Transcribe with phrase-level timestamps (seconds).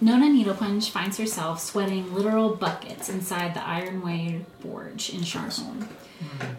[0.00, 5.88] Nona Needlepunch finds herself sweating literal buckets inside the Ironway Forge in Sharnholm.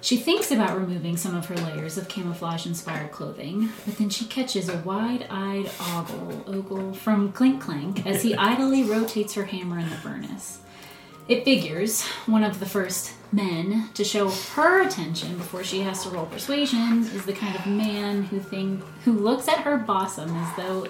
[0.01, 4.25] She thinks about removing some of her layers of camouflage inspired clothing, but then she
[4.25, 9.79] catches a wide eyed ogle, ogle from Clink Clank as he idly rotates her hammer
[9.79, 10.59] in the furnace.
[11.29, 16.09] It figures one of the first men to show her attention before she has to
[16.09, 20.57] roll persuasion is the kind of man who think who looks at her bosom as
[20.57, 20.87] though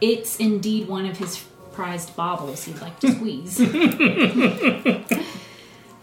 [0.00, 1.46] it's indeed one of his
[1.76, 3.60] prized baubles he'd like to squeeze.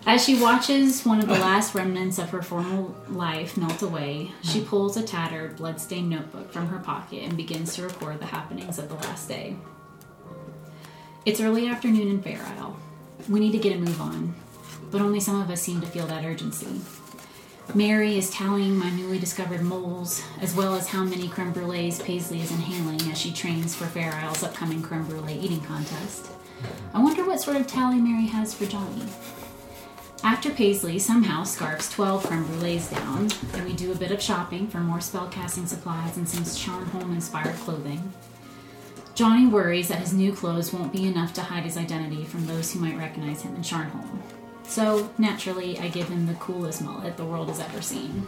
[0.05, 4.61] As she watches one of the last remnants of her former life melt away, she
[4.61, 8.89] pulls a tattered, bloodstained notebook from her pocket and begins to record the happenings of
[8.89, 9.55] the last day.
[11.25, 12.77] It's early afternoon in Fair Isle.
[13.29, 14.35] We need to get a move on,
[14.91, 16.67] but only some of us seem to feel that urgency.
[17.73, 22.39] Mary is tallying my newly discovered moles, as well as how many creme brulees Paisley
[22.39, 26.29] is inhaling as she trains for Fair Isle's upcoming creme brulee eating contest.
[26.93, 29.03] I wonder what sort of tally Mary has for Johnny.
[30.23, 34.67] After Paisley somehow scarfs 12 creme brulees down, and we do a bit of shopping
[34.67, 38.13] for more spellcasting supplies and some Sharnholm inspired clothing,
[39.15, 42.71] Johnny worries that his new clothes won't be enough to hide his identity from those
[42.71, 44.21] who might recognize him in Sharnholm.
[44.63, 48.25] So, naturally, I give him the coolest mullet the world has ever seen.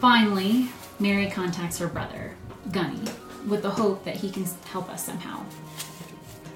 [0.00, 0.68] Finally,
[0.98, 2.34] Mary contacts her brother,
[2.72, 3.02] Gunny,
[3.46, 5.44] with the hope that he can help us somehow.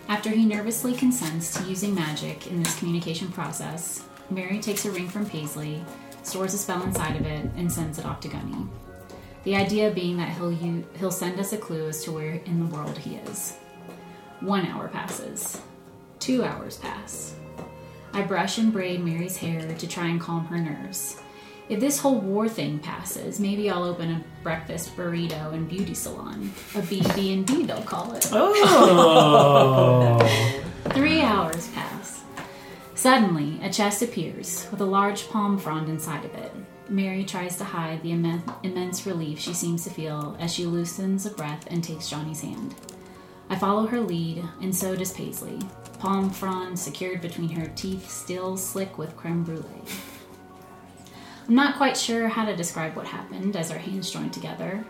[0.08, 5.08] After he nervously consents to using magic in this communication process, Mary takes a ring
[5.08, 5.84] from Paisley,
[6.22, 8.66] stores a spell inside of it, and sends it off to Gunny.
[9.44, 12.60] The idea being that he'll u- he'll send us a clue as to where in
[12.60, 13.56] the world he is.
[14.40, 15.60] One hour passes.
[16.18, 17.34] Two hours pass.
[18.14, 21.20] I brush and braid Mary's hair to try and calm her nerves.
[21.68, 26.52] If this whole war thing passes, maybe I'll open a breakfast burrito and beauty salon.
[26.76, 28.28] A BB&B they'll call it.
[28.32, 30.18] Oh.
[30.90, 32.22] Three hours pass.
[32.94, 36.52] Suddenly, a chest appears with a large palm frond inside of it.
[36.88, 41.26] Mary tries to hide the immen- immense relief she seems to feel as she loosens
[41.26, 42.76] a breath and takes Johnny's hand.
[43.50, 45.58] I follow her lead, and so does Paisley.
[46.04, 49.65] Palm frond secured between her teeth, still slick with creme brulee.
[51.48, 54.84] I'm not quite sure how to describe what happened as our hands joined together.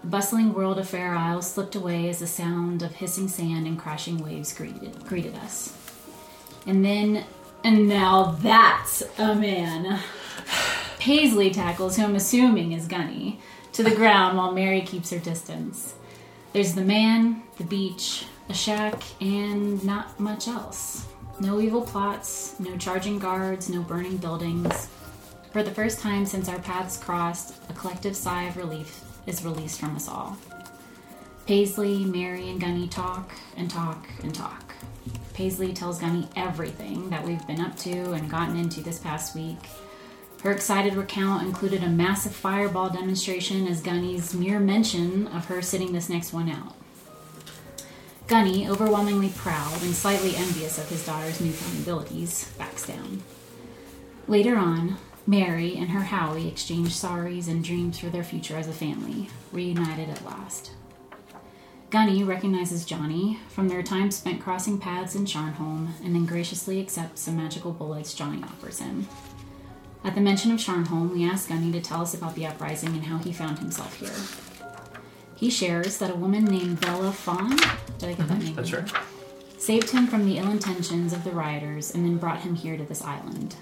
[0.00, 3.78] The bustling world of Fair Isle slipped away as the sound of hissing sand and
[3.78, 5.76] crashing waves greeted, greeted us.
[6.66, 7.26] And then,
[7.62, 10.00] and now that's a man.
[10.98, 13.40] Paisley tackles who I'm assuming is Gunny
[13.74, 15.96] to the ground while Mary keeps her distance.
[16.54, 21.06] There's the man, the beach, a shack, and not much else.
[21.40, 24.88] No evil plots, no charging guards, no burning buildings.
[25.52, 29.80] For the first time since our paths crossed, a collective sigh of relief is released
[29.80, 30.36] from us all.
[31.46, 34.74] Paisley, Mary, and Gunny talk and talk and talk.
[35.34, 39.58] Paisley tells Gunny everything that we've been up to and gotten into this past week.
[40.42, 45.92] Her excited recount included a massive fireball demonstration as Gunny's mere mention of her sitting
[45.92, 46.74] this next one out.
[48.26, 53.22] Gunny, overwhelmingly proud and slightly envious of his daughter's newfound abilities, backs down.
[54.26, 54.96] Later on,
[55.28, 60.08] Mary and her Howie exchange sorries and dreams for their future as a family, reunited
[60.08, 60.72] at last.
[61.90, 67.24] Gunny recognizes Johnny from their time spent crossing paths in Sharnholm and then graciously accepts
[67.24, 69.06] the magical bullets Johnny offers him.
[70.02, 73.04] At the mention of Sharnholm, we ask Gunny to tell us about the uprising and
[73.04, 74.45] how he found himself here.
[75.36, 77.56] He shares that a woman named Bella Fawn,
[77.98, 78.38] did I get that mm-hmm.
[78.38, 78.54] name?
[78.54, 78.90] That's right.
[79.58, 82.84] saved him from the ill intentions of the rioters and then brought him here to
[82.84, 83.54] this island.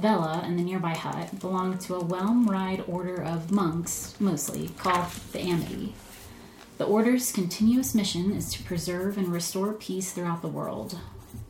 [0.00, 5.40] Vela and the nearby hut belonged to a Whelm-Ride order of monks, mostly, called the
[5.40, 5.94] Amity.
[6.78, 10.98] The order's continuous mission is to preserve and restore peace throughout the world.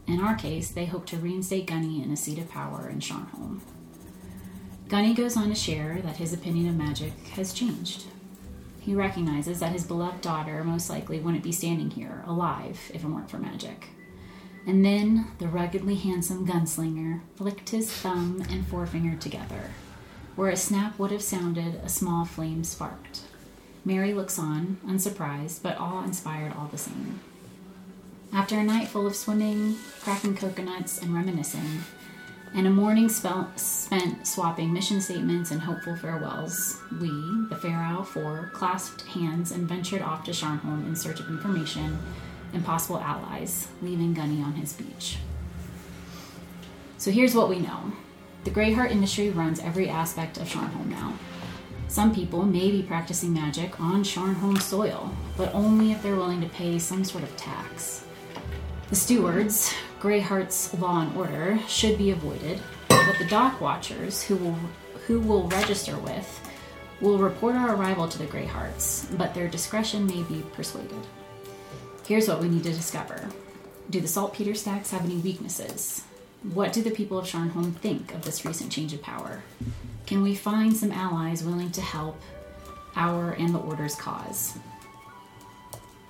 [0.07, 3.61] In our case, they hope to reinstate Gunny in a seat of power in Sharnholm.
[4.89, 8.07] Gunny goes on to share that his opinion of magic has changed.
[8.81, 13.07] He recognizes that his beloved daughter most likely wouldn't be standing here, alive, if it
[13.07, 13.89] weren't for magic.
[14.67, 19.71] And then the ruggedly handsome gunslinger flicked his thumb and forefinger together.
[20.35, 23.21] Where a snap would have sounded, a small flame sparked.
[23.85, 27.21] Mary looks on, unsurprised, but awe inspired all the same.
[28.33, 31.81] After a night full of swimming, cracking coconuts, and reminiscing,
[32.55, 39.03] and a morning spent swapping mission statements and hopeful farewells, we, the Isle Four, clasped
[39.03, 41.99] hands and ventured off to Sharnholm in search of information
[42.53, 45.19] and possible allies, leaving Gunny on his beach.
[46.99, 47.93] So here's what we know.
[48.45, 51.15] The Greyheart industry runs every aspect of Sharnholm now.
[51.89, 56.49] Some people may be practicing magic on Sharnholm soil, but only if they're willing to
[56.49, 58.05] pay some sort of tax.
[58.89, 62.59] The stewards, Greyheart's law and order, should be avoided,
[62.89, 64.59] but the dock watchers, who will
[65.07, 66.51] who will register with,
[67.01, 71.07] will report our arrival to the Greyhearts, but their discretion may be persuaded.
[72.07, 73.29] Here's what we need to discover:
[73.91, 76.03] Do the saltpeter stacks have any weaknesses?
[76.55, 79.43] What do the people of Sharnholm think of this recent change of power?
[80.07, 82.19] Can we find some allies willing to help
[82.97, 84.59] our and the Order's cause?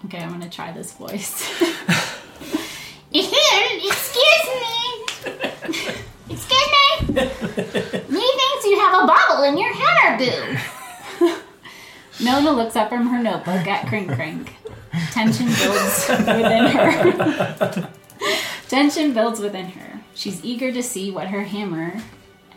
[0.04, 1.44] Okay, I'm gonna try this voice.
[3.14, 5.04] Excuse me!
[6.30, 7.14] Excuse me!
[8.08, 10.56] Me thinks you have a bubble in your hair goo!
[12.24, 14.54] Nona looks up from her notebook at Crink Crink.
[15.10, 17.90] Tension builds within her.
[18.68, 20.00] Tension builds within her.
[20.14, 22.00] She's eager to see what her hammer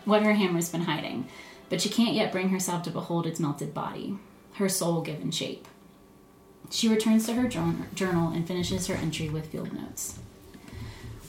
[0.06, 1.27] what her hammer's been hiding,
[1.69, 4.17] but she can't yet bring herself to behold its melted body,
[4.56, 5.67] her soul given shape.
[6.69, 10.19] She returns to her journal and finishes her entry with field notes.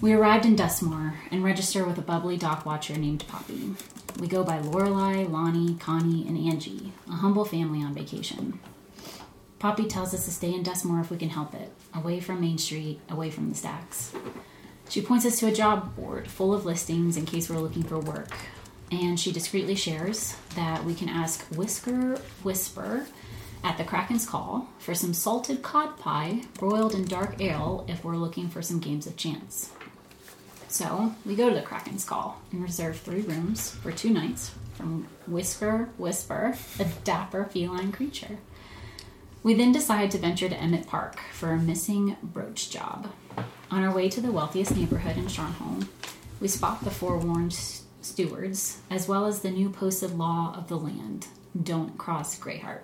[0.05, 3.75] We arrived in Dustmore and register with a bubbly dock watcher named Poppy.
[4.21, 8.61] We go by Lorelei, Lonnie, Connie, and Angie, a humble family on vacation.
[9.59, 12.59] Poppy tells us to stay in Dustmore if we can help it, away from Main
[12.59, 14.12] Street, away from the stacks.
[14.91, 17.99] She points us to a job board full of listings in case we're looking for
[17.99, 18.37] work,
[18.91, 23.06] and she discreetly shares that we can ask Whisker Whisper
[23.62, 28.17] at the Kraken's Call for some salted cod pie broiled in dark ale if we're
[28.17, 29.71] looking for some games of chance.
[30.75, 35.06] So we go to the Kraken's Call and reserve three rooms for two nights from
[35.29, 38.38] Whisker Whisper, a dapper feline creature.
[39.44, 43.12] We then decide to venture to Emmett Park for a missing brooch job.
[43.71, 45.87] On our way to the wealthiest neighborhood in Sharnholm,
[46.41, 47.56] we spot the forewarned
[48.03, 51.29] stewards, as well as the new posted law of the land
[51.62, 52.82] don't cross Greyheart.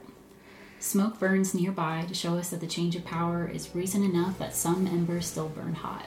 [0.78, 4.54] Smoke burns nearby to show us that the change of power is reason enough that
[4.54, 6.06] some embers still burn hot.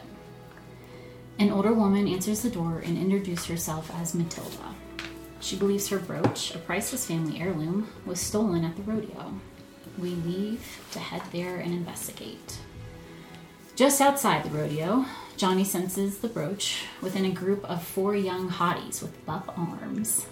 [1.39, 4.75] An older woman answers the door and introduces herself as Matilda.
[5.39, 9.33] She believes her brooch, a priceless family heirloom, was stolen at the rodeo.
[9.97, 12.59] We leave to head there and investigate.
[13.75, 19.01] Just outside the rodeo, Johnny senses the brooch within a group of four young hotties
[19.01, 20.27] with buff arms.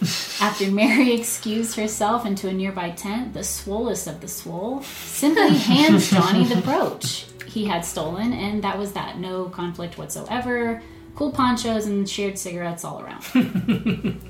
[0.40, 6.10] After Mary excused herself into a nearby tent, the swollest of the swole simply hands
[6.10, 9.18] Johnny the brooch he had stolen, and that was that.
[9.18, 10.82] No conflict whatsoever.
[11.14, 13.24] Cool ponchos and shared cigarettes all around.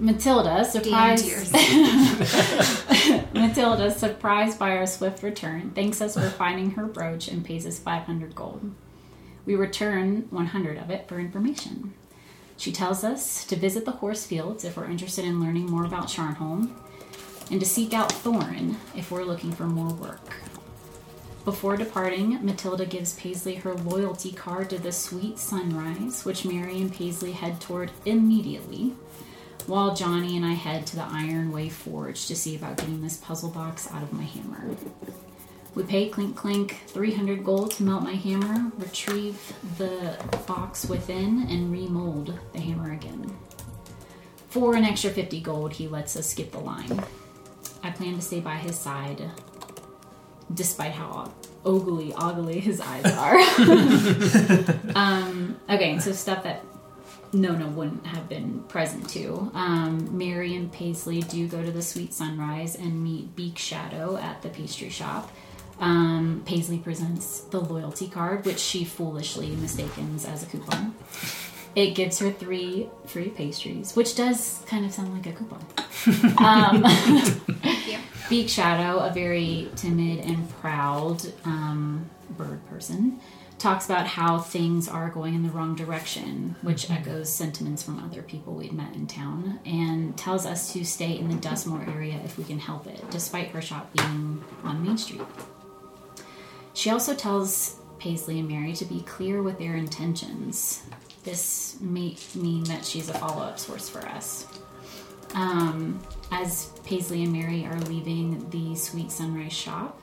[0.00, 1.26] Matilda, surprised
[3.34, 7.80] Matilda, surprised by our swift return, thanks us for finding her brooch and pays us
[7.80, 8.72] 500 gold.
[9.44, 11.94] We return 100 of it for information.
[12.56, 16.06] She tells us to visit the horse fields if we're interested in learning more about
[16.06, 16.70] Sharnholm,
[17.50, 20.34] and to seek out Thorn if we're looking for more work.
[21.48, 26.92] Before departing, Matilda gives Paisley her loyalty card to the Sweet Sunrise, which Mary and
[26.92, 28.92] Paisley head toward immediately,
[29.66, 33.16] while Johnny and I head to the Iron Way Forge to see about getting this
[33.16, 34.76] puzzle box out of my hammer.
[35.74, 39.40] We pay Clink Clink 300 gold to melt my hammer, retrieve
[39.78, 43.34] the box within, and remold the hammer again.
[44.50, 47.02] For an extra 50 gold, he lets us skip the line.
[47.82, 49.30] I plan to stay by his side,
[50.52, 51.32] despite how
[51.64, 53.38] ogly, ogly his eyes are.
[54.96, 56.64] um, okay, so stuff that
[57.32, 59.50] Nona wouldn't have been present to.
[59.54, 64.42] Um, Mary and Paisley do go to the Sweet Sunrise and meet Beak Shadow at
[64.42, 65.30] the pastry shop.
[65.80, 70.94] Um, Paisley presents the loyalty card, which she foolishly mistakes as a coupon.
[71.78, 75.64] It gives her three free pastries, which does kind of sound like a coupon.
[76.44, 76.84] Um,
[78.28, 83.20] Beak Shadow, a very timid and proud um, bird person,
[83.60, 86.94] talks about how things are going in the wrong direction, which mm-hmm.
[86.94, 91.28] echoes sentiments from other people we'd met in town, and tells us to stay in
[91.28, 95.22] the Dustmore area if we can help it, despite her shop being on Main Street.
[96.74, 100.82] She also tells Paisley and Mary to be clear with their intentions.
[101.24, 104.46] This may mean that she's a follow up source for us.
[105.34, 110.00] Um, as Paisley and Mary are leaving the Sweet Sunrise shop,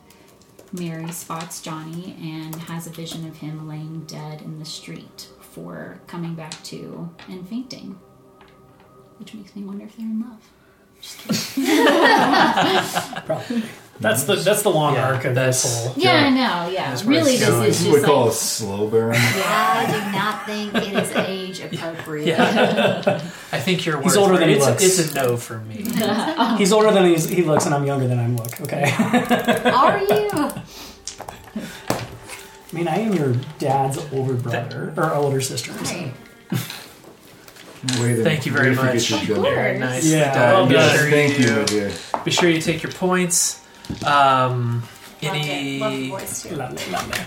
[0.72, 6.00] Mary spots Johnny and has a vision of him laying dead in the street for
[6.08, 7.98] coming back to and fainting.
[9.18, 10.50] Which makes me wonder if they're in love.
[11.02, 11.66] Just kidding.
[13.26, 13.64] Probably.
[13.98, 15.94] That's the that's the long Yeah, arc of that's- this whole.
[15.96, 16.70] Yeah, I know.
[16.70, 18.34] Yeah, That's where really, it's this is This is what just we call a like
[18.34, 19.16] slow burn.
[19.18, 22.28] I do not think it is age appropriate.
[22.28, 23.02] Yeah.
[23.54, 24.84] I think your He's older than he it's, looks.
[24.84, 25.86] It's a no for me.
[26.58, 28.60] He's older than he's, he looks, and I'm younger than I look.
[28.62, 28.84] Okay.
[29.72, 30.30] Are you?
[31.56, 35.72] I mean, I am your dad's older brother or older sister.
[35.86, 36.12] so- Right.
[38.02, 39.06] Way to- Thank you very way to much.
[39.08, 39.50] forget your gender.
[39.56, 40.06] Very nice.
[40.06, 41.92] Yeah, well be Yes, sure thank you, you, my dear.
[42.26, 43.62] Be sure you take your points.
[44.06, 44.82] Um,
[45.22, 45.34] Love.
[45.34, 46.56] Love the any voice too.
[46.56, 47.20] Lovely, lovely.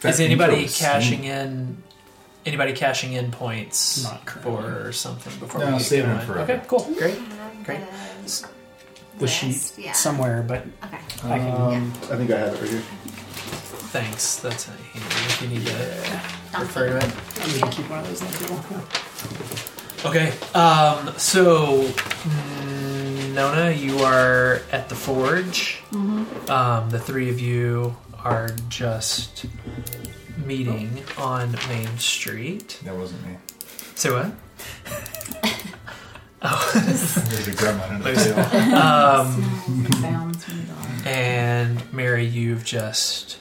[0.00, 1.82] That is anybody intro cashing in?
[2.46, 4.52] Anybody cashing in points Not currently.
[4.84, 6.18] for something before No, we get saving going?
[6.18, 7.18] them for Okay, cool, great.
[7.64, 7.80] Great.
[9.16, 9.40] The List,
[9.76, 9.92] sheet yeah.
[9.92, 10.98] somewhere, but Okay.
[11.24, 11.50] I can.
[11.52, 12.82] Um, I think I have it right here.
[13.94, 14.36] Thanks.
[14.40, 15.72] That's handy if you need to
[16.60, 17.04] refer to it.
[17.04, 20.10] I need to keep one of those on.
[20.10, 20.28] Okay.
[20.54, 22.73] Um, so, mm,
[23.34, 25.82] Nona, you are at the forge.
[25.92, 29.46] Um, the three of you are just
[30.46, 32.78] meeting on Main Street.
[32.84, 33.36] That wasn't me.
[33.96, 34.32] Say what?
[36.42, 36.70] oh.
[37.28, 38.76] There's a gremlin under the There's- table.
[38.76, 39.42] Um,
[40.00, 41.06] sounds from the dog.
[41.06, 43.38] and Mary, you've just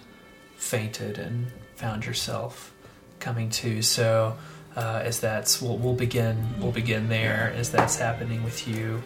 [0.58, 2.74] fainted and found yourself
[3.20, 3.82] coming to.
[3.84, 4.38] So,
[4.76, 9.04] uh, as that's we'll, we'll begin we'll begin there as that's happening with you.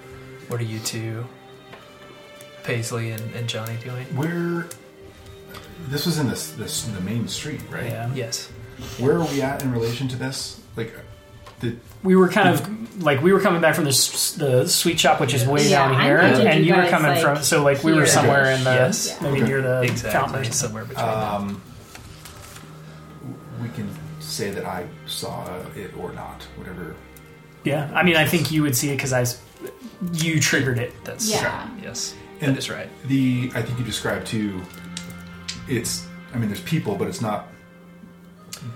[0.48, 1.26] What are you two,
[2.64, 4.06] Paisley and, and Johnny, doing?
[4.16, 4.66] Where?
[5.90, 7.86] This was in this this the main street, right?
[7.86, 8.14] Yeah.
[8.14, 8.48] Yes.
[8.98, 10.60] Where are we at in relation to this?
[10.76, 10.94] Like,
[11.60, 15.00] did We were kind of like we were coming back from the s- the sweet
[15.00, 17.12] shop, which is way Yeah, down I here, imagined and you you were guys, coming
[17.12, 17.44] like, from.
[17.44, 18.08] So like we were here.
[18.08, 19.20] somewhere in the Yes.
[19.22, 19.46] maybe Okay.
[19.48, 19.92] near the fountain.
[19.92, 20.20] Exactly.
[20.20, 20.52] or something.
[20.54, 21.14] Somewhere between them.
[21.34, 21.62] um,
[23.62, 23.90] we can
[24.20, 26.96] say that I saw it or not, whatever.
[27.64, 29.42] Yeah, I mean, I think you would see it because I, s-
[30.14, 30.94] you triggered it.
[31.04, 31.46] That's Yeah.
[31.46, 31.70] right.
[31.84, 32.14] Yes.
[32.42, 32.90] And- that is right.
[33.08, 34.62] The I think you described too.
[35.68, 37.48] It's I mean, there's people, but it's not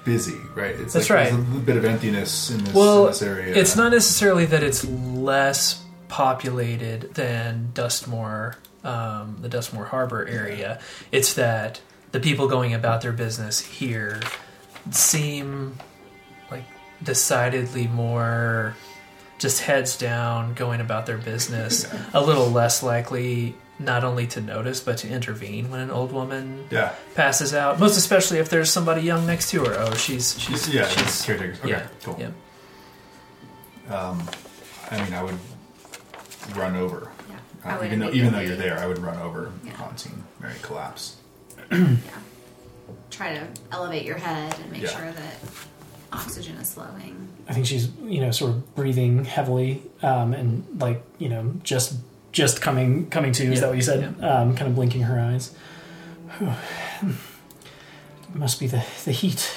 [0.05, 0.75] busy, right?
[0.75, 1.23] It's That's like right.
[1.31, 3.55] There's a little bit of emptiness in this, Well, in this area.
[3.55, 10.79] It's not necessarily that it's less populated than Dustmore, um, the Dustmore Harbor area.
[11.11, 14.19] It's that the people going about their business here
[14.91, 15.77] seem
[16.49, 16.63] like
[17.03, 18.75] decidedly more
[19.41, 24.79] just heads down, going about their business, a little less likely not only to notice
[24.79, 26.93] but to intervene when an old woman Yeah.
[27.15, 27.79] passes out.
[27.79, 29.74] Most especially if there's somebody young next to her.
[29.79, 30.88] Oh, she's she's yeah.
[30.88, 31.60] she's caretakers.
[31.62, 31.69] Okay.
[31.69, 32.15] yeah, Cool.
[32.19, 32.29] yeah.
[33.95, 34.21] Um,
[34.91, 35.38] I mean, I would
[36.55, 37.12] run over.
[37.65, 37.77] Yeah.
[37.79, 39.71] Uh, even though even though you're there, I would run over Yeah.
[39.74, 41.15] upon seeing Mary collapse.
[41.71, 41.88] yeah.
[43.10, 44.89] Try to elevate your head and make Yeah.
[44.89, 45.36] sure that
[46.13, 47.27] oxygen is flowing.
[47.47, 51.95] I think she's you know sort of breathing heavily um, and like you know just
[52.31, 53.43] just coming coming to.
[53.43, 54.03] Is Yeah, that what you said?
[54.23, 55.53] Um, kind of blinking her eyes.
[56.39, 57.15] it
[58.33, 59.51] Must be the the heat.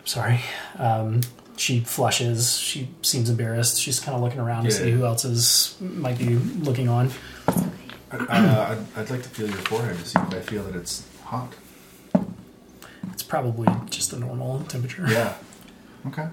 [0.00, 0.40] I'm sorry.
[0.78, 1.20] Um,
[1.56, 2.58] she flushes.
[2.58, 3.80] She seems embarrassed.
[3.80, 7.10] She's kind of looking around to see who else is might be looking on.
[8.10, 10.76] I, uh, I'd, I'd like to feel your forehead to see if I feel that
[10.76, 11.52] it's hot.
[13.12, 15.06] It's probably just the normal temperature.
[15.08, 15.34] Yeah.
[16.06, 16.28] Okay.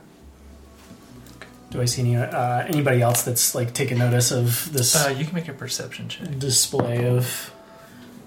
[1.69, 5.23] Do I see any uh, anybody else that's like taking notice of this Uh, you
[5.25, 6.37] can make a perception check.
[6.37, 7.53] display of?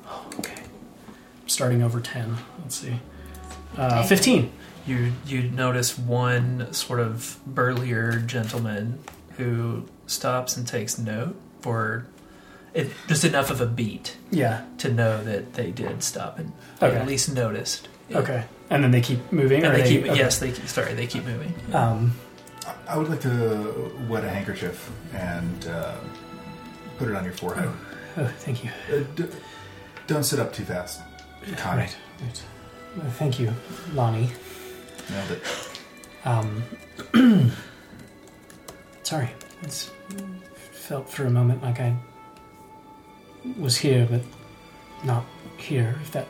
[0.08, 0.62] Oh, okay,
[1.46, 2.38] starting over ten.
[2.62, 3.00] Let's see,
[3.76, 4.08] uh, Okay.
[4.08, 4.50] fifteen.
[4.86, 8.98] You you notice one sort of burlier gentleman
[9.36, 12.06] who stops and takes note for
[12.72, 14.62] it, just enough of a beat Yeah.
[14.78, 16.96] to know that they did stop and or Okay.
[16.96, 17.88] at least noticed.
[18.08, 18.18] Yeah.
[18.18, 19.64] Okay, and then they keep moving.
[19.64, 20.16] And or they keep okay.
[20.16, 21.54] yes they keep, sorry they keep moving.
[21.72, 22.12] Um,
[22.66, 25.96] I- I would like to wet a handkerchief and uh,
[26.98, 27.68] put it on your forehead.
[28.16, 28.70] oh, thank you.
[28.92, 29.26] Uh, d-
[30.06, 31.00] don't sit up too fast.
[31.56, 31.82] Connie.
[31.82, 31.96] Right.
[32.22, 32.42] right.
[33.00, 33.52] Uh, thank you,
[33.92, 34.30] Lonnie.
[35.10, 35.42] Nailed it.
[36.24, 36.62] Um,
[39.02, 39.30] sorry,
[39.62, 39.90] it's
[40.72, 41.94] felt for a moment like I
[43.58, 44.22] was here, but
[45.04, 45.24] not
[45.58, 45.96] here.
[46.02, 46.28] If that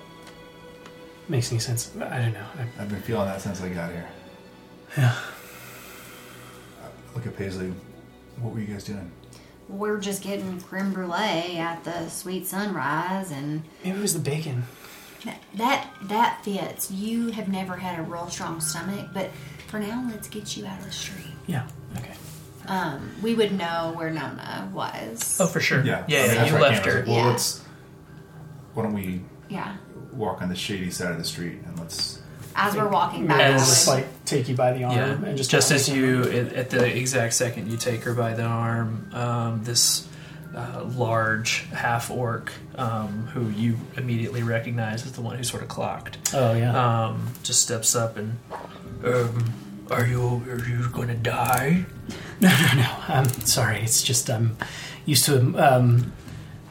[1.28, 2.46] makes any sense, I don't know.
[2.58, 4.08] I, I've been feeling that since I got here.
[4.96, 5.14] yeah.
[6.82, 7.72] Uh, Look at Paisley.
[8.40, 9.10] What were you guys doing?
[9.68, 14.64] We're just getting creme brulee at the sweet sunrise, and Maybe it was the bacon.
[15.24, 16.90] that that, that fits.
[16.90, 19.30] You have never had a real strong stomach, but
[19.68, 21.32] for now, let's get you out of the street.
[21.46, 21.66] Yeah.
[21.96, 22.12] Okay.
[22.66, 25.38] Um, we would know where Nona was.
[25.40, 25.82] Oh for sure.
[25.84, 26.04] Yeah.
[26.08, 26.92] yeah, I mean, yeah, that's you where I left came.
[26.92, 26.98] I was her.
[27.00, 27.26] like, well, Yeah.
[27.30, 27.64] let's.
[28.74, 29.76] Why don't we yeah.
[30.16, 32.20] Walk on the shady side of the street and let's.
[32.56, 35.28] As we're walking back, Maybe I As- just like take you by the arm Yeah,
[35.28, 38.44] and just just as you at, at the exact second you take her by the
[38.44, 40.06] arm, um, this
[40.54, 45.68] uh, large half orc um, who you immediately recognize as the one who sort of
[45.68, 46.32] clocked.
[46.32, 47.06] Oh yeah.
[47.06, 48.38] Um, just steps up and,
[49.04, 49.52] um,
[49.90, 51.84] are you are you going to die?
[52.40, 52.96] No, no, no.
[53.08, 53.80] I'm sorry.
[53.80, 54.56] It's just I'm
[55.06, 56.12] used to um,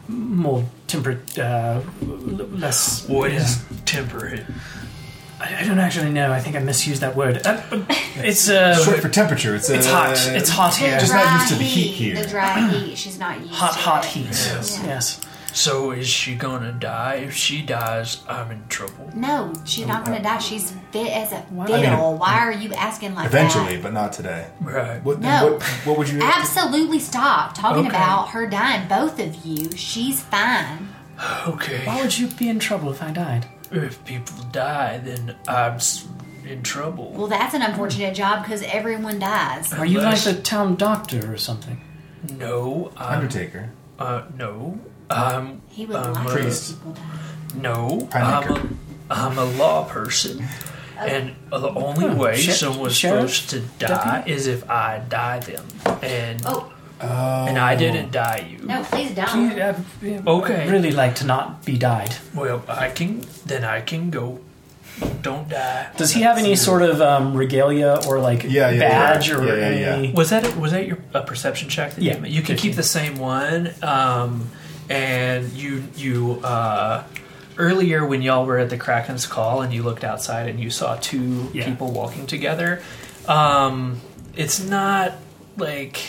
[0.07, 3.07] more temperate, uh, less.
[3.07, 3.41] What yeah.
[3.41, 4.45] is temperate?
[5.39, 6.31] I, I don't actually know.
[6.31, 7.45] I think I misused that word.
[7.45, 7.85] Uh, uh,
[8.17, 9.55] it's uh, Short for temperature.
[9.55, 10.17] It's, it's uh, hot.
[10.35, 10.99] It's hot here.
[10.99, 12.15] Just not used to the heat here.
[12.15, 12.97] The dry heat.
[12.97, 14.09] She's not used hot, to hot it.
[14.09, 14.25] heat.
[14.25, 14.85] Yeah.
[14.85, 15.21] Yes.
[15.53, 17.15] So is she gonna die?
[17.27, 19.11] If she dies, I'm in trouble.
[19.15, 20.39] No, she's not going to die.
[20.39, 21.73] She's fit as a fiddle.
[21.73, 23.37] I mean, Why are you asking like that?
[23.37, 23.83] Eventually, that?
[23.83, 24.47] but not today.
[24.61, 25.03] Right.
[25.03, 25.53] What, No.
[25.53, 27.89] what, what would you Absolutely stop talking Okay.
[27.95, 28.87] about her dying.
[28.87, 29.71] Both of you.
[29.77, 30.89] She's fine.
[31.47, 31.85] Okay.
[31.85, 33.45] Why would you be in trouble if I died?
[33.71, 36.07] If people die, then I'm s-
[36.47, 37.11] in trouble.
[37.11, 39.71] Well, that's an unfortunate job because everyone dies.
[39.73, 41.79] Are you like Unless- the town doctor or something?
[42.37, 43.19] No, I'm.
[43.19, 43.69] Undertaker.
[43.99, 44.79] Uh, no.
[45.13, 45.61] I'm.
[45.69, 46.77] He would I'm like a- priest.
[46.77, 47.01] people die.
[47.55, 48.67] No, I'm a,
[49.11, 50.43] I'm a law person.
[50.97, 53.33] And the only Huh, way sher- someone's sheriff?
[53.33, 55.65] supposed to die is if I die them.
[56.01, 56.69] And Oh
[57.01, 58.65] and I didn't die you.
[58.65, 58.81] no!
[58.83, 59.27] Please don't.
[59.27, 60.63] Please, uh, yeah, Okay.
[60.63, 62.15] I'd really like to not be died.
[62.33, 63.25] Well, I can.
[63.45, 64.39] Then I can go.
[65.21, 65.87] Don't die.
[65.97, 69.35] Does he have any sort of um, regalia or like Yeah, yeah, badge yeah.
[69.35, 70.07] or Yeah, yeah, any?
[70.09, 70.13] yeah.
[70.13, 71.95] Was that was that your a perception check?
[71.95, 72.15] That Yeah.
[72.15, 72.31] you, made?
[72.31, 73.71] you can keep the same one.
[73.81, 74.49] Um,
[74.93, 77.03] and you you uh,
[77.57, 80.95] earlier when y'all were at the Kraken's call and you looked outside and you saw
[80.97, 81.65] two Yeah.
[81.65, 82.81] people walking together.
[83.27, 83.99] Um,
[84.35, 85.13] it's not
[85.57, 85.99] like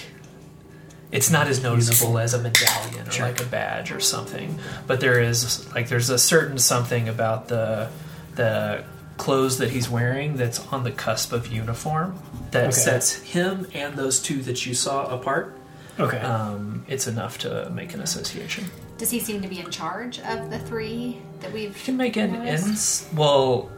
[1.12, 3.26] it's not as noticeable as a medallion or Sure.
[3.26, 7.88] like a badge or something, but there is like there's a certain something about the
[8.34, 8.82] the
[9.16, 12.18] clothes that he's wearing that's on the cusp of uniform
[12.50, 12.72] that Okay.
[12.72, 15.56] sets him and those two that you saw apart.
[15.98, 16.18] Okay.
[16.18, 18.64] Um, it's enough to make an association.
[18.98, 21.76] Does he seem to be in charge of the three that we've?
[21.76, 22.66] You can make an noticed?
[22.68, 23.08] ins.
[23.14, 23.70] Well,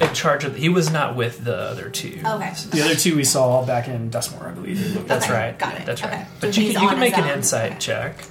[0.00, 0.56] in charge of.
[0.56, 2.20] He was not with the other two.
[2.24, 2.52] Okay.
[2.70, 5.06] the other two we saw back in Dustmore, I believe.
[5.08, 5.58] That's Okay, right.
[5.58, 5.86] got it.
[5.86, 6.12] That's right.
[6.12, 6.26] Okay.
[6.40, 7.80] But So you can, you can make an insight Okay.
[7.80, 8.24] check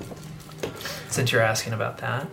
[1.10, 2.28] since you're asking about that.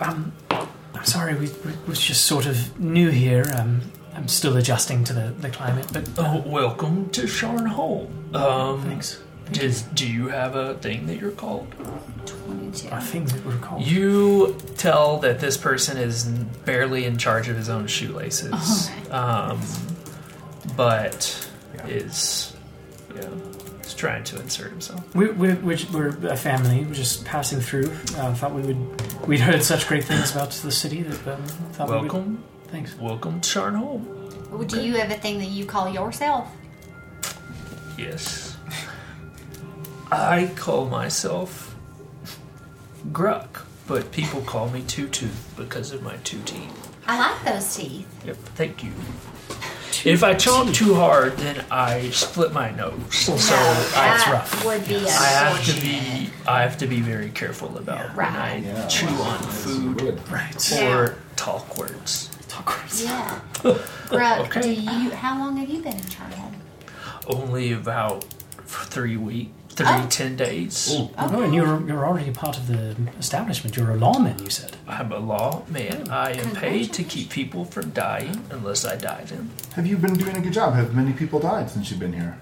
[0.00, 3.44] Um, I'm sorry, we, we was just sort of new here.
[3.54, 3.80] Um,
[4.14, 8.34] I'm still adjusting to the, the climate, but Oh, welcome to Sharnholm.
[8.34, 9.20] Um, thanks.
[9.52, 11.70] Does, do you have a thing that you're called?
[12.26, 12.88] Twenty-two.
[12.90, 13.82] Our things that we're called.
[13.86, 19.60] You tell that this person is barely in charge of his own shoelaces, um,
[20.76, 21.48] but
[21.86, 22.56] is
[23.14, 23.28] yeah,
[23.82, 25.14] is trying to insert himself.
[25.14, 26.84] We, we're, we're, we're a family.
[26.84, 27.90] We're just passing through.
[28.16, 29.26] Uh, thought we would.
[29.26, 32.02] We'd heard such great things about the city that um, thought we would.
[32.12, 32.96] Welcome, Thanks.
[32.98, 34.50] welcome to Sharnholm.
[34.50, 36.48] Well, Do you have a thing that you call yourself?
[37.98, 38.49] Yes,
[40.10, 41.74] I call myself
[43.12, 46.88] Gruck, but people call me Two Tooth because of my two teeth.
[47.06, 48.06] I like those teeth.
[48.26, 48.92] Yep, thank you.
[50.04, 52.94] If I chomp too hard, then I split my nose.
[53.14, 53.38] So no,
[53.96, 54.64] I, that rough.
[54.64, 58.54] would be I have to be I have to be very careful about when I
[58.56, 58.64] Right.
[58.64, 58.86] Yeah.
[58.86, 60.70] chew on food Right.
[60.72, 60.96] Yeah.
[60.96, 62.30] or talk words.
[62.48, 63.02] Talk words.
[63.04, 63.40] Yeah.
[63.62, 64.60] Brooke, Okay.
[64.62, 65.10] do you?
[65.10, 66.52] How long have you been in Sharnholm?
[67.26, 68.24] Only about
[68.66, 70.06] three week, three Oh.
[70.10, 70.88] ten days.
[70.92, 71.10] Oh,
[71.42, 73.76] and you're you're already part of the establishment.
[73.76, 74.38] You're a lawman.
[74.38, 74.76] You said.
[74.88, 76.10] I'm a lawman.
[76.10, 79.50] I am paid to keep people from dying unless I die them.
[79.76, 80.74] Have you been doing a good job?
[80.74, 82.36] Have many people died since you've been here?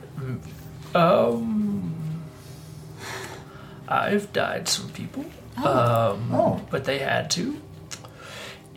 [0.94, 1.94] Um,
[3.88, 5.24] I've died some people.
[5.56, 6.60] Um, Oh.
[6.70, 7.60] but they had to.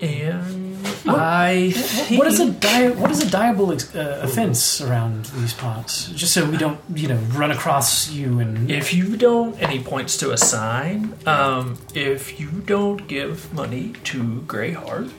[0.02, 5.54] And I think What is a di- what is a diabolic uh, offense around these
[5.54, 6.08] parts?
[6.10, 8.70] Just so we don't, you know, run across you and.
[8.72, 13.94] If you don't, and he points to a sign, um, if you don't give money
[14.06, 15.12] to Greyheart,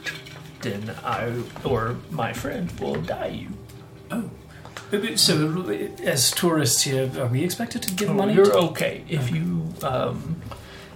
[0.62, 1.32] then I
[1.64, 3.48] or my friend will die you.
[4.10, 4.30] Oh.
[5.16, 5.70] So,
[6.04, 8.32] as tourists here, are we expected to give money?
[8.32, 10.42] Oh, You're to- okay if you um,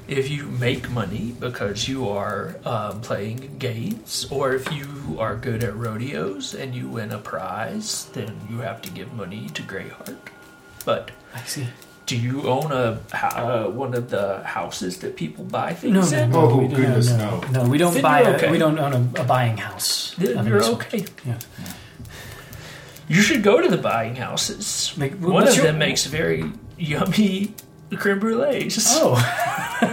[0.09, 5.65] if you make money because you are um, playing games, or if you are good
[5.65, 10.17] at rodeos and you win a prize, then you have to give money to Greyheart.
[10.85, 11.67] But I see.
[12.07, 16.19] do you own a uh, one of the houses that people buy No, things no,
[16.23, 16.31] in?
[16.31, 17.63] no, Oh, we don't- goodness, no, no.
[17.65, 17.69] no.
[17.69, 18.21] we don't Then buy.
[18.21, 18.51] A, okay.
[18.51, 20.15] We don't own a, a buying house.
[20.19, 21.05] Then you're okay.
[21.27, 21.39] Yeah.
[23.09, 24.93] You should go to the buying houses.
[24.97, 26.45] Like, wh- One of your- them makes very
[26.79, 27.55] yummy
[27.97, 28.79] creme brulees.
[28.91, 29.15] Oh.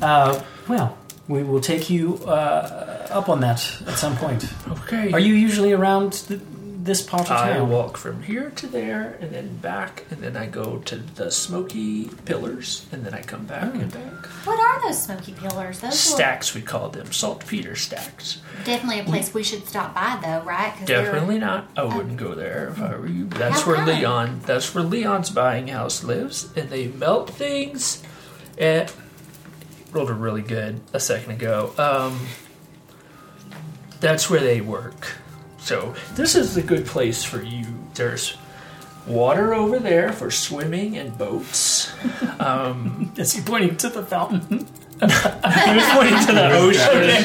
[0.00, 0.96] uh, well,
[1.28, 4.48] we will take you uh, up on that at some point.
[4.68, 5.12] okay.
[5.12, 6.40] Are you usually around th-
[6.80, 7.48] this part of town?
[7.48, 7.68] I town?
[7.68, 12.06] walk from here to there, and then back, and then I go to the smoky
[12.24, 14.26] pillars, and then I come back and back.
[14.46, 15.80] What are those smoky pillars?
[15.80, 18.40] Those look Stacks, we call them saltpeter stacks.
[18.64, 20.72] definitely a place we should stop by, though, right?
[20.78, 21.68] 'Cause they're- Definitely not.
[21.76, 23.26] I wouldn't go there if I were you.
[23.26, 23.86] That's How where come?
[23.88, 24.40] Leon.
[24.46, 28.02] That's where Leon's buying house lives, and they melt things.
[28.58, 28.92] At
[29.92, 31.72] rolled a really good a second ago.
[31.78, 32.20] Um,
[34.00, 35.16] that's where they work.
[35.58, 37.64] So this is a good place for you.
[37.94, 38.36] There's
[39.06, 41.92] water over there for swimming and boats.
[42.40, 44.58] Um, Is he pointing to the fountain?
[45.00, 47.24] he was pointing to the ocean.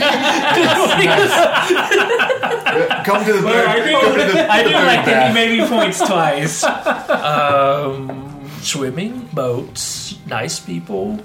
[3.06, 5.34] Come to the Well, I do, come to the, I do the like that he
[5.36, 6.64] maybe points twice.
[6.64, 11.20] um, swimming, boats, nice people.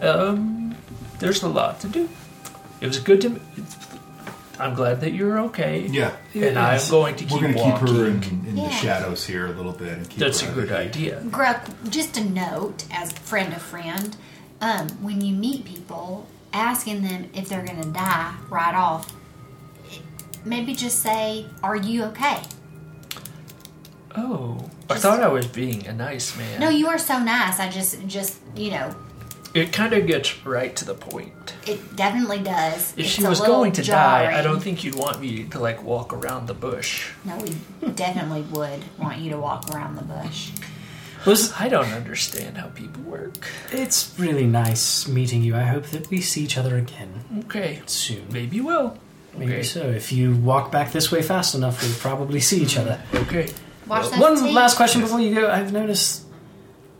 [0.00, 0.61] Um,
[1.22, 2.08] there's a lot to do.
[2.80, 3.40] It was good to.
[4.58, 5.80] I'm glad that you're okay.
[5.86, 6.12] Yeah.
[6.34, 7.94] and I'm going to keep We're going to keep walking.
[7.96, 8.64] her in, in Yeah.
[8.68, 9.98] the shadows here a little bit.
[9.98, 10.88] And keep That's her a out of good the heat.
[11.14, 11.20] idea.
[11.26, 14.14] Gruck, just a note as friend of friend,
[14.60, 19.10] um, when you meet people, asking them if they're going to die right off,
[20.44, 22.42] maybe just say, Are you okay?
[24.14, 24.58] Oh,
[24.90, 26.60] I Just- thought I was being a nice man.
[26.60, 27.58] No, you are so nice.
[27.58, 28.94] I just, just you know,
[29.54, 31.54] it kind of gets right to the point.
[31.66, 32.92] it definitely does.
[32.92, 35.82] If It's she was going to die, I don't think you'd want me to like
[35.82, 37.10] walk around the bush.
[37.24, 37.54] No, we
[37.90, 40.50] definitely would want you to walk around the bush.
[41.26, 43.46] Was I don't understand how people work.
[43.70, 45.54] it's really nice meeting you.
[45.54, 48.26] I hope that we see each other again Okay, soon.
[48.32, 48.98] maybe you will.
[49.36, 49.62] Maybe Okay.
[49.62, 49.80] so.
[49.82, 52.80] If you walk back this way fast enough, we'll probably see each hmm.
[52.82, 53.00] other.
[53.14, 53.48] Okay.
[53.86, 55.50] Watch that One last question before you go.
[55.50, 56.24] I've noticed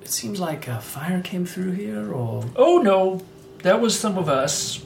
[0.05, 3.23] it seems like a fire came through here, or Oh no,
[3.63, 4.83] that was some of us.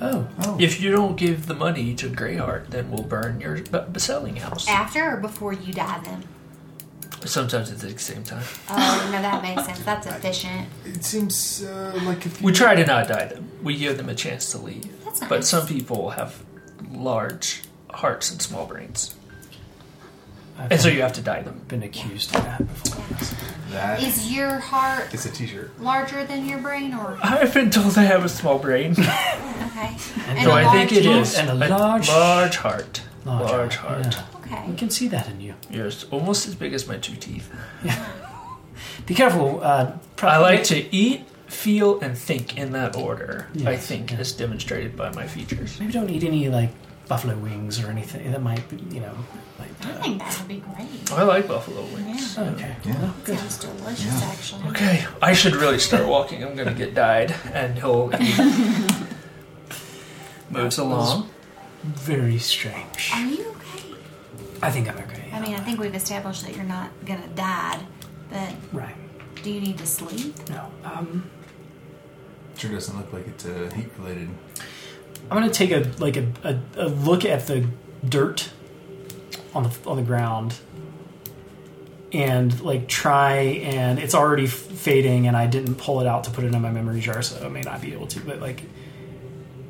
[0.00, 0.56] oh, Oh.
[0.60, 4.68] If you don't give the money to Greyheart, then we'll burn your b- selling house.
[4.68, 6.24] After or before you die, then?
[7.26, 8.44] Sometimes at the same time.
[8.70, 9.80] Oh, no, that makes sense.
[9.80, 10.68] That's efficient.
[10.86, 13.50] It seems uh, like if you We try to not die them.
[13.62, 14.88] We give them a chance to leave.
[15.04, 15.48] That's But nice.
[15.48, 16.42] some people have
[16.90, 19.14] large hearts and small brains,
[20.58, 21.60] I've and so you have to die them.
[21.68, 23.04] been accused of that before.
[23.70, 25.80] That Is your heart it's a T-shirt.
[25.80, 29.96] larger than your brain, or I've been told I have a small brain, okay?
[30.28, 33.02] And so a I think it large- is And a large- large heart.
[33.24, 34.14] Large Large, heart, heart.
[34.46, 34.56] yeah.
[34.56, 34.70] Okay.
[34.70, 35.54] We can see that in you.
[35.70, 37.48] Yes, almost as big as my two teeth.
[39.06, 39.60] Be careful.
[39.62, 43.46] Uh, I like to eat, feel, and think in that order.
[43.66, 44.18] I Yes, think, yeah.
[44.18, 45.78] as demonstrated by my features.
[45.80, 46.70] maybe don't eat any like
[47.10, 49.12] buffalo wings or anything that might, be, you know.
[49.58, 51.12] Like, I think that would be great.
[51.12, 52.36] I like buffalo wings.
[52.36, 52.50] Yeah.
[52.50, 52.76] okay.
[52.84, 53.02] Yeah.
[53.02, 53.36] Well, good.
[53.36, 54.68] Sounds delicious, actually.
[54.70, 56.44] Okay, I should really start walking.
[56.44, 58.30] I'm gonna get died, and he'll he
[60.50, 61.28] moves along.
[61.82, 63.10] Very strange.
[63.12, 63.96] Are you okay?
[64.62, 65.30] I think I'm okay.
[65.32, 67.80] I mean, I think we've established that you're not gonna die,
[68.30, 68.94] but right.
[69.42, 70.48] do you need to sleep?
[70.48, 70.70] No.
[70.84, 71.28] Um,
[72.56, 74.28] Sure doesn't look like it's uh, heat related.
[75.30, 77.66] I'm gonna take a like a, a, a look at the
[78.08, 78.50] dirt
[79.54, 80.56] on the on the ground
[82.12, 86.30] and like try and it's already f- fading and I didn't pull it out to
[86.30, 88.62] put it in my memory jar so I may not be able to but like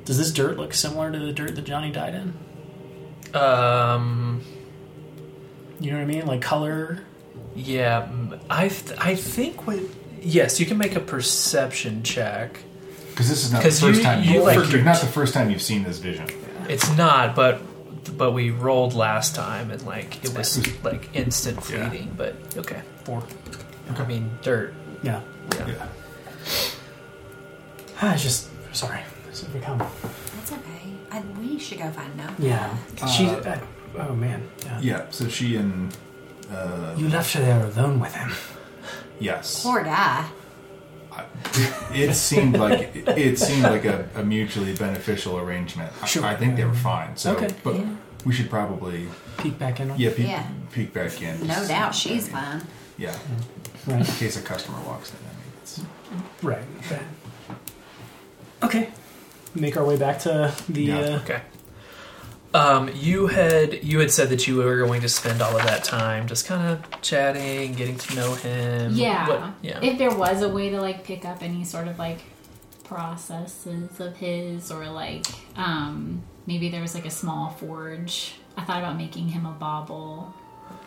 [0.07, 3.37] does this dirt look similar to the dirt that Johnny died in?
[3.39, 4.41] Um,
[5.79, 6.27] You know what I mean?
[6.27, 7.01] Like color.
[7.55, 8.09] yeah,
[8.49, 9.79] I th- I think what.
[10.23, 12.59] Yes, you can make a perception check.
[13.21, 14.99] Because this is not the 'Cause first you- time you you, like like, your- not
[14.99, 16.27] the first time you've seen this vision.
[16.71, 17.61] It's not, but
[18.17, 21.91] but we rolled last time and like it was like instant Yeah.
[21.91, 22.15] fleeting.
[22.17, 23.23] But okay, Four.
[23.95, 24.73] I mean dirt.
[25.03, 25.21] Yeah.
[25.55, 25.67] Yeah.
[25.69, 25.87] Yeah.
[28.01, 29.01] I just sorry.
[29.29, 29.79] It's become
[30.37, 30.95] That's okay.
[31.13, 32.35] I, we should go find Nona.
[32.39, 32.75] yeah.
[33.07, 33.27] She.
[33.27, 33.37] Uh,
[33.99, 34.49] Uh, oh man.
[34.65, 34.79] Yeah.
[34.81, 35.03] Yeah.
[35.11, 35.95] So she and
[36.51, 38.33] uh, You left her there alone with him.
[39.21, 40.25] yes, Poor guy.
[41.93, 45.93] It seemed like it, it seemed like a, a mutually beneficial arrangement.
[46.03, 46.25] I, Sure.
[46.25, 47.17] I think they were fine.
[47.17, 47.49] So, Okay.
[47.65, 47.85] but Yeah.
[48.25, 49.91] we should probably Peek back in.
[49.91, 50.47] on yeah peek, Yeah.
[50.73, 51.47] peek back in.
[51.47, 52.63] No doubt she's fine.
[52.99, 53.17] Yeah,
[53.87, 54.01] Right.
[54.01, 55.17] in case a customer walks in.
[55.27, 55.81] I mean, it's,
[56.43, 56.65] Right.
[56.87, 57.03] Okay.
[58.63, 58.89] Okay.
[59.55, 60.83] Make our way back to the.
[60.83, 60.99] Yeah.
[60.99, 61.41] Uh, Okay.
[62.53, 65.85] Um, you had you had said that you were going to spend all of that
[65.85, 68.95] time just kind of chatting, getting to know him.
[68.95, 69.29] Yeah.
[69.29, 69.79] What- yeah.
[69.83, 72.19] If there was a way to like pick up any sort of like
[72.85, 75.25] processes of his or like
[75.57, 78.35] um maybe there was like a small forge.
[78.57, 80.35] I thought about making him a bauble.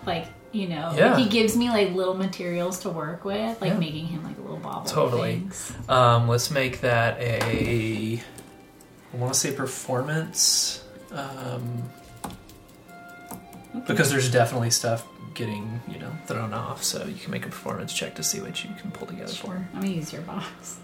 [0.06, 1.15] Like, you know, Yeah.
[1.17, 3.80] he gives me like little materials to work with, like Yeah.
[3.80, 4.86] making him like a little bauble.
[4.89, 5.47] Totally.
[5.88, 8.21] Um, let's make that a.
[9.13, 10.83] I want to say performance.
[11.13, 11.84] Um,
[13.88, 16.84] because there's definitely stuff getting you know thrown off.
[16.84, 19.47] So you can make a performance check to see what you can pull together for.
[19.47, 19.67] Sure.
[19.73, 20.78] I'm gonna use your box.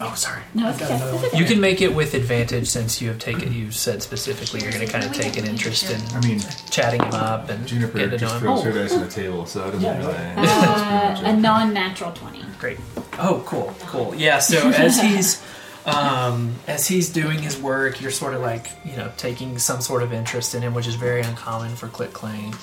[0.00, 0.42] Oh, sorry.
[0.54, 0.96] No, it's got okay.
[0.96, 1.24] another It's one.
[1.26, 1.38] okay.
[1.38, 3.52] You can make it with advantage since you have taken.
[3.52, 7.00] You said specifically you're going to kind of take an interest in I mean, chatting
[7.00, 8.40] him up and Juniper get to know just him.
[8.40, 8.74] throws her Oh.
[8.74, 10.12] dice on the table, so that doesn't Yeah, really.
[10.14, 10.42] Uh,
[11.12, 11.40] a pretty much it.
[11.40, 12.42] non-natural twenty.
[12.58, 12.78] Great.
[13.20, 14.12] Oh, cool, cool.
[14.16, 14.40] Yeah.
[14.40, 15.40] So as he's
[15.86, 20.02] um, as he's doing his work, you're sort of like you know taking some sort
[20.02, 22.54] of interest in him, which is very uncommon for Clink Clank.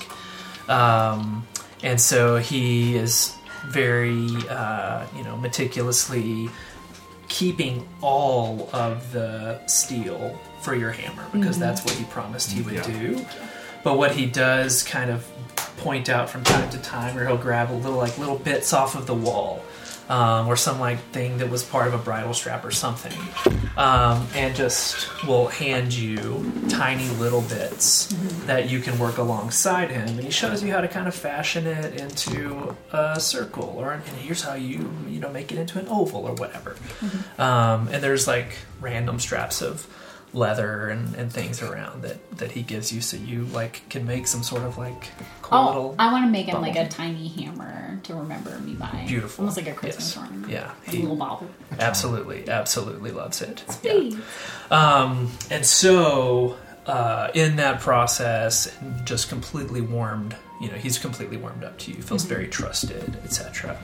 [0.68, 1.46] Um,
[1.82, 3.34] and so he is
[3.66, 6.50] very uh, you know meticulously
[7.28, 12.74] keeping all of the steel for your hammer because that's what he promised he would
[12.74, 12.82] Yeah.
[12.82, 13.26] do.
[13.84, 15.26] But what he does kind of
[15.78, 18.94] point out from time to time, or he'll grab a little like little bits off
[18.94, 19.64] of the wall,
[20.12, 23.16] um, or some like thing that was part of a bridle strap or something,
[23.78, 28.08] um, and just will hand you tiny little bits
[28.44, 31.66] that you can work alongside him, and he shows you how to kind of fashion
[31.66, 35.88] it into a circle, or and here's how you you know make it into an
[35.88, 36.76] oval or whatever.
[37.38, 39.86] Um, and there's like random straps of
[40.34, 44.26] leather and, and things around that that he gives you so you like can make
[44.26, 45.10] some sort of like
[45.42, 48.72] cool Oh, little I want to make him like a tiny hammer to remember me
[48.74, 49.04] by.
[49.06, 49.42] Beautiful.
[49.44, 50.24] Almost like a Christmas Yes.
[50.24, 50.50] ornament.
[50.50, 50.70] Yeah.
[50.86, 51.48] He- little bauble.
[51.78, 54.16] absolutely absolutely loves it Yeah.
[54.70, 60.34] Um, and so uh, in that process, just completely warmed.
[60.60, 62.02] You know, he's completely warmed up to you.
[62.02, 63.76] Feels very trusted, etc.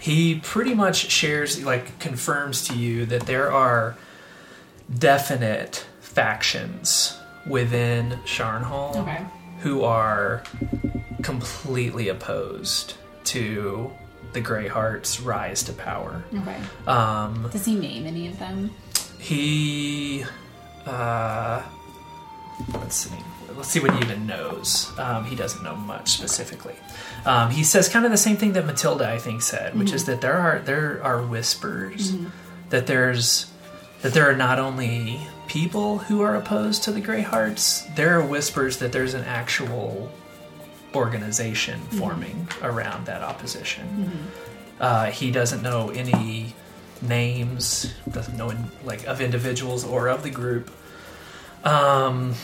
[0.00, 3.96] He pretty much shares, like, confirms to you that there are
[4.98, 7.16] definite factions
[7.46, 9.24] within Sharnholm Okay.
[9.60, 10.42] who are
[11.22, 12.94] completely opposed
[13.24, 13.90] to
[14.32, 16.22] the Greyheart's rise to power.
[16.36, 16.56] Okay.
[16.86, 18.70] Um, Does he name any of them?
[19.18, 20.24] he,
[20.86, 21.62] uh,
[22.74, 23.14] let's see,
[23.56, 24.92] let's see what he even knows.
[24.98, 26.74] Um, he doesn't know much specifically.
[27.24, 30.04] Um, he says kind of the same thing that Matilda, I think, said, which is
[30.06, 32.12] that there are there are whispers
[32.68, 33.46] that there's
[34.04, 38.76] that there are not only people who are opposed to the Greyhearts, there are whispers
[38.80, 40.12] that there's an actual
[40.94, 44.28] organization forming around that opposition.
[44.78, 46.54] Uh, he doesn't know any
[47.00, 50.70] names, doesn't know in, like of individuals or of the group,
[51.64, 52.34] um,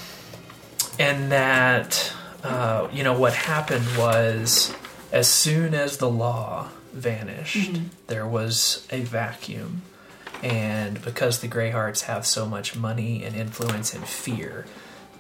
[0.99, 2.11] and that
[2.43, 4.75] uh, you know what happened was
[5.13, 9.83] as soon as the law vanished, there was a vacuum,
[10.43, 14.67] and because the Greyhearts have so much money and influence and fear,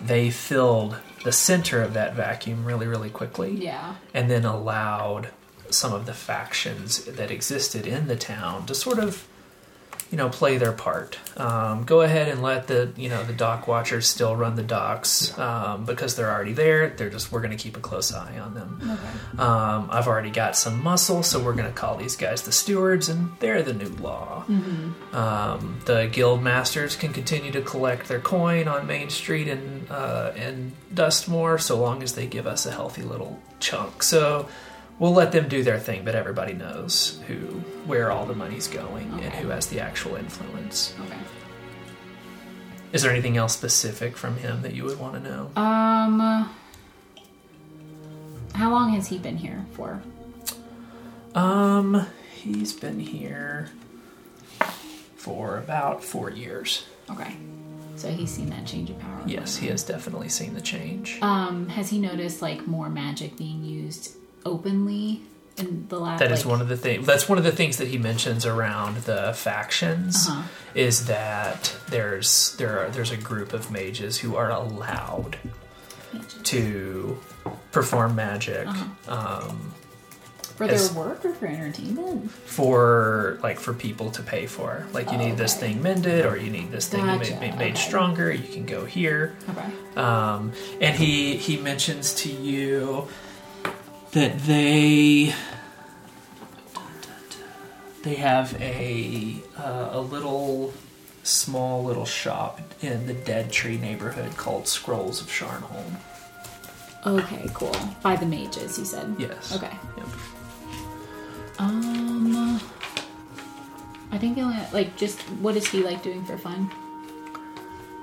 [0.00, 3.94] they filled the center of that vacuum really, really quickly Yeah.
[4.14, 5.28] and then allowed
[5.70, 9.26] some of the factions that existed in the town to sort of
[10.10, 11.18] you know play their part.
[11.38, 15.36] Um, go ahead and let the you know the dock watchers still run the docks
[15.38, 16.90] um, because they're already there.
[16.90, 18.78] They're just we're going to keep a close eye on them.
[18.82, 19.42] Okay.
[19.42, 23.08] um, i've already got some muscle so we're going to call these guys the stewards
[23.08, 24.44] and they're the new law.
[25.12, 30.32] Um, the guild masters can continue to collect their coin on Main Street and uh,
[30.36, 34.02] and Dustmore, so long as they give us a healthy little chunk.
[34.02, 34.48] So
[35.00, 37.34] we'll let them do their thing, but everybody knows who
[37.86, 39.40] where all the money's going and Okay.
[39.42, 40.94] who has the actual influence.
[41.06, 41.18] Okay.
[42.92, 45.50] Is there anything else specific from him that you would want to know?
[45.60, 46.50] Um.
[48.54, 50.02] How long has he been here for?
[51.34, 53.70] Um, he's been here
[55.16, 56.84] for about four years.
[57.10, 57.36] Okay.
[57.96, 59.22] So he's seen that change of power.
[59.26, 61.18] Yes, he has definitely seen the change.
[61.22, 65.22] Um, has he noticed like more magic being used openly
[65.56, 66.18] in the last?
[66.20, 67.06] That is like, one of the things.
[67.06, 70.26] That's one of the things that he mentions around the factions.
[70.28, 70.42] Uh-huh.
[70.74, 75.36] Is that there's there are there's a group of mages who are allowed
[76.44, 77.18] to
[77.72, 79.14] perform magic Uh-huh.
[79.48, 79.74] um,
[80.56, 82.30] for their as- work or for entertainment.
[82.30, 84.86] for like for people to pay for.
[84.92, 85.72] Like you Oh, need this okay.
[85.72, 87.74] thing mended, or you need this thing Gotcha, made, made okay.
[87.74, 88.30] stronger.
[88.32, 89.34] You can go here.
[89.48, 89.98] Okay.
[90.00, 93.08] Um, and he he mentions to you
[94.12, 95.34] that they
[98.02, 100.72] they have a uh, a little
[101.22, 105.96] small little shop in the Dead Tree neighborhood called Scrolls of Sharnholm.
[107.06, 107.48] Okay.
[107.54, 107.74] Cool.
[108.02, 109.14] By the mages, you said.
[109.18, 109.54] Yes.
[109.54, 109.74] Okay.
[109.96, 110.06] Yep.
[111.58, 112.60] Um.
[114.12, 116.70] I think the only like just what is he like doing for fun?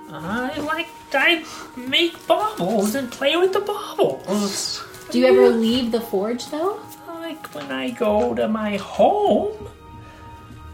[0.10, 1.44] I like I
[1.76, 4.87] make baubles and play with the baubles.
[5.12, 6.80] Do you ever leave the forge though?
[7.08, 9.70] Like when I go to my home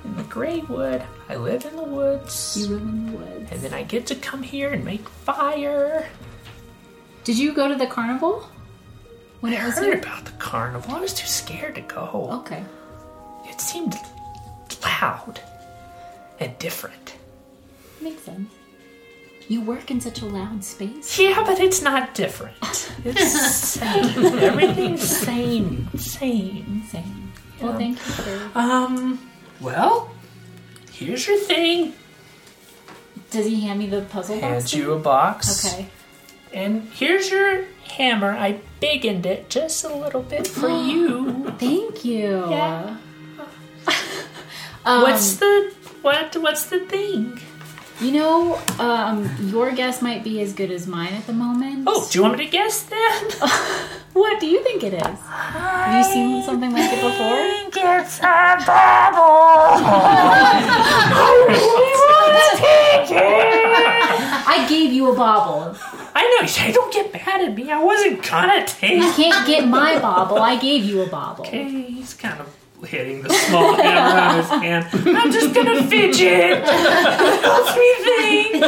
[0.04, 2.58] in the Greywood, I live in the woods.
[2.58, 3.52] You live in the woods.
[3.52, 6.08] and then I get to come here and make fire.
[7.24, 8.46] Did you go to the carnival?
[9.44, 10.96] when I it was heard about the carnival.
[10.96, 12.30] I was too scared to go.
[12.46, 12.64] Okay.
[13.46, 13.94] It seemed
[14.82, 15.42] loud
[16.40, 17.16] and different.
[18.02, 18.50] Makes sense.
[19.48, 21.20] You work in such a loud space.
[21.20, 22.56] Yeah, but it's not different.
[23.06, 24.26] It's same.
[24.40, 25.90] Everything's same.
[25.98, 26.84] Same.
[26.88, 27.32] Same.
[27.62, 28.58] Well, thank you for.
[28.58, 29.30] Um,
[29.60, 30.10] well,
[30.92, 31.94] here's your thing.
[33.32, 34.48] Does he hand me the puzzle box?
[34.48, 34.80] Hand thing?
[34.80, 35.66] you a box.
[35.66, 35.88] Okay.
[36.54, 37.66] And here's your
[37.98, 38.32] hammer.
[38.32, 41.52] I bigged it just a little bit for you.
[41.58, 42.50] Thank you.
[42.50, 42.98] Yeah.
[44.86, 46.36] Um, what's the what?
[46.36, 47.40] What's the thing?
[48.02, 51.84] You know, um, your guess might be as good as mine at the moment.
[51.88, 53.30] Oh, do you want me to guess then?
[54.14, 55.02] What do you think it is?
[55.02, 57.34] Have you seen something like it before?
[57.34, 59.82] I think it's a bubble.
[64.46, 65.76] I gave you a bobble.
[66.14, 66.46] I know.
[66.48, 67.72] Hey, don't get mad at me.
[67.72, 69.02] I wasn't gonna take.
[69.02, 70.38] You can't get my bobble.
[70.38, 71.44] I gave you a bobble.
[71.46, 72.48] Okay, he's kind of
[72.84, 74.88] hitting the small hammer on his hand.
[75.18, 76.64] I'm just gonna fidget.
[76.64, 78.64] Helps me think.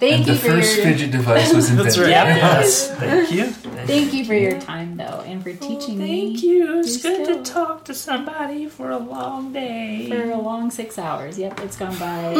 [0.00, 2.08] Thank you the for first your fidget device was invented.
[2.08, 2.90] Yes.
[2.96, 3.44] Thank you.
[3.46, 6.80] thank you for your time though, and for teaching me Thank you.
[6.80, 10.08] It's good still- to talk to somebody for a long day.
[10.08, 11.38] for a long six hours.
[11.38, 12.34] Yep, it's gone by.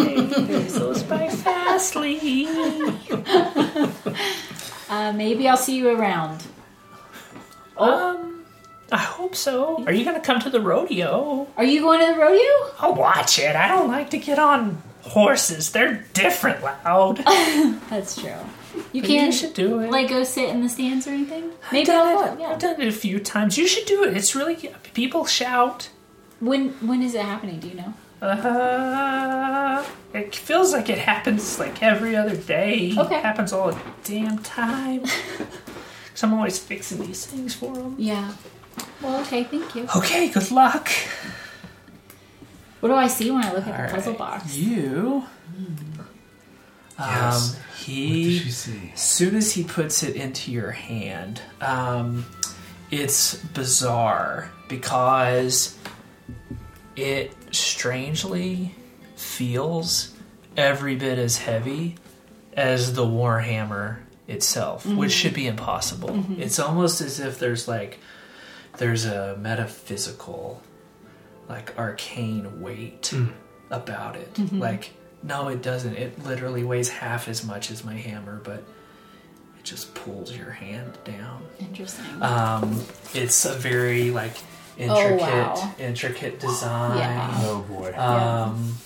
[0.50, 2.46] It goes by fastly.
[4.88, 6.42] uh, maybe I'll see you around.
[7.76, 8.29] Um,
[8.92, 9.84] I hope so.
[9.86, 11.46] Are you gonna come to the rodeo?
[11.56, 12.74] Are you going to the rodeo?
[12.80, 13.54] I'll watch it.
[13.56, 15.70] I don't like to get on horses.
[15.72, 17.16] They're different loud.
[17.88, 18.34] That's true.
[18.92, 19.90] You can't you should do it.
[19.90, 21.50] like go sit in the stands or anything.
[21.72, 22.36] Maybe done I'll it.
[22.36, 22.42] go.
[22.42, 22.50] Yeah.
[22.50, 23.56] I've done it a few times.
[23.58, 24.16] You should do it.
[24.16, 24.56] It's really
[24.94, 25.90] people shout.
[26.40, 27.60] When when is it happening?
[27.60, 27.94] Do you know?
[28.22, 32.94] Uh, it feels like it happens like every other day.
[32.96, 33.16] Okay.
[33.18, 35.02] It happens all the damn time.
[36.10, 37.94] Cause I'm always fixing these things for them.
[37.98, 38.32] Yeah.
[39.02, 39.44] Well, okay.
[39.44, 39.86] Thank you.
[39.96, 40.88] Okay, good luck.
[42.80, 44.56] What do I see when I look at the puzzle box?
[44.56, 45.24] You.
[46.98, 47.54] Yes.
[47.54, 48.24] Um, What he.
[48.24, 48.90] did she see?
[48.94, 52.26] As soon as he puts it into your hand, um,
[52.90, 55.76] it's bizarre because
[56.96, 58.74] it strangely
[59.16, 60.14] feels
[60.56, 61.96] every bit as heavy
[62.54, 66.24] as the Warhammer itself, which should be impossible.
[66.38, 67.98] It's almost as if there's like
[68.80, 70.62] there's a metaphysical,
[71.50, 73.12] like arcane weight
[73.70, 74.52] about it.
[74.52, 74.90] Like,
[75.22, 75.94] no, it doesn't.
[75.96, 78.64] It literally weighs half as much as my hammer, but
[79.58, 81.42] it just pulls your hand down.
[81.58, 82.22] Interesting.
[82.22, 84.32] Um, it's a very like
[84.78, 85.74] intricate, wow.
[85.78, 86.96] intricate design.
[86.96, 87.34] Yeah.
[87.42, 87.92] Oh boy.
[87.98, 88.76] Um,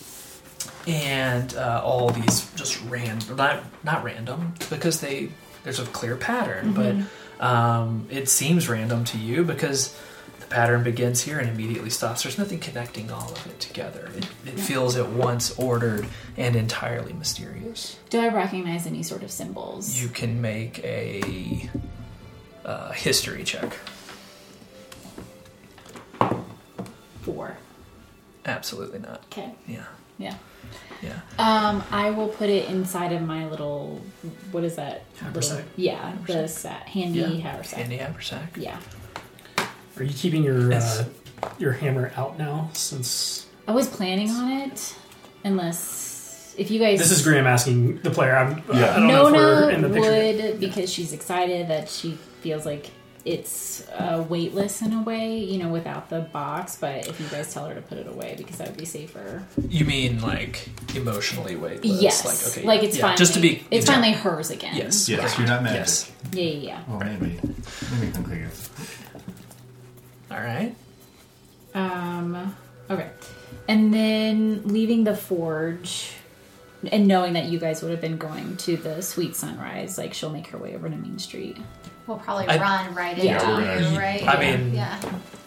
[0.89, 5.31] and uh, all these just random, not not random because they
[5.63, 6.97] there's a clear pattern, but
[7.41, 9.97] um, it seems random to you because
[10.41, 12.23] the pattern begins here and immediately stops.
[12.23, 14.11] There's nothing connecting all of it together.
[14.17, 17.99] It, it feels at once ordered and entirely mysterious.
[18.11, 20.01] do I recognize any sort of symbols?
[20.01, 21.71] You can make a
[22.65, 23.77] uh, history check.
[27.23, 27.57] Four.
[28.45, 29.23] Absolutely not.
[29.33, 29.55] Okay.
[29.67, 29.85] Yeah,
[30.19, 30.37] Yeah.
[31.05, 31.21] Yeah.
[31.39, 34.01] Um, I will put it inside of my little.
[34.53, 35.03] What is that?
[35.21, 35.57] Haversack.
[35.59, 37.51] Little- yeah, the sack, handy Yeah.
[37.51, 37.79] haversack.
[37.81, 38.57] Handy haversack.
[38.57, 38.79] Yeah.
[39.97, 41.01] Are you keeping your Yes.
[41.43, 42.71] uh, your hammer out now?
[42.73, 44.95] Since I was planning on it,
[45.45, 46.99] unless if you guys.
[46.99, 48.35] this is Graham asking the player.
[48.37, 48.97] I'm, Yeah.
[48.97, 50.43] I don't know if we're in Nona the picture.
[50.53, 52.91] would because she's excited that she feels like
[53.25, 56.77] it's uh, weightless in a way, you know, without the box.
[56.77, 59.43] But if you guys tell her to put it away, because that would be safer.
[59.69, 62.03] You mean like emotionally weightless?
[62.03, 63.19] yes, Like, okay, like it's Yeah, finally.
[63.19, 63.65] Just to be.
[63.71, 63.93] It's yeah.
[63.93, 64.77] finally hers again.
[64.77, 65.09] Yes.
[65.09, 65.43] yes, okay.
[65.43, 65.79] you're not magic.
[65.79, 66.13] Yes.
[66.33, 66.83] Yeah, yeah, yeah.
[66.89, 67.41] Well, maybe.
[67.93, 68.41] Maybe can click.
[70.31, 70.75] All right.
[71.75, 72.55] Um,
[72.91, 73.11] okay.
[73.69, 76.13] And then leaving the forge
[76.93, 80.31] and knowing that you guys would have been going to the sweet sunrise, like she'll
[80.31, 81.57] make her way over to Main Street.
[82.07, 83.41] We'll probably I- run right Yeah.
[83.51, 84.29] into Yeah, you, right?
[84.29, 85.01] I mean- yeah.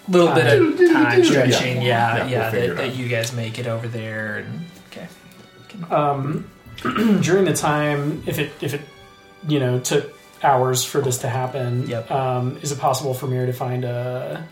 [0.07, 1.81] little bit of time stretching.
[1.81, 2.17] Yeah.
[2.17, 2.51] Yeah, Yeah, yeah.
[2.51, 5.07] we'll that, that you guys make it over there, and okay.
[5.93, 6.49] Um,
[7.21, 8.81] during the time, if it if it
[9.47, 12.09] you know took hours for this to happen, Yep.
[12.11, 14.47] um, is it possible for Mir to find a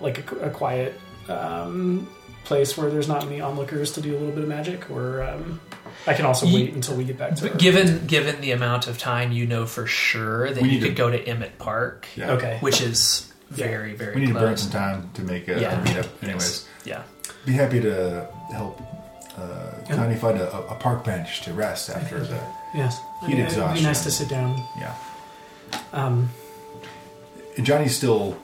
[0.00, 2.08] like a, a quiet um,
[2.44, 5.60] place where there's not any onlookers to do a little bit of magic, or um,
[6.06, 7.42] I can also Ye- wait until we get back to.
[7.42, 7.58] But her.
[7.58, 11.02] given given the amount of time, you know for sure that We you could to-
[11.02, 12.32] go to Emmett Park, Yeah.
[12.32, 12.58] Okay.
[12.60, 15.80] which is very very We need to burn some time to make a, Yeah.
[15.80, 16.08] a meetup.
[16.22, 17.02] Anyways, Yeah.
[17.44, 18.80] be happy to help
[19.36, 22.38] uh, Connie find a, a park bench to rest after the.
[22.74, 22.98] Yes.
[23.26, 24.62] Heat It'd be nice to sit down.
[24.78, 24.94] Yeah.
[25.92, 26.28] Um,
[27.56, 28.36] And Johnny still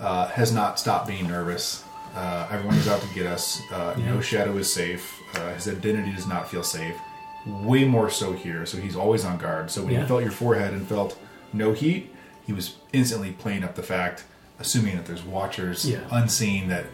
[0.00, 1.82] uh, has not stopped being nervous.
[2.14, 3.60] Uh, everyone is out to get us.
[3.72, 5.18] Uh, No shadow is safe.
[5.34, 6.96] Uh, his identity does not feel safe.
[7.46, 9.70] Way more so here, so he's always on guard.
[9.70, 10.02] So when Yeah.
[10.02, 11.18] he felt your forehead and felt
[11.52, 12.14] no heat,
[12.46, 14.24] he was instantly playing up the fact,
[14.60, 16.00] assuming that there's watchers Yeah.
[16.10, 16.84] unseen that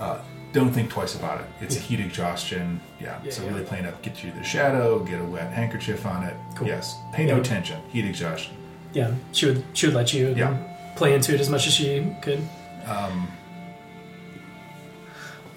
[0.00, 0.18] uh,
[0.52, 1.46] don't think twice about it.
[1.60, 2.80] It's a heat exhaustion.
[3.00, 3.18] Yeah.
[3.24, 3.50] Yeah, so yeah.
[3.50, 6.34] really playing up, get you the shadow, get a wet handkerchief on it.
[6.56, 6.66] Cool.
[6.68, 6.96] Yes.
[7.12, 7.40] Pay no Yeah.
[7.40, 7.78] attention.
[7.92, 8.54] Heat exhaustion.
[8.92, 10.56] yeah, she would she would let you Yeah.
[10.96, 12.40] play into it as much as she could.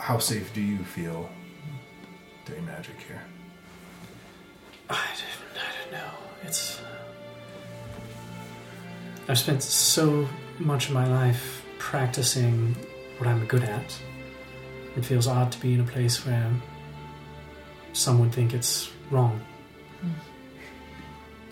[0.07, 1.29] How safe do you feel
[2.45, 3.21] doing magic here?
[4.89, 6.11] I don't, I don't know.
[6.43, 6.79] It's.
[9.27, 10.25] I've spent so
[10.59, 12.73] much of my life practicing
[13.17, 13.99] what I'm good at.
[14.95, 16.49] It feels odd to be in a place where
[17.91, 19.41] some would think it's wrong.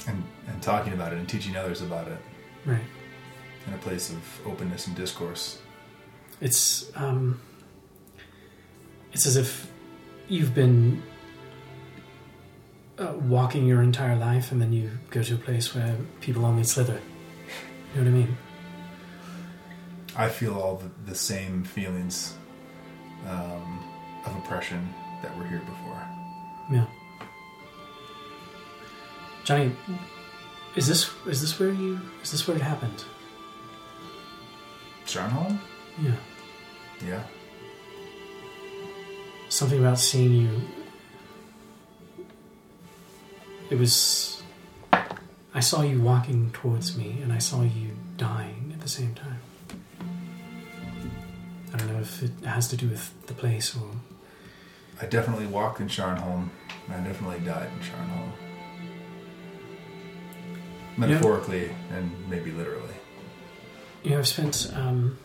[0.07, 2.19] And and talking about it and teaching others about it
[2.65, 2.87] Right.
[3.67, 5.59] in a place of openness and discourse.
[6.39, 7.41] It's um.
[9.16, 9.72] It's as if
[10.28, 11.01] you've been
[12.99, 16.66] uh, walking your entire life, and then you go to a place where people only
[16.66, 16.99] slither.
[17.95, 18.38] You know what I mean?
[20.18, 22.36] I feel all the, the same feelings
[23.26, 23.86] um,
[24.26, 26.01] of oppression that were here before.
[26.70, 26.86] Yeah.
[29.45, 29.72] Johnny,
[30.76, 33.05] is this is this where you is this where it happened?
[35.05, 35.57] Sharnholm?
[36.01, 36.16] Yeah.
[37.07, 37.24] Yeah.
[39.55, 40.61] Something about seeing you.
[43.69, 44.43] It was.
[45.53, 49.39] I saw you walking towards me, and I saw you dying at the same time.
[51.73, 53.91] I don't know if it has to do with the place or.
[55.01, 56.49] I definitely walked in Sharnholm.
[56.89, 58.31] I definitely died in Sharnholm.
[60.97, 62.95] Metaphorically and maybe literally.
[64.03, 65.17] You know, I've spent um,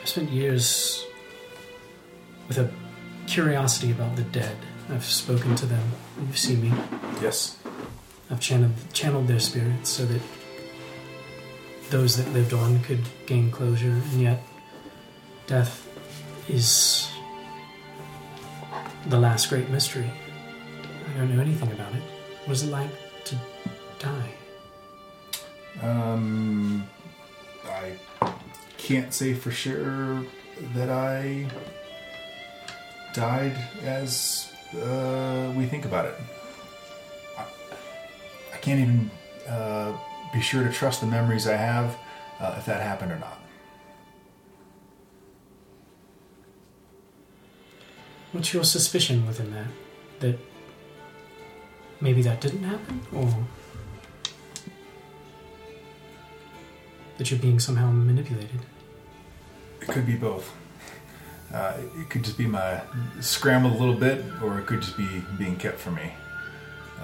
[0.00, 1.04] I've spent years
[2.54, 4.56] with a curiosity about the dead.
[4.90, 5.92] I've spoken to them.
[6.20, 6.72] You've seen me.
[7.22, 7.58] Yes.
[8.30, 10.20] I've channeled channeled their spirits so that
[11.90, 14.42] those that lived on could gain closure, and yet
[15.46, 15.88] death
[16.48, 17.10] is
[19.06, 20.10] the last great mystery.
[21.14, 22.02] I don't know anything about it.
[22.44, 22.90] What is it like
[23.24, 23.36] to
[23.98, 24.32] die?
[25.82, 26.86] Um,
[27.64, 27.92] I
[28.78, 30.24] can't say for sure
[30.74, 31.46] that I
[33.12, 36.14] died as uh, we think about it.
[37.38, 37.44] I,
[38.54, 39.10] I can't even
[39.48, 39.92] uh,
[40.32, 41.96] be sure to trust the memories I have
[42.40, 43.38] uh, if that happened or not.
[48.32, 49.66] What's your suspicion within that?
[50.20, 50.38] That
[52.00, 53.02] maybe that didn't happen?
[53.14, 53.28] Or
[57.18, 58.60] that you're being somehow manipulated?
[59.82, 60.50] It could be both.
[61.52, 62.80] Uh, it- could just be my
[63.20, 66.12] scrambled a little bit, or it could just be being kept from me.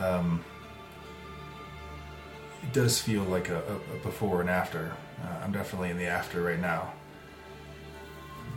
[0.03, 0.45] Um,
[2.63, 4.93] it does feel like a, a, a before and after.
[5.23, 6.93] Uh, I'm definitely in the after right now,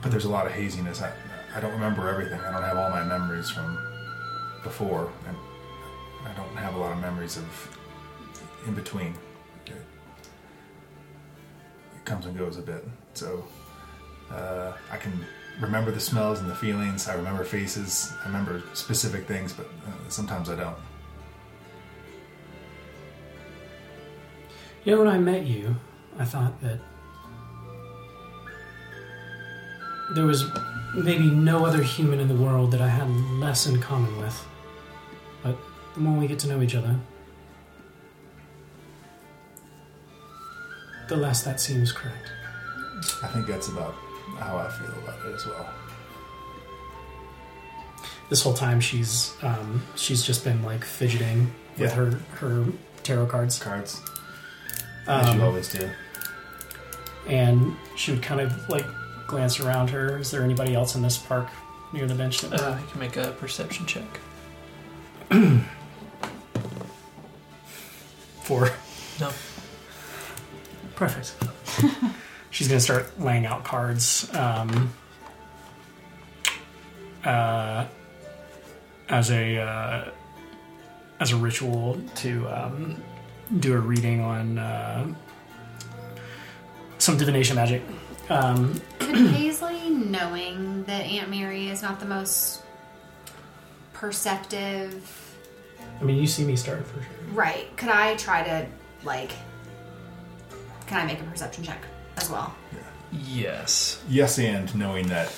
[0.02, 1.02] but there's a lot of haziness.
[1.02, 1.12] I,
[1.56, 2.40] I don't remember everything.
[2.40, 3.78] I don't have all my memories from
[4.64, 5.36] before, and
[6.26, 7.78] I don't have a lot of memories of
[8.68, 9.14] in between.
[9.66, 9.74] It,
[11.96, 13.44] it comes and goes a bit, so.
[14.32, 15.12] Uh, I can
[15.60, 17.08] remember the smells and the feelings.
[17.08, 18.14] I remember faces.
[18.24, 20.78] I remember specific things, but uh, sometimes I don't.
[24.84, 25.76] You know, when I met you,
[26.18, 26.80] I thought that
[30.16, 30.46] there was
[30.96, 34.46] maybe no other human in the world that I had less in common with.
[35.44, 35.58] But
[35.94, 36.96] the more we get to know each other,
[41.08, 42.32] the less that seems correct.
[43.24, 43.96] I think that's about
[44.42, 45.70] how I feel about it as well.
[48.30, 51.96] This whole time, she's um, she's just been like fidgeting with Yeah.
[51.96, 52.66] her her
[53.04, 54.02] tarot cards, Cards,
[55.08, 55.90] as you um, always do.
[57.28, 58.86] and she would kind of like
[59.28, 60.18] glance around her.
[60.18, 61.48] Is there anybody else in this park
[61.94, 64.04] near the bench that we're Uh, you can make a perception check.
[68.44, 68.70] for?
[69.20, 69.32] No.
[70.96, 71.36] Perfect.
[72.52, 74.94] She's gonna start laying out cards um,
[77.24, 77.86] uh,
[79.10, 80.12] as a uh,
[81.20, 83.02] as a ritual to um,
[83.60, 85.08] do a reading on uh,
[86.98, 87.82] some divination magic.
[88.30, 92.62] Um, Could Paisley, knowing that Aunt Mary is not the most
[93.94, 95.32] perceptive
[96.00, 97.12] I mean, you see me start for sure.
[97.32, 97.76] Right.
[97.78, 98.68] Could I try to
[99.04, 99.32] like?
[100.88, 101.82] Can I make a perception check
[102.22, 102.54] as well?
[103.12, 104.02] Yes.
[104.10, 105.30] Yes, and knowing that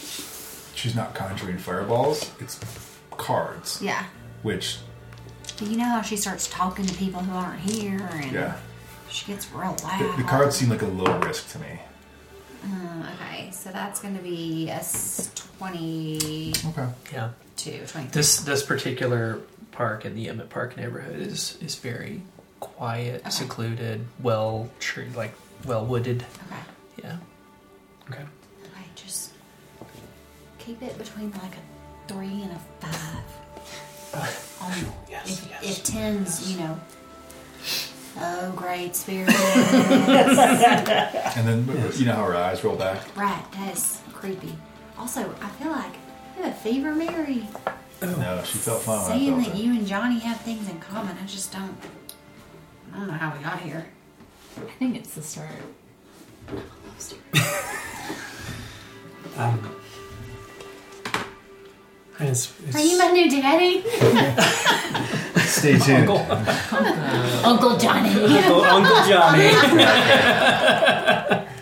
[0.75, 2.59] she's not conjuring fireballs, it's
[3.11, 4.05] cards, Yeah.
[4.43, 4.77] which,
[5.57, 8.57] But you know how she starts talking to people who aren't here, and yeah.
[9.09, 10.17] she gets real The, loud.
[10.19, 11.79] the cards seem like a low risk to me.
[12.63, 15.29] Um, okay, so that's going to be a s-
[15.59, 16.87] 22, Okay.
[17.11, 17.29] Yeah.
[17.57, 18.03] 23.
[18.11, 19.39] This this particular
[19.71, 22.21] park in the Emmett Park neighborhood is is very
[22.59, 23.29] quiet, Okay.
[23.29, 25.33] secluded, well tree like
[25.65, 26.25] well wooded.
[26.47, 26.61] Okay.
[27.01, 27.17] Yeah.
[28.09, 28.21] Okay.
[28.21, 29.31] Okay, just
[30.59, 33.23] keep it between like a three and a five.
[34.61, 34.71] Um,
[35.09, 35.63] Yes, if, yes.
[35.79, 36.79] if tens, you know.
[38.19, 39.27] Oh, great spirit.
[41.35, 43.01] And then, you know how her eyes roll back?
[43.17, 44.55] right, that's creepy.
[44.99, 45.93] Also, I feel like
[46.37, 47.47] you have a fever, Mary.
[48.03, 49.63] No, she felt fine when I Saying felt that it.
[49.63, 51.75] you and Johnny have things in common, I just don't.
[52.93, 53.85] I don't know how we got here.
[54.57, 55.49] I think it's the start.
[59.35, 59.75] Um,
[62.19, 63.81] and it's, it's, Are you my new daddy?
[65.41, 66.09] Stay tuned.
[67.43, 68.09] Uncle Johnny.
[68.13, 69.45] Uncle, Uncle Johnny.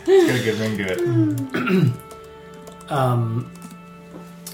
[0.06, 1.94] It's got a good ring to it.
[2.92, 3.52] um,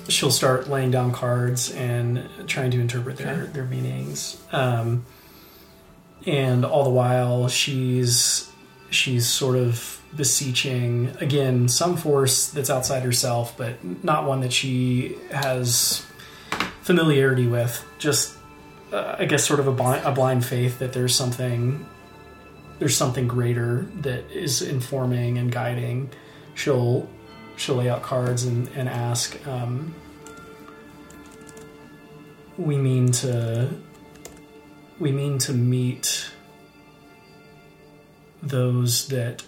[0.07, 4.39] she'll start laying down cards and trying to interpret their, their meanings.
[4.51, 5.05] Um,
[6.27, 8.47] and all the while, she's
[8.91, 15.15] she's sort of beseeching again some force that's outside herself, but not one that she
[15.31, 16.05] has
[16.81, 17.83] familiarity with.
[17.97, 18.37] Just
[18.91, 21.85] uh, I guess sort of a blind, a blind faith that there's something
[22.79, 26.09] there's something greater that is informing and guiding.
[26.55, 27.07] She'll
[27.55, 29.93] she'll lay out cards and, and ask um,
[32.57, 33.69] we mean to
[34.99, 36.29] we mean to meet
[38.41, 39.43] those that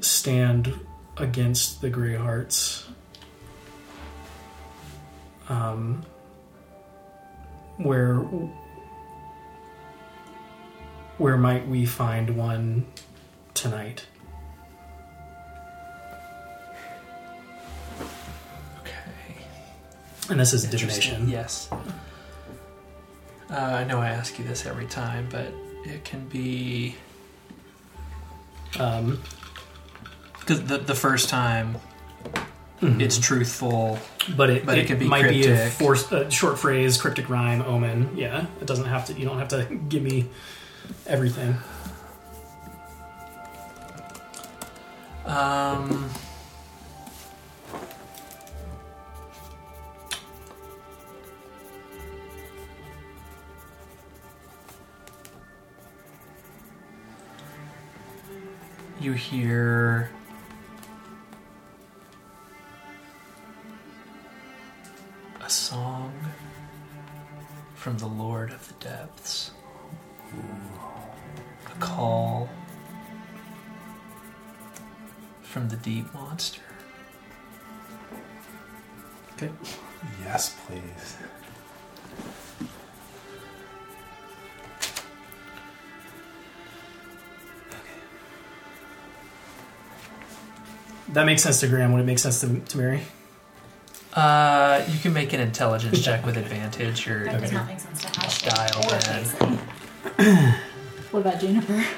[0.00, 0.74] stand
[1.16, 2.88] against the gray hearts
[5.48, 6.04] um,
[7.76, 8.16] where
[11.18, 12.86] where might we find one
[13.54, 14.06] tonight
[18.80, 19.36] Okay.
[20.30, 21.68] and this is divination Yes.
[23.50, 25.52] Uh, I know I ask you this every time, but
[25.84, 26.94] it can be
[28.78, 29.20] um,
[30.50, 31.76] because the the first time
[32.80, 33.00] mhm.
[33.00, 34.00] it's truthful.
[34.36, 35.72] but it, But it could be might be a cryptic.
[35.74, 38.16] force, a short phrase, cryptic rhyme, omen.
[38.16, 39.12] Yeah, it doesn't have to.
[39.12, 40.26] You don't have to give me
[41.06, 41.56] everything.
[45.24, 46.10] Um.
[58.98, 60.10] You hear
[65.50, 66.12] a song
[67.74, 69.50] from the Lord of the Depths.
[71.66, 72.48] A call
[75.42, 76.60] from the deep monster.
[79.32, 79.50] Okay.
[80.22, 81.16] Yes, please.
[87.70, 87.78] Okay.
[91.08, 91.92] That makes sense to Graham.
[91.92, 93.00] Would it make sense to, to Mary?
[94.14, 97.06] Uh, you can make an intelligence check with advantage.
[97.06, 99.02] Your That does not make sense to Hush Dial or in.
[99.02, 100.54] Paisley.
[101.10, 101.84] What about Juniper?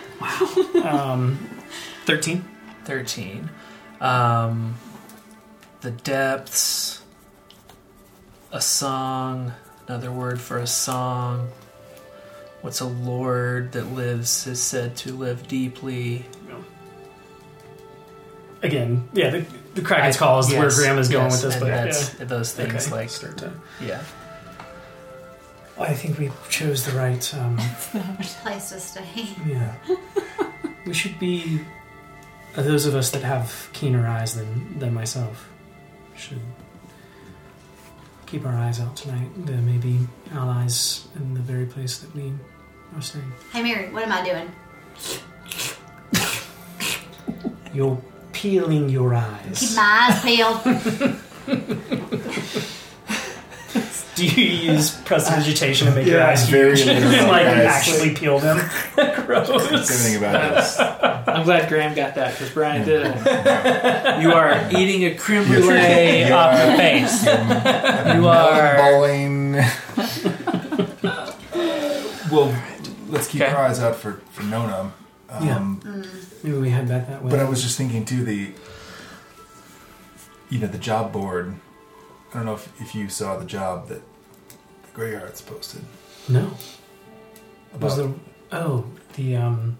[0.85, 1.39] Um,
[2.07, 2.45] Thirteen.
[2.85, 3.49] 13.
[4.01, 4.75] Um,
[5.81, 7.03] the depths,
[8.53, 9.53] a song,
[9.87, 11.49] another word for a song.
[12.61, 16.27] What's a lord that lives is said to live deeply?
[18.63, 19.31] Again, yeah.
[19.31, 21.85] The, the Kraken's call is where Yes, Graham is going yes, with this, and but
[21.85, 22.25] that's, yeah.
[22.27, 23.53] those things Okay, like start to.
[23.81, 24.03] yeah.
[25.81, 27.35] I think we chose the right.
[27.35, 27.57] Um,
[28.43, 29.27] Place to stay.
[29.47, 29.75] yeah.
[30.87, 31.61] we should be
[32.57, 35.49] uh, those of us that have keener eyes than than myself
[36.15, 36.41] should
[38.27, 39.29] keep our eyes out tonight.
[39.47, 39.99] There may be
[40.33, 42.33] allies in the very place that we
[42.95, 43.33] are staying.
[43.53, 44.53] Hey, Mary, what am I doing?
[47.75, 47.99] You're
[48.43, 49.59] peeling your eyes.
[49.61, 49.77] Keep eyes.
[49.77, 50.63] my eyes peeled.
[54.15, 56.87] Do you use prestidigitation to make your Yeah, eyes very huge?
[57.05, 57.67] literal, like guys.
[57.67, 58.59] actually peel them?
[59.27, 59.49] Gross.
[59.49, 60.79] Everything about this.
[60.79, 63.17] I'm glad Graham got that because Brian didn't.
[64.21, 67.25] you are eating a creme brulee off the face.
[67.25, 68.77] You are.
[68.77, 69.53] Bowling.
[72.31, 72.55] Well,
[73.09, 73.51] let's keep Okay.
[73.53, 74.93] our eyes out for for Nona.
[75.33, 75.81] Um,
[76.43, 77.31] Maybe we head back that way.
[77.31, 78.53] But I was just thinking too the
[80.51, 81.55] you know the job board.
[82.31, 84.03] I don't know if, if you saw the job that
[84.49, 85.83] the Greyhearts posted
[86.29, 86.51] no.
[87.75, 87.83] about.
[87.83, 88.15] Was the
[88.53, 89.79] oh the um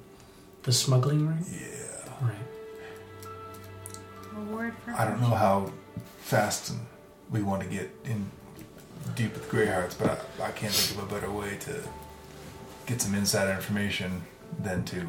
[0.63, 1.45] the smuggling ring?
[1.51, 2.37] yeah, Right.
[4.35, 5.73] Reward for I don't know how
[6.21, 6.75] fast
[7.31, 8.31] we want to get in
[9.15, 11.83] deep with Greyhearts, but I, I can't think of a better way to
[12.87, 14.23] get some insider information
[14.59, 15.07] than to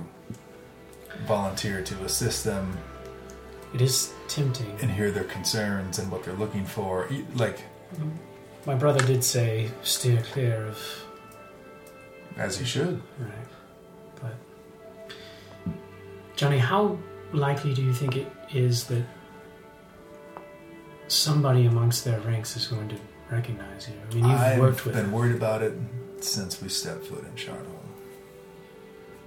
[1.26, 2.78] volunteer to assist them
[3.74, 4.78] It is tempting.
[4.82, 7.08] and hear their concerns and what they're looking for.
[7.12, 7.64] E- Like
[8.66, 10.78] My brother did say steer clear of
[12.38, 13.02] as you should.
[13.20, 13.48] right,
[14.22, 14.36] but
[16.36, 16.98] Johnny, how
[17.32, 19.04] likely do you think it is that
[21.08, 22.96] somebody amongst their ranks is going to
[23.30, 23.96] recognize you?
[24.10, 25.74] I mean, you've I've worked with been worried about it
[26.22, 27.73] since we stepped foot in Sharnholm.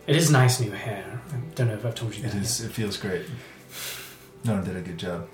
[0.06, 1.20] It is nice new hair.
[1.32, 2.42] I don't know if I've told you It that.
[2.42, 2.60] is.
[2.60, 3.26] It feels great.
[4.44, 5.28] Nona did a good job.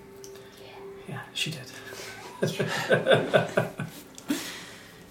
[0.65, 0.73] yet.
[1.09, 1.61] Yeah, she did.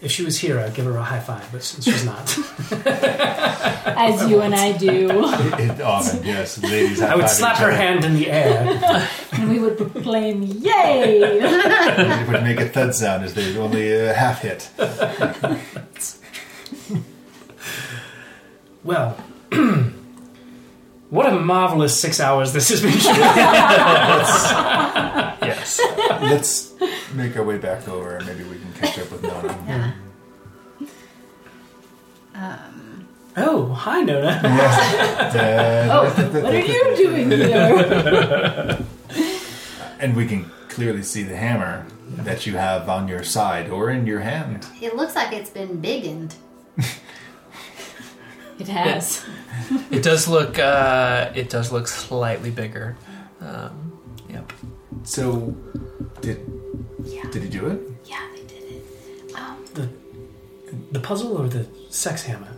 [0.02, 2.28] if she was here, I'd give her a high five, but since she's not,
[3.86, 5.10] As you and I do.
[5.12, 7.02] It, often, yes, ladies.
[7.02, 9.08] I would slap her hand in the air.
[9.34, 11.20] and we would proclaim, Yay!
[11.22, 14.70] It would make a thud sound as they only uh, half hit.
[18.84, 19.16] Well,
[21.10, 22.94] what a marvelous six hours this has been.
[25.44, 25.82] Yes.
[26.22, 26.74] Let's
[27.16, 29.58] make our way back over, and maybe we can catch up with Nona.
[29.68, 29.92] Yeah.
[32.36, 34.40] Um, oh, hi, Nona.
[35.92, 36.10] Oh,
[36.42, 38.78] what are you doing here?
[40.00, 44.08] And we can clearly see the hammer that you have on your side or in
[44.08, 44.66] your hand.
[44.82, 46.34] it looks like it's been biggened.
[48.62, 49.24] It has.
[49.90, 50.60] It does look.
[50.60, 52.96] Uh, it does look slightly bigger.
[53.42, 53.92] Um,
[54.30, 54.52] yep.
[55.04, 55.56] So,
[56.22, 56.40] did
[57.04, 57.80] Yeah, did he do it?
[58.06, 58.84] yeah, they did it.
[59.36, 59.90] Um, The,
[60.92, 62.54] the puzzle or the sex hammer?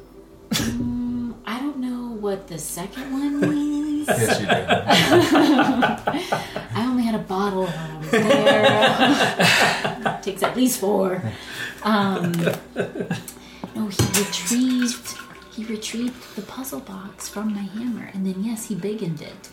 [0.52, 3.84] mm, I don't know what the second one means.
[4.10, 4.68] Yes, you did.
[6.76, 10.20] I only had a bottle when I was there.
[10.22, 11.22] Takes at least four.
[11.84, 12.34] Um,
[13.76, 15.16] no, he retrieved.
[15.54, 19.50] He retrieved the puzzle box from my hammer, and then yes, he biggened it.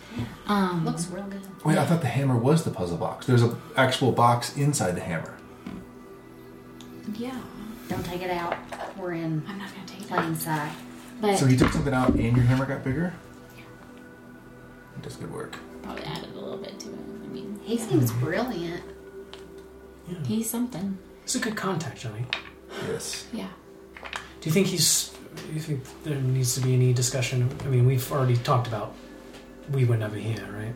[0.47, 1.43] Um, Looks real good.
[1.65, 3.27] Wait, I thought the hammer was the puzzle box.
[3.27, 5.37] There's an actual box inside the hammer.
[7.19, 7.39] yeah,
[7.89, 8.57] Don't take it out.
[8.97, 10.41] We're in I'm not gonna take plain that.
[10.41, 10.73] sight.
[11.21, 13.13] But So he took something out, and your hammer got bigger.
[13.55, 15.59] He does good work.
[15.83, 16.95] probably added a little bit to it.
[17.25, 18.83] I mean, He seems brilliant.
[20.25, 20.97] he's something.
[21.25, 22.25] It's a good contact, Johnny.
[22.89, 23.27] Yes.
[23.33, 23.49] Yeah.
[24.41, 25.13] Do you think he's?
[25.49, 27.49] Do you think there needs to be any discussion?
[27.65, 28.95] I mean, we've already talked about
[29.73, 30.75] we went over here, right?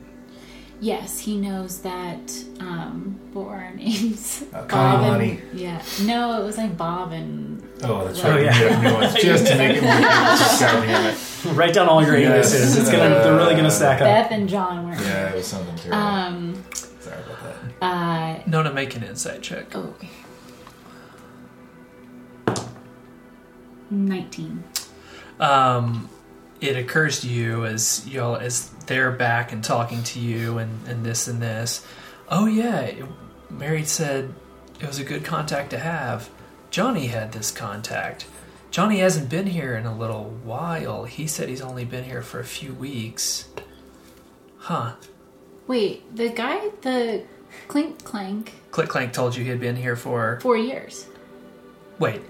[0.80, 4.44] Yes, he knows that um, four names.
[4.52, 5.40] Uh, Bob and- Money.
[5.54, 5.80] Yeah.
[6.02, 8.44] No, it was like Bob and Oh, that's Oh, right.
[8.44, 8.60] yeah.
[8.82, 9.12] yeah.
[9.12, 9.92] new just to make it more
[11.52, 11.56] God.
[11.56, 12.54] Write down all your Yes.
[12.54, 12.80] anuses.
[12.80, 13.10] It's gonna.
[13.22, 14.06] they're really gonna stack up.
[14.06, 14.94] Beth and John were.
[14.96, 15.98] Yeah, it was something terrible.
[15.98, 16.64] Um.
[16.72, 17.38] Sorry about
[17.80, 17.84] that.
[17.84, 18.42] Uh.
[18.46, 19.66] Nona, make an insight check.
[19.76, 19.80] Oh.
[19.96, 20.08] Okay.
[23.94, 24.64] Nineteen.
[25.40, 26.08] um,
[26.60, 31.04] it occurs to you as y'all as they're back and talking to you and, and
[31.04, 31.86] this and this.
[32.28, 33.04] Oh yeah, it,
[33.50, 34.32] Mary said
[34.80, 36.30] it was a good contact to have.
[36.70, 38.26] Johnny had this contact.
[38.70, 41.04] Johnny hasn't been here in a little while.
[41.04, 43.48] He said he's only been here for a few weeks.
[44.58, 44.94] Huh.
[45.66, 47.22] Wait, the guy, the
[47.68, 50.40] clink clank, Clink Clank told you he had been here for.
[50.42, 51.06] four years.
[51.98, 52.20] Wait,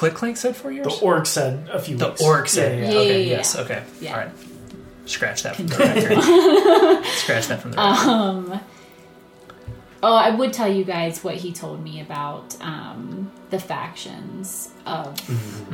[0.00, 0.86] Clink Clank said four years?
[0.86, 1.96] The orc said a few.
[1.98, 2.22] The weeks.
[2.22, 2.78] orc said.
[2.78, 3.60] Yeah, Yeah, okay, yeah, yes, yeah.
[3.62, 3.82] okay.
[4.00, 4.12] Yeah.
[4.12, 4.30] All right.
[5.04, 7.04] Scratch that from the record.
[7.16, 8.08] Scratch that from the record.
[8.08, 8.60] Um.
[10.02, 15.20] Oh, I would tell you guys what he told me about um, the factions of,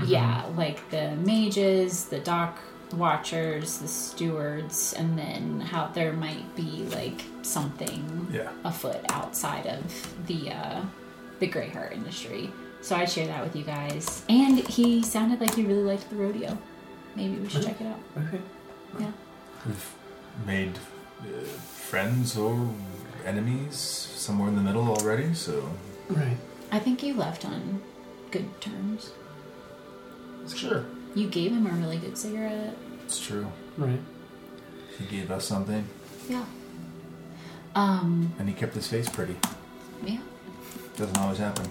[0.05, 2.59] yeah, like the mages, the dock
[2.95, 8.51] watchers, the stewards, and then how there might be like something Yeah.
[8.65, 10.81] afoot outside of the uh,
[11.39, 12.51] the gray heart industry.
[12.87, 14.23] So I'd share that with you guys.
[14.29, 16.57] And he sounded like he really liked the rodeo.
[17.17, 17.99] Maybe we should check it out.
[18.17, 18.41] Okay.
[19.01, 19.11] Yeah.
[19.67, 19.95] We've
[20.47, 20.79] made
[21.21, 21.25] uh,
[21.91, 22.69] friends or
[23.25, 25.69] enemies somewhere in the middle already, so
[26.09, 26.37] Right.
[26.71, 27.83] I think you left on
[28.31, 29.11] good terms.
[30.55, 30.85] sure.
[31.17, 32.77] You gave him a really good cigarette.
[33.05, 33.51] It's true.
[33.77, 33.99] Right.
[34.97, 35.85] He gave us something,
[36.29, 36.45] Yeah.
[37.75, 39.35] Um, and he kept his face pretty.
[40.05, 40.19] yeah.
[40.97, 41.69] Doesn't always happen.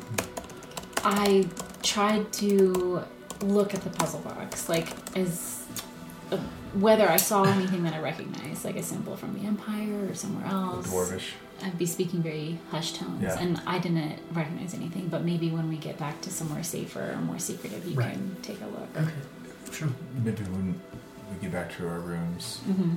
[1.06, 1.47] I
[1.84, 3.03] tried to
[3.41, 5.64] look at the puzzle box, like as
[6.32, 6.38] uh,
[6.74, 10.47] whether I saw anything that I recognized, like a symbol from the Empire or somewhere
[10.47, 10.88] else.
[10.88, 11.34] Dwarvish.
[11.64, 13.38] I'd be speaking very hushed tones, Yeah.
[13.39, 15.08] and I didn't recognize anything.
[15.08, 18.12] But maybe when we get back to somewhere safer or more secretive, you Right.
[18.14, 18.89] can take a look.
[18.97, 19.14] Okay.
[19.72, 19.89] Sure.
[20.24, 20.82] Maybe when
[21.32, 22.95] we get back to our rooms, hmm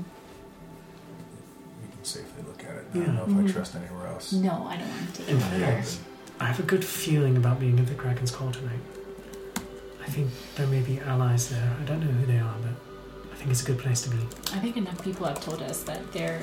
[1.82, 2.84] we can safely look at it.
[2.94, 3.48] I don't know if Mhm.
[3.48, 4.32] I trust anywhere else.
[4.32, 5.84] No, I don't want to take In it fact, there.
[6.40, 8.78] I have a good feeling about being at the Kraken's Call tonight.
[10.00, 11.76] I think there may be allies there.
[11.80, 12.72] I don't know who they are, but
[13.32, 14.18] I think it's a good place to be.
[14.52, 16.40] I think enough people have told us that there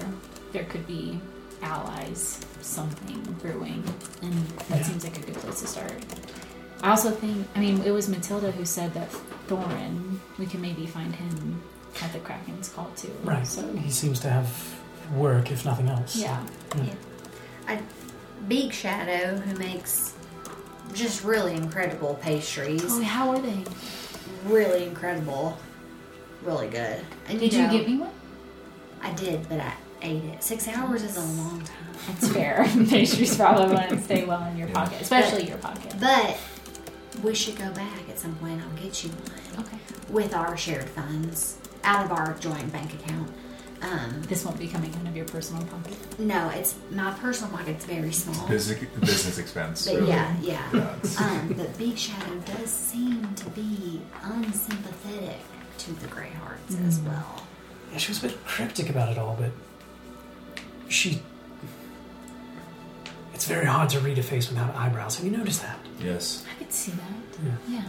[0.51, 1.19] there could be
[1.61, 3.83] allies, something brewing,
[4.21, 4.33] and
[4.69, 4.83] that Yeah.
[4.83, 5.91] seems like a good place to start.
[6.81, 9.09] I also think, I mean, it was Matilda who said that
[9.47, 11.61] Thorin, we can maybe find him
[12.01, 13.11] at the Kraken's call too.
[13.23, 13.45] Right.
[13.47, 14.47] So, He seems to have
[15.13, 16.15] work, if nothing else.
[16.15, 16.41] yeah.
[18.47, 20.13] Big Shadow, who makes
[20.93, 22.83] just really incredible pastries.
[22.85, 23.63] Oh, how are they?
[24.45, 25.57] Really incredible.
[26.43, 27.03] Really good.
[27.27, 28.11] And Did you, you know, give me one?
[29.01, 30.43] I did, but I ate it.
[30.43, 31.93] Six hours is a long time.
[32.07, 32.63] That's fair.
[32.89, 34.73] Pastries probably want to stay well in your Yeah.
[34.85, 35.93] pocket, especially your pocket.
[35.99, 36.37] But
[37.23, 38.61] we should go back at some point.
[38.61, 39.77] I'll get you one Okay.
[40.09, 43.31] with our shared funds out of our joint bank account.
[43.86, 45.95] Um, This won't be coming out of your personal pocket.
[46.19, 48.47] no, it's my personal pocket's very small.
[48.47, 49.86] Business, business expense.
[49.86, 50.07] But really.
[50.09, 50.69] yeah, yeah.
[50.73, 55.39] Yeah, it's- Um, but Big Shadow does seem to be unsympathetic
[55.79, 57.07] to the Greyhearts as Mm.
[57.09, 57.43] well.
[57.91, 59.51] Yeah, she was a bit cryptic about it all, but
[60.89, 61.21] she.
[63.33, 65.17] It's very hard to read a face without eyebrows.
[65.17, 65.77] Have you noticed that?
[66.01, 66.43] yes.
[66.49, 67.45] I could see that.
[67.69, 67.75] Yeah.
[67.77, 67.83] Yeah.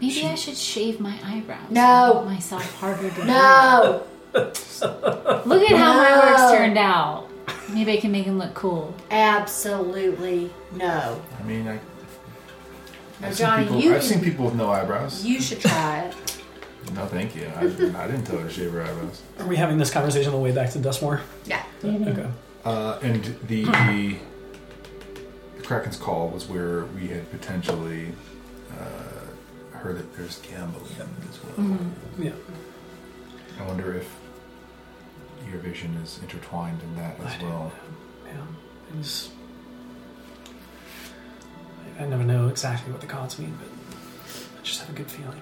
[0.00, 1.70] Maybe She- I should shave my eyebrows.
[1.70, 2.24] No.
[2.26, 4.00] Myself harder to No, read.
[4.34, 7.28] Look at how my work's turned out.
[7.72, 8.94] Maybe I can make him look cool.
[9.10, 11.20] absolutely no.
[11.38, 11.78] I mean, I,
[13.20, 15.24] No, I've, Johnny, seen people, you I've can- seen people with no eyebrows.
[15.24, 16.14] You should try it.
[16.94, 17.50] No, thank you.
[17.56, 17.66] I, I
[18.06, 19.22] didn't tell her to shave her eyebrows.
[19.38, 21.20] Are we having this conversation on the way back to Dustmore?
[21.46, 21.62] Yeah.
[21.82, 22.26] Okay.
[22.64, 24.16] Uh, and the, the
[25.62, 28.12] Kraken's Call was where we had potentially
[28.78, 30.84] uh, heard that there's gambling
[31.30, 31.66] as well.
[31.68, 32.22] Mm-hmm.
[32.22, 32.32] Yeah.
[33.60, 34.14] I wonder if
[35.54, 37.72] your vision is intertwined in that as don't well.
[38.26, 38.32] Yeah.
[38.92, 39.30] It was.
[41.98, 43.68] I- I never know exactly what the cards mean, but
[44.58, 45.40] I just have a good feeling.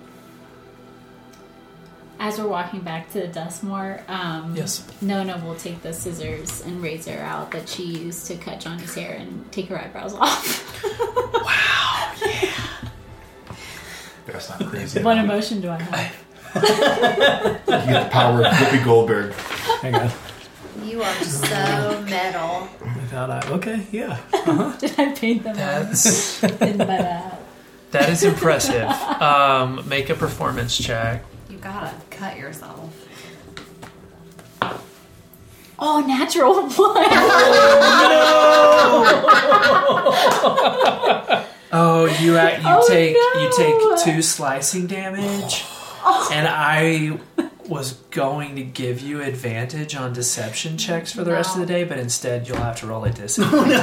[2.21, 4.87] As we're walking back to Dustmore, um, Yes.
[5.01, 9.15] Nona will take the scissors and razor out that she used to cut Johnny's hair
[9.17, 10.69] and take her eyebrows off.
[11.43, 12.13] Wow!
[12.25, 12.53] Yeah,
[14.27, 15.03] that's not crazy.
[15.03, 16.22] what emotion do I have?
[16.55, 19.33] You get the power of Whoopi Goldberg.
[19.81, 20.11] Hang on.
[20.85, 22.69] You are so metal.
[22.85, 23.41] I thought I.
[23.53, 24.19] Okay, yeah.
[24.81, 25.57] Did I paint them?
[25.57, 27.41] That's in my lap?
[27.93, 28.89] that is impressive.
[28.89, 31.23] Um, make a performance check.
[31.49, 32.91] You gotta cut yourself.
[35.79, 36.73] Oh, natural one.
[41.75, 43.43] Oh, you act, you Oh, take no.
[43.43, 45.65] you take two slicing damage,
[46.33, 47.19] and I
[47.69, 51.85] was going to give you advantage on deception checks for the rest of the day,
[51.85, 53.79] but instead you'll have to roll a disadvantage.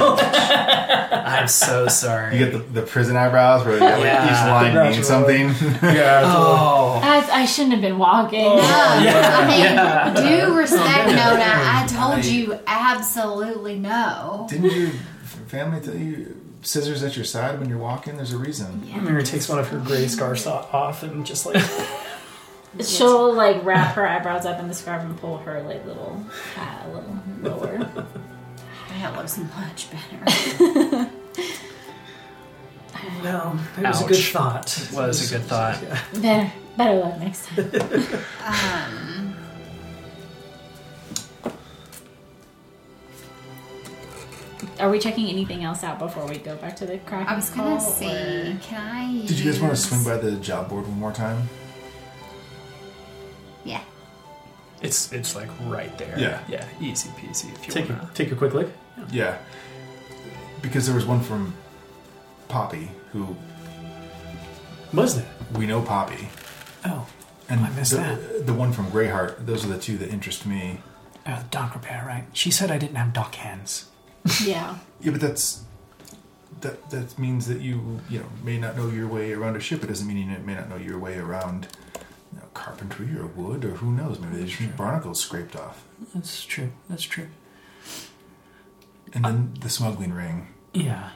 [1.12, 2.38] Oh, I'm so sorry.
[2.38, 4.24] You get the, the prison eyebrows where like, Yeah.
[4.26, 5.48] each line means natural.
[5.52, 5.92] something.
[5.96, 6.22] Yeah.
[6.24, 8.44] oh, I, I shouldn't have been walking.
[8.46, 10.14] Oh, no, I mean, yeah.
[10.14, 11.44] do respect oh, Nona.
[11.44, 14.46] I told I- you absolutely no.
[14.48, 14.90] Didn't your
[15.48, 18.16] family tell you scissors at your side when you're walking?
[18.16, 18.82] There's a reason.
[18.86, 19.00] Yeah.
[19.00, 21.62] Mary takes one of her gray scarves off and just like
[22.80, 26.86] She'll like wrap her eyebrows up in the scarf and pull her like little hat
[26.86, 27.78] a little lower.
[29.00, 30.24] That looks much better.
[33.24, 33.58] no.
[33.76, 34.78] It was a good thought.
[34.78, 35.82] It was a good thought.
[35.82, 35.98] Yeah.
[36.20, 37.70] better, better luck next time.
[38.44, 39.29] Um,
[44.80, 47.28] Are we checking anything else out before we go back to the crack?
[47.28, 48.56] I was gonna see.
[48.62, 49.26] Can I?
[49.26, 51.48] Did you guys want to swing by the job board one more time?
[53.64, 53.82] Yeah.
[54.82, 56.18] It's it's like right there.
[56.18, 56.42] Yeah.
[56.48, 57.52] yeah, easy peasy.
[57.54, 58.10] If you Take a, wanna.
[58.14, 58.70] take a quick look.
[59.12, 59.38] Yeah.
[60.62, 61.54] Because there was one from
[62.48, 63.36] Poppy, who
[64.92, 65.26] Was there?
[65.54, 66.28] we know Poppy.
[66.84, 67.06] Oh,
[67.48, 68.46] And I missed the, that.
[68.46, 70.80] the one from Greyheart, those are the two that interest me.
[71.26, 72.24] uh, dock repair, right?
[72.32, 73.89] She said I didn't have dock hands.
[74.44, 74.76] Yeah.
[75.02, 75.62] Yeah, but that's
[76.60, 79.82] that that means that you you know may not know your way around a ship.
[79.82, 81.68] It doesn't mean you may not know your way around
[82.30, 84.18] you know, carpentry or wood or who knows.
[84.18, 85.82] Maybe there's some barnacles scraped off.
[86.14, 86.70] That's true.
[86.90, 87.28] That's true.
[89.14, 90.48] And then the smuggling ring.
[90.74, 91.10] Yeah.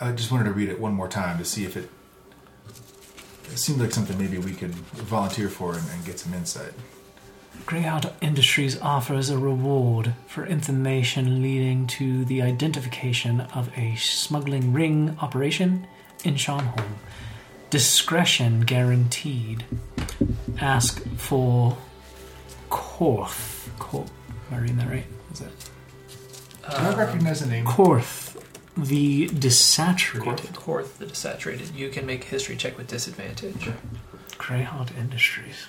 [0.00, 1.88] I just wanted to read it one more time to see if it
[3.50, 6.72] it seemed like something maybe we could volunteer for and, and get some insight.
[7.66, 15.16] Greyheart Industries offers a reward for information leading to the identification of a smuggling ring
[15.20, 15.84] operation
[16.22, 16.86] in Sharnholm.
[17.70, 19.64] Discretion guaranteed.
[20.60, 21.76] Ask for
[22.70, 23.68] Korth.
[23.80, 24.10] Korth.
[24.48, 25.06] Am I reading that right?
[25.32, 25.50] Is that
[26.70, 27.64] Do I recognize the name?
[27.64, 28.40] Korth,
[28.76, 31.74] the desaturated Korth, the desaturated.
[31.74, 33.70] You can make a history check with disadvantage.
[34.38, 35.66] Greyheart Industries?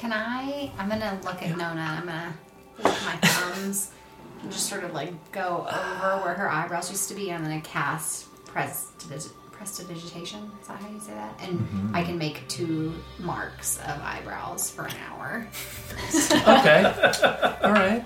[0.00, 0.72] Can I?
[0.78, 1.98] I'm gonna look at Nona.
[1.98, 2.32] I'm gonna
[2.78, 3.92] look at my thumbs
[4.40, 7.28] and just sort of like go over where her eyebrows used to be.
[7.28, 10.50] And I'm gonna cast prestidig- prestidigitation.
[10.62, 11.38] Is that how you say that?
[11.42, 11.94] And mm-hmm.
[11.94, 15.46] I can make two marks of eyebrows for an hour.
[16.30, 16.82] Okay.
[17.62, 18.02] All right.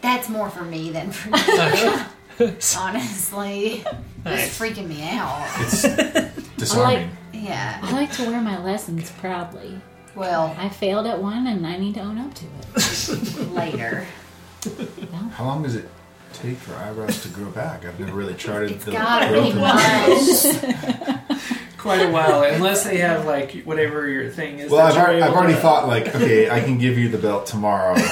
[0.00, 2.54] That's more for me than for you.
[2.78, 3.84] Honestly,
[4.24, 4.46] Nice.
[4.46, 5.46] it's freaking me out.
[5.58, 5.82] It's
[6.56, 7.10] disarming.
[7.34, 7.78] Yeah.
[7.82, 9.82] I like to wear my lessons proudly.
[10.14, 12.44] Well, I failed at one and I need to own up to
[12.74, 13.48] it.
[13.52, 14.06] later.
[15.32, 15.88] How long does it
[16.32, 17.84] take for eyebrows to grow back?
[17.84, 21.56] I've never really charted It's the gotta growth be of months.
[21.80, 24.70] Quite a while, unless they have like whatever your thing is.
[24.70, 27.16] Well, I've, you're already, I've already to- thought like, okay, I can give you the
[27.18, 27.96] belt tomorrow.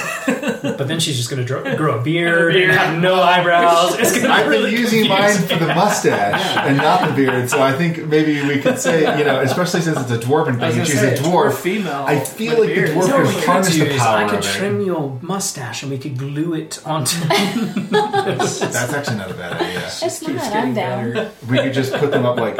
[0.61, 3.97] But then she's just going to grow a beard Beard, and have no eyebrows.
[3.97, 7.49] It's going to I've really been using mine for the mustache and not the beard,
[7.49, 10.63] so I think maybe we could say, you know, especially since it's a dwarven thing
[10.63, 11.53] and gonna she's say, a dwarf.
[11.55, 12.03] female.
[12.05, 14.39] I feel with like the dwarf So could what we harness the power I could
[14.39, 14.47] of it.
[14.49, 17.19] trim your mustache and we could glue it onto.
[17.27, 18.61] That's
[18.93, 19.85] actually not a bad idea.
[19.85, 20.43] It's keeps not.
[20.43, 21.13] I'm getting down.
[21.13, 21.31] better.
[21.49, 22.57] We could just put them up like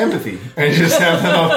[0.00, 1.50] empathy and just have them up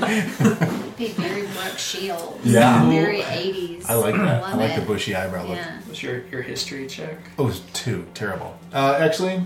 [0.00, 0.96] like.
[0.96, 2.44] Be very Brooke Shields.
[2.44, 2.88] Yeah.
[2.88, 3.86] Very 80s.
[3.88, 4.42] I like that.
[4.44, 4.80] I Love like it.
[4.80, 5.56] the bushy eyebrow look.
[5.56, 5.80] Yeah.
[5.86, 7.16] What's your your history check?
[7.38, 8.06] Oh, it was two.
[8.14, 8.56] Terrible.
[8.72, 9.42] Uh, actually,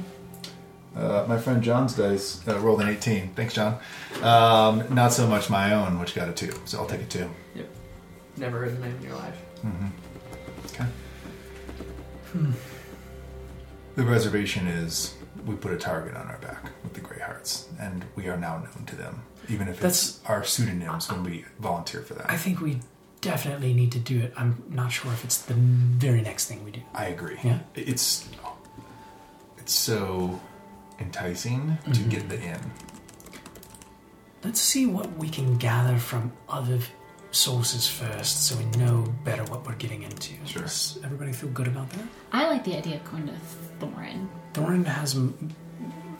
[0.96, 3.30] uh, my friend John's dice uh, rolled an 18.
[3.34, 3.78] Thanks, John.
[4.22, 6.52] Um, not so much my own, which got a two.
[6.64, 7.30] So I'll take a two.
[7.54, 7.68] Yep.
[8.38, 9.40] Never heard the name in your life.
[10.66, 10.86] Okay.
[12.32, 12.50] Hmm.
[13.94, 15.14] The reservation is
[15.46, 18.58] we put a target on our back with the Grey Hearts, and we are now
[18.58, 22.28] known to them, even if it's our pseudonyms when we volunteer for that.
[22.30, 22.80] I think we
[23.20, 24.32] definitely need to do it.
[24.36, 26.80] I'm not sure if it's the very next thing we do.
[26.94, 27.38] I agree.
[27.44, 27.60] Yeah.
[27.74, 28.28] It's
[29.58, 30.40] it's so
[30.98, 32.08] enticing to Mm-hmm.
[32.08, 32.60] get the in.
[34.44, 36.78] Let's see what we can gather from other
[37.32, 40.34] sources first so we know better what we're getting into.
[40.46, 40.62] Sure.
[40.62, 42.04] Does everybody feel good about that?
[42.32, 43.34] I like the idea of going to
[43.80, 44.28] Thorin.
[44.56, 45.54] Thorin has m-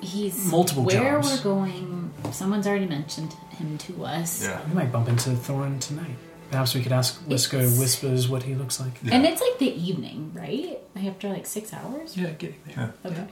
[0.01, 1.39] He's Multiple where jobs.
[1.39, 2.13] we're going.
[2.31, 4.43] Someone's already mentioned him to us.
[4.45, 4.61] Yeah.
[4.69, 6.17] we might bump into Thorin tonight.
[6.51, 8.93] Perhaps we could ask Whisker It's- Whispers what he looks like.
[9.03, 9.15] Yeah.
[9.15, 10.79] And it's like the evening, right?
[10.95, 12.17] Like after like six hours.
[12.17, 12.95] Yeah, getting there.
[13.05, 13.27] Okay.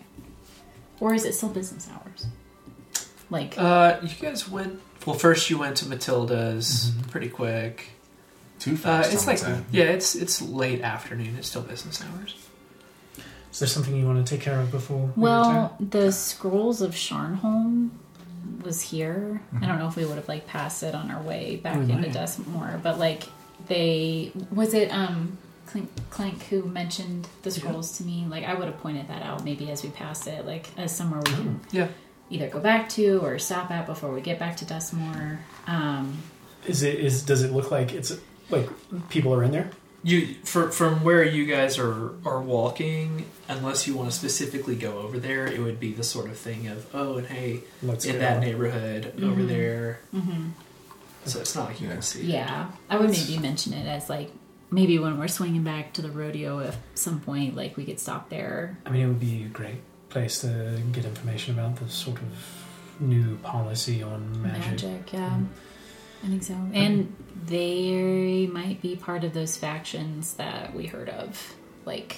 [1.00, 2.26] Or is it still business hours?
[3.30, 4.80] Like Uh, you guys went.
[5.06, 7.90] Well, first you went to Matilda's pretty quick.
[8.58, 9.12] Too Uh, fast.
[9.12, 9.64] it's some like would say.
[9.70, 11.36] yeah, it's it's late afternoon.
[11.38, 12.34] It's still business hours.
[13.54, 15.12] Is there something you want to take care of before?
[15.16, 17.90] we Well, the scrolls of Sharnholm
[18.64, 19.40] was here.
[19.54, 19.64] Mm-hmm.
[19.64, 21.82] I don't know if we would have like passed it on our way back We
[21.92, 22.12] into might.
[22.12, 23.22] Dustmore, but like
[23.68, 28.26] they was it um Clank, Clank who mentioned the scrolls to me.
[28.28, 31.20] Like I would have pointed that out maybe as we passed it, like as somewhere
[31.20, 31.88] we can Yeah.
[32.30, 35.38] either go back to or stop at before we get back to Dustmore.
[35.68, 36.18] Um,
[36.66, 38.18] Is it is does it look like it's
[38.50, 38.68] like
[39.10, 39.70] people are in there?
[40.04, 44.98] You for, from where you guys are are walking, unless you want to specifically go
[44.98, 48.12] over there, it would be the sort of thing of oh, and hey, Let's in
[48.12, 48.18] go.
[48.18, 49.48] that neighborhood over Mhm.
[49.48, 50.00] there.
[50.14, 50.50] mhm.
[51.24, 51.92] So it's not like you Yeah.
[51.94, 52.22] can see.
[52.26, 54.30] Yeah, I would maybe mention it as like
[54.70, 58.28] maybe when we're swinging back to the rodeo at some point, like we could stop
[58.28, 58.76] there.
[58.84, 59.80] I mean, it would be a great
[60.10, 64.70] place to get information about the sort of new policy on magic.
[64.84, 65.38] Magic, yeah.
[66.24, 66.54] I think so.
[66.72, 67.14] And
[67.46, 71.54] they might be part of those factions that we heard of.
[71.84, 72.16] Like,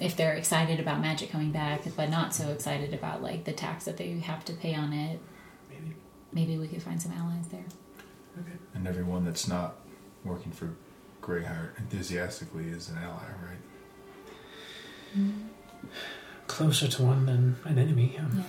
[0.00, 3.84] if they're excited about magic coming back, but not so excited about like the tax
[3.84, 5.20] that they have to pay on it,
[5.70, 5.94] Maybe.
[6.32, 7.64] maybe we could find some allies there.
[8.40, 8.56] Okay.
[8.74, 9.76] And everyone that's not
[10.24, 10.70] working for
[11.22, 13.56] Greyheart enthusiastically is an ally, right?
[15.16, 15.86] Mm-hmm.
[16.48, 18.12] Closer to one than an enemy.
[18.14, 18.26] yeah.
[18.34, 18.42] Yeah.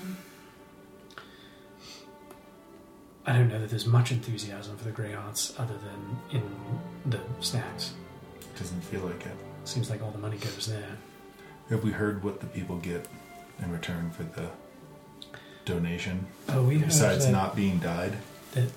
[3.28, 7.94] I don't know that there's much enthusiasm for the Greyhearts other than in the snacks.
[8.58, 9.34] Doesn't feel like it.
[9.66, 10.98] Seems like all the money goes there.
[11.70, 13.06] Have we heard what the people get
[13.62, 14.50] in return for the
[15.66, 16.26] donation?
[16.48, 18.14] Oh, we heard Besides that, not being died?
[18.54, 18.74] that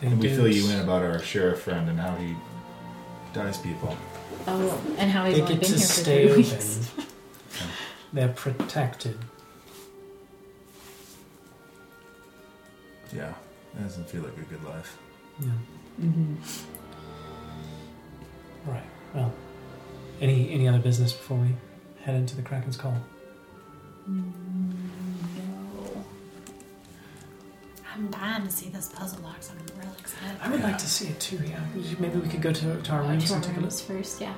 [0.00, 2.34] they And we fill you in about our sheriff friend and how he
[3.34, 3.94] dies people.
[4.46, 6.52] Oh, and how he's They only get been to here for stay three open.
[6.56, 6.90] weeks.
[8.14, 9.18] They're protected.
[13.14, 13.34] Yeah.
[13.78, 14.98] It doesn't feel like a good life.
[15.40, 15.48] Yeah.
[16.00, 16.34] Mm-hmm.
[18.70, 18.82] Right.
[19.14, 19.32] Well,
[20.20, 21.54] any any other business before we
[22.02, 22.96] head into the Kraken's call?
[24.06, 24.22] No.
[27.92, 29.50] I'm dying to see this puzzle box.
[29.50, 30.36] I'm really excited.
[30.42, 30.66] I would Yeah.
[30.66, 31.38] like to see it too.
[31.44, 31.60] Yeah.
[32.00, 33.80] Maybe we could go to, to our rooms to our and take a look rooms
[33.80, 34.34] first, yeah.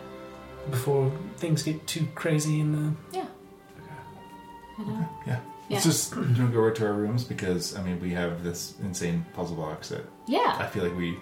[0.70, 2.92] before things get too crazy in the.
[3.18, 3.26] Yeah.
[4.76, 5.08] Head out.
[5.26, 5.40] Yeah.
[5.68, 5.74] Yeah.
[5.76, 8.74] Let's just you know, go right to our rooms because I mean we have this
[8.82, 11.16] insane puzzle box that yeah I feel like we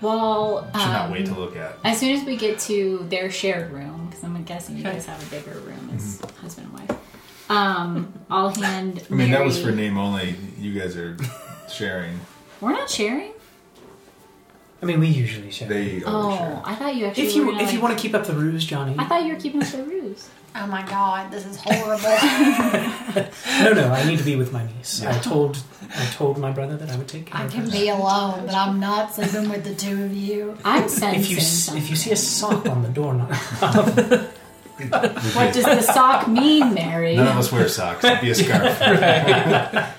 [0.00, 1.78] Well, should not um, wait to look at.
[1.84, 5.22] As soon as we get to their shared room, because I'm guessing you guys have
[5.26, 9.02] a bigger room as husband and wife, um, I'll hand.
[9.10, 10.34] I mean that was for name only.
[10.58, 11.16] You guys are
[11.72, 12.18] sharing.
[12.60, 13.32] We're not sharing.
[14.82, 15.68] I mean, we usually share.
[15.68, 16.62] They Oh, overshare.
[16.64, 17.26] I thought you actually.
[17.28, 18.94] if you were gonna, if you want to keep up the ruse, Johnny.
[18.98, 19.95] I thought you were keeping up the ruse.
[20.58, 22.08] Oh my god, this is horrible.
[23.60, 25.00] no, no, I need to be with my niece.
[25.02, 25.14] Yeah.
[25.14, 25.62] I told
[25.96, 28.46] I told my brother that I would take care of I of can be alone,
[28.46, 30.56] but I'm not sleeping with the two of you.
[30.64, 31.82] I'm sensing If you s- something.
[31.82, 33.30] if you see a sock on the doorknob,
[35.34, 37.16] what does the sock mean, Mary?
[37.16, 38.04] None of us wear socks.
[38.04, 38.80] It'd be a scarf.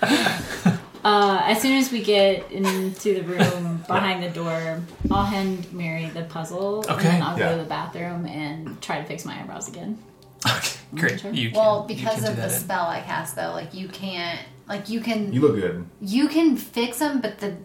[1.05, 6.07] Uh, as soon as we get into the room behind the door, I'll hand Mary
[6.07, 7.51] the puzzle, and then I'll Yeah.
[7.51, 9.97] go to the bathroom and try to fix my eyebrows again.
[10.45, 11.19] Okay, great.
[11.19, 11.31] Sure.
[11.33, 13.87] You can, Well, you because can of the in- spell I cast, though, like you
[13.87, 15.85] can't, like you can, You look good.
[16.01, 17.55] you can fix them, but the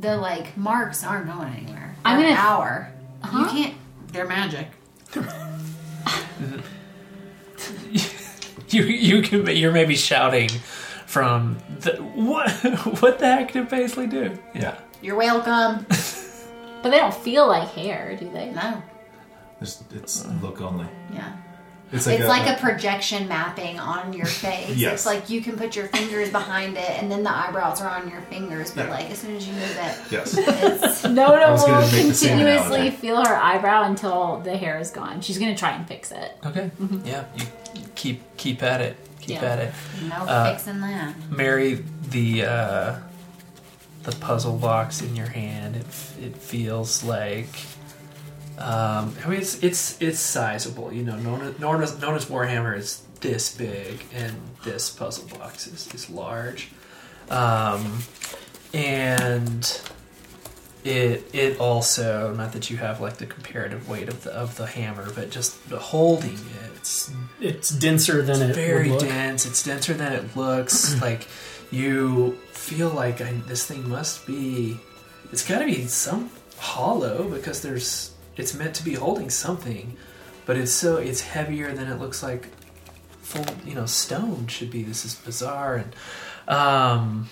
[0.00, 1.94] the like marks aren't going anywhere.
[2.04, 2.92] I'm They're gonna- hour.
[3.22, 3.50] You Huh?
[3.50, 3.74] can't.
[4.12, 4.68] They're magic.
[8.68, 10.48] you you can you're maybe shouting
[11.06, 12.50] from the what
[13.00, 14.36] what the heck did Paisley do?
[14.54, 14.78] Yeah.
[15.02, 15.86] You're welcome.
[16.82, 18.50] But they don't feel like hair, do they?
[18.50, 18.82] No.
[19.62, 20.84] It's, it's look only.
[21.10, 21.34] Yeah.
[21.94, 24.74] It's It's like a projection mapping on your face.
[24.76, 24.92] Yes.
[24.94, 28.10] It's like you can put your fingers behind it, and then the eyebrows are on
[28.10, 28.72] your fingers.
[28.72, 28.90] But Yeah.
[28.94, 30.34] like as soon as you move it, yes.
[30.36, 34.56] it's No, I no, will gonna make the same continuously feel her eyebrow until the
[34.56, 35.20] hair is gone.
[35.20, 36.36] She's gonna try and fix it.
[36.44, 36.70] Okay.
[37.04, 37.24] Yeah.
[37.36, 38.96] You keep keep at it.
[39.20, 39.52] Keep Yeah.
[39.52, 39.72] at it.
[40.08, 41.14] no Uh, fixing that.
[41.30, 42.94] Mary, the uh,
[44.02, 45.76] the puzzle box in your hand.
[45.76, 45.86] It
[46.22, 47.48] it feels like.
[48.58, 50.92] Um, I mean, it's it's it's sizable.
[50.92, 55.92] You know, Nona's, known as, Nona's Warhammer is this big, and this puzzle box is,
[55.94, 56.70] is large.
[57.30, 58.00] Um,
[58.72, 59.80] and
[60.84, 64.66] it it also not that you have like the comparative weight of the of the
[64.66, 66.70] hammer, but just the holding it.
[66.76, 69.46] It's it's denser than it very dense.
[69.46, 71.00] It's denser than it looks.
[71.02, 71.26] like
[71.70, 74.78] you feel like I, this thing must be.
[75.32, 78.13] It's got to be some hollow because there's.
[78.36, 79.96] It's meant to be holding something,
[80.46, 82.48] but it's so it's heavier than it looks like.
[83.22, 84.82] Full, you know, stone should be.
[84.82, 85.94] This is bizarre and.
[86.46, 87.28] Um,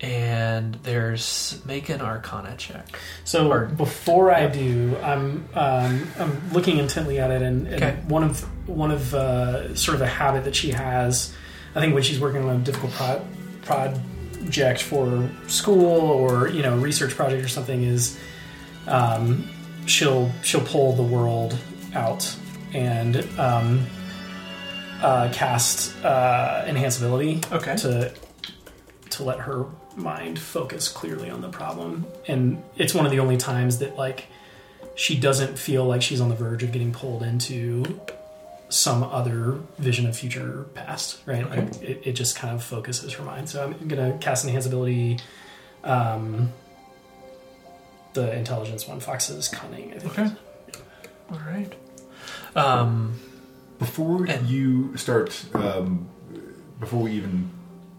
[0.00, 2.86] and there's make an Arcana check.
[3.24, 7.96] So Or- before I do, I'm um, I'm looking intently at it, and, and Okay.
[8.06, 11.34] one of one of uh, sort of a habit that she has,
[11.74, 13.24] I think when she's working on a difficult pro-
[13.62, 18.16] project for school or you know research project or something, is
[18.86, 19.48] um,
[19.88, 21.56] she'll she'll pull the world
[21.94, 22.36] out
[22.74, 23.84] and um,
[25.02, 27.74] uh, cast uh, enhance ability Okay.
[27.76, 28.12] to
[29.10, 29.64] to let her
[29.96, 34.26] mind focus clearly on the problem and it's one of the only times that like
[34.94, 38.00] she doesn't feel like she's on the verge of getting pulled into
[38.68, 41.60] some other vision of future past right Okay.
[41.62, 45.18] like it, it just kind of focuses her mind so i'm gonna cast enhance ability
[45.84, 46.52] um
[48.14, 50.30] the intelligence one Fox's Cunning i think Okay.
[51.30, 51.72] All right.
[52.56, 53.20] Um,
[53.78, 56.08] Before And- you start, um,
[56.80, 57.50] before we even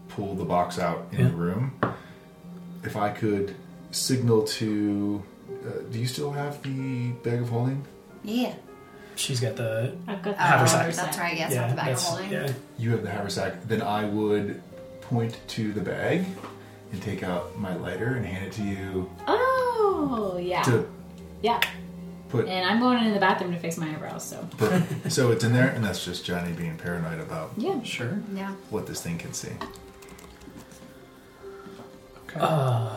[0.08, 1.28] pull the box out in Yeah.
[1.28, 1.72] the room,
[2.82, 3.54] if I could
[3.92, 5.22] signal to,
[5.64, 7.84] uh, do you still have the bag of holding?
[8.24, 8.52] Yeah.
[9.16, 10.94] she's got the I've got the Oh, Haversack.
[10.94, 11.36] that's right.
[11.36, 12.30] Yes, yeah not the bag of that's- holding.
[12.32, 13.66] yeah You have the haversack.
[13.68, 14.62] Then I would
[15.02, 16.24] point to the bag
[16.92, 20.62] and take out my lighter and hand it to you Oh, yeah.
[20.62, 20.86] to
[21.42, 21.60] Yeah.
[22.28, 22.46] put.
[22.48, 24.48] And I'm going into the bathroom to fix my eyebrows, so.
[24.56, 24.72] put
[25.12, 27.82] so it's in there, and that's just Johnny being paranoid about Yeah.
[27.82, 28.20] sure.
[28.34, 28.52] Yeah.
[28.70, 29.50] what this thing can see.
[32.28, 32.40] Okay.
[32.40, 32.96] Uh,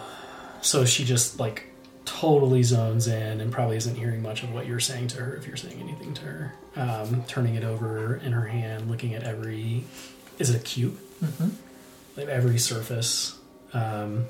[0.62, 1.66] so she just like
[2.06, 5.48] totally zones in and probably isn't hearing much of what you're saying to her if
[5.48, 6.54] you're saying anything to her.
[6.76, 9.86] Um, turning it over in her hand, looking at every.
[10.40, 10.98] Is it a cube?
[11.24, 11.50] Mm-hmm.
[12.18, 13.38] Like every surface.
[13.74, 14.26] Um,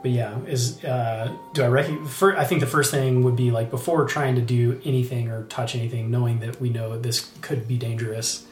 [0.00, 2.22] but yeah, is uh, do I recognize?
[2.22, 5.74] I think the first thing would be like before trying to do anything or touch
[5.74, 8.46] anything, knowing that we know this could be dangerous.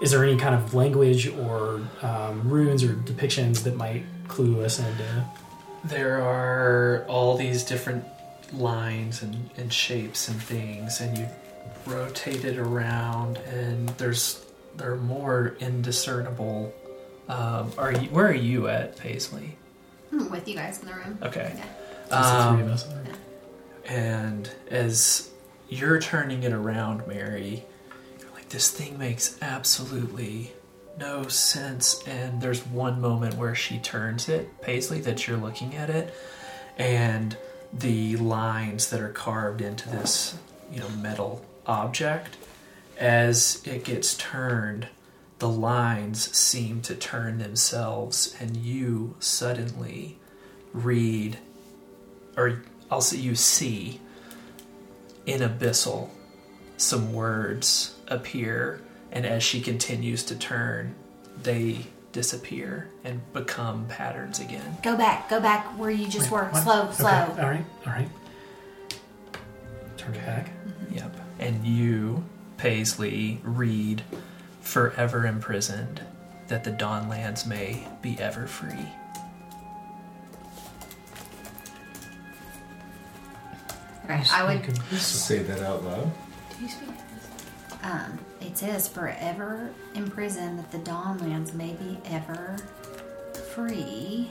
[0.00, 4.78] Is there any kind of language or um, runes or depictions that might clue us
[4.78, 5.24] into?
[5.84, 8.04] There are all these different
[8.52, 11.26] lines and, and shapes and things, and you
[11.86, 14.44] rotate it around, and there's
[14.76, 16.72] there are more indiscernible.
[17.28, 19.56] Um, are you, where are you at, Paisley?
[20.12, 21.18] I'm with you guys in the room.
[21.22, 21.52] Okay.
[21.56, 21.64] Yeah.
[22.08, 22.88] Just the three Um, of us.
[23.86, 25.30] And as
[25.68, 27.64] you're turning it around, Mary,
[28.20, 30.52] you're like, this thing makes absolutely
[30.98, 32.02] no sense.
[32.06, 36.14] And there's one moment where she turns it, Paisley, that you're looking at it,
[36.78, 37.36] and
[37.72, 40.36] the lines that are carved into this,
[40.72, 42.36] you know, metal object,
[42.98, 44.88] as it gets turned,
[45.38, 50.18] the lines seem to turn themselves, and you suddenly
[50.72, 51.38] read
[52.36, 54.00] or I'll see you see
[55.24, 56.10] in abyssal
[56.76, 60.94] some words appear and as she continues to turn
[61.42, 65.28] they disappear and become patterns again Go back.
[65.30, 66.44] Go back where you just Wait, were.
[66.50, 66.62] what?
[66.62, 67.08] Slow, Okay, slow.
[67.08, 68.08] All right, all right.
[69.96, 70.50] Turn it back.
[70.92, 72.22] yep and you
[72.58, 74.02] paisley read
[74.66, 76.00] forever imprisoned
[76.48, 78.88] that the dawnlands may be ever free
[84.08, 84.92] Okay, I would.
[84.96, 86.10] Say that out loud.
[87.82, 92.56] Um, it says forever imprisoned that the Dawnlands may be ever
[93.50, 94.30] free.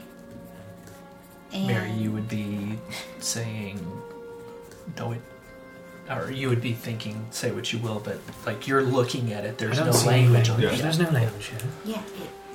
[1.52, 2.80] And mary you would be
[3.20, 3.80] saying
[4.98, 5.22] no it
[6.10, 9.58] or you would be thinking say what you will but like you're looking at it
[9.58, 10.80] there's I don't no see language on language.
[10.80, 11.60] it There's no language here.
[11.86, 12.02] Yeah,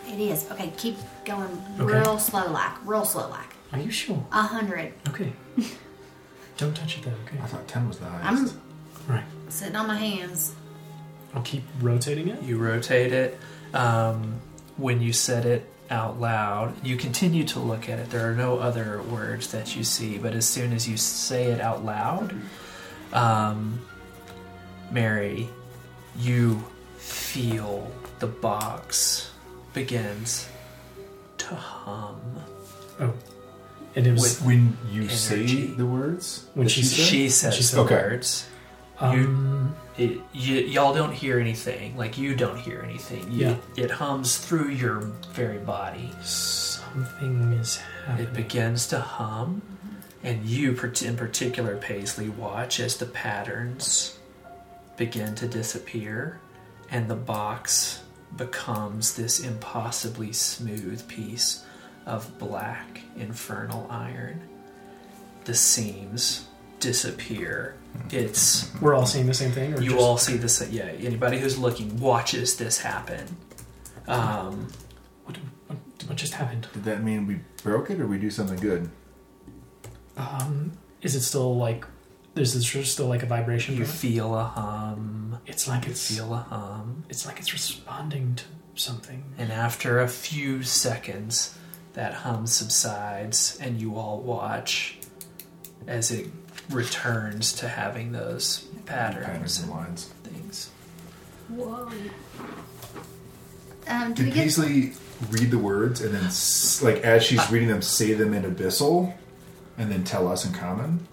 [0.06, 0.50] it, it is.
[0.52, 1.84] Okay, keep going Okay.
[2.00, 3.54] real slow like, real slow like.
[3.72, 4.24] Are you sure?
[4.32, 4.92] A hundred.
[5.08, 5.32] Okay.
[6.56, 7.38] Don't touch it though, okay?
[7.42, 8.54] I thought ten was the I'm highest.
[9.08, 9.24] Right.
[9.48, 10.54] sitting on my hands.
[11.34, 12.42] I'll keep rotating it.
[12.42, 13.38] you rotate it
[13.72, 14.40] um,
[14.76, 18.58] when you said it out loud you continue to look at it there are no
[18.58, 22.32] other words that you see but as soon as you say it out loud
[23.12, 23.80] um,
[24.90, 25.48] mary
[26.18, 26.62] you
[26.98, 29.30] feel the box
[29.72, 30.48] begins
[31.38, 32.20] to hum
[33.00, 33.14] Oh.
[33.96, 37.62] And it was when you say the words, When that she said- she says she
[37.62, 37.94] said- the Okay.
[37.94, 38.46] words
[39.00, 43.56] um, it, you, y'all don't hear anything like you don't hear anything you, Yeah.
[43.84, 45.00] it hums through your
[45.32, 48.26] very body something is happening.
[48.26, 49.62] It begins to hum,
[50.22, 50.70] and you,
[51.02, 54.18] in particular, Paisley, watch as the patterns
[54.96, 56.40] begin to disappear,
[56.90, 58.02] and the box
[58.36, 61.64] becomes this impossibly smooth piece
[62.06, 64.42] of black infernal iron.
[65.44, 66.46] The seams
[66.80, 67.76] disappear.
[68.10, 70.66] It's We're all seeing the same thing, or you just, all see this.
[70.70, 73.36] Yeah, anybody who's looking watches this happen.
[74.06, 74.68] Um,
[75.24, 76.68] What, what, what just happened?
[76.72, 78.90] did that mean we broke it or we do something good?
[80.20, 81.84] Um, is it still like?
[82.36, 83.76] Is there still like a vibration?
[83.76, 85.38] you feel a hum.
[85.46, 87.04] It's like You it's feel a hum.
[87.08, 88.44] it's like it's responding to
[88.74, 89.24] something.
[89.38, 91.58] And after a few seconds,
[91.94, 94.98] that hum subsides, and you all watch
[95.86, 96.28] as it
[96.70, 100.04] returns to having those patterns Patterns and and lines.
[100.22, 100.70] things.
[103.88, 104.92] Um, do we Did get Paisley
[105.30, 106.24] read the words and then,
[106.82, 109.14] like, as she's reading them, say them in abyssal,
[109.80, 111.06] and then tell us in common?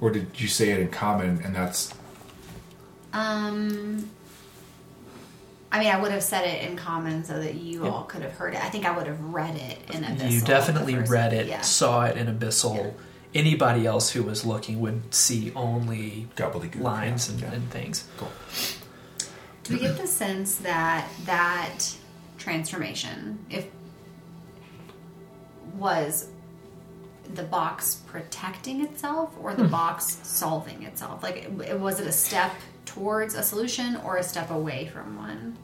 [0.00, 1.92] Or did you say it in common and that's
[3.12, 4.08] Um,
[5.72, 8.32] I mean, I would have said it in common so that you all could have
[8.32, 8.64] heard it.
[8.64, 10.30] I think I would have read it in abyssal.
[10.30, 11.60] you definitely read it, Yeah.
[11.60, 12.94] saw it in Abyssal.
[13.34, 16.80] Anybody else who was looking would see only gobbledygook?
[16.80, 17.52] lines Yeah, and, yeah.
[17.52, 18.04] and things.
[18.16, 18.30] Cool.
[19.64, 21.94] Do we get the sense that that
[22.38, 23.66] transformation, if
[25.76, 26.26] was
[27.34, 29.62] the box protecting itself or Hmm.
[29.62, 31.22] the box solving itself?
[31.22, 32.52] Like, it- was it a step
[32.86, 35.56] towards a solution or a step away from one?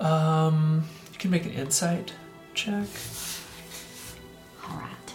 [0.00, 2.12] Um, you can make an insight
[2.54, 2.86] check.
[4.68, 5.12] All right,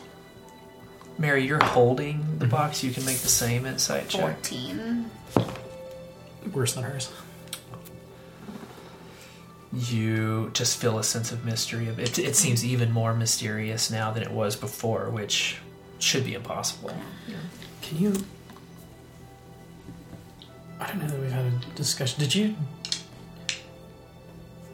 [1.17, 2.83] Mary, you're holding the box.
[2.83, 4.21] You can make the same insight check.
[4.21, 5.11] fourteen.
[6.53, 7.11] Worse than hers.
[9.73, 11.87] You just feel a sense of mystery.
[11.87, 15.57] It, it seems even more mysterious now than it was before, which
[15.99, 16.95] should be impossible.
[17.81, 18.13] Can you?
[20.79, 22.19] I don't know that we've had a discussion.
[22.19, 22.55] Did you?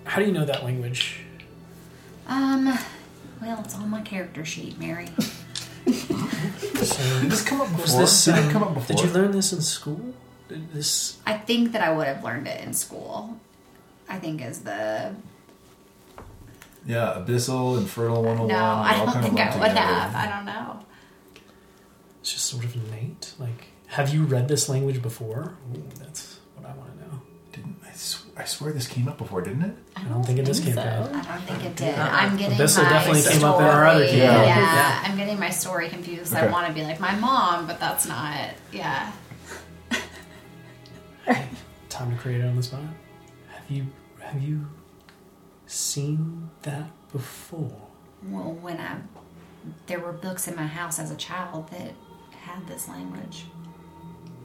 [0.06, 1.20] How do you know that language?
[2.28, 2.66] Um,
[3.42, 5.10] well, it's on my character sheet, Mary.
[6.84, 8.02] So, Did this come up before?
[8.02, 8.26] was this?
[8.26, 8.96] Did um, it come up before?
[8.96, 10.14] Did you learn this in school?
[10.48, 11.18] Did this?
[11.26, 13.40] I think that I would have learned it in school.
[14.10, 15.14] I think is the
[16.86, 18.48] Yeah, Abyssal, Infernal 101.
[18.48, 19.80] No, I don't think I lumped would together.
[19.80, 20.16] have.
[20.16, 20.80] I don't know.
[22.22, 23.34] It's just sort of innate.
[23.40, 25.54] Like, have you read this language before?
[25.76, 27.22] Ooh, that's what I want to know.
[27.54, 29.76] Didn't I, sw- I swear this came up before, didn't it?
[29.96, 30.86] I don't think it just came up.
[30.86, 31.98] I don't think it did.
[31.98, 33.36] I'm getting Abyssal my definitely story.
[33.38, 34.48] came up in our other yeah, campaign.
[34.48, 36.34] yeah, I'm getting my story confused.
[36.34, 38.50] I want to be like my mom, but that's not.
[38.72, 39.12] Yeah.
[41.90, 42.82] Time to create it on the spot.
[43.68, 43.88] Have you
[44.22, 44.68] have you
[45.66, 47.82] seen that before?
[48.30, 48.98] Well, when I
[49.88, 51.92] there were books in my house as a child that
[52.42, 53.46] had this language.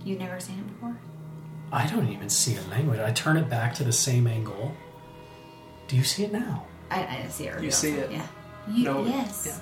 [0.05, 0.97] You never seen it before?
[1.70, 2.99] I don't even see a language.
[2.99, 4.73] I turn it back to the same angle.
[5.86, 6.66] Do you see it now?
[6.90, 7.62] I, I see it.
[7.62, 8.11] You see it?
[8.11, 8.27] Yeah.
[8.69, 9.44] You, No, yes.
[9.47, 9.59] yeah.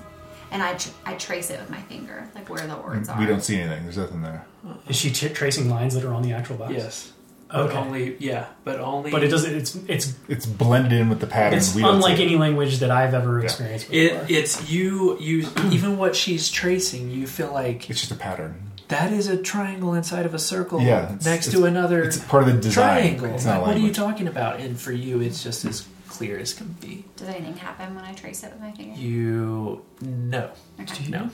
[0.51, 3.19] And I tr- I trace it with my finger, like where the words are.
[3.19, 3.83] We don't see anything.
[3.83, 4.45] There's nothing there.
[4.89, 6.73] Is she t- tracing lines that are on the actual box?
[6.73, 7.13] Yes.
[7.53, 7.73] Okay.
[7.73, 9.53] But only yeah, but only But it doesn't.
[9.53, 11.57] It's it's It's blended in with the pattern.
[11.59, 14.23] it's we unlike any language that I've ever experienced before.
[14.23, 18.71] It it's you you even what she's tracing, you feel like It's just a pattern.
[18.87, 22.17] that is a triangle inside of a circle Yeah, it's- next it's- to another It's
[22.19, 23.01] part of the design.
[23.17, 23.35] triangle.
[23.35, 24.59] It's not what are you talking about?
[24.59, 27.05] And for you it's just as clear as can be.
[27.17, 28.99] Does anything happen when I trace it with my finger?
[28.99, 30.51] You no.
[30.79, 31.07] Okay.
[31.09, 31.29] No.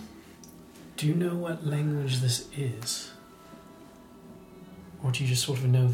[0.98, 3.07] Do you know what language this is,
[5.04, 5.90] or do you just sort of know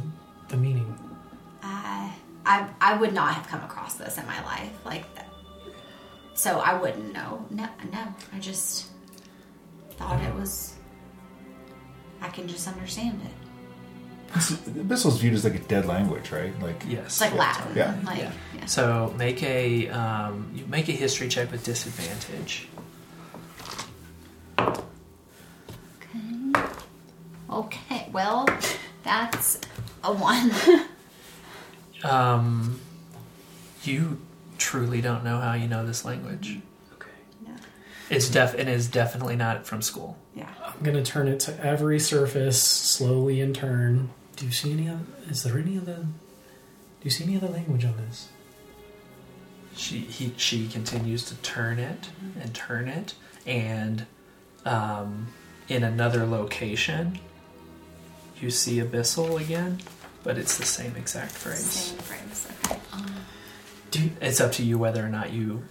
[0.49, 0.97] the meaning?
[1.61, 2.13] I,
[2.45, 5.27] I I would not have come across this in my life like that.
[6.34, 7.45] So I wouldn't know.
[7.49, 8.07] No, no.
[8.34, 8.88] I just
[9.91, 10.75] thought it was.
[12.21, 13.31] I can just understand it.
[14.35, 16.59] Abyssal's viewed as like a dead language, right?
[16.59, 17.05] Like Yes.
[17.05, 17.75] It's like Latin.
[17.75, 17.95] Yeah.
[18.03, 18.31] Like, Yeah.
[18.57, 18.65] yeah.
[18.65, 22.67] So make a um, you make a history check with disadvantage.
[26.01, 26.65] Okay.
[27.49, 28.09] Okay.
[28.11, 28.47] Well,
[29.03, 29.59] that's
[30.03, 30.51] a one.
[32.03, 32.81] Um,
[33.84, 34.19] you
[34.57, 36.59] truly don't know how you know this language.
[36.95, 37.09] Okay.
[37.45, 37.53] No.
[38.09, 40.17] It's def it is definitely not from school.
[40.35, 40.49] Yeah.
[40.61, 44.09] I'm gonna turn it to every surface slowly in turn.
[44.35, 44.99] Do you see any other?
[45.30, 45.95] Is there any other?
[45.95, 48.30] Do you see any other language on this?
[49.75, 52.09] She he she continues to turn it
[52.39, 53.15] and turn it,
[53.45, 54.05] and
[54.65, 55.27] um,
[55.67, 57.19] in another location,
[58.44, 59.80] you see abyssal again,
[60.24, 61.57] but it's the same exact phrase.
[61.64, 62.48] Same phrase.
[62.65, 63.14] Okay.
[63.91, 65.64] Do you, It's up to you whether or not you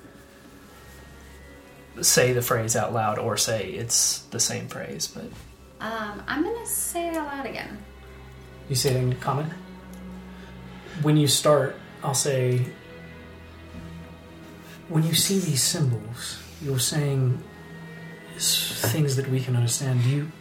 [2.00, 5.06] say the phrase out loud or say it's the same phrase.
[5.06, 5.24] But
[5.80, 7.78] Um, I'm gonna say it out loud again.
[8.70, 9.50] you say it in common.
[11.02, 12.66] When you start, I'll say.
[14.88, 17.42] When you see these symbols, you're saying
[18.38, 20.02] things that we can understand.
[20.02, 20.32] Do you?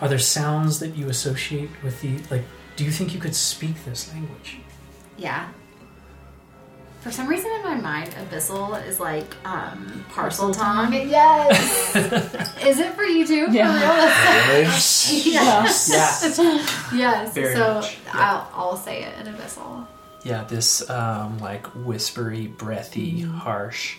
[0.00, 2.44] Are there sounds that you associate with the like?
[2.76, 4.58] Do you think you could speak this language?
[5.18, 5.48] Yeah.
[7.02, 11.10] For some reason in my mind, abyssal is like um, Parseltongue.
[11.10, 11.96] Yes.
[12.64, 13.46] is it for you too?
[13.50, 13.72] Yeah.
[13.72, 14.62] For real?
[14.64, 15.10] yes.
[15.26, 15.64] yeah,
[16.94, 17.34] Yes.
[17.34, 18.10] Very so much, yeah.
[18.14, 19.86] I'll, I'll say it in abyssal.
[20.24, 23.96] yeah, this um, like whispery, breathy, harsh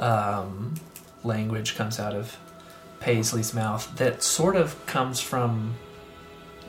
[0.00, 0.74] um,
[1.22, 2.36] language comes out of
[3.00, 5.74] Paisley's mouth that sort of comes from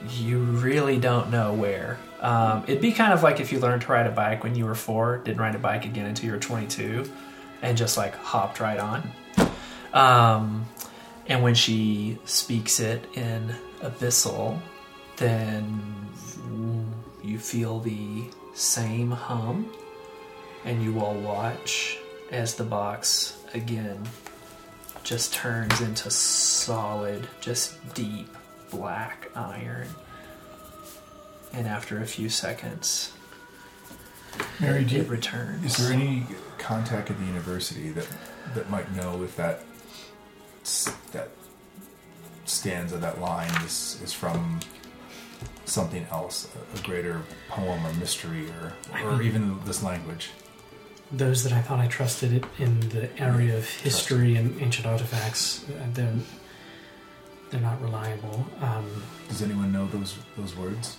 [0.08, 1.98] you really don't know where.
[2.20, 4.64] Um, it'd be kind of like if you learned to ride a bike when you
[4.64, 7.10] were four, didn't ride a bike again until you were 22,
[7.62, 9.10] and just like hopped right on.
[9.92, 10.66] Um,
[11.26, 14.58] and when she speaks it in abyssal,
[15.16, 15.80] then
[17.22, 19.72] you feel the same hum,
[20.64, 21.98] and you all watch
[22.30, 24.02] as the box again
[25.12, 28.34] just turns into solid, just deep
[28.70, 29.86] black iron.
[31.52, 33.12] And after a few seconds,
[34.58, 35.66] Mary, it returns.
[35.66, 36.24] is there any
[36.56, 38.08] contact at the university that
[38.54, 39.64] that might know if that
[41.12, 41.28] that
[42.46, 44.60] stanza, that line is is from
[45.66, 47.20] something else, a, a greater
[47.50, 49.22] poem or mystery, or or mm-hmm.
[49.24, 50.30] even this language?
[51.12, 55.86] Those that I thought I trusted in the area of history and ancient artifacts, uh,
[55.92, 56.14] they're,
[57.50, 58.46] they're not reliable.
[58.60, 60.96] Um, Does anyone know those those words?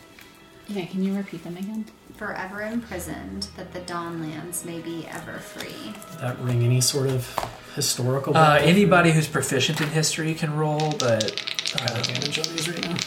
[0.68, 1.85] Yeah, can you repeat them again?
[2.15, 5.94] Forever imprisoned, that the Dawnlands may be ever free.
[6.07, 7.27] does that ring any sort of
[7.76, 11.44] historical Uh, anybody who's proficient in history can roll, but
[11.80, 12.98] I have uh, advantage on these right now.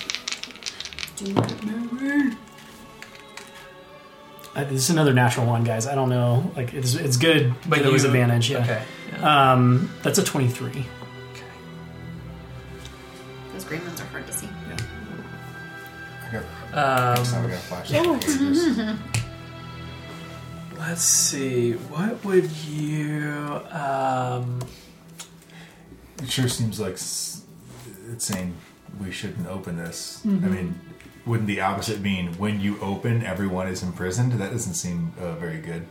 [1.40, 2.36] Uh,
[4.64, 5.86] this is another natural one, guys.
[5.86, 6.50] I don't know.
[6.56, 8.50] Like it's it's good, but it was you- advantage.
[8.50, 8.58] Yeah.
[8.62, 8.82] Okay.
[9.12, 9.52] yeah.
[9.52, 10.70] Um, that's a twenty-three.
[10.70, 10.86] okay.
[13.52, 14.48] Those green ones are hard to see.
[16.28, 16.42] I got.
[17.16, 18.96] next time I Um, got a flashlight.
[20.78, 21.72] let's see.
[21.72, 23.60] What would you?
[23.70, 24.60] Um,
[26.22, 27.42] It sure seems like s-
[28.10, 28.54] it's saying
[29.00, 30.22] we shouldn't open this.
[30.26, 30.44] Mm-hmm.
[30.44, 30.80] I mean,
[31.26, 34.32] wouldn't the opposite mean when you open, everyone is imprisoned?
[34.32, 35.84] That doesn't seem uh, very good.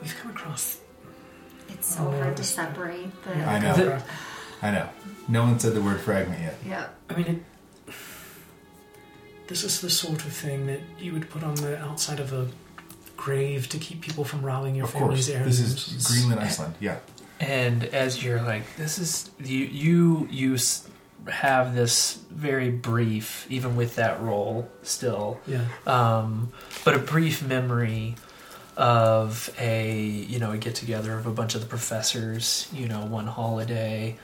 [0.00, 0.80] We've come across.
[1.68, 3.34] It's so hard to separate the.
[3.34, 3.74] I know.
[3.74, 4.02] The-
[4.62, 4.88] I know.
[5.28, 6.54] No one said the word fragment yet.
[6.66, 6.86] Yeah.
[7.08, 7.26] I mean,
[7.88, 7.94] it,
[9.46, 12.48] this is the sort of thing that you would put on the outside of a
[13.16, 16.74] grave to keep people from robbing your of course, family's this is Greenland, Iceland.
[16.80, 16.98] Yeah.
[17.38, 19.64] and as you're like, this is you.
[19.66, 20.86] You you s-
[21.28, 25.64] have this very brief, even with that role still, Yeah.
[25.86, 26.52] um,
[26.84, 28.14] but a brief memory
[28.76, 32.68] of a you know a get together of a bunch of the professors.
[32.72, 34.16] You know, one holiday.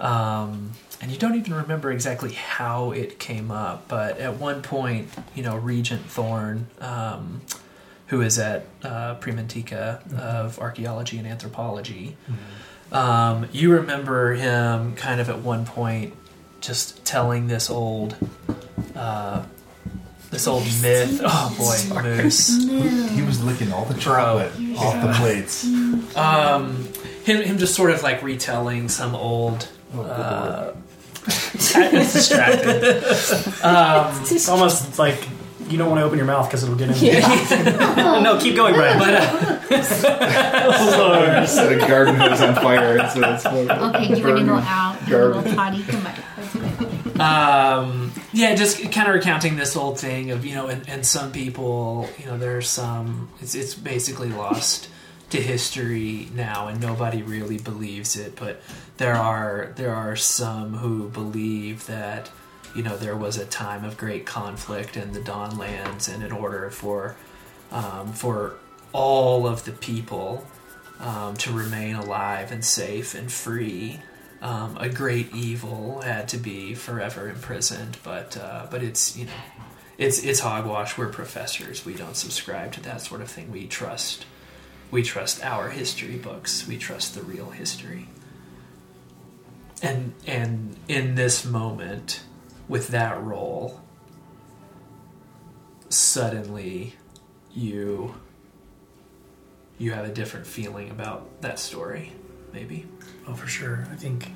[0.00, 0.70] Um,
[1.02, 5.42] and you don't even remember exactly how it came up, but at one point, you
[5.42, 7.40] know, Regent Thorne, um,
[8.06, 12.16] who is at uh, Primantica of Archaeology and Anthropology,
[12.92, 16.14] um, you remember him kind of at one point
[16.60, 18.16] just telling this old,
[18.96, 19.44] uh,
[20.30, 21.20] this old myth.
[21.24, 22.64] Oh boy, Moose.
[23.14, 25.64] He was licking all the chocolate off the plates.
[26.16, 26.88] Um,
[27.24, 29.68] him, him just sort of like retelling some old.
[29.94, 30.72] Uh,
[31.26, 31.72] it's
[32.12, 33.04] distracted.
[33.64, 35.26] Um, It's almost like
[35.70, 36.94] you don't want to open your mouth because it'll get in.
[38.22, 38.98] no, keep going, Brian.
[38.98, 39.58] but uh,
[41.46, 42.98] Set a garden hose on fire.
[42.98, 45.44] It's, it's Okay, you want to go out, you Garbage.
[45.44, 45.82] little potty.
[45.84, 46.18] Come back.
[47.20, 51.32] Um, yeah, just kind of recounting this old thing of you know, and, and some
[51.32, 53.28] people, you know, there's some.
[53.40, 54.88] It's it's basically lost
[55.30, 58.36] to history now, and nobody really believes it.
[58.36, 58.60] But
[58.98, 62.30] there are there are some who believe that
[62.74, 66.70] you know there was a time of great conflict in the Dawnlands, and in order
[66.70, 67.16] for
[67.70, 68.54] um, for
[68.92, 70.46] all of the people
[71.00, 74.00] um, to remain alive and safe and free.
[74.40, 79.32] Um, a great evil had to be forever imprisoned, but uh, but it's you know
[79.98, 80.96] it's it's hogwash.
[80.96, 81.84] We're professors.
[81.84, 83.50] We don't subscribe to that sort of thing.
[83.50, 84.26] We trust
[84.90, 86.66] we trust our history books.
[86.66, 88.08] We trust the real history.
[89.82, 92.20] And and in this moment,
[92.68, 93.80] with that role,
[95.88, 96.94] suddenly
[97.52, 98.14] you
[99.78, 102.12] you have a different feeling about that story,
[102.52, 102.86] maybe.
[103.28, 103.86] Oh, for sure.
[103.92, 104.32] I think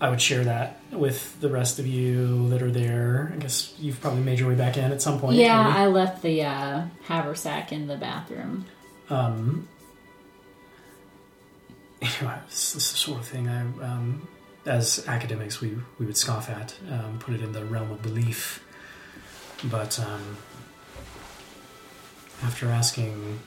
[0.00, 3.32] I would share that with the rest of you that are there.
[3.34, 5.36] I guess you've probably made your way back in at some point.
[5.36, 5.76] Yeah, maybe.
[5.78, 8.64] I left the uh, haversack in the bathroom.
[9.10, 9.68] um,
[12.02, 14.26] you know, this, this is the sort of thing I, um,
[14.68, 18.62] as academics, we, we would scoff at, um, put it in the realm of belief.
[19.64, 20.36] But um,
[22.42, 23.40] after asking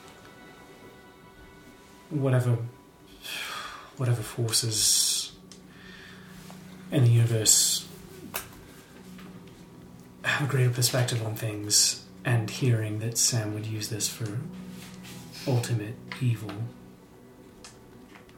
[2.10, 2.58] whatever
[3.96, 5.32] whatever forces
[6.90, 7.88] in the universe
[10.24, 14.38] have a greater perspective on things, and hearing that Sam would use this for
[15.46, 16.52] ultimate evil.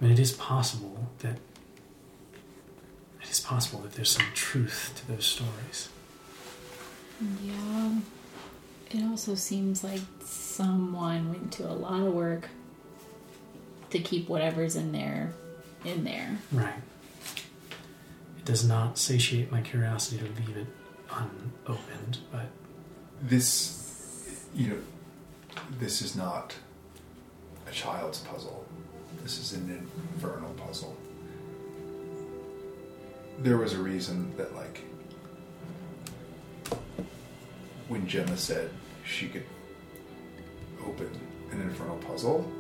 [0.01, 1.39] I mean, it is possible that
[3.35, 5.89] it is possible that there's some truth to those stories.
[7.43, 7.97] Yeah.
[8.93, 12.49] It also seems like someone went to a lot of work
[13.91, 15.33] to keep whatever's in there
[15.85, 16.39] in there.
[16.53, 16.75] Right.
[18.39, 20.67] It does not satiate my curiosity to leave it
[21.11, 22.47] unopened, but
[23.21, 24.79] This, you know,
[25.81, 26.55] this is not
[27.67, 28.65] a child's puzzle.
[29.25, 30.97] This is an infernal puzzle.
[33.41, 34.81] There was a reason that, like,
[37.89, 38.71] when Gemma said
[39.05, 39.45] she could
[40.87, 41.11] open
[41.51, 42.51] an infernal puzzle,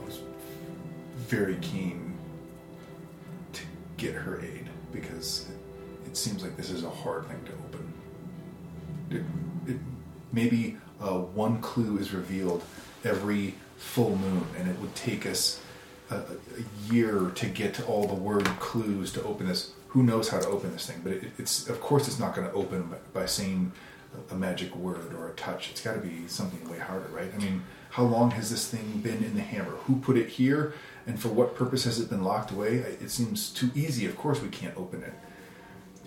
[0.00, 0.20] I was
[1.16, 2.16] very keen
[3.54, 3.62] to
[3.96, 7.92] get her aid because it, it seems like this is a hard thing to open.
[9.10, 9.78] It, it,
[10.32, 12.62] maybe uh, one clue is revealed
[13.04, 15.60] every full moon, and it would take us
[16.12, 16.24] a,
[16.60, 19.72] a year to get all the word clues to open this.
[19.88, 21.00] Who knows how to open this thing?
[21.02, 23.72] But it, it's of course it's not going to open by, by saying
[24.30, 25.70] a, magic word or a touch.
[25.70, 27.30] It's got to be something way harder, right?
[27.34, 29.72] I mean, how long has this thing been in the hammer?
[29.86, 30.74] Who put it here?
[31.06, 32.76] And for what purpose has it been locked away?
[32.76, 34.06] It seems too easy.
[34.06, 35.14] Of course, we can't open it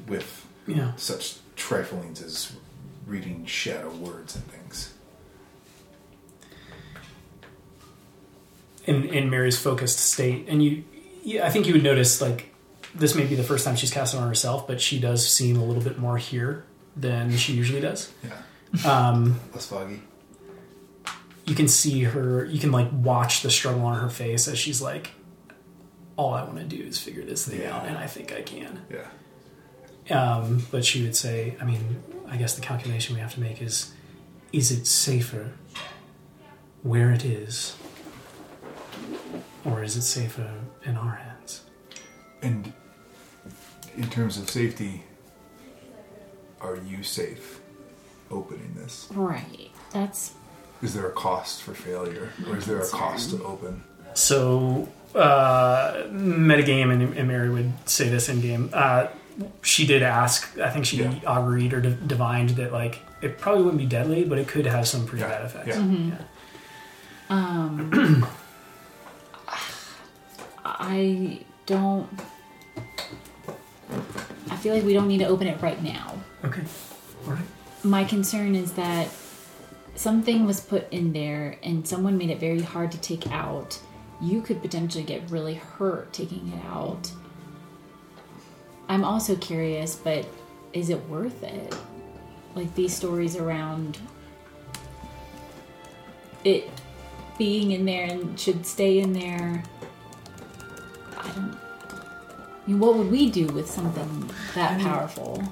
[0.07, 0.93] with yeah.
[0.95, 2.55] such triflings as
[3.05, 4.94] reading shadow words and things.
[8.85, 10.83] In in Mary's focused state, and you,
[11.23, 12.53] yeah, I think you would notice like
[12.93, 15.57] this may be the first time she's cast it on herself, but she does seem
[15.57, 16.63] a little bit more here
[16.95, 18.11] than she usually does.
[18.23, 19.09] Yeah.
[19.09, 20.01] Um, Less foggy.
[21.45, 22.45] you can see her.
[22.45, 25.11] You can like watch the struggle on her face as she's like,
[26.15, 27.75] "All I want to do is figure this thing Yeah.
[27.77, 29.07] out, and I think I can." Yeah.
[30.07, 33.61] Um, but she would say, I mean, I guess the calculation we have to make
[33.61, 33.91] is
[34.53, 35.51] is it safer
[36.83, 37.75] where it is,
[39.65, 40.49] or is it safer
[40.83, 41.61] in our hands?
[42.41, 42.71] And
[43.97, 45.03] in terms of safety,
[46.61, 47.59] are you safe
[48.31, 49.07] opening this?
[49.11, 49.71] Right.
[49.91, 50.33] That's
[50.81, 53.83] Is there a cost for failure, or is there a cost to open?
[54.13, 58.69] So, uh, metagame, and, and Mary would say this in game.
[58.73, 59.07] Uh,
[59.61, 60.57] she did ask.
[60.59, 61.13] I think she Yeah.
[61.39, 64.87] agreed or div- divined that like it probably wouldn't be deadly, but it could have
[64.87, 65.77] some pretty Yeah, bad effects.
[65.77, 66.17] yeah.
[67.29, 68.25] um
[70.65, 72.09] I don't
[74.49, 76.13] I feel like we don't need to open it right now.
[76.43, 76.63] Okay.
[77.25, 77.43] All right.
[77.83, 79.09] My concern is that
[79.95, 83.79] something was put in there and someone made it very hard to take out.
[84.21, 87.11] You could potentially get really hurt taking it out.
[88.87, 90.25] I'm also curious, but
[90.73, 91.75] is it worth it?
[92.55, 93.97] Like these stories around
[96.43, 96.69] it
[97.37, 99.63] being in there and should stay in there.
[101.25, 101.57] I don't.
[101.57, 105.43] I mean, what would we do with something that I mean- powerful?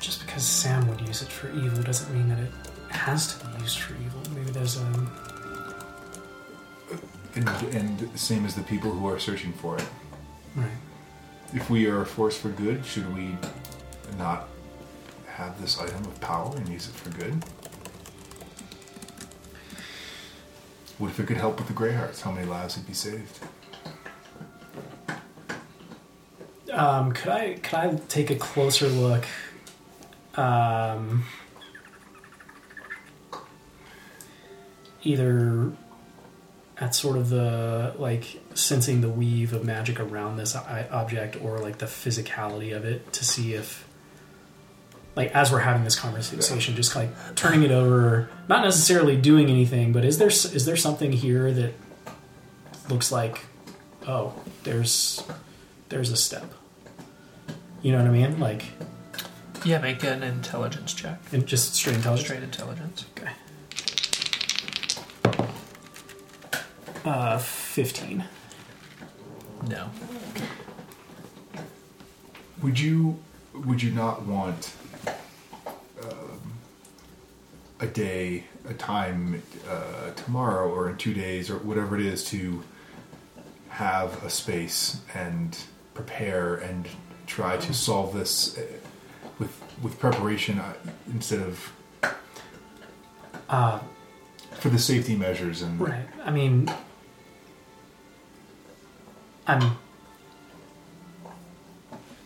[0.00, 2.50] Just because Sam would use it for evil doesn't mean that it
[2.90, 4.20] has to be used for evil.
[4.34, 5.08] Maybe there's a
[7.34, 9.86] And, and same as the people who are searching for it.
[10.56, 10.66] right.
[11.54, 13.36] If we are a force for good, should we
[14.18, 14.48] not
[15.26, 17.34] have this item of power and use it for good?
[20.98, 22.22] What if it could help with the Greyhearts?
[22.22, 23.38] How many lives would be saved?
[26.72, 29.24] Um, could I could I take a closer look?
[30.34, 31.24] Um,
[35.02, 35.72] either
[36.78, 41.78] at sort of the like sensing the weave of magic around this object, or like
[41.78, 43.86] the physicality of it, to see if,
[45.14, 49.92] like, as we're having this conversation, just like turning it over, not necessarily doing anything,
[49.92, 51.74] but is there is there something here that
[52.88, 53.44] looks like,
[54.08, 54.34] oh,
[54.64, 55.22] there's
[55.90, 56.52] there's a step.
[57.82, 58.38] You know what I mean?
[58.40, 58.64] Like,
[59.64, 61.20] Yeah, make an intelligence check.
[61.32, 62.26] in just straight intelligence.
[62.26, 63.04] Straight intelligence.
[63.18, 63.30] Okay.
[67.04, 68.24] Uh, fifteen.
[69.68, 69.90] No.
[72.62, 73.18] Would you
[73.54, 74.72] would you not want
[76.02, 76.52] um,
[77.80, 82.62] a day, a time, uh, tomorrow, or in two days, or whatever it is, to
[83.70, 85.58] have a space and
[85.94, 86.86] prepare and
[87.36, 88.62] try to solve this uh,
[89.38, 90.74] with with preparation uh,
[91.14, 91.72] instead of
[93.52, 93.78] Uh,
[94.60, 96.08] for the safety measures and right.
[96.24, 96.54] I mean,
[99.46, 99.76] I'm.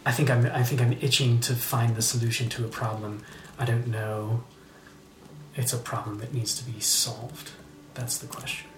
[0.05, 0.47] I think I'm.
[0.61, 3.13] I think I'm itching to find the solution to a problem.
[3.59, 4.45] I don't know.
[5.57, 7.51] It's a problem that needs to be solved.
[7.95, 8.69] That's the question.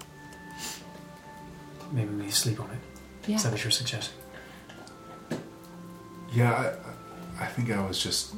[1.93, 2.81] Maybe we sleep on it.
[3.27, 3.37] Yeah.
[3.37, 4.17] Is that what you're suggesting?
[6.33, 6.75] Yeah,
[7.39, 8.35] I, I think I was just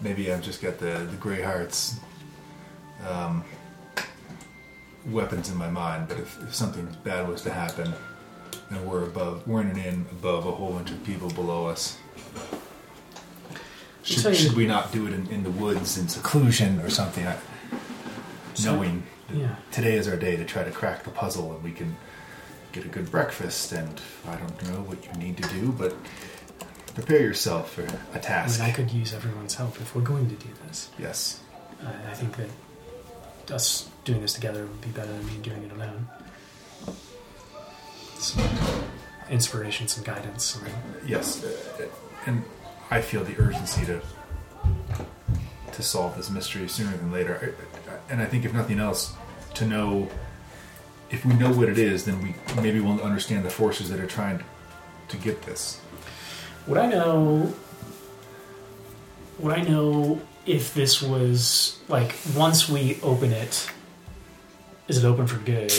[0.00, 1.94] maybe I've just got the the Greyhearts
[3.08, 3.44] um,
[5.06, 6.08] weapons in my mind.
[6.08, 7.92] But if, if something bad was to happen,
[8.70, 11.98] and we're above, we're in an inn above a whole bunch of people below us.
[14.02, 16.88] So Should, you- should we not do it in, in the woods in seclusion or
[16.90, 17.26] something?
[17.26, 17.36] I,
[18.54, 19.02] So- knowing
[19.32, 19.56] Yeah.
[19.70, 21.96] today is our day to try to crack the puzzle, and we can
[22.72, 23.72] get a good breakfast.
[23.72, 25.94] And I don't know what you need to do, but
[26.98, 28.60] prepare yourself for a task.
[28.60, 30.90] I mean, I could use everyone's help if we're going to do this.
[30.98, 31.40] Yes.
[31.84, 35.72] I, I think that us doing this together would be better than me doing it
[35.72, 36.08] alone.
[38.16, 38.44] Some
[39.30, 40.44] inspiration, some guidance.
[40.44, 40.64] Some,
[41.06, 41.86] Yes, uh,
[42.26, 42.42] and
[42.90, 44.00] I feel the urgency to
[45.72, 47.54] to solve this mystery sooner than later.
[48.10, 49.14] And I think, if nothing else,
[49.54, 50.08] to know
[51.10, 54.06] if we know what it is, then we maybe will understand the forces that are
[54.06, 54.42] trying
[55.08, 55.80] to get this.
[56.68, 57.52] Would I know?
[59.40, 63.70] Would I know if this was like once we open it?
[64.86, 65.72] Is it open for good?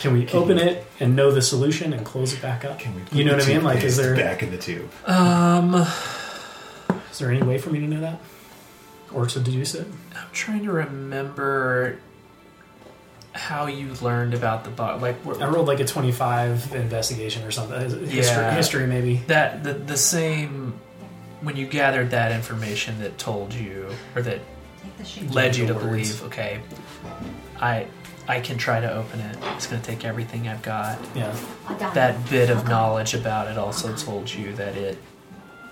[0.00, 2.78] Can we open it and know the solution and close it back up?
[2.78, 3.18] Can we?
[3.18, 3.62] You know what I mean?
[3.62, 4.90] Like, is there back in the tube?
[5.06, 8.18] Um, is there any way for me to know that,
[9.12, 9.86] or to deduce it?
[10.16, 11.98] I'm trying to remember
[13.32, 15.00] how you learned about the bug.
[15.02, 17.80] Like I rolled like a twenty-five investigation or something.
[17.80, 18.54] History, Yeah.
[18.54, 19.16] history maybe.
[19.28, 20.74] that the the same
[21.40, 24.40] when you gathered that information that told you or that
[24.82, 25.30] Take the shit.
[25.30, 25.84] led you to words.
[25.86, 26.60] believe, okay,
[27.60, 27.86] I
[28.28, 29.36] I can try to open it.
[29.56, 30.98] It's going to take everything I've got.
[31.14, 31.34] Yeah.
[31.94, 34.98] That bit of knowledge about it also told you that it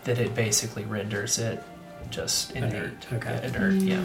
[0.04, 1.62] that it basically renders it
[2.10, 2.72] just inert.
[2.74, 3.46] Inert, okay.
[3.46, 4.02] Inert, yeah.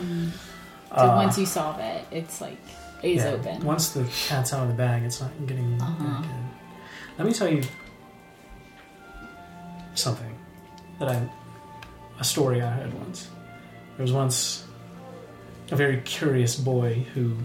[0.89, 2.57] So Uh, once you solve it, it's like
[3.03, 3.63] is yeah, open.
[3.65, 6.03] Once the cat's out of the bag, it's not getting Uh-huh.
[6.21, 6.49] back in.
[7.17, 7.63] Let me tell you
[9.95, 10.35] something
[10.99, 11.29] that I,
[12.19, 13.29] a story I heard once.
[13.97, 14.65] There was once
[15.71, 17.35] a very curious boy who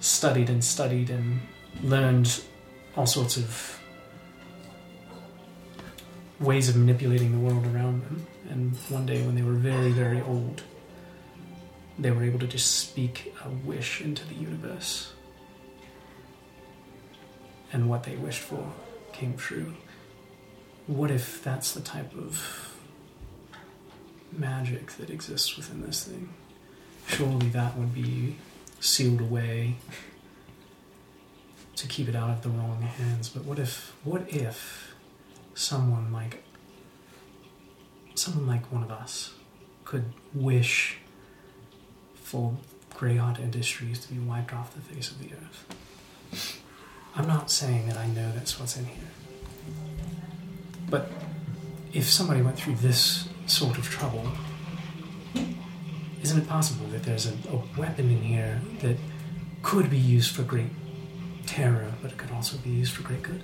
[0.00, 1.40] studied and studied and
[1.82, 2.40] learned
[2.96, 3.78] all sorts of
[6.40, 8.26] ways of manipulating the world around them.
[8.48, 10.62] And one day, when they were very, very old,
[12.00, 15.12] they were able to just speak a wish into the universe.
[17.72, 18.72] And what they wished for
[19.12, 19.74] came true.
[20.86, 22.74] What if that's the type of
[24.32, 26.32] magic that exists within this thing?
[27.06, 28.36] Surely that would be
[28.80, 29.76] sealed away
[31.76, 33.28] to keep it out of the wrong hands.
[33.28, 34.94] But what if what if
[35.54, 36.42] someone like
[38.14, 39.34] someone like one of us
[39.84, 40.99] could wish
[42.30, 42.56] for
[42.94, 46.56] Greyheart Industries to be wiped off the face of the earth.
[47.16, 49.10] I'm not saying that I know that's what's in here.
[50.88, 51.10] But
[51.92, 54.28] if somebody went through this sort of trouble,
[56.22, 58.96] isn't it possible that there's a, a weapon in here that
[59.64, 60.70] could be used for great
[61.46, 63.42] terror, but it could also be used for great good?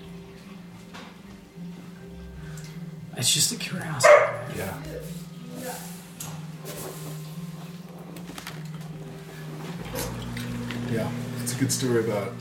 [3.17, 4.15] It's just a curiosity.
[4.57, 4.75] Yeah.
[10.91, 11.11] Yeah,
[11.43, 12.33] it's a good story about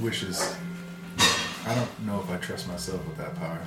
[0.00, 0.54] wishes.
[1.66, 3.60] I don't know if I trust myself with that power.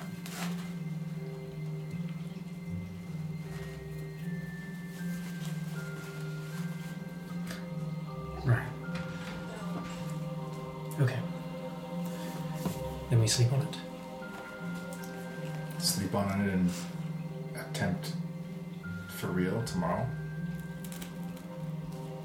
[8.46, 8.68] Right.
[11.02, 11.20] Okay.
[13.10, 13.78] Then we sleep on it.
[15.82, 16.72] Sleep on it and
[17.56, 18.14] attempt
[19.18, 20.08] for real tomorrow.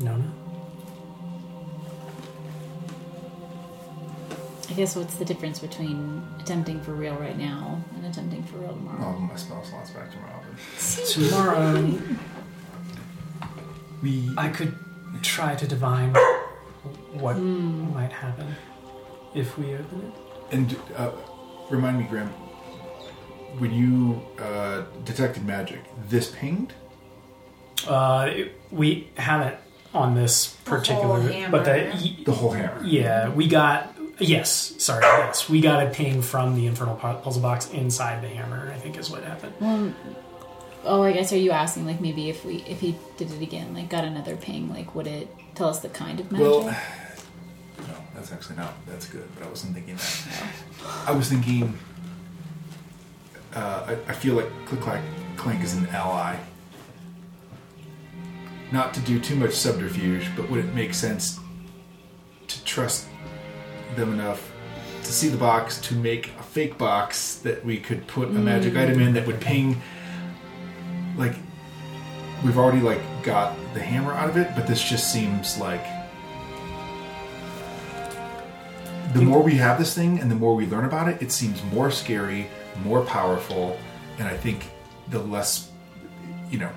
[0.01, 0.44] Nona?
[4.75, 8.71] I guess what's the difference between attempting for real right now and attempting for real
[8.71, 9.15] tomorrow?
[9.17, 10.41] Oh, my spell slots back tomorrow.
[10.43, 11.99] But Tomorrow,
[14.03, 14.75] we I could
[15.23, 16.13] try to divine
[17.13, 18.53] what might happen
[19.33, 20.55] if we open it.
[20.57, 21.13] and uh,
[21.71, 22.31] remind me, Graham.
[23.61, 26.73] When you uh, detected magic, this pinged.
[27.87, 29.55] Uh, it- we haven't
[29.95, 32.83] on this particular, whole but the y- The whole hammer.
[32.85, 37.71] yeah, we got yes, sorry, yes, we got a ping from the infernal puzzle box
[37.71, 38.71] inside the hammer.
[38.73, 39.55] I think is what happened.
[39.61, 39.95] Well,
[40.85, 43.75] oh, I guess are you asking like maybe if we if he did it again,
[43.75, 46.47] like got another ping, like would it tell us the kind of magic?
[46.47, 46.63] Well,
[47.79, 48.75] no, that's actually not.
[48.87, 50.47] That's good, but I wasn't thinking that.
[51.07, 51.77] I was thinking.
[53.55, 55.03] Uh, I, I feel like Click Clack
[55.37, 56.37] Clank is an ally.
[58.73, 61.39] Not to do too much subterfuge, but would it make sense
[62.49, 63.07] to trust
[63.97, 64.53] them enough
[65.03, 68.77] to see the box to make a fake box that we could put a magic
[68.77, 69.81] item in that would ping?
[71.17, 71.35] Like,
[72.45, 75.85] we've already like got the hammer out of it, but this just seems like
[79.15, 81.63] the more we have this thing and the more we learn about it, it seems
[81.73, 82.49] more scary,
[82.83, 83.79] more powerful,
[84.19, 84.67] and I think
[85.11, 85.71] the less,
[86.51, 86.71] you know,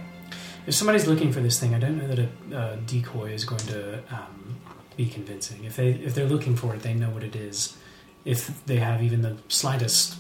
[0.68, 3.65] If somebody's looking for this thing, I don't know that a, a decoy is going
[3.68, 4.56] to um,
[4.98, 5.64] be convincing.
[5.64, 7.78] If they if they're looking for it, they know what it is.
[8.26, 10.15] If they have even the slightest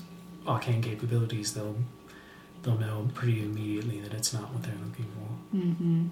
[0.47, 1.75] arcane capabilities, they'll
[2.63, 5.57] they'll know pretty immediately that it's not what they're looking for.
[5.57, 6.07] mm-hmm.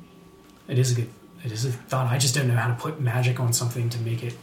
[0.67, 1.09] It is a good
[1.43, 2.11] it is a thought.
[2.11, 4.35] I just don't know how to put magic on something to make it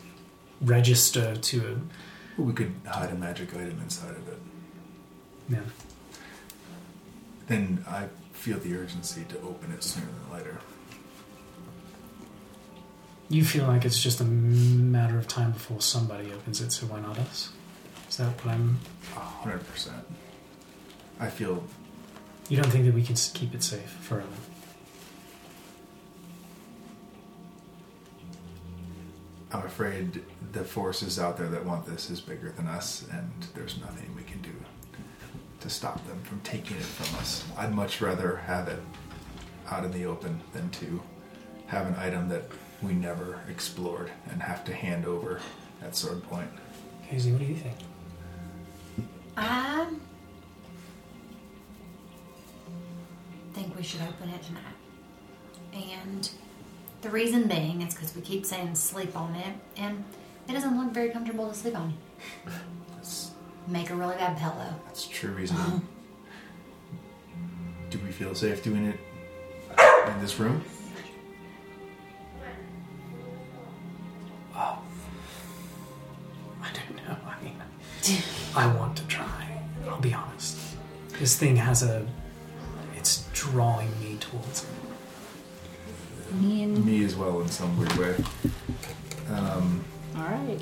[0.61, 1.81] register to
[2.39, 2.41] a.
[2.41, 4.39] we could hide a magic item inside of it.
[5.49, 5.59] yeah.
[7.49, 10.59] Then I feel the urgency to open it sooner than later.
[13.29, 17.01] You feel like it's just a matter of time before somebody opens it, so why
[17.01, 17.51] not us?
[18.09, 18.79] Is that what I'm?
[19.17, 20.05] A hundred percent.
[21.19, 21.63] I feel
[22.49, 24.27] You don't think that we can s- keep it safe forever?
[29.53, 30.23] I'm afraid
[30.53, 34.23] the forces out there that want this is bigger than us, and there's nothing we
[34.23, 34.51] can do
[35.61, 37.45] to stop them from taking it from us.
[37.57, 38.81] I'd much rather have it
[39.69, 41.01] out in the open than to
[41.67, 42.45] have an item that
[42.83, 45.41] we never explored and have to hand over
[45.83, 46.49] at sword point.
[47.09, 47.77] Casey, what do you think?
[49.37, 49.87] I
[53.55, 54.63] think we should open it tonight.
[56.03, 56.29] And
[57.03, 60.05] the reason being is because we keep saying sleep on it, and
[60.49, 61.95] it doesn't look very comfortable to sleep on.
[62.95, 63.31] That's,
[63.69, 64.75] Make a really bad pillow.
[64.87, 65.57] that's true reason.
[65.57, 65.79] Uh-huh.
[67.91, 68.99] Do we feel safe doing it
[70.09, 70.65] in this room?
[78.55, 79.61] I want to try.
[79.89, 80.59] I'll be honest.
[81.19, 82.07] This thing has a.
[82.97, 84.69] It's drawing me towards it.
[86.31, 88.15] I mean, Me as well, in some weird way.
[89.31, 89.85] Um,
[90.17, 90.61] all right.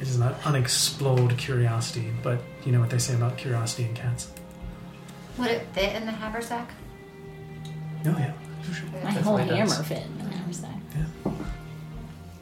[0.00, 4.30] It is an unexplored curiosity, but you know what they say about curiosity in cats?
[5.38, 6.70] Would it fit in the haversack?
[8.06, 8.32] Oh, yeah.
[8.62, 8.88] for sure.
[9.02, 9.78] My whole hammer does.
[9.86, 10.76] fit in the haversack.
[10.96, 11.32] Yeah.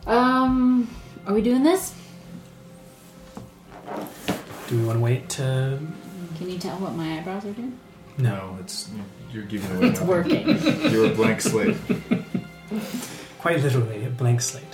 [0.06, 0.88] Um,
[1.26, 1.94] are we doing this?
[4.68, 5.78] Do we want to wait to.
[6.38, 7.78] Can you tell what my eyebrows are doing?
[8.18, 8.88] no, it's
[9.32, 9.88] you're giving away.
[9.88, 10.08] It's nothing.
[10.08, 10.48] working.
[10.92, 11.76] You're a blank slate.
[13.38, 14.64] Quite literally, a blank slate.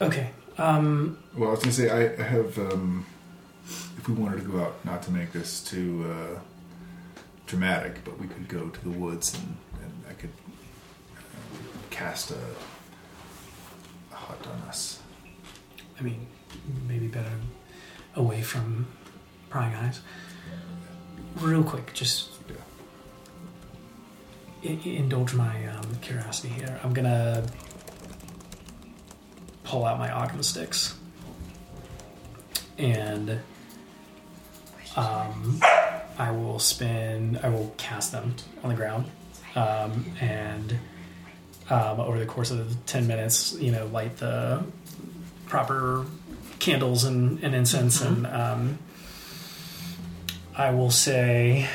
[0.00, 0.30] Okay.
[0.58, 2.58] Um, Well, I was gonna say I, I have.
[2.58, 3.06] Um,
[3.96, 6.38] if we wanted to go out, not to make this too uh,
[7.46, 10.30] dramatic, but we could go to the woods and, and I could
[11.16, 11.20] uh,
[11.90, 12.38] cast a,
[14.12, 15.00] a hut on us.
[15.98, 16.26] I mean,
[16.86, 17.32] maybe better
[18.14, 18.86] away from
[19.50, 20.00] prying eyes.
[21.40, 22.30] Real quick, just
[24.64, 26.80] I- indulge my um, curiosity here.
[26.82, 27.44] I'm gonna
[29.64, 30.94] pull out my Ogham sticks
[32.78, 33.40] and
[34.96, 35.60] um,
[36.18, 37.38] I will spin.
[37.42, 39.06] I will cast them on the ground,
[39.54, 40.78] um, and
[41.70, 44.64] um, over the course of ten minutes, you know, light the
[45.48, 46.04] proper
[46.58, 48.78] candles and, and incense, and um,
[50.54, 51.68] I will say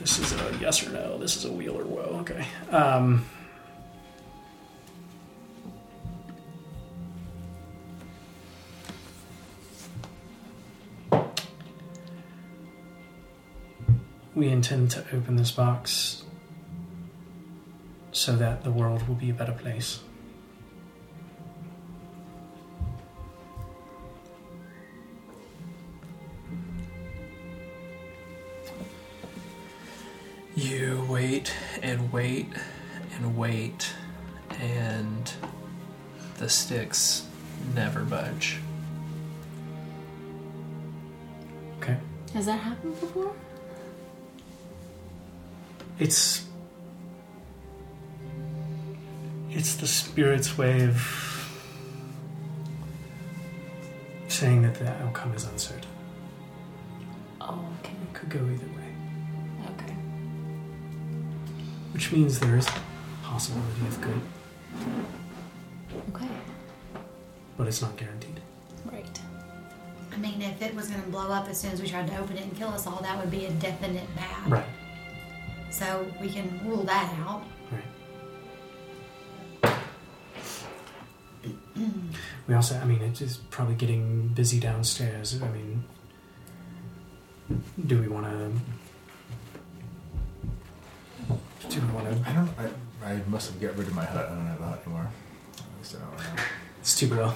[0.00, 1.18] this is a yes or no.
[1.18, 2.18] This is a weal or woe.
[2.20, 2.46] Okay.
[2.70, 3.24] Um,
[14.34, 16.24] we intend to open this box
[18.12, 20.00] so that the world will be a better place.
[30.56, 31.52] You wait
[31.82, 32.46] and wait
[33.16, 33.92] and wait,
[34.60, 35.32] and
[36.38, 37.26] the sticks
[37.74, 38.60] never budge.
[41.78, 41.96] Okay.
[42.34, 43.32] Has that happened before?
[45.98, 46.44] It's
[49.50, 51.00] it's the spirit's way of
[54.28, 55.88] saying that the outcome is uncertain.
[57.40, 57.92] Oh, okay.
[57.92, 58.83] It could go either way,
[61.94, 62.72] which means there is a
[63.22, 64.20] possibility of good,
[66.10, 66.28] Okay.
[67.56, 68.40] but it's not guaranteed.
[68.84, 69.20] Right.
[70.12, 72.18] I mean, if it was going to blow up as soon as we tried to
[72.18, 74.50] open it and kill us all, that would be a definite bad.
[74.50, 74.66] Right.
[75.70, 77.42] So we can rule that out.
[77.72, 77.84] Right.
[82.46, 85.40] We also, I mean, it's probably getting busy downstairs.
[85.42, 85.84] I mean,
[87.86, 88.52] do we want to?
[91.68, 92.16] Do we want to?
[92.16, 92.30] Oh.
[92.30, 92.50] I don't.
[93.04, 94.26] I, I must have got rid of my hut.
[94.26, 95.08] I don't have a hut anymore.
[95.58, 96.42] At least I don't know.
[96.80, 97.32] It's too below.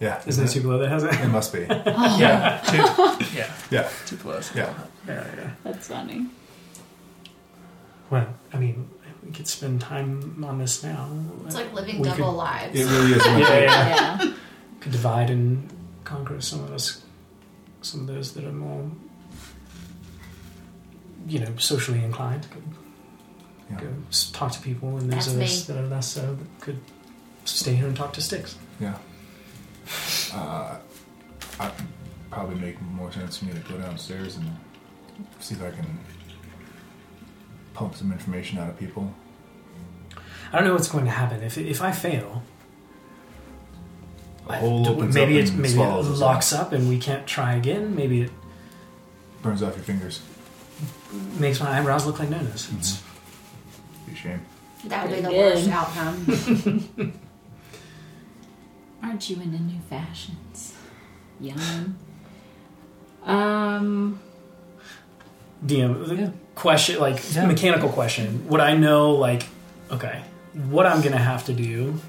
[0.00, 1.14] Yeah, Isn't it too below that has it?
[1.14, 1.66] It must be.
[1.70, 2.16] Oh.
[2.18, 3.36] Yeah, two.
[3.36, 4.54] Yeah, Yeah, two plus.
[4.54, 4.74] yeah.
[5.06, 5.50] Yeah, yeah.
[5.62, 6.26] That's funny.
[8.10, 8.88] Well, I mean,
[9.24, 11.08] we could spend time on this now.
[11.46, 12.78] It's like living We double could- lives.
[12.80, 13.24] It really is.
[13.26, 14.22] Yeah, yeah.
[14.24, 14.32] Yeah.
[14.80, 15.72] Could divide and
[16.04, 17.02] conquer some of us,
[17.82, 18.90] some of those that are more,
[21.26, 22.46] you know, socially inclined.
[22.50, 22.62] Could
[23.74, 23.80] Yeah.
[23.80, 23.88] go
[24.32, 25.74] talk to people, and those That's of us me.
[25.74, 26.78] that are less so that could
[27.44, 28.56] stay here and talk to sticks.
[28.80, 28.96] Yeah.
[30.34, 30.78] Uh,
[31.60, 31.70] I
[32.30, 34.50] probably make more sense for me to go downstairs and
[35.38, 35.86] see if I can
[37.74, 39.14] pump some information out of people.
[40.52, 42.42] I don't know what's going to happen if if I fail.
[44.48, 46.88] The hole I- opens maybe up it and maybe it swallows us locks up and
[46.88, 47.94] we can't try again.
[47.94, 48.30] Maybe it
[49.42, 50.20] Burns off your fingers.
[51.38, 52.72] makes my eyebrows look like nonos.
[52.78, 53.13] It's Be
[54.14, 54.40] a shame.
[54.86, 57.12] That would be the Pretty worst outcome.
[59.02, 60.74] Aren't you into new fashions?
[61.40, 61.96] Young.
[63.24, 64.20] Um.
[65.66, 66.30] DM the Yeah.
[66.54, 67.46] question like Yeah.
[67.46, 68.46] mechanical question.
[68.48, 69.46] Would I know like
[69.90, 70.22] okay,
[70.68, 72.00] what I'm gonna have to do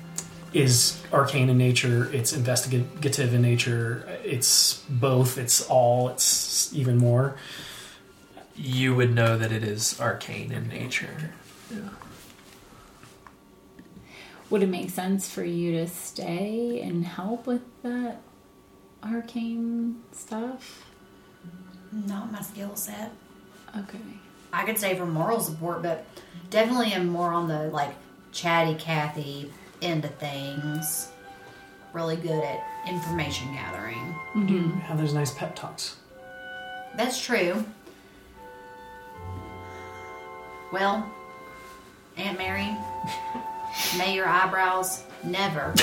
[0.53, 7.35] is arcane in nature, it's investigative in nature, it's both, it's all, it's even more.
[8.57, 11.31] you would know that it is arcane in nature.
[11.71, 11.89] Yeah.
[14.49, 18.21] Would it make sense for you to stay and help with that
[19.03, 20.85] arcane stuff?
[21.91, 23.11] Not my skill set.
[23.75, 23.99] Okay.
[24.53, 26.05] I could say for moral support, but
[26.49, 27.93] definitely am more on the like
[28.31, 29.51] chatty Cathy
[29.81, 31.09] end of things.
[31.93, 34.15] Really good at information gathering.
[34.35, 35.97] You have those nice pep talks.
[36.95, 37.65] That's true.
[40.71, 41.09] Well,
[42.17, 42.75] Aunt Mary,
[43.97, 45.73] may your eyebrows never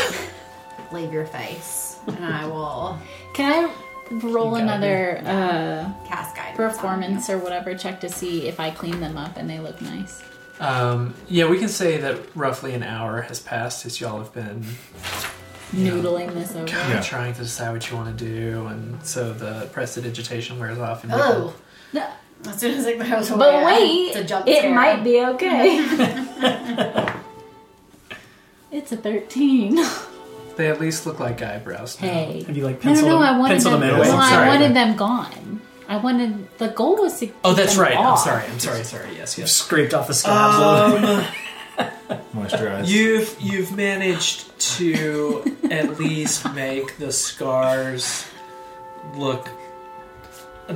[0.92, 2.98] leave your face, and I will
[3.34, 3.72] Can I
[4.16, 6.56] roll You got another uh, cast guidance.
[6.56, 10.22] performance or whatever check to see if I clean them up and they look nice?
[10.60, 14.64] Um, yeah, we can say that roughly an hour has passed as y'all have been
[15.72, 16.68] Noodling this over.
[16.68, 17.00] Yeah.
[17.00, 21.02] trying to decide what you want to do, and so the prestidigitation wears off.
[21.04, 21.54] And Oh,
[21.94, 22.06] No,
[22.46, 24.74] as soon as it goes away, but I- wait, it's a jump it scare.
[24.74, 25.78] might be okay.
[28.70, 29.78] it's a 13.
[30.56, 32.00] they at least look like eyebrows.
[32.00, 32.08] now.
[32.08, 32.42] Hey.
[32.44, 33.98] Have you like No, no, penciled no, them, I wanted them, them in?
[33.98, 34.18] well, away?
[34.18, 34.48] I Sorry.
[34.48, 35.60] wanted them gone.
[35.88, 37.96] I wanted, the goal was to Oh, that's them right.
[37.96, 38.44] I'm sorry.
[38.50, 38.82] I'm sorry.
[38.84, 39.14] Sorry.
[39.16, 39.36] Yes.
[39.36, 39.52] You've Yes.
[39.56, 40.56] scraped off the scabs.
[40.56, 41.16] a little.
[41.16, 41.24] Um,
[42.34, 42.86] Moisturize.
[42.88, 48.26] you've you've managed to at least make the scars
[49.16, 49.48] look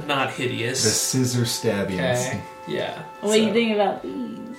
[0.06, 0.82] not hideous.
[0.82, 2.00] the scissor stabbings.
[2.00, 2.40] Okay.
[2.68, 3.02] Yeah.
[3.20, 4.56] What do you so- think about these?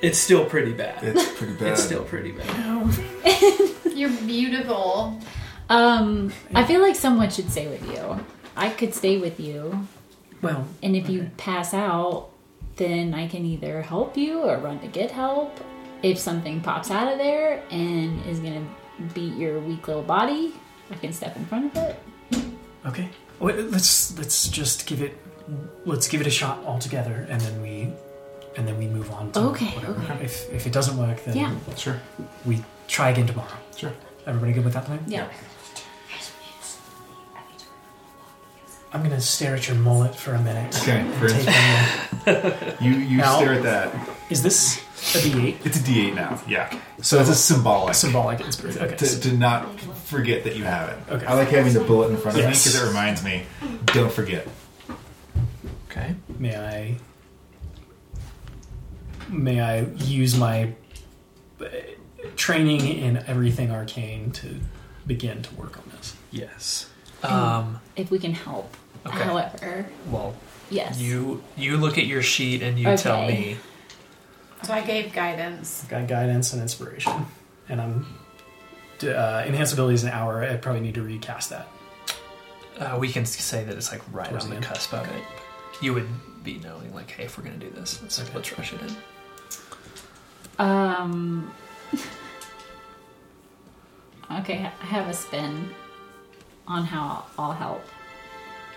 [0.00, 1.02] It's still pretty bad.
[1.04, 1.68] It's pretty bad.
[1.72, 2.98] It's still pretty bad.
[3.94, 5.18] You're beautiful.
[5.68, 8.24] Um, I feel like someone should stay with you.
[8.56, 9.86] I could stay with you,
[10.42, 12.28] well, and if you pass out,
[12.76, 15.58] then I can either help you or run to get help.
[16.02, 18.66] If something pops out of there and is gonna
[19.14, 20.52] beat your weak little body,
[20.90, 21.98] I can step in front of it.
[22.86, 23.08] Okay.
[23.40, 25.16] Wait, let's let's just give it
[25.84, 27.92] let's give it a shot all together, and then we
[28.56, 29.32] and then we move on.
[29.32, 30.00] to Okay, whatever.
[30.02, 30.24] okay.
[30.24, 31.54] If if it doesn't work, then Yeah.
[31.76, 32.00] Sure.
[32.44, 33.56] we try again tomorrow.
[33.76, 33.92] Sure.
[34.26, 35.00] Everybody good with that plan?
[35.06, 35.26] Yeah.
[38.94, 40.76] I'm gonna stare at your mullet for a minute.
[40.82, 42.26] Okay, and for take instance.
[42.26, 43.94] a- You you Now- stare at that.
[44.28, 44.80] is this
[45.14, 45.66] a D8?
[45.66, 46.40] It's a D8 now.
[46.48, 46.72] Yeah.
[47.02, 47.94] So it's a symbolic.
[47.94, 48.82] Symbolic inspiration.
[48.82, 48.96] Okay.
[48.96, 50.98] to, so- to not forget that you have it.
[51.12, 51.26] Okay.
[51.26, 52.64] I like having the bullet in front of me Yes.
[52.64, 53.44] because it reminds me.
[53.86, 54.46] Don't forget.
[55.90, 56.14] Okay.
[56.38, 56.96] May I?
[59.28, 60.72] May I use my
[61.60, 61.64] uh,
[62.36, 64.56] training in everything arcane to
[65.06, 66.16] begin to work on this?
[66.30, 66.88] Yes.
[67.22, 67.80] Um.
[67.96, 68.76] If we can help,
[69.06, 69.18] Okay.
[69.18, 70.34] however, Well,
[70.70, 70.98] yes.
[71.00, 73.28] you you look at your sheet and you tell Okay.
[73.38, 73.56] me.
[74.62, 75.84] So I gave guidance.
[75.88, 77.26] Got guidance and inspiration,
[77.68, 78.06] and I'm
[79.02, 80.42] uh, enhanced abilities an hour.
[80.42, 81.68] I probably need to recast that.
[82.78, 85.22] Uh, we can say that it's like right Towards on the the cusp of it.
[85.80, 86.08] You would
[86.44, 88.30] be knowing, like, hey, if we're gonna do this, let's Okay.
[88.34, 88.96] let's rush it in.
[90.58, 91.52] Um.
[94.40, 95.68] Okay, I have a spin
[96.66, 97.82] on how I'll help,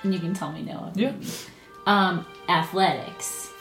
[0.04, 0.92] and you can tell me no.
[0.94, 1.12] if Yeah.
[1.12, 1.28] maybe.
[1.86, 3.52] Um, athletics.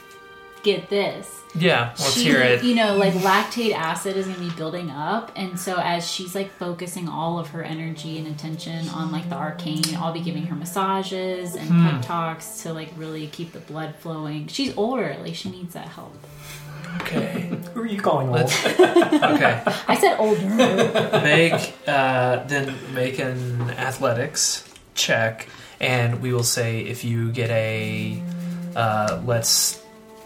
[0.65, 1.43] Get this.
[1.55, 2.65] Yeah, let's She- hear it.
[2.65, 6.35] You know, like lactate acid is going to be building up, and so as she's
[6.35, 10.47] like focusing all of her energy and attention on like the arcane, I'll be giving
[10.47, 11.87] her massages and Hmm.
[11.89, 14.47] pep talks to like really keep the blood flowing.
[14.49, 16.17] She's older, like she needs that help.
[17.03, 17.51] Okay.
[17.75, 18.51] Who are you calling old?
[19.35, 19.63] Okay.
[19.89, 20.49] I said older.
[21.23, 24.65] Make uh, then make an athletics
[24.95, 25.47] check,
[25.81, 28.21] and we will say if you get a
[28.75, 29.84] uh, let's.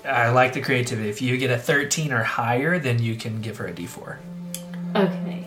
[0.08, 1.08] I like the creativity.
[1.10, 4.18] If you get a thirteen or higher, then you can give her a D four.
[4.96, 5.44] Okay.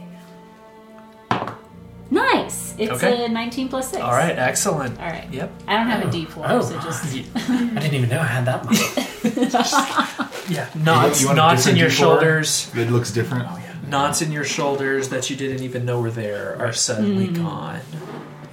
[2.10, 2.76] Nice.
[2.78, 3.24] It's Okay.
[3.26, 4.04] a 19 plus 6.
[4.04, 5.00] All right, excellent.
[5.00, 5.28] All right.
[5.32, 5.50] Yep.
[5.66, 6.10] I don't have Oh.
[6.10, 6.62] a D4, Oh.
[6.62, 7.06] so just.
[7.36, 10.28] I didn't even know I had that much.
[10.50, 11.94] Yeah, knots, you want a knots in different your D4?
[12.20, 13.46] shoulders, It looks different.
[13.50, 13.90] Oh, yeah.
[13.90, 17.80] knots in your shoulders that you didn't even know were there are suddenly gone.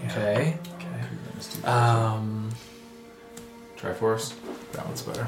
[0.06, 0.56] Okay.
[0.76, 1.66] okay.
[1.68, 2.50] Um,
[3.76, 4.34] Triforce.
[4.72, 5.26] That one's better.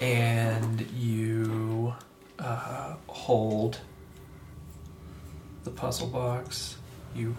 [0.00, 1.94] And you
[2.38, 3.80] uh, hold
[5.64, 6.76] the puzzle box.
[7.14, 7.36] You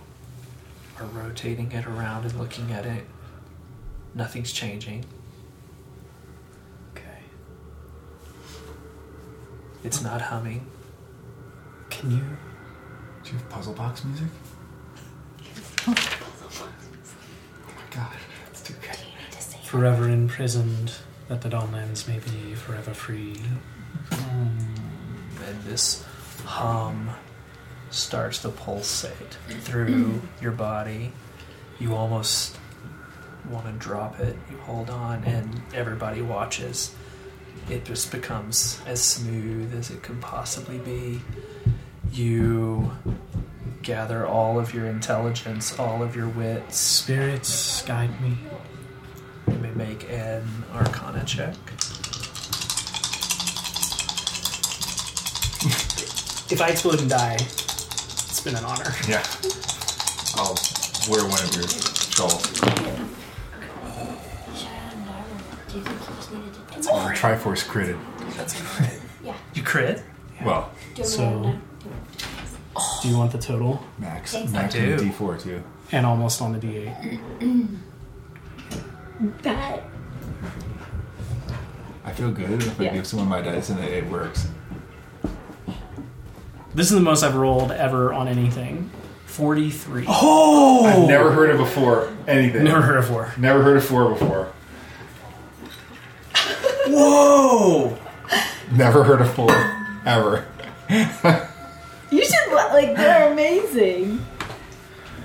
[1.00, 3.06] are rotating it around and looking at it.
[4.16, 5.06] Nothing's changing.
[6.94, 7.22] Okay.
[9.84, 10.66] It's not humming.
[11.90, 12.24] Can you?
[13.24, 14.28] Do you have puzzle box music?
[15.88, 15.94] oh
[17.68, 18.16] my god,
[18.46, 19.64] that's too good.
[19.66, 20.94] Forever imprisoned,
[21.28, 23.36] that the Dawnlands may be forever free.
[24.12, 24.60] Mm,
[25.48, 26.06] and this
[26.46, 27.10] hum
[27.90, 31.12] starts to pulsate through your body
[31.80, 32.58] You almost
[33.50, 34.36] want to drop it.
[34.50, 36.94] You hold on, and everybody watches.
[37.70, 41.22] It just becomes as smooth as it can possibly be.
[42.12, 42.92] You
[43.84, 46.78] gather all of your intelligence, all of your wits.
[46.78, 48.38] Spirits guide me.
[49.48, 50.44] You may make an
[50.74, 51.56] Arcana check.
[56.50, 58.90] If I explode and die, it's been an honor.
[59.06, 59.22] Yeah.
[60.38, 60.56] I'll
[61.10, 62.62] wear one of your shawls.
[66.90, 68.00] Uh, Triforce critted.
[68.38, 69.02] That's crit.
[69.24, 69.36] Yeah.
[69.56, 70.04] You crit?
[70.46, 70.72] Well,
[71.04, 71.54] So,
[73.02, 73.84] do you want the total?
[73.98, 74.32] max.
[74.32, 74.54] Thanks.
[74.54, 75.10] Max I on the do.
[75.12, 75.64] D4 too.
[75.92, 77.68] And almost on the D8.
[79.44, 79.84] That
[82.06, 82.94] I feel good if I Yeah.
[82.94, 84.48] give someone my dice and it, it works.
[86.74, 88.90] This is the most I've rolled ever on anything.
[89.26, 90.06] 43.
[90.08, 90.86] Oh!
[90.86, 92.64] I've never heard of before anything.
[92.64, 93.34] Never heard of four.
[93.38, 94.48] Never heard of four before.
[96.88, 97.98] Whoa!
[98.72, 99.52] Never heard of four
[100.06, 100.46] ever.
[102.10, 104.26] you should like they're amazing.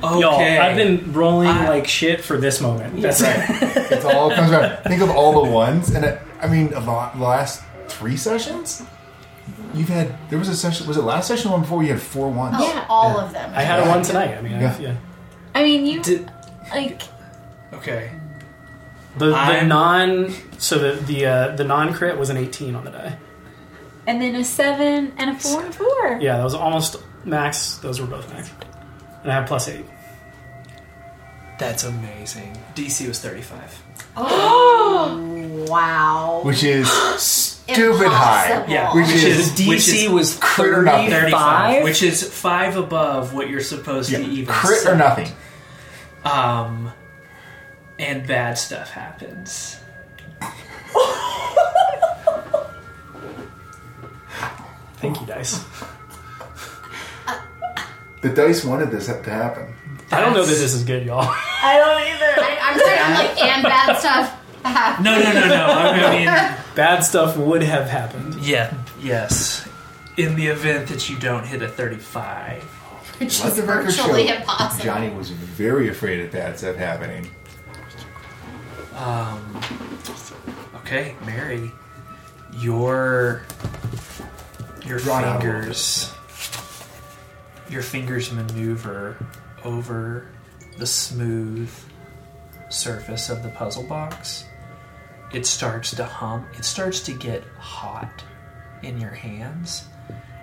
[0.04, 0.20] Okay.
[0.20, 3.00] Y'all, I've been rolling I- like shit for this moment.
[3.00, 3.44] That's right.
[3.92, 4.82] It's all comes around.
[4.84, 8.82] Think of all the ones, and it, I mean, a lot, the last three sessions.
[9.74, 10.86] You've had there was a session.
[10.86, 11.82] Was it last session or one before?
[11.82, 12.56] You had four ones.
[12.58, 12.86] Oh, Yeah.
[12.88, 13.52] all of them.
[13.54, 14.36] I had a one tonight.
[14.36, 14.74] I mean, Yeah.
[14.78, 14.94] I, yeah.
[15.54, 16.30] I mean, you Did-
[16.70, 17.02] like
[17.74, 18.10] okay.
[19.18, 22.90] The, the non so the the uh, the non crit was an 18 on the
[22.90, 23.18] die.
[24.06, 26.18] and then a seven and a four and a four.
[26.20, 27.76] Yeah, that was almost max.
[27.78, 28.50] Those were both max.
[29.22, 29.84] And I have plus eight.
[31.58, 32.56] That's amazing.
[32.74, 33.82] DC was 35.
[34.16, 35.28] Oh!
[35.68, 36.40] Wow.
[36.44, 38.46] Which is stupid high.
[38.50, 38.72] Impossible.
[38.72, 41.08] Yeah, Which which, is- is, DC which is was crit or nothing.
[41.10, 41.84] 35.
[41.84, 44.18] which is five above what you're supposed Yeah.
[44.18, 44.92] to even Crit set.
[44.92, 45.28] or nothing.
[46.24, 46.92] Um,
[47.98, 49.78] and bad stuff happens.
[54.96, 55.62] Thank you, dice.
[58.22, 59.74] The dice wanted this to happen.
[60.12, 61.20] I don't know that this is good, y'all.
[61.28, 62.42] I don't either.
[62.44, 64.38] I, I'm saying like and bad stuff.
[65.02, 65.66] No, no, no, no.
[65.66, 68.36] I mean, Bad stuff would have happened.
[68.36, 69.68] yeah, yes.
[70.16, 72.62] In the event that you don't hit a 35.
[73.18, 74.84] Which Let is the record virtually show impossible.
[74.84, 77.28] Johnny was very afraid of bad stuff happening.
[78.96, 79.60] Um,
[80.76, 81.70] okay, Mary,
[82.58, 83.42] your
[84.86, 86.12] your Drawn out a little fingers
[87.72, 89.16] your fingers maneuver
[89.64, 90.26] over
[90.78, 91.70] the smooth
[92.68, 94.44] surface of the puzzle box.
[95.32, 96.46] It starts to hum.
[96.58, 98.22] It starts to get hot
[98.82, 99.86] in your hands,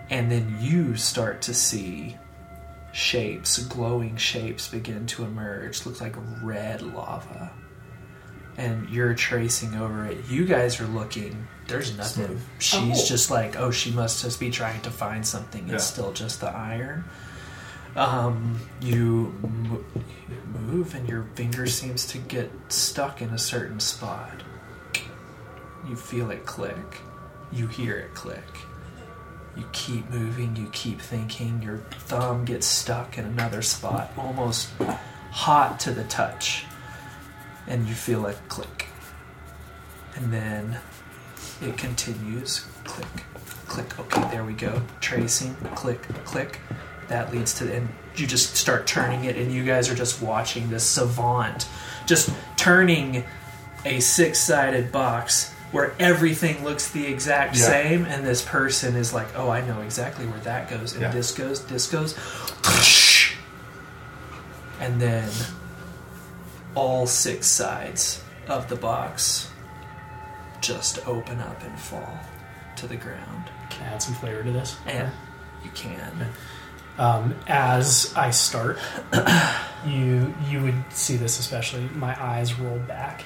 [0.10, 2.18] and then you start to see
[2.92, 5.86] shapes, glowing shapes, begin to emerge.
[5.86, 7.54] Looks like red lava
[8.60, 10.18] and you're tracing over it.
[10.30, 11.48] You guys are looking.
[11.68, 12.26] There's nothing.
[12.26, 12.42] Smooth.
[12.60, 13.06] She's Oh.
[13.06, 15.64] just like, oh, she must just be trying to find something.
[15.70, 15.78] It's Yeah.
[15.94, 17.06] still just the iron.
[17.96, 19.84] Um, you, mo-
[20.30, 20.38] you
[20.68, 24.44] move, and your finger seems to get stuck in a certain spot.
[25.88, 26.98] You feel it click.
[27.54, 28.44] You hear it click.
[29.56, 30.56] You keep moving.
[30.58, 31.62] You keep thinking.
[31.64, 31.78] Your
[32.08, 34.70] thumb gets stuck in another spot, almost
[35.32, 36.66] hot to the touch
[37.68, 38.88] and you feel a click.
[40.16, 40.80] And then
[41.62, 43.24] it continues click,
[43.68, 44.00] click.
[44.00, 44.82] Okay, there we go.
[45.02, 46.60] Tracing, click, click.
[47.08, 50.70] That leads to, and you just start turning it, and you guys are just watching
[50.70, 51.68] this savant
[52.06, 53.24] just turning
[53.86, 57.66] a six sided box where everything looks the exact Yeah.
[57.68, 61.12] same, and this person is like, oh, I know exactly where that goes, and Yeah.
[61.12, 62.16] this goes, this goes.
[64.80, 65.30] And then
[66.76, 69.50] all six sides of the box
[70.62, 72.20] just open up and fall
[72.78, 73.50] to the ground.
[73.70, 74.78] Can I add some flavor to this?
[74.86, 75.10] And
[75.64, 76.28] you can.
[76.98, 78.78] Um, as I start,
[79.86, 81.88] you you would see this especially.
[81.96, 83.24] My eyes roll back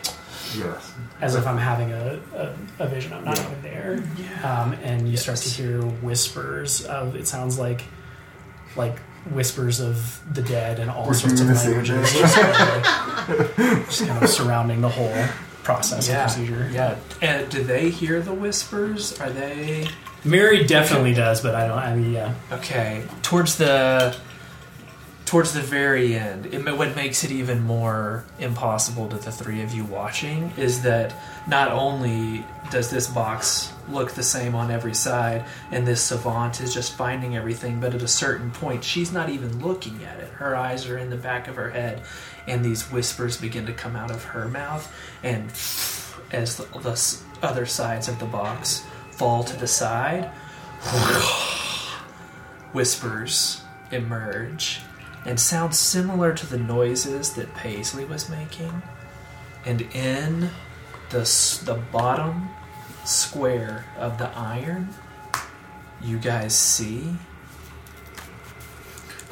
[0.56, 0.94] Yes.
[1.22, 3.14] as if I'm having a, a, a vision.
[3.14, 3.50] I'm not Yeah.
[3.50, 4.04] even there.
[4.44, 7.16] Um, and you start to hear whispers of.
[7.16, 7.84] It sounds like
[8.76, 9.00] like
[9.32, 12.38] whispers of the dead and all We're sorts of doing the same languages, just,
[14.00, 15.14] just kind of surrounding the whole
[15.64, 16.70] process Yeah, and procedure.
[16.72, 16.96] yeah.
[17.22, 19.20] And do they hear the whispers?
[19.22, 19.88] Are they
[20.26, 21.78] Mary definitely does, but I don't.
[21.78, 22.34] I mean, yeah.
[22.52, 23.04] okay?
[23.24, 24.16] Towards the
[25.34, 29.74] towards the very end, it, what makes it even more impossible to the three of
[29.74, 31.12] you watching is that
[31.48, 36.72] not only does this box look the same on every side, and this savant is
[36.72, 40.30] just finding everything, but at a certain point, she's not even looking at it.
[40.34, 42.04] Her eyes are in the back of her head,
[42.46, 44.94] and these whispers begin to come out of her mouth,
[45.24, 45.50] and
[46.32, 50.26] as the, the other sides of the box fall to the side,
[52.72, 54.82] whispers emerge
[55.26, 58.82] and sounds similar to the noises that Paisley was making.
[59.66, 60.50] And in
[61.10, 61.20] the,
[61.66, 62.50] the bottom
[63.06, 64.90] square of the iron,
[66.02, 67.16] you guys see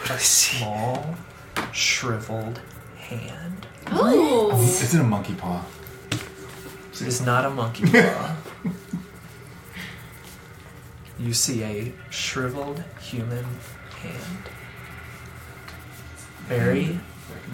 [0.09, 1.15] a small,
[1.73, 2.61] shriveled
[2.97, 3.67] hand.
[3.87, 5.65] Oh, It's in a monkey paw.
[6.93, 8.35] It is not a monkey paw.
[11.19, 13.45] you see a shriveled human
[13.99, 14.49] hand.
[16.49, 16.99] Barry,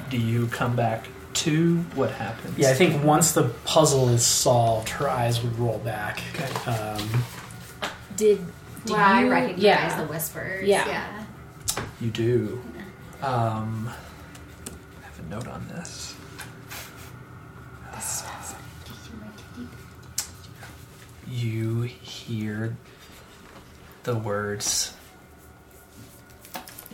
[0.09, 2.57] do you come back to what happens?
[2.57, 6.19] Yeah, I think once the puzzle is solved, her eyes would roll back.
[6.33, 6.71] Okay.
[6.71, 7.23] Um,
[8.15, 8.39] did,
[8.85, 10.01] do Well, I you- recognize yeah.
[10.01, 10.67] the whispers.
[10.67, 10.87] Yeah.
[10.87, 11.25] yeah.
[12.01, 12.61] You do.
[13.21, 16.15] Um, I have a note on this.
[21.29, 22.77] You hear
[24.03, 24.93] the words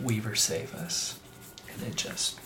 [0.02, 1.18] Weaver save us.
[1.74, 2.38] And it just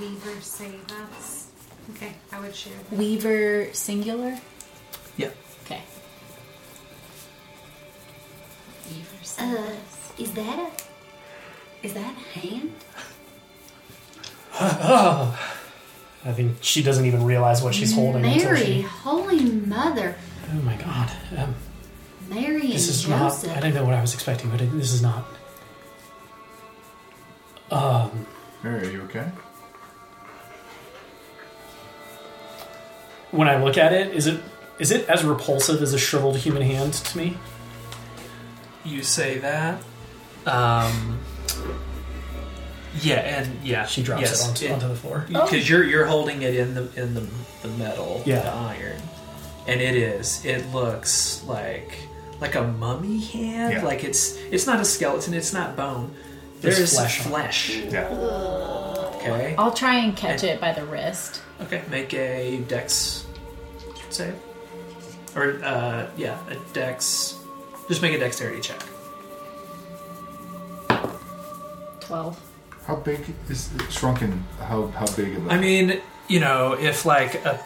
[0.00, 0.80] Weaver save
[1.12, 1.50] us.
[1.94, 2.98] Okay, I would share that.
[2.98, 4.38] Weaver singular?
[5.16, 5.30] Yeah.
[5.64, 5.82] Okay.
[9.38, 9.70] Uh,
[10.18, 12.72] is that a is that a hand?
[16.26, 18.80] I think she doesn't even realize what she's holding until Mary, she.
[18.82, 20.16] Holy Mother,
[20.50, 21.10] Oh my god.
[21.36, 21.54] Um,
[22.28, 23.48] Mary and this is Joseph.
[23.50, 23.56] not.
[23.58, 25.24] I don't know what I was expecting, but it, this is not.
[27.74, 28.26] Um,
[28.62, 29.28] Mary, are you okay?
[33.30, 34.40] when I look at it, is it
[34.78, 37.36] is it as repulsive as a shriveled human hand to me?
[38.84, 39.80] you say that.
[40.46, 41.18] Um,
[43.00, 45.24] yeah, and yeah, She drops yes, it onto, onto the floor.
[45.26, 47.26] because you're you're holding it in the in the,
[47.62, 48.40] the metal, Yeah.
[48.42, 49.00] the iron,
[49.66, 50.44] and it is.
[50.44, 51.96] It looks like
[52.40, 53.72] like a mummy hand.
[53.72, 53.84] Yeah.
[53.84, 55.34] Like it's it's not a skeleton.
[55.34, 56.14] It's not bone.
[56.64, 57.76] There's There's flesh flesh.
[57.90, 58.08] Yeah.
[59.16, 59.54] Okay.
[59.58, 61.42] I'll try and catch it by the wrist.
[61.62, 61.82] Okay.
[61.90, 63.26] Make a dex
[64.08, 64.34] save,
[65.36, 67.38] or uh, yeah, a dex.
[67.88, 68.82] Just make a dexterity check.
[72.00, 72.40] 12.
[72.86, 74.44] How big is it shrunken?
[74.58, 75.50] How how big of a?
[75.52, 77.60] I mean, you know, if like a,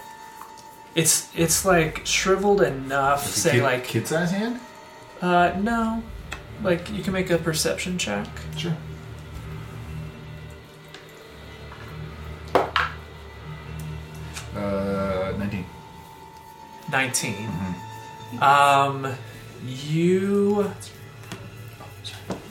[0.94, 3.24] it's it's like shriveled enough.
[3.24, 4.60] like a say kid, like kid size hand.
[5.20, 6.02] uh no,
[6.62, 8.26] like you can make a perception check.
[8.56, 8.76] Sure.
[14.56, 15.64] Uh, nineteen.
[16.90, 17.48] 19
[18.40, 19.14] Um,
[19.66, 20.72] you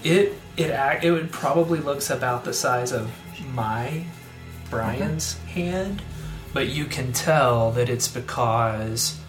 [0.03, 3.11] it it act it would probably looks about the size of
[3.53, 4.05] my
[4.69, 6.01] Brian's hand,
[6.53, 9.19] but you can tell that it's because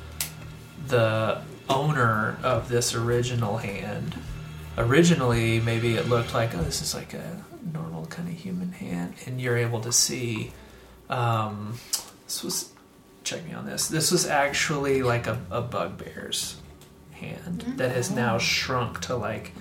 [0.89, 4.17] the owner of this original hand
[4.79, 9.13] originally maybe it looked like oh this is like a normal kind of human hand
[9.27, 10.51] and you're able to see
[11.11, 11.75] um,
[12.29, 12.71] this was
[13.25, 16.57] check me on this this was actually like a, a bugbear's
[17.13, 19.53] hand that has now shrunk to like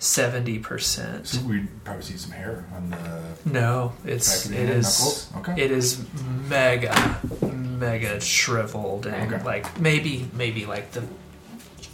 [0.00, 5.28] 70% So we probably see some hair on the no it's the it is.
[5.38, 5.54] Okay.
[5.60, 6.04] it is
[6.48, 9.42] mega mega shriveled and Okay.
[9.44, 11.02] like maybe maybe like the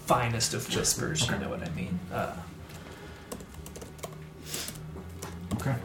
[0.07, 2.35] finest of whispers you know what i mean uh,
[5.55, 5.77] okay.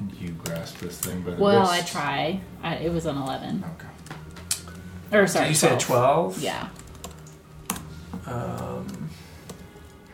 [0.00, 1.72] And you grasp this thing by the Well, wrist.
[1.72, 2.40] I try.
[2.62, 3.64] I, it was an 11.
[3.76, 5.16] Okay.
[5.16, 6.34] Or sorry, you said 12.
[6.40, 6.68] 12 Yeah.
[8.26, 9.08] um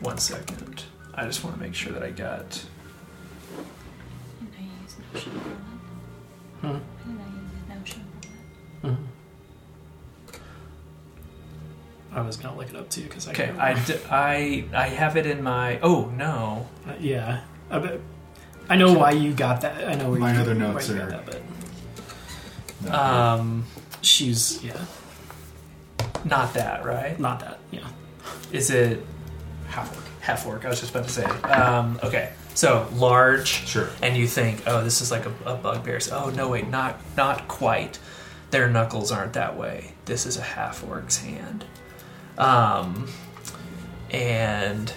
[0.01, 0.85] one second
[1.15, 6.73] i just want to make sure that i got Did I use notion for Hmm.
[6.73, 6.83] that?
[7.07, 8.03] Did I use notion
[8.81, 8.99] for that?
[12.13, 13.93] I was gonna look it up too because I okay can't I, remember.
[13.93, 17.41] d- I i have it in my oh no Uh, yeah.
[17.71, 18.01] I, bet-
[18.68, 19.86] I know why you got that.
[19.88, 21.43] I know where My you, other why notes you are- got that,
[22.82, 23.64] but um
[24.02, 24.84] she's yeah,
[26.24, 27.18] not that right?
[27.18, 27.59] Not that.
[27.70, 27.86] Yeah,
[28.52, 29.05] is it
[29.68, 30.05] half orc.
[30.20, 31.24] half orc i was just about to say.
[31.24, 32.32] Um okay.
[32.55, 33.88] So large Sure.
[34.02, 37.48] and you think oh this is like a, a bugbear's oh no wait not not
[37.48, 37.98] quite.
[38.51, 39.93] Their knuckles aren't that way.
[40.05, 41.64] This is a half orc's hand.
[42.38, 43.09] Um
[44.10, 44.93] and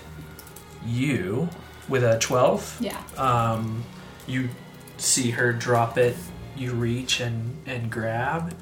[0.85, 1.49] you
[1.89, 2.77] with a 12.
[2.81, 3.01] Yeah.
[3.17, 3.83] Um,
[4.27, 4.49] you
[4.97, 6.15] see her drop it.
[6.55, 8.53] You reach and, and grab.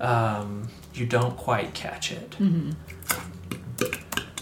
[0.00, 2.34] Um, you don't quite catch it.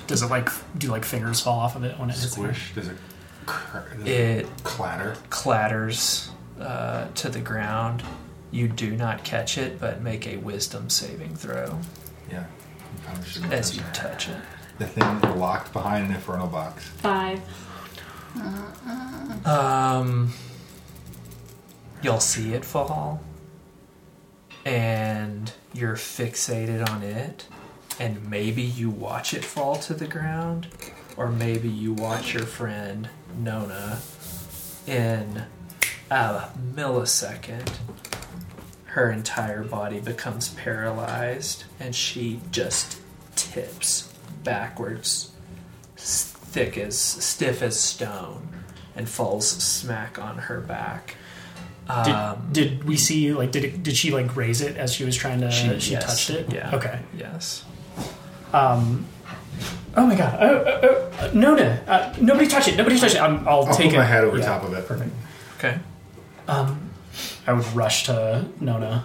[0.07, 0.49] Does it like
[0.79, 2.75] do like fingers fall off of it when it hits Squish.
[2.75, 2.97] Does it?
[3.47, 5.17] cr- Does It clatter.
[5.31, 6.31] clatters
[6.61, 8.03] uh, to the ground.
[8.51, 11.79] You do not catch it, but make a wisdom saving throw
[12.31, 12.45] Yeah.
[13.37, 14.37] You as you touch it.
[14.79, 16.85] The thing locked behind an infernal box.
[16.85, 17.41] Five.
[19.45, 20.33] Um,
[22.03, 23.21] you'll see it fall,
[24.65, 27.47] and you're fixated on it,
[27.99, 30.69] and maybe you watch it fall to the ground,
[31.17, 34.01] or maybe you watch your friend Nona
[34.87, 35.45] in
[36.11, 37.75] a millisecond.
[38.87, 42.99] Her entire body becomes paralyzed, and she just
[43.37, 44.13] tips
[44.43, 45.31] backwards,
[46.51, 48.49] thick as stiff as stone,
[48.97, 51.17] and falls smack on her back.
[52.05, 55.05] Did, Um, did we see like did it, did she like raise it as she
[55.05, 56.53] was trying to she, yes, touched it?
[56.53, 56.71] Yeah.
[56.75, 57.01] Okay.
[57.17, 57.65] Yes.
[58.53, 59.07] Um.
[59.97, 60.39] Oh my god.
[60.41, 61.83] Oh, oh, oh, Nona.
[61.89, 62.77] Uh, nobody touch it.
[62.77, 63.21] Nobody touch it.
[63.21, 63.99] I'm, I'll, I'll take put it.
[63.99, 64.87] my head over Yeah, top of it.
[64.87, 65.11] Perfect.
[65.59, 65.79] Okay.
[66.47, 66.91] Um.
[67.47, 69.05] I would rush to Nona.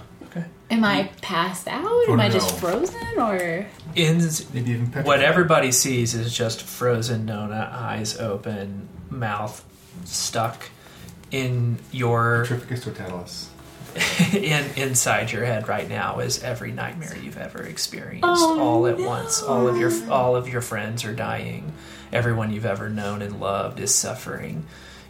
[0.67, 0.75] Okay.
[0.75, 1.83] Am I passed out?
[1.85, 2.57] Oh, Am I just no.
[2.69, 3.19] frozen?
[3.19, 3.65] Or
[3.95, 4.17] In
[4.53, 5.05] Maybe even petrified.
[5.05, 9.63] what everybody sees is just frozen Nona, eyes open, mouth
[10.05, 10.69] stuck
[11.31, 13.49] in your Petrificus totalis.
[14.33, 18.97] in inside your head right now is every nightmare you've ever experienced Oh, all at
[18.97, 19.41] once.
[19.41, 21.71] All of your all of your friends are dying.
[22.11, 24.65] Everyone you've ever known and loved is suffering.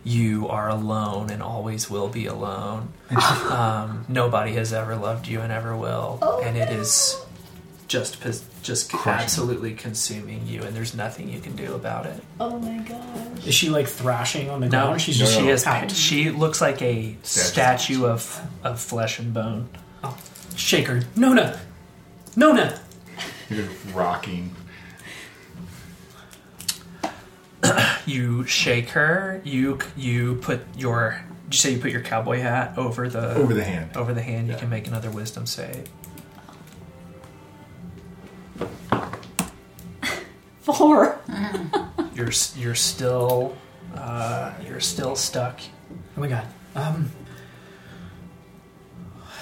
[0.05, 2.93] You are alone and always will be alone.
[3.51, 7.19] Um, nobody has ever loved you and ever will, and it is
[7.87, 9.11] just pos- just Crushing.
[9.23, 12.21] absolutely consuming you, and there's nothing you can do about it.
[12.39, 13.45] oh my gosh.
[13.47, 14.83] Is she like thrashing on the ground?
[14.83, 15.01] No, ground?
[15.01, 15.43] She's No, just no.
[15.45, 15.65] she is.
[15.67, 15.91] out.
[15.91, 17.47] She looks like a Statue.
[17.51, 19.69] statue of of flesh and bone.
[20.03, 20.17] Oh,
[20.55, 21.03] Shake her.
[21.15, 21.59] Nona.
[22.35, 22.79] Nona.
[23.49, 24.55] You're rocking.
[28.05, 29.41] You shake her.
[29.43, 31.21] You you put your.
[31.45, 33.95] Did you say you put your cowboy hat over the Over the hand.
[33.97, 34.47] over the hand?
[34.47, 34.59] You Yeah.
[34.59, 35.87] can make another wisdom save.
[40.61, 41.19] Four.
[42.15, 43.55] You're s- you're still
[43.93, 45.59] uh, you're still stuck.
[46.17, 46.47] Oh my god.
[46.75, 47.11] Um.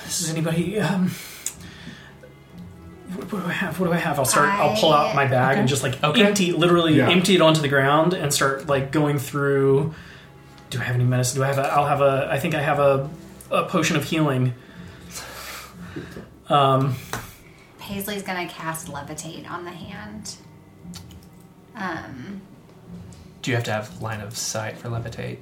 [0.06, 1.12] Does anybody um.
[3.16, 3.80] What, what do I have?
[3.80, 4.20] What do I have?
[4.20, 4.50] I'll start.
[4.50, 6.26] I'll pull out my bag and just like Okay.
[6.26, 7.10] empty, literally Yeah.
[7.10, 9.94] empty it onto the ground and start like going through.
[10.70, 11.38] Do I have any medicine?
[11.40, 11.60] Do I have?
[11.60, 12.28] A, I'll have a.
[12.32, 13.10] I think I have a,
[13.52, 14.54] a potion of healing.
[16.50, 16.96] Um.
[17.80, 20.36] Paisley's gonna cast levitate on the hand.
[21.76, 22.42] Um,
[23.42, 25.38] Do you have to have line of sight for levitate?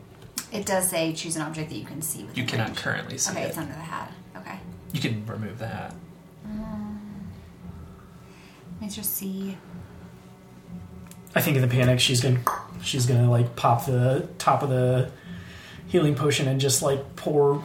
[0.52, 2.24] it does say choose an object that you can see.
[2.24, 2.80] With You cannot range.
[2.80, 3.50] currently see Okay, it.
[3.50, 4.12] it's under the hat.
[4.36, 4.60] Okay,
[4.92, 5.94] You can remove that.
[8.82, 9.58] Let's just see.
[11.36, 12.42] I think in the panic, she's gonna
[12.82, 15.12] she's gonna like pop the top of the
[15.88, 17.64] healing potion and just like pour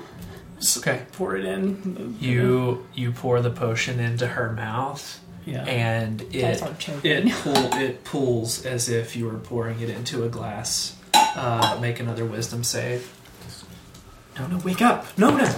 [0.78, 1.02] Okay.
[1.12, 2.16] pour it in.
[2.20, 5.64] You you pour the potion into her mouth, yeah.
[5.64, 6.62] and it
[7.04, 10.96] it pull it pulls as if you were pouring it into a glass.
[11.14, 13.12] Uh, make another wisdom save.
[14.38, 15.06] No, no, wake up!
[15.18, 15.54] No, no.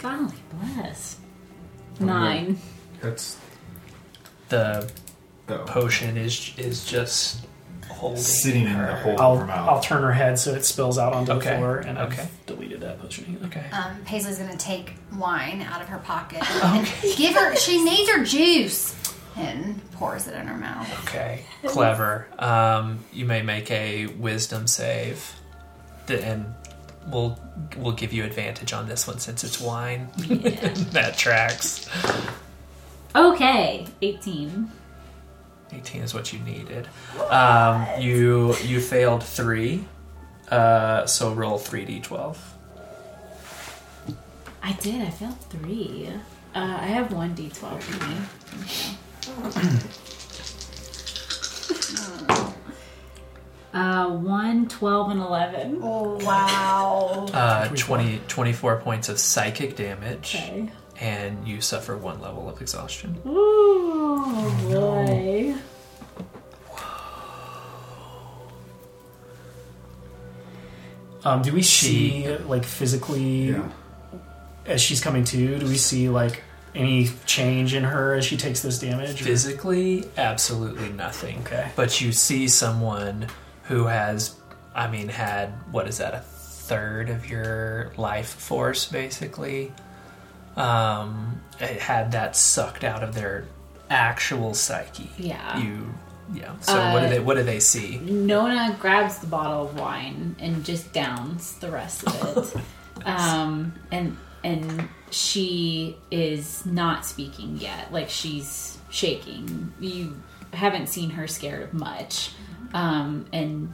[0.00, 1.18] Golly bless.
[1.98, 2.58] Nine.
[3.02, 3.36] That's
[4.48, 4.90] The
[5.48, 7.46] oh, potion is is just
[7.88, 8.86] holding sitting in her.
[8.88, 9.68] the hole I'll of her mouth.
[9.68, 12.22] I'll turn her head so it spills out onto Okay, the floor, and okay.
[12.22, 13.38] I've deleted that potion.
[13.44, 13.64] Okay.
[13.70, 16.86] Um, Paisley's gonna take wine out of her pocket and
[17.16, 17.54] give her.
[17.56, 18.94] She needs her juice,
[19.36, 20.88] and pours it in her mouth.
[21.04, 21.44] Okay.
[21.64, 22.26] Clever.
[22.38, 25.34] Um, you may make a wisdom save,
[26.06, 26.46] th- and
[27.08, 27.38] we'll
[27.78, 30.08] we'll give you advantage on this one since it's wine.
[30.18, 30.50] Yeah.
[30.92, 31.88] that tracks.
[33.14, 33.86] Okay.
[34.02, 34.70] 18.
[35.72, 36.88] 18 is what you needed.
[37.28, 39.84] Um, you you failed three,
[40.50, 42.36] uh, so roll three d12.
[44.62, 45.02] I did.
[45.02, 46.08] I failed three.
[46.54, 48.16] Uh, I have one d12 for me.
[53.74, 55.80] Uh, 1, 12, and 11.
[55.82, 57.26] Oh wow!
[57.30, 60.70] Uh, 20, 24 points of psychic damage, Okay.
[61.00, 63.20] And you suffer one level of exhaustion.
[63.26, 65.54] Ooh, boy.
[71.24, 73.62] Um, do we She- see like physically yeah.
[74.64, 75.58] as she's coming to?
[75.58, 76.42] Do we see like
[76.74, 79.20] any change in her as she takes this damage?
[79.20, 81.38] or- Physically, absolutely nothing.
[81.40, 81.70] Okay.
[81.74, 83.26] But you see someone
[83.64, 84.36] who has,
[84.74, 89.72] I mean, had what is that a third of your life force basically?
[90.56, 93.44] Um, it had that sucked out of their
[93.90, 95.10] actual psyche.
[95.18, 95.58] Yeah.
[95.58, 95.94] You,
[96.34, 96.58] yeah.
[96.60, 97.98] So what do Uh, they what do they see?
[97.98, 103.06] Nona grabs the bottle of wine and just downs the rest of it.
[103.06, 107.92] um, and and she is not speaking yet.
[107.92, 109.72] Like she's shaking.
[109.78, 110.20] You
[110.52, 112.32] haven't seen her scared of much.
[112.74, 113.72] Um, and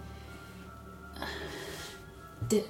[2.48, 2.64] did,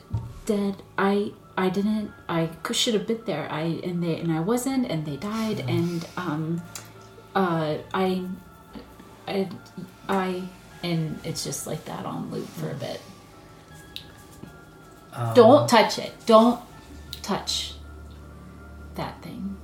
[0.47, 3.47] did I I didn't I could, should have been there.
[3.51, 6.62] I and they and I wasn't and they died and um
[7.35, 8.24] uh I
[9.29, 9.49] I
[10.09, 10.43] I
[10.83, 13.01] and it's just like that on loop for a bit.
[15.12, 16.12] Um, Don't touch it.
[16.27, 16.61] Don't
[17.20, 17.74] touch
[18.95, 19.57] that thing.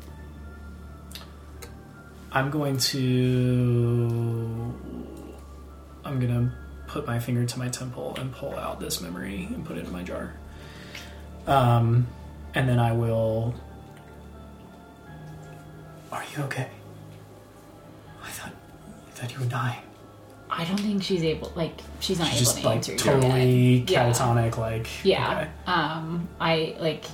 [2.30, 4.74] I'm going to.
[6.04, 6.52] I'm gonna
[6.86, 9.92] put my finger to my temple and pull out this memory and put it in
[9.92, 10.34] my jar.
[11.48, 12.06] Um,
[12.54, 13.54] and then I will.
[16.12, 16.68] Are you okay?
[18.24, 18.52] I thought,
[19.06, 19.80] I thought you were dying.
[20.50, 21.52] I don't think she's able.
[21.54, 23.90] Like she's not She's able just to like answer totally yet.
[23.90, 24.10] Yeah.
[24.10, 25.30] catatonic, like Yeah.
[25.40, 25.50] okay.
[25.66, 26.28] Um.
[26.40, 27.04] I like.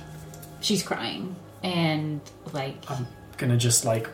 [0.61, 2.21] She's crying and
[2.53, 2.77] like.
[2.89, 3.05] I'm
[3.37, 4.09] gonna just like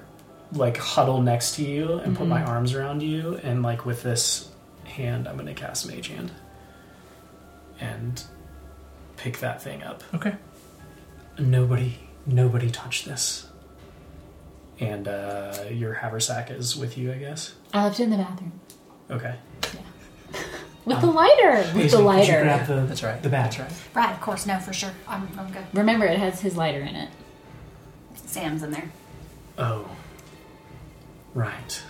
[0.53, 2.29] like huddle next to you and put Mm-hmm.
[2.29, 4.49] my arms around you and like with this
[4.83, 6.29] hand I'm gonna cast mage hand
[7.79, 8.21] and
[9.21, 10.03] pick that thing up.
[10.15, 10.35] Okay.
[11.37, 13.47] Nobody nobody touched this.
[14.79, 17.53] And uh your haversack is with you, I guess.
[17.73, 18.51] I left it in the bathroom
[19.11, 19.35] Okay.
[20.85, 21.57] with the lighter.
[21.57, 22.41] With Hazel, the could you lighter.
[22.43, 23.21] grab the, That's right.
[23.21, 23.43] the bag.
[23.51, 23.71] That's right.
[24.05, 24.91] Right, of course, no, for sure.
[25.07, 25.65] I'm, I'm good.
[25.73, 27.09] Remember, it has his lighter in it.
[28.15, 28.89] Sam's in there.
[29.57, 29.87] Oh.
[31.33, 31.83] Right.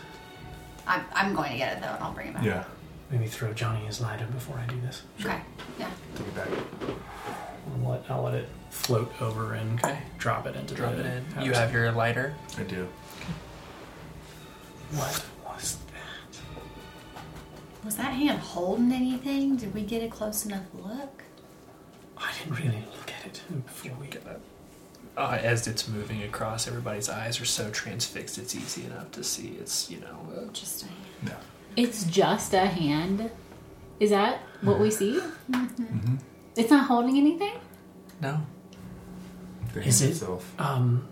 [0.88, 2.44] I'm, I'm going to get it though, and I'll bring it back.
[2.44, 2.64] Yeah.
[3.12, 5.04] Maybe throw Johnny his lighter before I do this.
[5.20, 5.42] Okay.
[5.78, 5.90] Yeah.
[6.16, 6.48] Take it back.
[7.84, 10.00] I'll let, I'll let it float over and Okay.
[10.18, 11.44] drop it into Drop the it in.
[11.44, 12.34] You have your lighter.
[12.58, 12.88] I do.
[14.94, 16.40] What was that?
[17.84, 19.58] Was that hand holding anything?
[19.58, 21.24] Did we get a close enough look?
[22.18, 24.40] I didn't really look at it before we Get that.
[25.18, 28.38] Uh, as it's moving across, everybody's eyes are so transfixed.
[28.38, 29.58] It's easy enough to see.
[29.60, 30.18] It's you know.
[30.34, 30.98] Uh, Just a hand.
[31.28, 31.34] Yeah.
[31.76, 33.32] It's just a hand.
[34.00, 35.22] Is that what we see?
[35.50, 36.16] Mm-hmm.
[36.56, 37.54] It's not holding anything.
[38.22, 38.42] no.
[39.74, 40.54] The Is it- itself.
[40.60, 41.08] um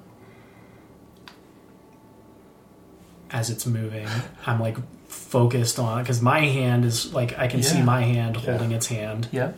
[3.32, 4.08] as it's moving
[4.48, 4.76] i'm like
[5.08, 8.42] focused on because my hand is like i can see my hand Yeah.
[8.52, 9.58] holding its hand Yep.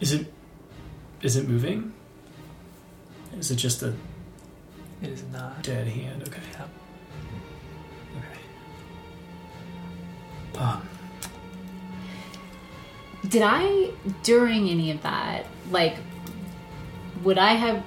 [0.00, 0.32] is it
[1.22, 1.92] is it moving
[3.38, 3.94] is it just a
[5.02, 5.62] It is not.
[5.62, 6.68] dead hand okay Yep.
[10.58, 10.88] Um
[13.28, 13.90] Did I
[14.22, 15.96] during any of that like
[17.24, 17.82] would I have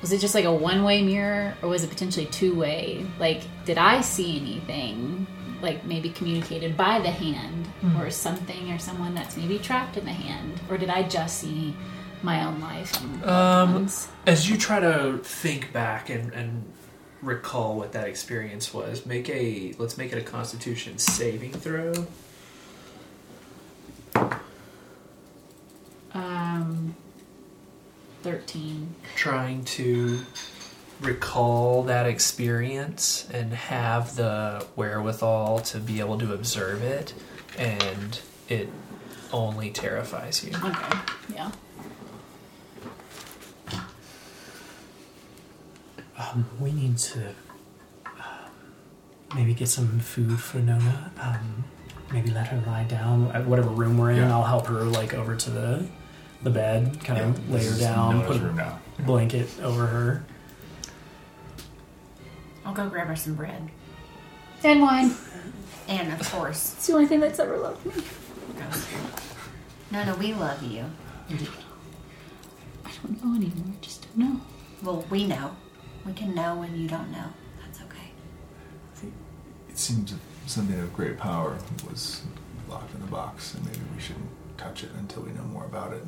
[0.00, 3.06] was it just like a one way mirror or was it potentially two way?
[3.18, 5.26] Like did I see anything
[5.62, 7.68] like maybe communicated by the hand
[7.98, 11.74] or something or someone that's maybe trapped in the hand or did I just see
[12.22, 12.92] my own life
[13.24, 14.08] Um, ones?
[14.26, 16.64] As you try to think back and, and
[17.24, 22.06] recall what that experience was, make a let's make it a Constitution saving throw.
[26.12, 26.94] Um
[28.22, 30.20] 13 Trying to
[31.00, 37.12] recall that experience and have the wherewithal to be able to observe it,
[37.58, 38.68] and it
[39.32, 40.52] only terrifies you.
[40.56, 40.98] Okay.
[41.34, 41.50] Yeah.
[46.18, 47.28] Um, we need to
[48.06, 48.50] um,
[49.34, 51.10] maybe get some food for Nona.
[51.20, 51.64] Um,
[52.12, 54.18] maybe let her lie down at whatever room we're in.
[54.18, 54.32] Yeah.
[54.32, 55.86] I'll help her like over to the
[56.42, 58.78] the bed, kind Yeah, of lay her down, Noah's put room a now.
[59.00, 60.24] blanket over her.
[62.66, 63.70] I'll go grab her some bread.
[64.62, 65.14] And wine.
[65.88, 68.02] And of course, It's the only thing that's ever loved me.
[69.90, 70.84] no, no, we love you.
[72.84, 73.74] I don't know anymore.
[73.78, 74.40] I just don't know.
[74.82, 75.56] Well, we know.
[76.06, 77.26] We can know when you don't know.
[77.64, 79.08] That's okay.
[79.68, 81.58] It seems that something of great power
[81.88, 82.22] was
[82.68, 85.92] locked in the box, and maybe we shouldn't touch it until we know more about
[85.92, 86.02] it.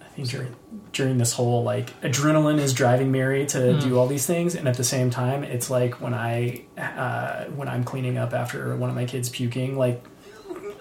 [0.00, 0.56] I think during,
[0.92, 4.76] during this whole like adrenaline is driving Mary to do all these things, and at
[4.76, 8.96] the same time, it's like when I uh, when I'm cleaning up after one of
[8.96, 10.04] my kids puking, like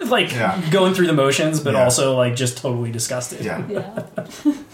[0.05, 0.59] like Yeah.
[0.71, 1.83] going through the motions, but Yeah.
[1.83, 3.45] also like just totally disgusted.
[3.45, 3.63] Yeah.
[3.69, 4.03] Yeah.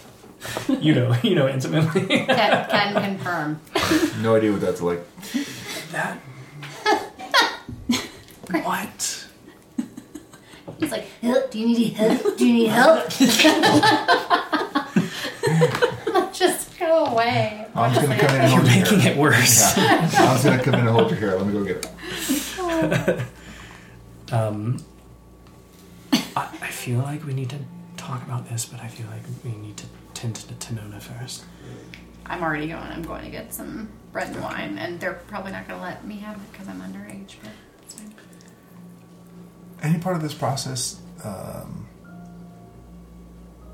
[0.81, 2.05] you know, you know intimately.
[2.07, 2.27] Can,
[2.69, 3.59] can confirm.
[4.21, 4.99] No idea what that's like.
[5.91, 6.17] that
[8.51, 9.21] What?
[10.79, 11.51] He's like, help?
[11.51, 12.37] Do you need help?
[12.37, 13.09] Do you need help?
[16.33, 17.65] Just go away.
[17.75, 19.13] I'm just gonna come in and You're hold your making hair.
[19.13, 19.77] it worse.
[19.77, 19.99] Yeah.
[20.01, 21.37] I'm just gonna come in and hold your hair.
[21.37, 21.87] Let me go get it.
[24.31, 24.83] Um,
[26.11, 27.59] I, I feel like we need to
[27.95, 29.85] talk about this, but I feel like we need to
[30.15, 31.43] tend to Tanona first.
[32.25, 32.81] I'm already going.
[32.81, 36.05] I'm going to get some bread and wine, and they're probably not going to let
[36.07, 37.35] me have it because I'm underage.
[37.43, 37.51] But
[37.83, 38.13] it's fine.
[39.83, 41.85] Any part of this process um,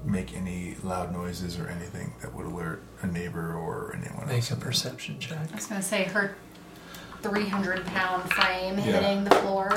[0.03, 4.27] make any loud noises or anything that would alert a neighbor or anyone else?
[4.27, 4.51] Make else?
[4.51, 5.38] a in the- perception check.
[5.51, 6.35] I was going to say her
[7.22, 8.84] 300 pound frame Yeah.
[8.84, 9.69] hitting the floor.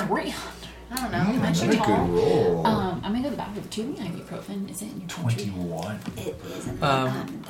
[0.89, 0.99] Great.
[0.99, 1.17] I don't know.
[1.17, 2.05] Mm, Am I too another tall?
[2.07, 2.67] good roll.
[2.67, 3.65] Um, I'm gonna go to the bathroom.
[3.69, 4.69] Do you have any ibuprofen?
[4.71, 5.45] Is it in your pantry?
[5.45, 5.99] Twenty-one.
[6.17, 6.83] It isn't.
[6.83, 7.43] Um,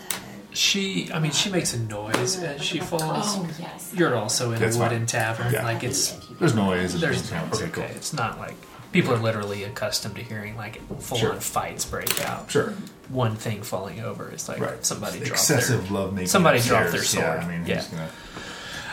[0.54, 3.04] She, I mean, she makes a noise as she falls.
[3.36, 3.92] Oh yes.
[3.94, 4.90] You're also in That's a fine.
[4.90, 5.52] wooden tavern.
[5.52, 5.64] Yeah.
[5.66, 6.94] Like it's There's noise.
[6.94, 7.48] and there's things, yeah.
[7.68, 7.92] it's Okay.
[7.94, 8.56] It's not like
[8.94, 11.34] people are literally accustomed to hearing like full Sure.
[11.34, 12.50] on fights break out.
[12.50, 12.74] Sure.
[13.10, 14.86] One thing falling over is like Right.
[14.86, 16.30] somebody dropped Excessive love making.
[16.30, 16.80] somebody upstairs.
[16.80, 17.26] dropped their sword.
[17.26, 17.76] Yeah, I mean, Yeah.
[17.76, 18.10] who's gonna-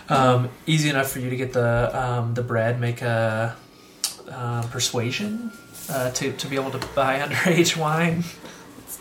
[0.08, 2.80] Um, easy enough for you to get the um, the bread.
[2.80, 3.54] Make a
[4.32, 5.52] uh, persuasion
[5.90, 8.24] uh, to to be able to buy underage wine.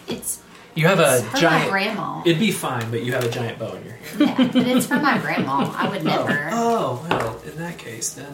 [0.07, 0.39] it's
[0.75, 1.65] You have it's a for giant.
[1.65, 2.21] my grandma.
[2.25, 4.19] It'd be fine, but you have a giant bow in your hand.
[4.19, 5.71] yeah, but it's for my grandma.
[5.75, 6.49] I would never.
[6.51, 8.33] Oh well, in that case, then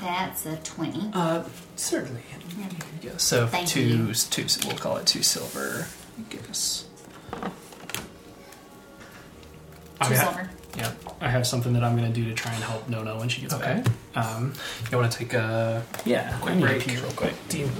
[0.00, 1.10] That's a twenty.
[1.12, 1.44] uh,
[1.76, 2.22] certainly.
[3.02, 4.14] Yeah, so Thank two, you.
[4.14, 4.46] two.
[4.66, 5.86] We'll call it two silver.
[6.30, 6.86] Give us.
[10.02, 10.50] Two ha- silver.
[10.76, 10.92] Yeah.
[11.20, 13.40] I have something that I'm going to do to try and help Nona when she
[13.40, 13.82] gets Okay.
[14.14, 14.26] back.
[14.26, 14.52] Um,
[14.90, 16.82] You want to take a yeah, Quick I break.
[16.86, 17.32] pee real quick.
[17.48, 17.70] Do you,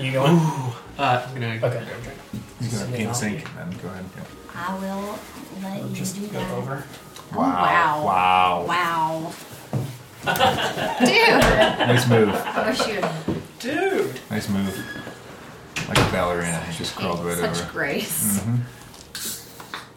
[0.00, 0.36] you going?
[0.36, 0.72] Ooh.
[0.98, 1.58] Uh, I'm gonna Okay.
[1.58, 2.18] grab a drink.
[2.60, 3.16] He's gonna Send it pee in the out.
[3.16, 3.44] sink.
[3.56, 4.04] Then go ahead.
[4.16, 4.22] Yeah.
[4.54, 5.18] I will
[5.62, 6.50] let you Just do go that.
[6.52, 6.84] over.
[7.34, 8.04] Oh, wow.
[8.04, 8.64] Wow.
[8.66, 9.32] Wow.
[11.00, 12.30] Dude, Nice move.
[12.30, 13.00] I wish you
[13.60, 14.20] Dude.
[14.30, 14.78] Nice move.
[15.88, 16.60] Like a ballerina.
[16.70, 17.72] He just crawled right such over.
[17.72, 18.40] grace.
[18.40, 18.58] Mhm.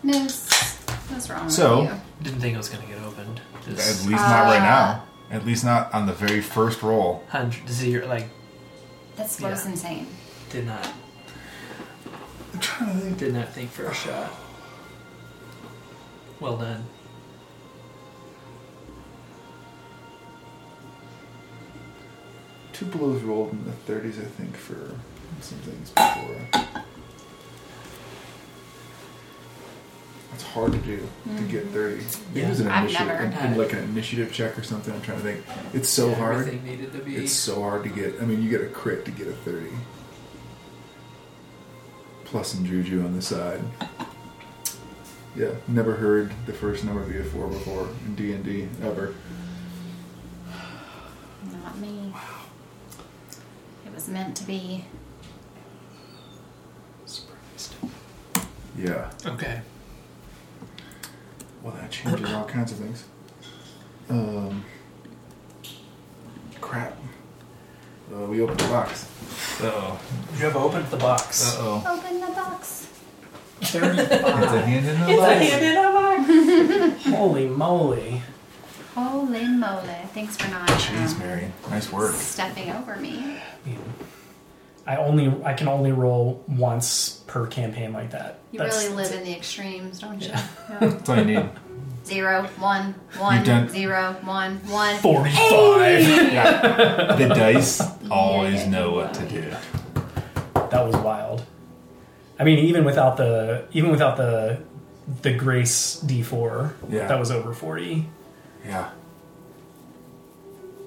[0.04, 0.49] Miss,
[1.10, 1.96] what's wrong So- with you?
[2.24, 3.40] Didn't think it was gonna get opened.
[3.68, 5.04] At Just least not right Uh, now.
[5.32, 7.24] At least not on the very first roll.
[7.30, 8.08] hundred zero.
[8.08, 8.30] Like
[9.16, 10.08] That's what was insane.
[10.50, 10.88] did not
[12.54, 13.18] I'm trying to think.
[13.20, 14.32] did not think for a shot.
[16.40, 16.86] Well done.
[22.74, 24.96] Two blows rolled in the 30s, I think, for
[25.42, 26.84] some things before.
[30.40, 30.96] It's hard to do
[31.36, 31.74] to get mm-hmm.
[31.74, 32.04] 30.
[32.34, 33.58] Maybe it was an I've initiative, never in- in it.
[33.58, 34.94] like an initiative check or something.
[34.94, 35.46] I'm trying to think.
[35.74, 36.48] It's so hard.
[36.48, 37.18] Everything needed to be.
[37.18, 38.22] It's so hard to get.
[38.22, 39.68] I mean, you get a crit to get a 30.
[42.24, 43.60] Plus some juju on the side.
[45.36, 49.16] Yeah, never heard the first number be a four before in D and D ever.
[51.52, 52.14] Not me.
[52.14, 52.22] Wow.
[53.86, 54.86] It was meant to be.
[57.06, 57.76] surprised.
[58.78, 59.12] Yeah.
[59.26, 59.64] Okay.
[61.64, 63.06] Well, that changes all kinds of things.
[64.10, 64.64] Um,
[66.62, 66.98] crap.
[68.14, 69.06] Uh, we opened the box.
[69.62, 70.00] Uh oh.
[70.36, 71.56] You have opened the box.
[71.58, 71.98] Uh oh.
[72.00, 72.90] Open the box.
[73.62, 75.12] It's a hand in the box.
[75.12, 75.50] It's a box.
[75.50, 77.04] hand in a box.
[77.06, 78.22] Holy moly.
[78.96, 79.96] Holy moly.
[80.14, 81.52] Thanks for not Jeez, um, Mary.
[81.70, 82.16] Nice work.
[82.16, 83.20] stepping over me.
[83.20, 83.80] I mean,
[84.90, 88.40] I only I can only roll once per campaign like that.
[88.52, 90.34] You That's- really live in the extremes, don't you?
[90.80, 91.50] That's all you need.
[92.06, 94.96] Zero, one, one, done- zero, one, one.
[94.98, 96.34] 45.
[96.34, 97.16] Yeah.
[97.16, 99.44] The dice always know what to do.
[100.72, 101.46] That was wild.
[102.40, 104.60] I mean, even without the even without the
[105.22, 107.06] the grace D4, Yeah.
[107.08, 108.08] that was over 40.
[108.66, 108.90] Yeah.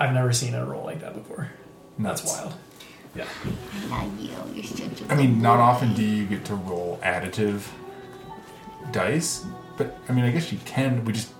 [0.00, 1.50] I've never seen a roll like that before.
[2.00, 2.36] That's Nuts.
[2.40, 2.54] wild.
[3.14, 3.24] Yeah.
[3.90, 5.62] I know you're such a I mean, not boy.
[5.62, 7.62] often do you get to roll additive
[8.90, 9.44] dice,
[9.76, 11.04] but I mean, I guess you can.
[11.04, 11.32] We just.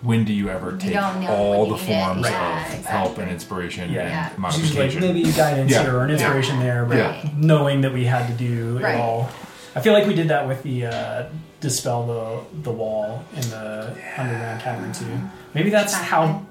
[0.00, 2.04] When do you ever take don't know all when the you need it.
[2.04, 2.90] forms Yeah, of exactly.
[2.90, 4.30] help and inspiration Yeah.
[4.36, 5.00] and It's usually like modification?
[5.00, 5.82] maybe guidance Yeah.
[5.82, 7.28] here or an inspiration there, but Yeah.
[7.36, 8.94] knowing that we had to do Right.
[8.94, 9.28] it all.
[9.74, 11.22] I feel like we did that with the uh,
[11.60, 15.06] dispel the the wall in the underground cavern too.
[15.54, 16.42] Maybe that's how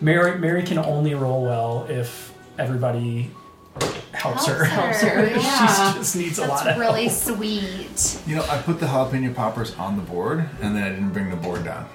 [0.00, 3.30] Mary Mary can only roll well if everybody
[4.12, 4.64] helps her.
[4.64, 5.92] Helps her, yeah.
[5.92, 7.18] she just needs a lot That's of really help.
[7.36, 8.20] sweet.
[8.26, 11.30] You know, I put the jalapeno poppers on the board, and then I didn't bring
[11.30, 11.88] the board down.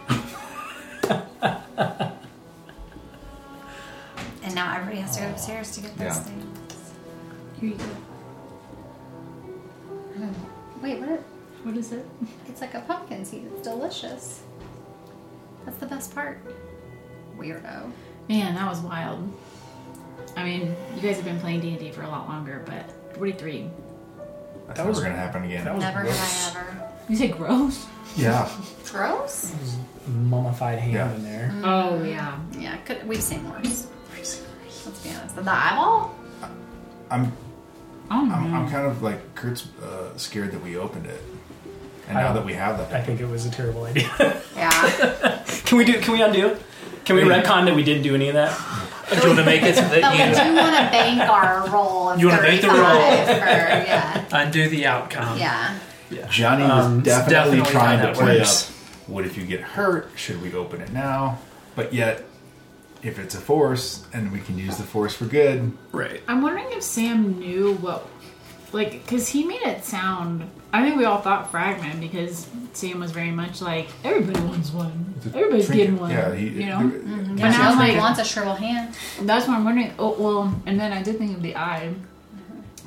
[4.44, 6.14] And now everybody has to go upstairs to get those Yeah.
[6.24, 6.92] things.
[7.60, 7.84] Here you go.
[10.16, 10.82] Hmm.
[10.82, 11.20] Wait, what?
[11.64, 12.06] What is it?
[12.48, 13.48] It's like a pumpkin seed.
[13.54, 14.42] It's delicious.
[15.64, 16.40] That's the best part.
[17.38, 17.92] Weirdo.
[18.28, 19.32] Man, that was wild.
[20.38, 22.90] I mean, you guys have been playing D and D for a lot longer, but
[23.16, 23.70] 43.
[24.68, 25.66] That's That never was- going to happen again.
[25.66, 26.18] that was Never gross.
[26.54, 26.88] have I ever.
[27.10, 27.86] You say gross?
[28.16, 28.50] yeah.
[28.86, 29.54] Gross?
[30.08, 31.14] Mummified hand Yeah.
[31.14, 31.54] in there.
[31.64, 32.38] Oh yeah.
[32.58, 33.88] Yeah, could, we've seen worse.
[34.16, 35.36] Let's be honest.
[35.36, 36.16] The eyeball?
[37.10, 37.32] I'm,
[38.14, 38.30] Oh.
[38.30, 41.22] I'm, I'm kind of like Kurt's uh, scared that we opened it.
[42.10, 44.10] And I now that we have that, I think it was a terrible idea.
[44.56, 45.44] Yeah.
[45.66, 46.00] can we do?
[46.02, 46.62] Can we undo it?
[47.06, 48.52] Can we retcon that we didn't do any of that?
[49.12, 52.10] Do you want to make it so but we do want to bank our roll
[52.10, 53.26] of You wanna bank the 35 roll?
[53.26, 54.26] For, yeah.
[54.32, 55.38] undo the outcome?
[55.38, 55.78] Yeah.
[56.10, 56.28] yeah.
[56.30, 58.70] Johnny was Um, definitely, definitely trying to play works.
[58.70, 58.76] up.
[59.10, 60.10] What if you get hurt?
[60.16, 61.40] Should we open it now?
[61.76, 62.24] But yet,
[63.04, 66.22] if it's a force and we can use the force for good, Right.
[66.28, 68.08] I'm wondering if Sam knew what,
[68.72, 70.50] like, because he made it sound.
[70.74, 75.14] I think we all thought fragment because Sam was very much like everybody wants one.
[75.28, 75.88] Everybody's trinket.
[75.88, 76.12] getting one.
[76.12, 76.80] Yeah, he, you know.
[76.80, 77.36] Mm-hmm.
[77.36, 78.96] But now, Nobody like, wants a shrivel hand.
[79.22, 79.94] that's what I'm wondering.
[80.00, 81.94] Oh well, and then I did think of the eye.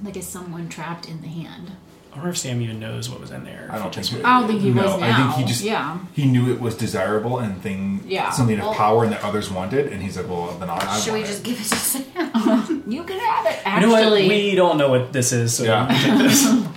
[0.03, 1.71] Like, is someone trapped in the hand?
[2.13, 3.69] I wonder if Sam even knows what was in there.
[3.73, 4.25] I don't Just- think.
[4.25, 5.07] I don't think he no, was now.
[5.09, 5.99] I think he just yeah.
[6.15, 8.31] he knew it was desirable and thing Yeah.
[8.31, 10.99] something of Well- power and that others wanted, and he's like, well, then I, I
[11.01, 11.45] Should want we just it.
[11.45, 12.85] give it to Sam?
[12.87, 13.59] You can have it.
[13.67, 14.03] You know what?
[14.05, 15.89] Actually, We don't know what this is, so Yeah.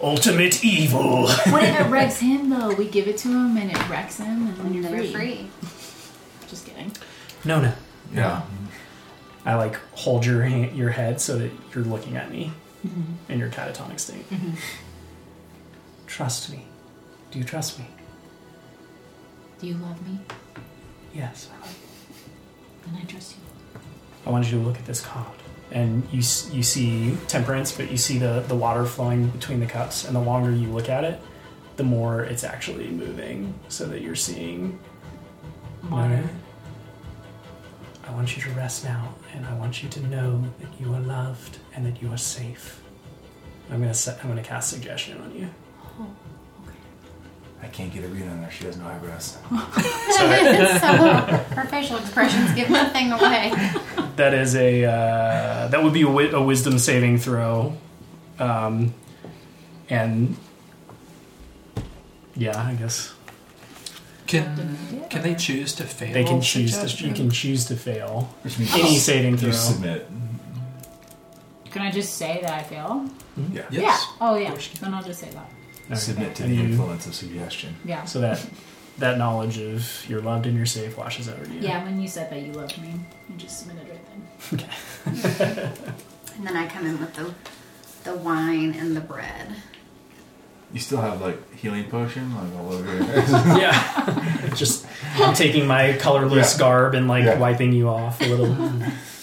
[0.00, 1.28] Ultimate evil.
[1.28, 2.74] what if it wrecks him though?
[2.74, 5.12] We give it to him and it wrecks him, and then you're free.
[5.12, 5.50] free.
[6.48, 6.92] Just kidding.
[7.44, 7.72] No, no.
[8.12, 8.42] Yeah,
[9.44, 12.52] I like hold your hand, your head so that you're looking at me
[12.86, 13.32] mm-hmm.
[13.32, 14.28] in your catatonic state.
[14.30, 14.54] Mm-hmm.
[16.06, 16.66] Trust me.
[17.30, 17.86] Do you trust me?
[19.60, 20.20] Do you love me?
[21.14, 21.48] Yes.
[21.52, 22.92] I love you.
[22.92, 23.80] Then I trust you.
[24.26, 25.26] I wanted you to look at this card,
[25.70, 30.04] and you you see temperance, but you see the the water flowing between the cups,
[30.04, 31.20] and the longer you look at it,
[31.76, 34.78] the more it's actually moving, so that you're seeing
[35.90, 36.28] Water.
[38.04, 41.00] I want you to rest now, and I want you to know that you are
[41.00, 42.80] loved and that you are safe.
[43.70, 44.18] I'm gonna set.
[44.22, 45.48] I'm gonna cast suggestion on you.
[47.62, 48.50] I can't get a read on her.
[48.50, 49.38] She has no eyebrows.
[49.50, 50.26] so
[51.54, 53.52] her facial expressions give nothing away.
[54.16, 54.84] That is a.
[54.84, 57.76] Uh, that would be a, wi- a wisdom saving throw,
[58.38, 58.94] um,
[59.90, 60.36] and
[62.34, 63.14] yeah, I guess
[64.26, 64.76] Can
[65.10, 66.12] can they choose to fail?
[66.12, 66.72] they can choose.
[66.72, 67.08] To, suggestion?
[67.08, 69.52] you can choose to fail Which means any saving throw.
[69.52, 70.08] submit.
[71.70, 73.06] Can I just say that I fail?
[73.52, 73.62] Yeah.
[73.70, 73.82] Yes.
[73.82, 74.16] Yeah.
[74.20, 74.54] Oh yeah.
[74.80, 75.50] Then I'll just say that.
[75.86, 75.94] Okay.
[75.94, 77.76] Submit to And the you- influence of suggestion.
[77.84, 78.04] Yeah.
[78.04, 78.44] So that
[78.98, 81.60] that knowledge of you're loved and you're safe washes over you.
[81.60, 81.84] Yeah.
[81.84, 82.94] When you said that you loved me,
[83.28, 84.68] you just submitted right then.
[86.38, 87.32] And then I come in with the
[88.04, 89.56] the wine and the bread.
[90.72, 93.04] You still have like healing potion like all over your
[93.58, 94.50] yeah.
[94.54, 94.86] Just
[95.16, 96.58] I'm taking my colorless Yeah.
[96.58, 97.38] garb and like Yeah.
[97.38, 98.52] wiping you off a little.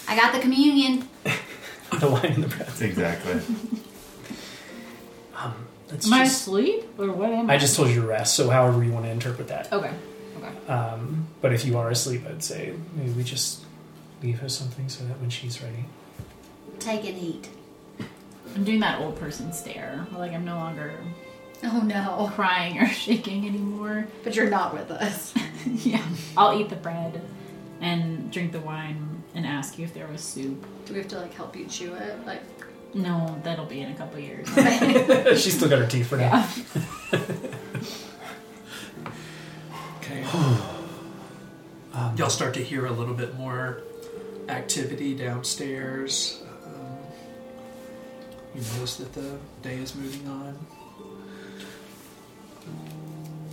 [0.08, 1.08] I got the communion.
[2.00, 2.68] the wine and the bread.
[2.80, 3.40] Exactly.
[5.90, 7.54] Let's Am I just- asleep or what am I?
[7.54, 9.72] I just told you to rest, so however you want to interpret that.
[9.72, 9.92] Okay.
[10.38, 10.72] Okay.
[10.72, 13.60] Um, but if you are asleep, I'd say maybe we just
[14.22, 15.84] leave her something so that when she's ready.
[16.78, 17.48] Take and eat.
[18.54, 20.06] I'm doing that old person stare.
[20.16, 20.92] Like I'm no longer
[21.62, 22.30] Oh no.
[22.34, 24.06] crying or shaking anymore.
[24.22, 25.34] But you're not with us.
[25.66, 26.02] yeah.
[26.36, 27.20] I'll eat the bread
[27.80, 30.64] and drink the wine and ask you if there was soup.
[30.86, 32.24] Do we have to like help you chew it?
[32.26, 32.53] Like
[32.94, 34.48] No, that'll be in a couple years.
[35.42, 36.48] she's still got her teeth for now.
[37.12, 37.20] yeah.
[39.98, 40.22] Okay.
[42.16, 43.82] Y'all start to hear a little bit more
[44.48, 46.42] activity downstairs.
[46.66, 46.98] Um,
[48.54, 50.56] you notice that the day is moving on.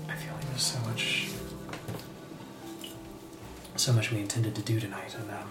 [0.09, 1.29] I feel like there's so much,
[3.77, 5.47] so much we intended to do tonight, and um,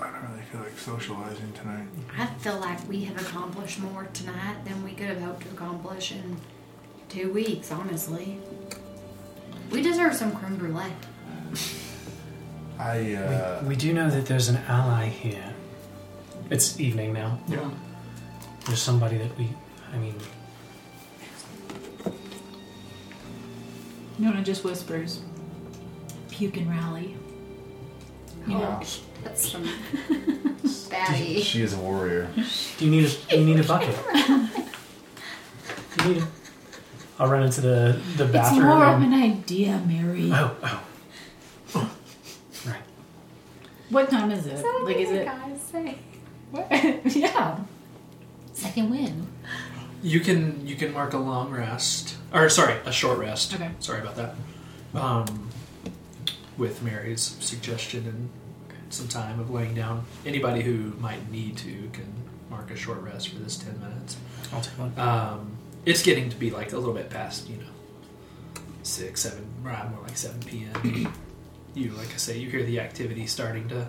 [0.00, 1.86] I don't really feel like socializing tonight.
[2.16, 6.12] I feel like we have accomplished more tonight than we could have hoped to accomplish
[6.12, 6.36] in
[7.08, 8.38] two weeks, honestly.
[9.70, 10.92] We deserve some creme brulee.
[12.78, 15.52] I uh, we, we do know that there's an ally here.
[16.50, 17.38] It's evening now.
[17.48, 17.68] Yeah.
[18.66, 19.48] There's somebody that we,
[19.92, 20.14] I mean,
[24.18, 25.22] Nona just whispers,
[26.30, 27.16] puke and rally.
[28.46, 28.80] You know,
[29.28, 29.64] That's some
[30.62, 31.42] she, baddie.
[31.42, 32.30] she is a warrior.
[32.78, 33.94] do you need a, you need a bucket?
[35.98, 36.28] you need a,
[37.18, 38.60] I'll run into the the bathroom.
[38.60, 40.30] it's more of an idea, Mary.
[40.32, 40.82] oh,
[41.74, 41.90] oh,
[42.66, 42.80] right.
[43.90, 44.64] What time is it?
[44.84, 45.26] like, is it?
[45.26, 45.98] guys say?
[46.50, 46.66] What?
[47.14, 47.58] yeah.
[48.54, 49.26] Second win.
[50.02, 53.52] You can you can mark a long rest, or sorry, a short rest.
[53.54, 53.70] Okay.
[53.80, 54.34] Sorry about that.
[54.94, 55.50] Um,
[56.56, 58.30] with Mary's suggestion and
[58.90, 60.04] some time of laying down.
[60.24, 62.12] Anybody who might need to can
[62.50, 64.16] mark a short rest for this 10 minutes.
[64.52, 64.92] I'll take one.
[64.98, 69.90] Um, it's getting to be like a little bit past, you know, 6, 7, right,
[69.90, 71.12] more like 7 p.m.
[71.74, 73.88] you, like I say, you hear the activity starting to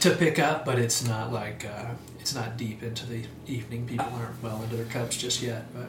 [0.00, 3.86] to pick up, but it's not like uh, it's not deep into the evening.
[3.86, 5.86] People aren't well into their cups just yet, but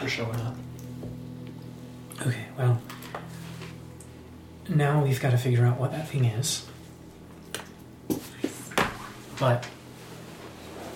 [0.00, 0.56] they're showing up.
[2.26, 2.82] Okay, well,
[4.68, 6.66] now we've got to figure out what that thing is.
[9.38, 9.66] But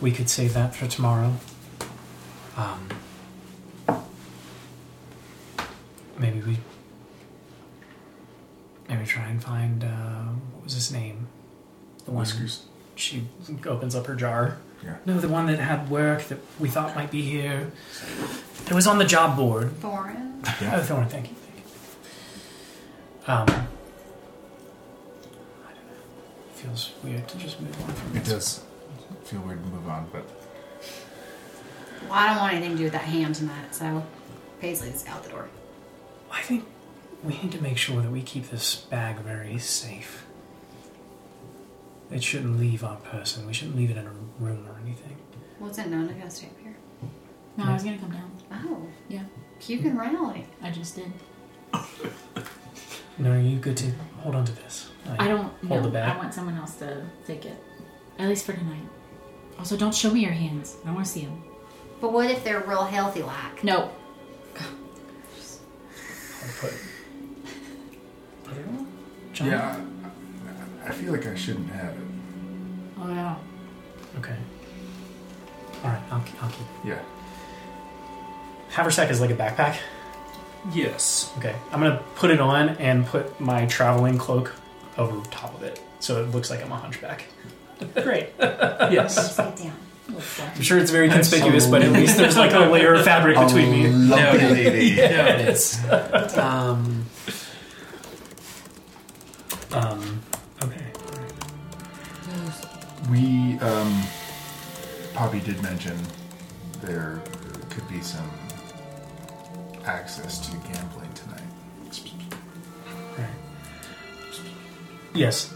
[0.01, 1.35] we could save that for tomorrow.
[2.57, 2.89] Um,
[6.19, 6.59] maybe we
[8.89, 9.89] maybe try and find uh,
[10.55, 11.27] what was his name?
[12.05, 12.65] The one Whiskers.
[12.95, 13.24] she
[13.66, 14.59] opens up her jar.
[14.85, 14.97] Yeah.
[15.05, 17.73] No, the one that had work that we thought might be here.
[18.66, 19.70] It was on the job board.
[19.81, 20.45] Thorin.
[20.61, 20.77] Yeah.
[20.77, 21.36] Oh, Thorn, thank you.
[23.24, 23.55] Thank you.
[23.55, 23.66] Um,
[25.66, 26.55] I don't know.
[26.55, 28.32] Feels weird to just move on from It this.
[28.32, 28.65] does
[29.24, 30.24] feel weird to move on, but
[32.05, 34.05] Well, I don't want anything to do with that hand tonight, so
[34.61, 35.49] Paisley's out the door.
[36.31, 36.65] I think
[37.23, 40.24] we need to make sure that we keep this bag very safe.
[42.11, 43.47] It shouldn't leave our person.
[43.47, 45.16] We shouldn't leave it in a room or anything.
[45.59, 46.09] What's it known?
[46.09, 46.74] I gotta stay up here.
[47.59, 48.31] No, I was gonna come down.
[48.53, 49.24] Oh, Yeah,
[49.66, 50.47] you can rally.
[50.62, 51.12] I just did.
[53.19, 53.90] No, are you good to
[54.20, 54.90] hold on to this?
[55.07, 55.82] Like, I don't hold know.
[55.82, 56.15] the bag.
[56.15, 57.57] I want someone else to take it,
[58.19, 58.82] at least for tonight.
[59.59, 60.77] Also, don't show me your hands.
[60.82, 61.43] I don't want to see them.
[62.01, 63.65] But what if they're real healthy like?
[63.65, 63.90] No.
[64.61, 66.73] I'll put,
[68.45, 68.86] put it on.
[69.32, 69.47] John?
[69.49, 69.81] yeah,
[70.85, 71.99] I, I feel like I shouldn't have it.
[73.01, 73.36] Oh yeah.
[74.19, 74.36] Okay.
[75.85, 76.66] All right, I'll, keep- I'll keep.
[76.85, 77.01] Yeah,
[78.70, 79.77] Haversack is like a backpack.
[80.73, 81.32] Yes.
[81.39, 84.55] Okay, I'm gonna put it on and put my traveling cloak
[84.97, 87.24] over top of it, so it looks like I'm a hunchback.
[88.03, 88.28] Great.
[88.40, 89.36] yes.
[89.36, 89.73] Sit down.
[90.55, 93.70] I'm sure it's very conspicuous, but at least there's like a layer of fabric between
[93.70, 93.89] me.
[93.89, 94.97] lovely lady.
[94.97, 95.78] No, it is.
[96.36, 97.05] Um,
[99.70, 100.23] Um,
[100.65, 100.86] okay.
[103.11, 104.03] We, um,
[105.15, 105.97] Poppy did mention
[106.82, 107.20] there
[107.69, 108.31] could be some
[109.89, 111.40] access to gambling tonight.
[113.16, 113.28] Right.
[115.15, 115.55] Yes.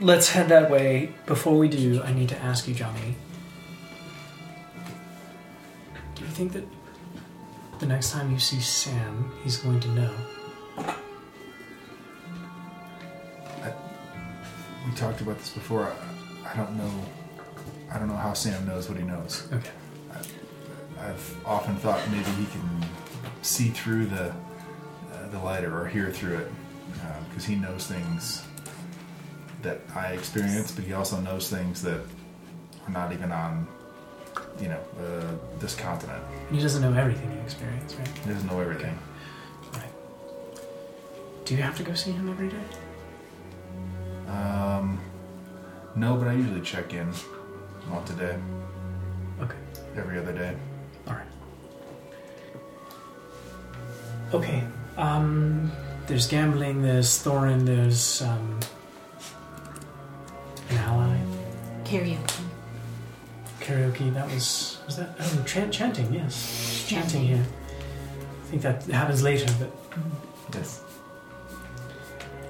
[0.00, 1.14] Let's head that way.
[1.26, 3.14] Before we do, I need to ask you, Johnny.
[6.14, 6.64] Do you think that
[7.78, 10.14] the next time you see Sam, he's going to know?
[14.84, 15.92] We talked about this before.
[16.44, 16.90] I, I don't know.
[17.90, 19.46] I don't know how Sam knows what he knows.
[19.52, 19.70] Okay.
[20.98, 22.84] I've often thought maybe he can
[23.42, 26.52] see through the uh, the lighter or hear through it
[27.28, 28.42] because he knows things
[29.62, 32.00] that I experience, but he also knows things that
[32.86, 33.66] are not even on,
[34.60, 36.22] you know, uh, this continent.
[36.50, 38.08] He doesn't know everything you experience, right?
[38.08, 38.98] He doesn't know everything.
[39.72, 39.90] Right.
[41.44, 42.56] Do you have to go see him every day?
[44.28, 45.00] Um,
[45.96, 47.12] no, but I usually check in
[47.90, 48.38] once a day,
[49.40, 49.56] Okay.
[49.96, 50.54] every other day.
[54.34, 54.64] Okay.
[54.96, 55.70] Um,
[56.06, 56.82] there's gambling.
[56.82, 57.64] There's Thorin.
[57.66, 58.60] There's um,
[60.70, 61.16] an ally.
[61.84, 62.42] Karaoke.
[63.60, 64.12] Karaoke.
[64.14, 65.14] That was was that?
[65.20, 66.12] Oh, chan- chanting.
[66.12, 67.10] Yes, chanting.
[67.10, 67.36] Chanting.
[67.36, 67.44] here.
[68.42, 69.70] I think that happens later, but
[70.54, 70.82] Yes.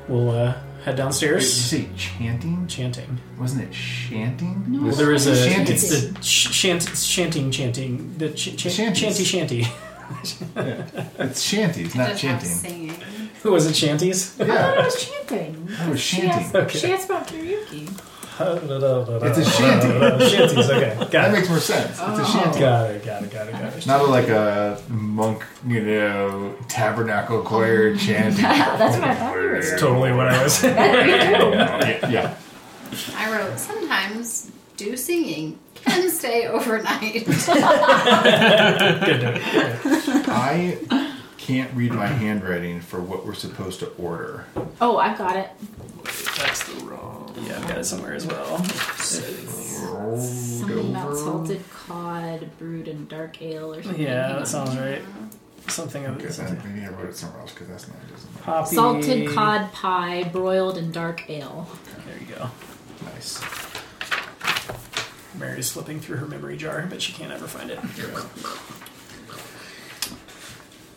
[0.08, 1.52] we'll uh, head Did you downstairs.
[1.52, 2.66] say chanting?
[2.66, 3.18] Chanting.
[3.38, 4.64] Wasn't it shanting?
[4.68, 4.82] No.
[4.88, 5.36] Well, there is a.
[5.36, 5.72] Shanty.
[5.74, 8.16] It's the sh- shant- chanting, chanting.
[8.18, 8.94] The ch- ch- Shanties.
[8.96, 9.66] chanty, shanty.
[11.18, 12.48] It's shanties, not Just have chanting.
[12.50, 12.90] singing.
[13.42, 13.74] Who was it?
[13.74, 14.40] Shanties.
[14.40, 15.68] I thought it Yeah, was chanting.
[15.80, 16.38] I was She chanting.
[16.44, 16.78] asked, Okay.
[16.78, 17.88] she asked about karaoke.
[18.40, 19.88] it's a shanty.
[20.30, 20.70] Shanties.
[20.70, 21.32] Okay, got That it.
[21.32, 21.90] makes more sense.
[21.90, 22.24] It's a oh.
[22.24, 22.60] shanty.
[22.60, 23.04] Got it.
[23.04, 23.30] Got it.
[23.32, 23.52] Got it.
[23.52, 23.86] Got it.
[23.86, 28.42] Not like a monk, you know, tabernacle choir chanting.
[28.42, 29.78] That's what I thought you were.
[29.78, 30.62] Totally what I was.
[30.64, 32.34] yeah, yeah.
[33.16, 34.50] I wrote, sometimes
[34.84, 37.26] do singing can stay overnight.
[40.28, 40.78] I
[41.38, 44.46] can't read my handwriting for what we're supposed to order.
[44.80, 45.50] Oh, I've got it.
[46.38, 47.34] that's the wrong.
[47.46, 48.62] Yeah, I've got it somewhere as well.
[48.64, 54.00] Something about salted cod brewed in dark ale or something.
[54.00, 54.46] Yeah, Hang that on.
[54.46, 55.02] sounds right.
[55.68, 56.36] Something of Okay, this.
[56.38, 58.42] then maybe I wrote it somewhere else because that's not it doesn't.
[58.42, 58.74] Poppy.
[58.76, 61.68] Salted cod pie broiled in dark ale.
[62.06, 62.50] There you go.
[63.04, 63.40] Nice.
[65.38, 67.78] Mary's flipping through her memory jar, but she can't ever find it.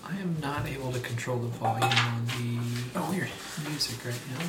[0.04, 2.60] I am not able to control the volume on the
[3.00, 3.30] Oh, weird.
[3.68, 4.46] music right now.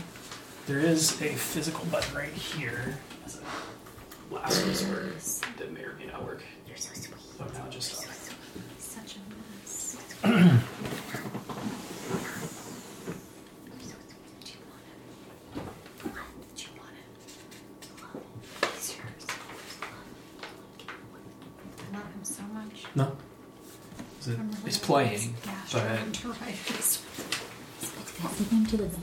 [0.66, 2.98] There is a physical button right here.
[3.24, 5.14] As a last resort
[5.58, 6.42] that may or may not work.
[6.66, 7.14] You're so sweet.
[7.40, 8.32] Oh, now it just stopped.
[8.78, 9.18] Such a
[9.62, 9.96] mess.
[15.54, 18.68] Do you want it?
[18.74, 19.26] He's yours.
[21.92, 22.84] I love him so much.
[22.94, 23.16] No.
[24.26, 26.30] Is it, I'm really it's playing, Yeah, but sure.
[26.30, 26.54] You're right.
[26.68, 27.02] It's-
[28.22, 29.00] That's the thing to the bed.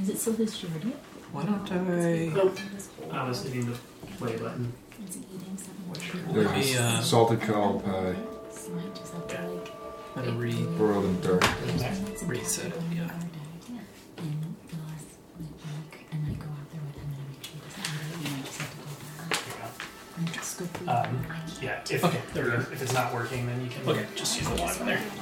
[0.00, 0.92] Is it still his Jordan?
[1.32, 2.30] why don't I?
[2.32, 2.56] Nope.
[3.10, 3.76] I was hitting the
[4.18, 4.72] play button.
[5.08, 6.32] Is he eating something?
[6.32, 8.14] There's Let me, uh, salted cow pie,
[8.52, 9.72] So I just have to like.
[10.14, 11.42] I'm gonna re broiled in dark.
[12.28, 12.80] reset it.
[12.94, 13.01] Yeah.
[20.86, 21.26] Um,
[21.60, 22.20] yeah, if, Okay.
[22.34, 22.56] there we go.
[22.58, 24.06] if it's not working, then you can Okay.
[24.14, 25.00] just use the one in there.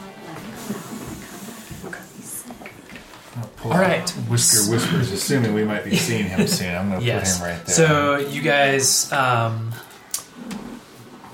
[3.57, 3.78] Pull All.
[4.28, 6.74] Whisker Whispers, assuming we might be seeing him soon.
[6.74, 7.39] I'm going to Yes.
[7.39, 7.74] put him right there.
[7.74, 9.73] So you guys, um,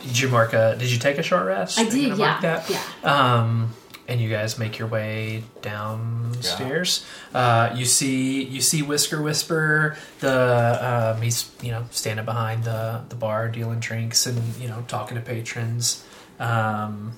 [0.04, 0.76] did you mark a?
[0.78, 1.78] Did you take a short rest?
[1.78, 2.80] I Are did, gonna mark yeah.
[3.02, 3.70] Um,
[4.08, 7.04] and you guys make your way downstairs.
[7.34, 9.96] Uh, you see, you see Whisker Whisper.
[10.20, 14.84] The um, he's you know standing behind the the bar, dealing drinks and you know
[14.88, 16.04] talking to patrons.
[16.38, 17.12] Um,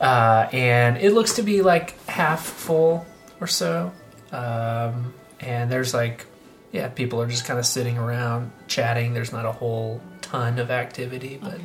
[0.00, 3.06] uh, and it looks to be like half full
[3.40, 3.92] or so.
[4.32, 6.26] Um, and there's like,
[6.72, 9.14] yeah, people are just kind of sitting around chatting.
[9.14, 11.60] There's not a whole ton of activity, but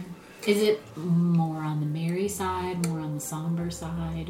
[0.48, 4.30] Is it more on the merry side, more on the somber side?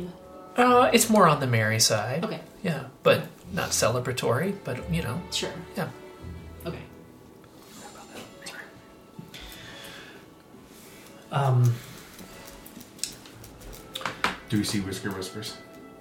[0.58, 2.26] uh, it's more on the merry side.
[2.26, 4.56] Okay, Yeah, but not celebratory.
[4.64, 5.52] But you know, sure.
[5.78, 5.90] yeah.
[6.66, 6.80] Okay.
[11.32, 11.74] Um,
[14.50, 15.58] Do we see Whisker Whispers?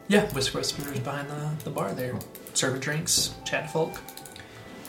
[0.08, 2.14] Yeah, Whisker Whisperers behind the, the bar there,
[2.54, 4.00] serving drinks, chatting folk.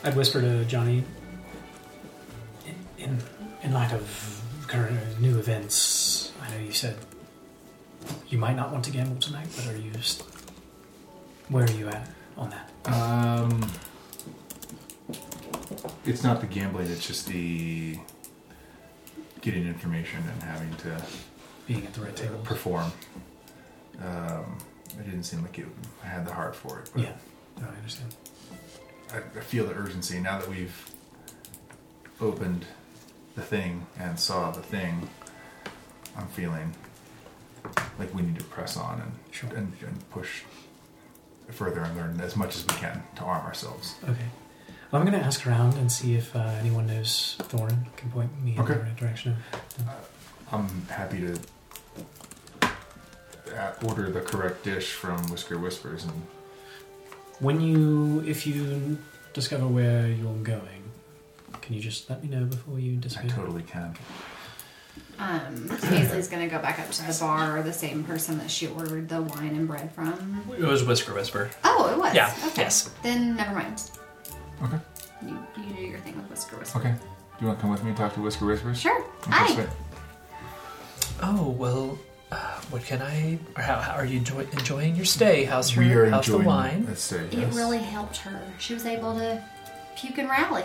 [0.04, 1.02] I'd whisper to Johnny.
[2.66, 3.18] In, in
[3.64, 4.37] in light of
[4.68, 6.96] current new events, I know you said
[8.28, 9.90] you might not want to gamble tonight, but are you?
[9.90, 10.22] just
[11.48, 12.92] where are you at on that?
[12.92, 13.70] Um,
[16.04, 16.86] it's not the gambling.
[16.88, 17.98] It's just the
[19.40, 21.02] getting information and having to
[21.66, 22.38] Being at the right table.
[22.44, 22.92] perform.
[24.04, 24.58] Um,
[24.98, 25.66] it didn't seem like it,
[26.04, 26.90] I had the heart for it.
[26.92, 27.12] But Yeah,
[27.60, 28.14] no, I understand.
[29.12, 30.90] I, I feel the urgency now that we've
[32.20, 32.66] opened
[33.38, 35.08] the thing and saw the thing.
[36.16, 36.74] I'm feeling
[37.98, 39.50] like we need to press on and Sure.
[39.50, 40.42] and, and push
[41.50, 43.94] further and learn as much as we can to arm ourselves.
[44.04, 44.28] Okay.
[44.90, 48.30] Well, I'm going to ask around and see if uh, anyone knows Thorin can point
[48.42, 49.36] me in the right direction.
[50.50, 51.38] I'm happy to
[52.62, 56.22] uh, order the correct dish from Whisker Whispers and
[57.38, 58.98] When you, if you
[59.34, 60.87] discover where you're going,
[61.68, 63.24] can you just let me know before you disappear?
[63.24, 63.44] I disappear?
[63.44, 63.94] totally can.
[65.18, 69.06] Um, Paisley's gonna go back up to the bar, the same person that she ordered
[69.10, 70.42] the wine and bread from.
[70.58, 71.50] It was Whisker Whisper.
[71.64, 72.14] Oh, it was.
[72.14, 72.62] Yeah, Okay.
[72.62, 72.88] yes.
[73.02, 73.82] Then never mind.
[74.62, 74.78] Okay.
[75.26, 76.78] You, you do your thing with Whisker Whisper.
[76.78, 76.92] Okay.
[76.92, 76.96] Do
[77.42, 78.80] you want to come with me and talk to Whisker Whispers?
[78.80, 78.98] Sure.
[79.02, 79.54] Okay, Hi.
[79.54, 79.68] sweet.
[81.22, 81.98] Oh well,
[82.32, 82.36] uh,
[82.70, 83.38] what can I?
[83.56, 85.44] Or how, how are you enjoy, enjoying your stay?
[85.44, 86.86] How's your We are how's the wine?
[86.88, 87.54] Let's say It yes.
[87.54, 88.40] really helped her.
[88.58, 89.44] She was able to
[89.96, 90.64] puke and rally.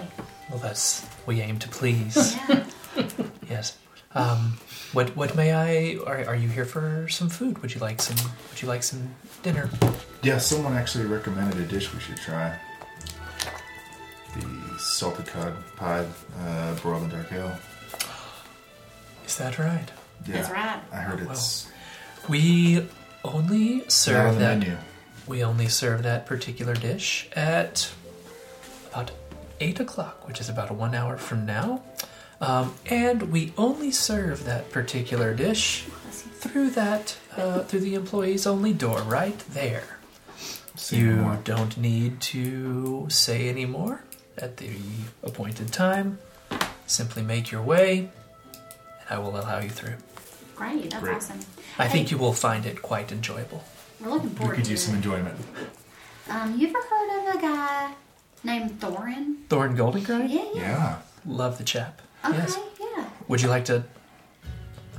[0.49, 2.35] Well, that's we aim to please.
[2.47, 2.63] Yeah.
[3.49, 3.77] yes.
[4.15, 4.57] Um,
[4.91, 5.97] what what may I?
[6.05, 7.57] Are, are you here for some food?
[7.59, 8.17] Would you like some?
[8.51, 9.69] Would you like some dinner?
[10.21, 12.57] Yeah, someone actually recommended a dish we should try.
[14.35, 16.05] The salted cod pie,
[16.41, 17.57] uh, broiled in dark ale.
[19.25, 19.89] Is that right?
[20.27, 20.79] Yeah, That's right.
[20.91, 21.67] I heard it's
[22.29, 22.87] We
[23.23, 24.59] only serve on the that.
[24.59, 24.77] menu.
[25.27, 27.89] We only serve that particular dish at
[28.91, 29.11] about
[29.63, 31.81] eight o'clock, which is about one hour from now.
[32.41, 35.85] Um, and we only serve that particular dish
[36.41, 39.87] through that uh, through the employees only door right there.
[40.75, 41.39] Say you more.
[41.43, 44.03] don't need to say any more
[44.37, 44.71] at the
[45.23, 46.17] appointed time.
[46.85, 48.09] Simply make your way,
[48.99, 49.95] and I will allow you through.
[50.55, 50.89] Great.
[50.91, 51.15] That's Great.
[51.17, 51.39] awesome.
[51.79, 53.63] I think you will find it quite enjoyable.
[54.01, 54.87] We're looking We forward could to use it.
[54.87, 55.37] some enjoyment.
[56.29, 57.93] Um, you ever heard of a guy
[58.43, 59.35] named Thorin?
[59.49, 60.29] Thorin Goldengride?
[60.29, 60.61] Yeah, yeah.
[60.61, 60.95] Yeah.
[61.25, 62.01] Love the chap.
[62.25, 62.57] Okay, Yes.
[62.79, 63.05] yeah.
[63.27, 63.83] Would you like to?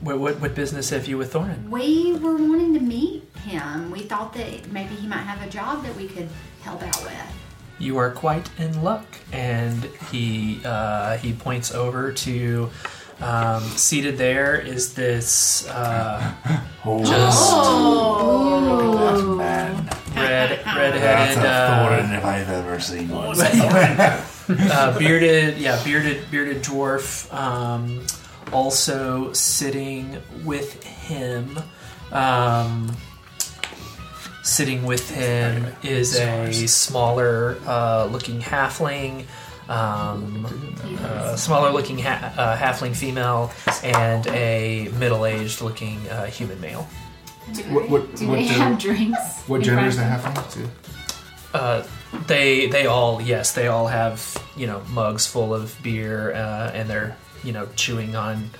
[0.00, 1.68] What, what what business have you with Thorin?
[1.70, 3.90] We were wanting to meet him.
[3.90, 6.28] We thought that maybe he might have a job that we could
[6.62, 7.12] help out with.
[7.78, 12.70] You are quite in luck, and he uh, he points over to
[13.20, 16.32] Um, seated there is this uh,
[16.84, 17.54] Oh, just
[19.14, 19.88] that man.
[20.14, 23.36] Red, That's red-headed, a uh, thorn if I've ever seen one.
[24.70, 27.32] uh, bearded, yeah, bearded, bearded dwarf.
[27.32, 28.04] Um,
[28.52, 31.58] also sitting with him,
[32.12, 32.94] um,
[34.42, 39.24] sitting with him is a smaller uh, looking halfling.
[39.68, 40.46] Um,
[41.00, 43.50] uh, smaller looking ha- uh, halfling female
[43.82, 46.86] and a middle aged looking uh, human male.
[47.70, 49.42] What, what, Do what, they gen- have drinks?
[49.46, 50.52] what in gender is the front of halfling?
[50.54, 50.68] Too?
[51.52, 51.86] Uh,
[52.26, 56.88] they they all yes they all have you know mugs full of beer uh, and
[56.88, 58.50] they're you know chewing on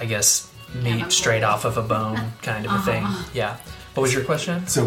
[0.00, 3.06] I guess meat Yeah, straight off of a bone kind of a thing.
[3.32, 3.56] Yeah.
[3.94, 4.66] What was your question?
[4.66, 4.86] So,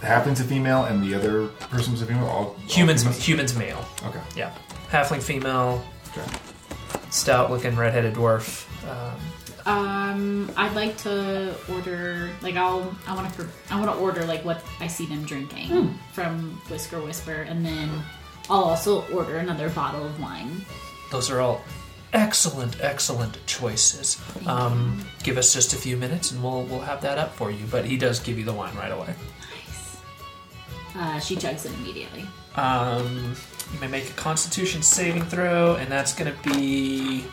[0.00, 2.26] the halfling's a female, and the other person was a female.
[2.26, 3.24] All all Humans females?
[3.24, 3.84] humans male.
[4.04, 4.20] Okay.
[4.36, 4.52] Yeah.
[4.90, 5.82] Halfling female,
[6.14, 6.28] Okay.
[7.10, 8.66] stout looking redheaded dwarf.
[8.90, 9.18] Um,
[9.66, 14.44] Um, I'd like to order like I'll I want to I want to order like
[14.44, 17.90] what I see them drinking from Whisker Whisper, and then
[18.50, 20.66] I'll also order another bottle of wine.
[21.10, 21.62] those are all
[22.12, 24.20] excellent excellent choices.
[24.46, 27.64] Um, give us just a few minutes and we'll we'll have that up for you.
[27.70, 29.14] But he does give you the wine right away.
[29.40, 29.96] Nice.
[30.94, 32.26] Uh, she chugs it immediately.
[32.56, 33.34] Um,
[33.72, 37.24] you may make a Constitution saving throw, and that's going to be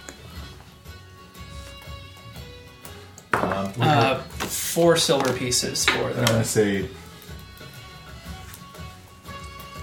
[3.33, 6.43] Um, uh, four silver pieces for I'm gonna the.
[6.43, 6.87] say,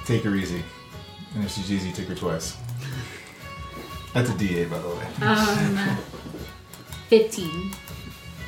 [0.04, 0.62] take her easy,
[1.34, 2.56] and if she's easy, take her twice.
[4.14, 5.06] That's a D8, by the way.
[5.22, 5.98] Um,
[7.08, 7.72] fifteen.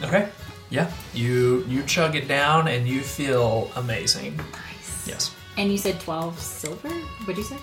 [0.03, 0.29] Okay.
[0.71, 0.91] Yeah.
[1.15, 4.37] You you chug it down, and you feel amazing.
[4.37, 5.07] Nice.
[5.09, 5.35] Yes.
[5.59, 6.89] And you said twelve silver.
[6.89, 7.57] What'd you say?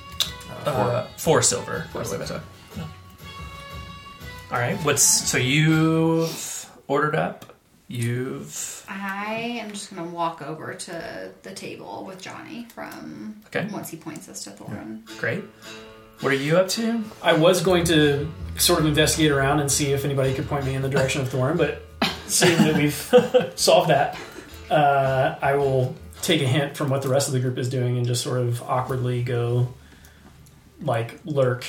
[0.65, 1.85] Uh, four silver.
[1.91, 2.43] Four by the way, silver.
[2.75, 2.83] yeah.
[4.51, 4.77] All right.
[4.85, 6.56] What's so you've
[6.87, 7.53] ordered up?
[7.89, 13.67] You've I am just gonna walk over to the table with Johnny from Okay.
[13.71, 15.05] once he points us to Thorin.
[15.19, 15.43] great.
[16.19, 17.03] What are you up to?
[17.21, 20.73] I was going to sort of investigate around and see if anybody could point me
[20.73, 21.83] in the direction of Thorin, but
[22.27, 24.17] seeing that we've solved that,
[24.71, 27.97] uh, I will take a hint from what the rest of the group is doing
[27.97, 29.71] and just sort of awkwardly go,
[30.81, 31.65] like, lurk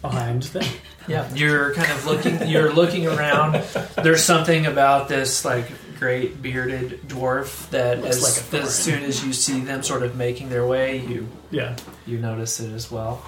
[0.00, 0.64] behind them.
[1.06, 2.48] Yeah, you're kind of looking.
[2.48, 3.62] You're looking around.
[4.02, 9.24] There's something about this like great bearded dwarf that Looks as, like as soon as
[9.24, 11.76] you see them sort of making their way, you Yeah.
[12.06, 13.22] you notice it as well.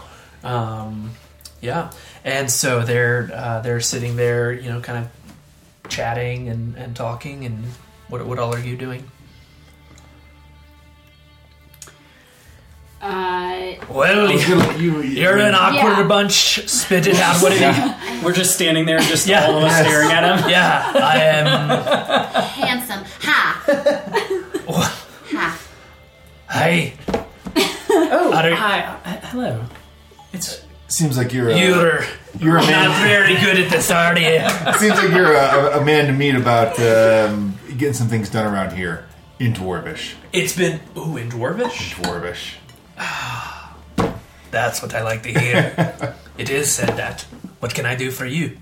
[0.44, 1.10] Um,
[1.60, 1.90] yeah,
[2.24, 7.44] and so they're uh, they're sitting there, you know, kind of chatting and, and talking.
[7.44, 7.65] And
[8.08, 9.10] what what all are you doing?
[13.00, 16.02] Uh, Well, I was gonna let you, you're an awkward Yeah.
[16.06, 16.68] bunch.
[16.68, 17.40] Spit it out.
[17.42, 17.76] What have
[18.20, 18.22] you?
[18.24, 19.46] We're just standing there, just Yeah.
[19.46, 20.50] all of us staring at him.
[20.50, 21.46] Yeah, I am.
[22.44, 23.04] Handsome.
[23.22, 23.62] Ha.
[25.32, 25.58] ha.
[26.50, 26.94] Hey,
[27.92, 28.80] Oh, I hi.
[29.04, 29.64] uh, hello.
[30.32, 32.04] It's Seems like you're a, you're
[32.40, 33.06] you're a not man.
[33.08, 34.40] very good at this, are you?
[34.80, 38.72] Seems like you're a, a man to meet about um, getting some things done around
[38.76, 39.06] here
[39.38, 40.14] in Dwarvish.
[40.32, 41.94] It's been ooh in dwarvish.
[41.94, 42.54] Dwarvish.
[44.50, 46.14] That's what I like to hear.
[46.38, 47.22] it is said that.
[47.60, 48.58] What can I do for you?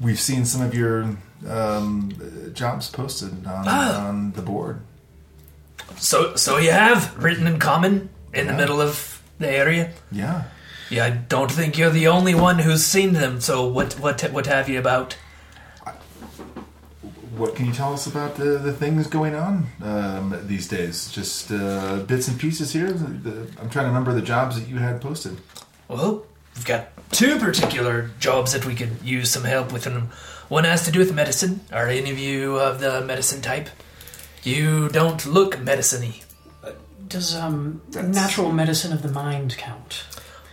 [0.00, 1.16] We've seen some of your
[1.48, 2.12] um,
[2.54, 4.08] jobs posted on, Ah.
[4.08, 4.80] on the board.
[5.96, 9.92] So, so you have written in common in the middle of the area.
[10.12, 10.44] Yeah.
[10.90, 13.40] Yeah, I don't think you're the only one who's seen them.
[13.40, 15.16] So, what, what, what have you about?
[17.38, 21.08] What can you tell us about the, the things going on um, these days?
[21.12, 22.90] Just uh, bits and pieces here.
[22.90, 25.38] The, the, I'm trying to remember the jobs that you had posted.
[25.86, 26.26] Well,
[26.56, 30.08] we've got two particular jobs that we could use some help with, and
[30.48, 31.60] one has to do with medicine.
[31.72, 33.68] Are any of you of the medicine type?
[34.42, 36.22] You don't look medicine-y.
[37.06, 40.04] does um That's- natural medicine of the mind count?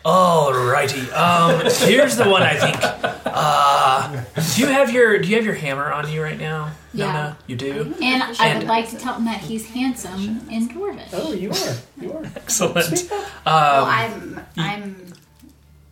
[0.06, 1.12] Alrighty.
[1.14, 2.78] Um, here's the one I think.
[3.26, 4.24] Uh,
[4.56, 6.72] do you have your Do you have your hammer on you right now?
[6.94, 7.08] Yeah.
[7.08, 7.38] Nona?
[7.48, 7.94] you do.
[8.02, 11.10] and I would like to tell him that he's handsome in Dwarvish.
[11.12, 11.76] Oh, you are.
[12.00, 12.24] You are.
[12.36, 13.10] Excellent.
[13.12, 15.14] well, Um, I'm I'm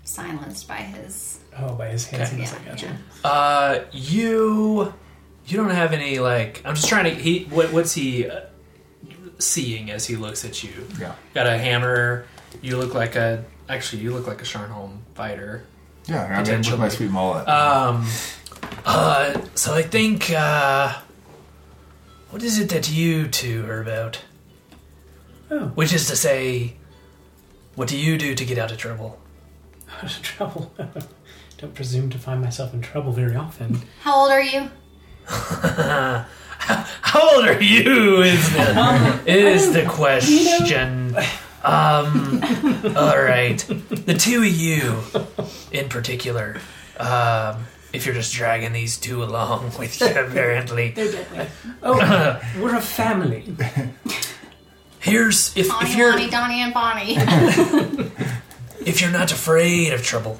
[0.03, 1.39] silenced by his.
[1.57, 2.87] Oh, by his handsomeness, yeah, I got you.
[2.87, 3.29] yeah.
[3.29, 4.93] uh, you
[5.47, 6.61] you don't have any like.
[6.65, 7.11] I'm just trying to.
[7.19, 8.41] He what, what's he uh,
[9.39, 10.71] seeing as he looks at you?
[10.99, 11.15] Yeah.
[11.33, 12.25] Got a hammer.
[12.61, 13.43] You look like a.
[13.69, 15.63] Actually, you look like a Sharnholm fighter.
[16.05, 17.47] Yeah, I mean, with my sweet mullet.
[17.47, 18.05] Um.
[18.85, 19.39] Uh.
[19.55, 20.31] So I think.
[20.31, 20.93] Uh.
[22.29, 24.21] What is it that you two are about?
[25.51, 26.73] Oh, Which is to say,
[27.75, 29.19] what do you do to get out of trouble?
[30.01, 30.73] out of trouble.
[31.57, 33.83] don't presume to find myself in trouble very often.
[34.01, 34.67] How old are you?
[35.27, 36.25] How
[37.35, 38.23] old are you?
[38.23, 41.15] Is the is the question?
[41.63, 42.41] Um.
[42.95, 43.57] All right.
[43.67, 44.99] The two of you,
[45.71, 46.59] in particular,
[46.99, 50.91] um, if you're just dragging these two along with you, apparently.
[50.91, 51.47] They're deadly.
[51.81, 53.55] Oh, we're a family.
[54.99, 57.15] Here's if if you're Bonnie, Donnie, and Bonnie.
[58.85, 60.39] if you're not afraid of trouble,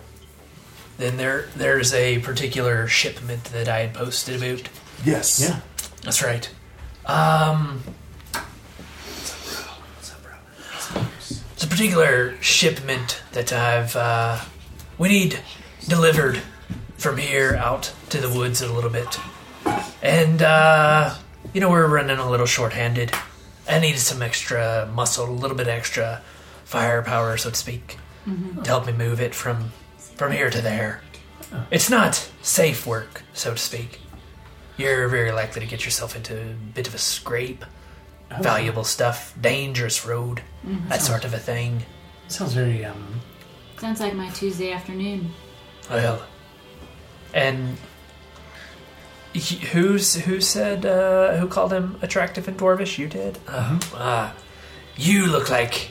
[0.98, 4.70] then there there's a particular shipment that I had posted about.
[5.06, 5.42] Yes.
[5.42, 5.60] Yeah.
[6.04, 6.50] That's right.
[7.06, 7.82] Um,
[11.64, 13.96] it's a particular shipment that I've.
[13.96, 14.38] Uh,
[14.98, 15.40] we need
[15.88, 16.42] delivered
[16.98, 19.18] from here out to the woods a little bit,
[20.02, 21.16] and uh,
[21.54, 23.14] you know we're running a little short-handed.
[23.70, 26.22] I need some extra muscle, a little bit extra
[26.66, 31.02] firepower, so to speak, to help me move it from from here to there.
[31.72, 34.02] It's not safe work, so to speak.
[34.76, 37.64] You're very likely to get yourself into a bit of a scrape.
[38.42, 40.42] Valuable stuff, dangerous road,
[40.90, 41.84] that sort of a thing.
[42.28, 43.22] Sounds very um.
[43.78, 45.32] Sounds like my Tuesday afternoon.
[45.90, 46.24] Well,
[47.34, 47.78] and
[49.34, 52.98] he, who's who said uh, who called him attractive and dwarvish?
[52.98, 53.40] You did.
[53.48, 54.36] Uh, ah,
[54.96, 55.90] you look like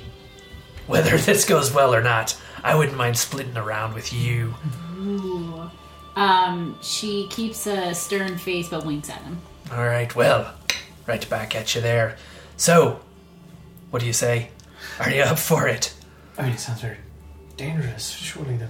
[0.86, 2.36] whether this goes well or not.
[2.64, 4.54] I wouldn't mind splitting around with you.
[4.96, 5.70] Ooh.
[6.14, 9.38] Um, she keeps a stern face but winks at him.
[9.72, 10.14] All right.
[10.14, 10.54] Well,
[11.06, 12.16] right back at you there.
[12.62, 13.00] So,
[13.90, 14.50] what do you say?
[15.00, 15.92] Are you up for it?
[16.38, 16.98] I mean, it sounds very
[17.56, 18.08] dangerous.
[18.10, 18.68] Surely the.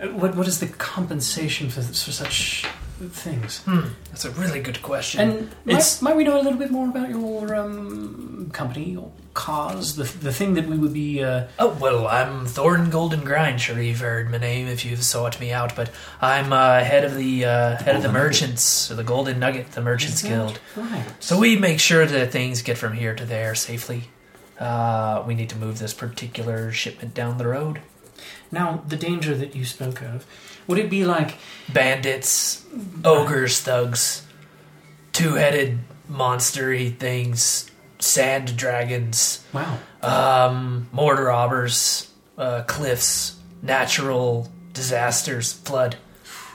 [0.00, 2.64] Uh, What what is the compensation for for such
[3.10, 3.58] things?
[3.66, 5.20] Hmm, that's a really good question.
[5.20, 9.96] And might, might we know a little bit more about your um, company or cause?
[9.96, 11.22] The the thing that we would be.
[11.22, 13.60] Uh, Oh, well, I'm Thornton Golden Grind.
[13.60, 17.14] Sure, you've heard my name if you've sought me out, but I'm uh, head of
[17.14, 18.12] the uh, head of the Golden Nugget.
[18.12, 20.60] merchants, or the Golden Nugget, the Merchants Guild.
[20.76, 21.04] Right.
[21.20, 24.04] So we make sure that things get from here to there safely.
[24.60, 27.80] Uh, we need to move this particular shipment down the road.
[28.52, 30.24] Now, the danger that you spoke of,
[30.68, 31.36] would it be like
[31.72, 32.64] Bandits,
[33.04, 34.24] ogres, thugs,
[35.12, 35.78] two-headed
[36.08, 37.70] monstery things,
[38.02, 39.78] sand dragons, wow?
[40.02, 45.96] um, mortar robbers, uh, cliffs, natural disasters, flood.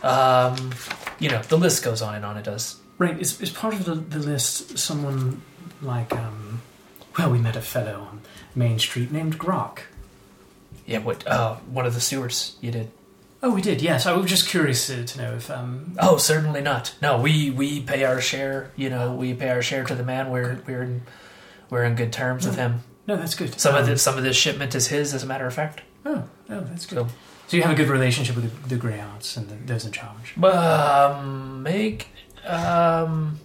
[0.03, 0.71] Um,
[1.19, 2.37] you know, the list goes on and on.
[2.37, 2.79] It does.
[2.97, 3.19] Right.
[3.19, 5.41] Is, is part of the, the list someone
[5.81, 6.61] like um?
[7.17, 8.21] Well, we met a fellow on
[8.55, 9.79] Main Street named Grok.
[10.85, 10.99] Yeah.
[10.99, 11.25] What?
[11.27, 12.57] Uh, one of the stewards.
[12.61, 12.91] You did.
[13.41, 13.83] Oh, we did.
[13.83, 15.95] Yes, I was just curious to, to know if um.
[15.99, 16.95] Oh, certainly not.
[17.01, 18.71] No, we we pay our share.
[18.75, 20.31] You know, we pay our share to the man.
[20.31, 21.01] We're we're in
[21.69, 22.83] we're in good terms with him.
[23.07, 23.59] No, that's good.
[23.59, 25.81] Some of Um, this some of this shipment is his, as a matter of fact.
[26.05, 26.97] Oh, oh, that's good.
[26.97, 27.07] So,
[27.47, 30.35] So you have a good relationship with the, the Greyhearts and the, those in charge.
[30.43, 32.07] um, make
[32.45, 33.39] um,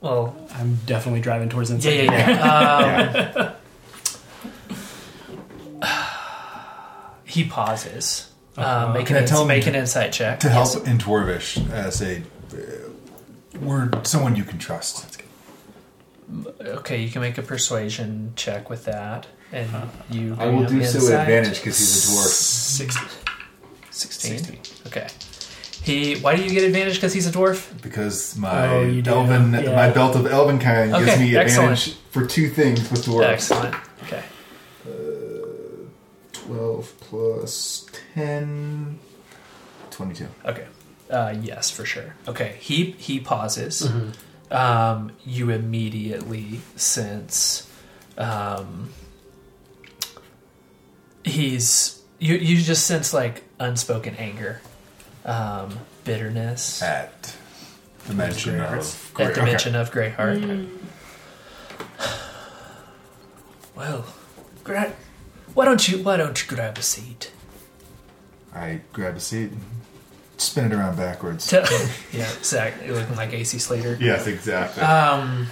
[0.00, 2.04] well, I'm definitely driving towards yeah, inside.
[2.04, 3.52] yeah, yeah.
[5.82, 5.88] Um,
[7.24, 8.30] he pauses.
[8.56, 11.58] Um, make Can I an, tell him make an insight check To help in Dwarvish,
[11.70, 12.56] uh, say, uh,
[13.60, 15.18] we're someone you can trust.
[16.60, 19.68] Okay, you can make a persuasion check with that, and
[20.10, 20.34] you.
[20.38, 22.28] I will do so with advantage because he's a dwarf.
[22.28, 23.06] Sixty.
[23.90, 24.58] 16.
[24.86, 25.08] Okay.
[25.82, 26.14] He.
[26.16, 26.94] Why do you get advantage?
[26.94, 27.70] Because he's a dwarf.
[27.82, 29.10] Because my Oh, you do.
[29.10, 29.74] elven, Yeah.
[29.76, 31.72] my belt of elven kind gives Okay, me excellent.
[31.72, 33.24] advantage for two things with dwarves.
[33.24, 33.74] Excellent.
[34.04, 34.22] Okay.
[36.32, 38.98] 12 plus 10,
[39.90, 40.26] 22.
[40.46, 40.66] Okay.
[41.10, 42.14] Uh, yes, for sure.
[42.26, 42.56] Okay.
[42.60, 43.88] He he pauses.
[44.52, 47.68] Um, you immediately sense.
[48.18, 48.90] Um,
[51.24, 52.36] he's you.
[52.36, 54.60] You just sense like unspoken anger,
[55.24, 57.34] um, bitterness At
[58.06, 59.44] the mention of at the okay.
[59.50, 60.68] mention of Greyheart.
[63.74, 64.04] Well,
[64.64, 64.92] gra-
[65.54, 67.32] why don't you why don't you grab a seat?
[68.54, 69.62] I grab a seat and
[70.42, 71.46] spin it around backwards.
[71.46, 71.62] Tell,
[72.12, 72.90] yeah, exactly.
[72.90, 73.96] Looking like AC Slater.
[74.00, 74.82] yes, exactly.
[74.82, 75.46] Um,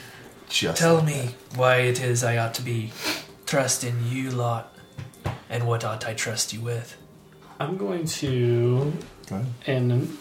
[0.49, 2.93] Just tell like me why it is I ought to be
[3.47, 4.77] trusting you lot,
[5.49, 6.97] and what ought I trust you with?
[7.59, 8.93] I'm going to.
[9.29, 10.17] Go and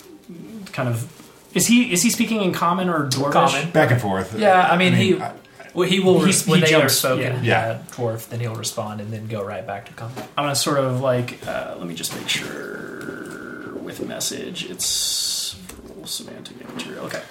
[0.71, 1.07] kind of
[1.55, 3.31] is he is he speaking in common or dwarvish?
[3.33, 3.71] Common.
[3.71, 4.37] Back and forth.
[4.37, 5.33] Yeah, I mean, he- I-
[5.73, 7.43] Well, he will He's- when he they are jumps, spoken.
[7.43, 7.67] yeah.
[7.77, 7.81] Yeah.
[7.91, 8.27] dwarf.
[8.29, 10.15] Then he'll respond and then go right back to common.
[10.37, 12.88] I'm gonna sort of like uh, let me just make sure
[13.97, 15.55] with message it's
[16.05, 17.05] somatic material.
[17.05, 17.21] Okay,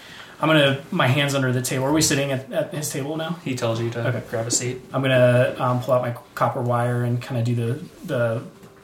[0.40, 1.84] I'm gonna my hands under the table.
[1.86, 3.38] Are we sitting at, at his table now?
[3.44, 4.22] He tells you to Okay.
[4.30, 4.80] grab a seat.
[4.92, 8.42] I'm gonna um, pull out my copper wire and kind of do the the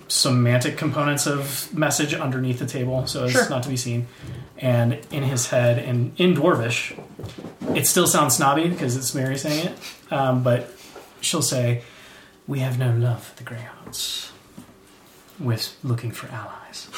[0.09, 3.49] somatic components of message underneath the table, so Sure.
[3.49, 4.07] not to be seen.
[4.59, 6.97] And in his head, and in Dwarvish,
[7.75, 10.71] it still sounds snobby because it's Mary saying it, um, but
[11.21, 11.83] she'll say,
[12.47, 14.31] "We have no love for the Greyhearts.
[15.41, 16.89] We're looking for allies."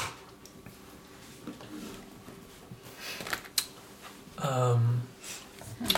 [4.38, 5.02] Um,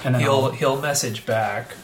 [0.05, 1.75] And he'll I'll- he'll message back.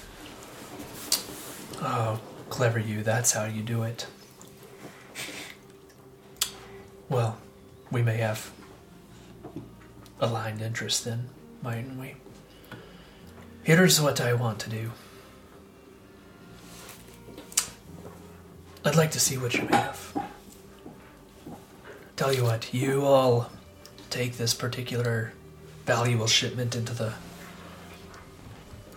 [1.81, 3.03] Oh, clever you!
[3.03, 4.07] That's how you do it.
[7.09, 7.39] Well,
[7.91, 8.51] we may have
[10.21, 11.29] aligned interest then,
[11.63, 12.17] mightn't we?
[13.63, 14.91] Here's what I want to do.
[18.85, 19.91] I'd like to see what you're made.
[22.17, 23.51] Tell you what, you all
[24.11, 25.33] take this particular
[25.87, 27.15] valuable shipment into the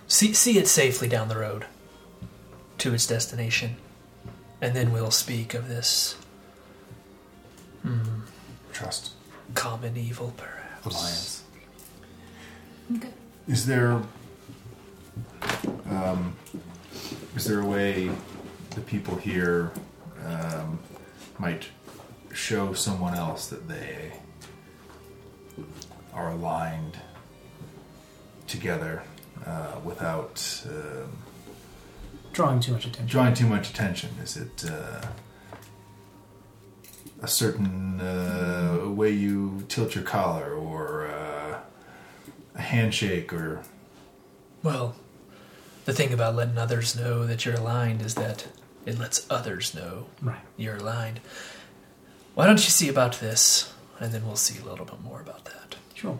[0.08, 1.66] see see it safely down the road
[2.80, 3.76] to its destination,
[4.62, 6.16] and then we'll speak of this
[7.82, 8.22] hmm,
[8.72, 9.14] Trust.
[9.54, 10.86] common evil, perhaps.
[10.86, 11.44] Alliance.
[12.96, 13.10] Okay.
[13.48, 14.02] Is there
[15.90, 16.36] um,
[17.36, 18.10] is there a way
[18.72, 19.72] the people here
[20.26, 20.80] um,
[21.40, 21.68] might
[22.34, 24.14] show someone else that they
[26.18, 26.98] are aligned
[28.48, 29.04] together
[29.46, 30.36] uh, without
[30.70, 31.12] um,
[32.34, 33.08] drawing too much attention.
[33.08, 34.10] drawing too much attention?
[34.24, 35.02] Is it uh,
[37.22, 41.60] a certain uh, way you tilt your collar, or uh,
[42.56, 43.62] a handshake, or
[44.64, 44.96] Well,
[45.86, 48.48] the thing about letting others know that you're aligned is that
[48.86, 50.40] it lets others know Right.
[50.58, 51.20] you're aligned.
[52.36, 55.46] Why don't you see about this, and then we'll see a little bit more about
[55.46, 55.57] that.
[55.98, 56.20] Sure.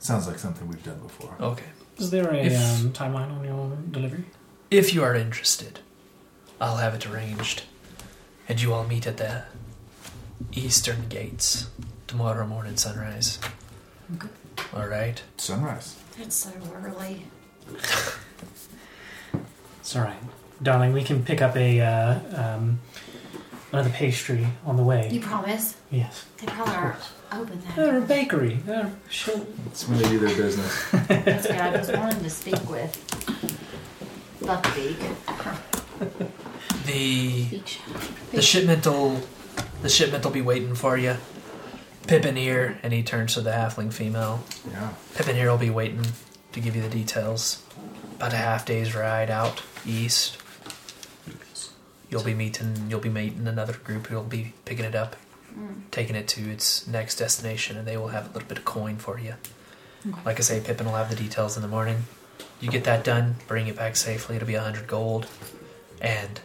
[0.00, 1.34] sounds like something we've done before.
[1.40, 1.66] Okay.
[1.96, 2.52] Is there a If-
[2.84, 4.24] um, timeline on your delivery?
[4.70, 5.78] If you are interested,
[6.60, 7.62] I'll have it arranged,
[8.48, 9.44] and you all meet at the
[10.52, 11.68] eastern gates
[12.08, 13.38] tomorrow morning sunrise.
[14.16, 14.28] Okay.
[14.74, 15.22] All right.
[15.36, 15.94] Sunrise.
[16.18, 17.26] It's so early.
[19.80, 20.16] It's all right,
[20.62, 20.92] darling.
[20.94, 22.80] We can pick up a uh, um,
[23.74, 25.08] another pastry on the way.
[25.10, 25.76] You promise?
[25.90, 26.24] yes.
[26.38, 26.96] They probably aren't
[27.32, 28.54] open They're a bakery.
[28.64, 29.40] They're sure.
[29.66, 30.90] That's when they do their business.
[31.08, 32.92] That's what I was wanting to speak with.
[34.40, 34.98] Buckbeak.
[36.86, 37.80] The Beach.
[38.32, 39.20] the shipment'll
[39.82, 41.16] the shipment'll be waiting for you.
[42.06, 44.44] Pippin here, and he turns to the halfling female.
[44.70, 44.90] Yeah.
[45.14, 46.04] Pippin here will be waiting
[46.52, 47.62] to give you the details.
[48.16, 50.36] About a half day's ride out east.
[52.14, 52.86] You'll be meeting.
[52.88, 55.16] You'll be meeting another group who'll be picking it up,
[55.90, 58.98] taking it to its next destination, and they will have a little bit of coin
[58.98, 59.34] for you.
[60.24, 62.04] Like I say, Pippin will have the details in the morning.
[62.60, 64.36] You get that done, bring it back safely.
[64.36, 65.26] It'll be a hundred gold,
[66.00, 66.40] and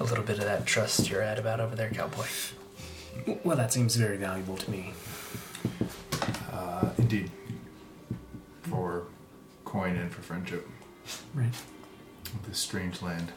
[0.00, 2.26] a little bit of that trust you're at about over there, cowboy.
[3.42, 4.92] Well, that seems very valuable to me.
[6.52, 7.30] Uh, indeed.
[8.64, 9.04] For
[9.64, 10.68] coin and for friendship.
[11.32, 11.54] Right.
[12.46, 13.32] This strange land.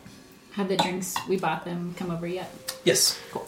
[0.57, 2.49] Have the drinks we bought them come over yet?
[2.83, 3.19] Yes.
[3.29, 3.47] Cool.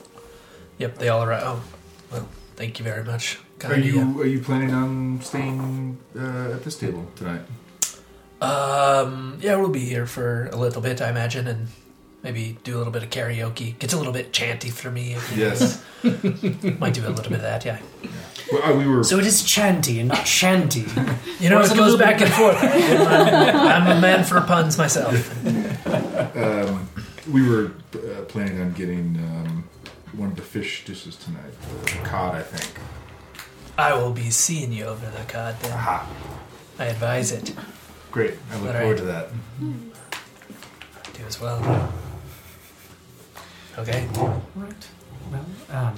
[0.77, 1.41] Yep, they all arrive.
[1.43, 1.63] Oh,
[2.11, 3.37] well, thank you very much.
[3.37, 7.41] Are Kind of you are you planning on staying uh, at this table tonight?
[8.39, 11.69] Um, yeah, we'll be here for a little bit, I imagine, and
[12.23, 13.77] maybe do a little bit of karaoke.
[13.79, 15.13] Gets a little bit chanty for me.
[15.13, 15.83] If you Yes.
[16.79, 17.79] might do a little bit of that, yeah.
[18.51, 19.03] well, uh, we were.
[19.03, 20.85] So it is chanty and not shanty.
[21.39, 22.57] You know, it it goes little back and forth.
[22.61, 23.55] I'm,
[23.87, 25.15] I'm a man for puns myself.
[26.35, 26.87] Um,
[27.31, 29.63] we were uh, planning on getting um,
[30.13, 31.51] one of the fish dishes tonight.
[31.85, 32.77] The cod, I think.
[33.77, 35.71] I will be seeing you over the cod then.
[35.73, 36.07] Aha.
[36.77, 37.53] I advise it.
[38.11, 38.35] Great.
[38.51, 38.97] I look All forward right.
[38.97, 39.29] to that.
[41.13, 41.59] Do as well.
[43.79, 44.07] Okay.
[44.55, 44.87] right.
[45.31, 45.95] Well, um,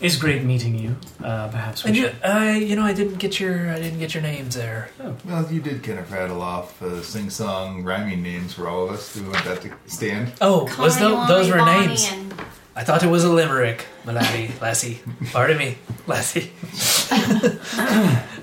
[0.00, 0.96] it's great meeting you.
[1.22, 2.22] Uh, perhaps we And you, should.
[2.24, 4.88] I, you know, I didn't get your, I didn't get your names there.
[5.24, 9.14] Well, you did kind of rattle off uh, sing-song rhyming names for all of us.
[9.14, 10.32] Do we want that to stand?
[10.40, 12.08] Oh, was Connie, tho- those were Bonnie, names?
[12.12, 12.34] and-
[12.74, 15.02] I thought it was a limerick, my laddie, lassie.
[15.30, 16.50] Pardon me, lassie.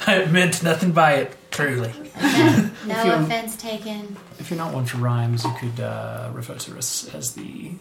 [0.06, 1.94] I meant nothing by it, truly.
[2.82, 4.16] If No offense taken.
[4.40, 7.72] If you're not one for rhymes, you could uh, refer to us as the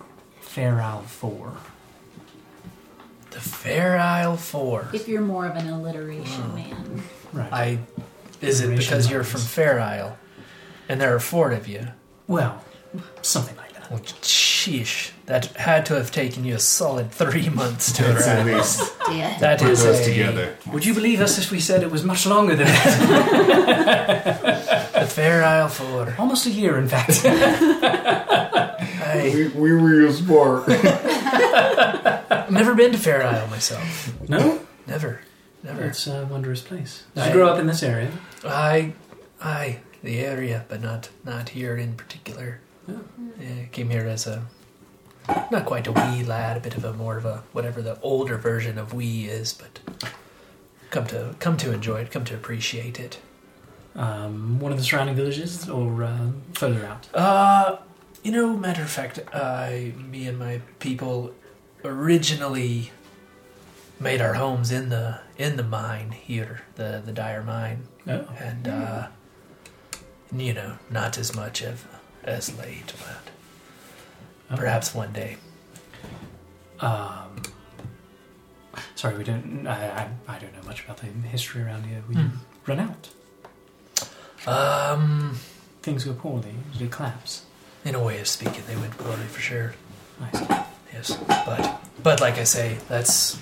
[0.43, 1.55] Fairisle Four.
[3.31, 4.89] The Fairisle Four.
[4.93, 7.03] If you're more of an alliteration man.
[7.33, 7.53] Right.
[7.53, 7.79] I
[8.41, 10.17] is it Alliteration because you're from Fairisle,
[10.89, 11.89] and there are four of you?
[12.27, 12.63] well,
[13.23, 13.91] something like that.
[13.91, 18.47] Well, sheesh, that had to have taken you a solid three months to Let's at
[18.47, 18.57] arrive.
[18.57, 19.37] least Did.
[19.41, 20.57] That put is those a, together.
[20.73, 24.85] Would you believe us if we said it was much longer than that?
[24.99, 27.21] The Fairisle for Almost a year, in fact.
[27.25, 30.65] I, we, we were your sport.
[30.69, 34.13] I've never been to Fairisle myself.
[34.29, 35.21] No, Never.
[35.63, 35.85] Never.
[35.85, 37.05] it's a wondrous place.
[37.15, 38.11] Did I- you grow up in this area?
[38.45, 38.93] I,
[39.41, 42.61] I, the area, but not not here in particular.
[42.89, 43.01] Oh.
[43.41, 44.45] Yeah, came here as a
[45.51, 48.37] not quite a wee lad, a bit of a more of a whatever the older
[48.37, 49.81] version of wee is, but
[50.91, 53.19] come to come to enjoy it, come to appreciate it.
[53.95, 57.09] Um, one of the surrounding villages, or uh, further out?
[57.13, 57.79] Uh,
[58.23, 61.35] you know, matter of fact, I, me and my people
[61.85, 62.93] originally
[64.01, 68.29] made our homes in the in the mine here, the the dire mine, No.
[68.39, 69.09] and uh,
[70.35, 71.87] you know, not as much of
[72.23, 73.28] as late, but
[74.57, 75.37] perhaps one day.
[76.81, 77.43] Um,
[78.95, 79.67] sorry, we don't.
[79.67, 82.03] I, I, I don't know much about the history around here.
[82.09, 82.29] We Hmm.
[82.67, 83.09] run out.
[84.47, 85.39] Um,
[85.83, 86.55] Things go poorly.
[86.79, 87.43] It collapse?
[87.85, 89.75] in a way of speaking, they went poorly for sure.
[90.21, 90.65] Nice.
[90.93, 93.39] Yes, but but like I say, that's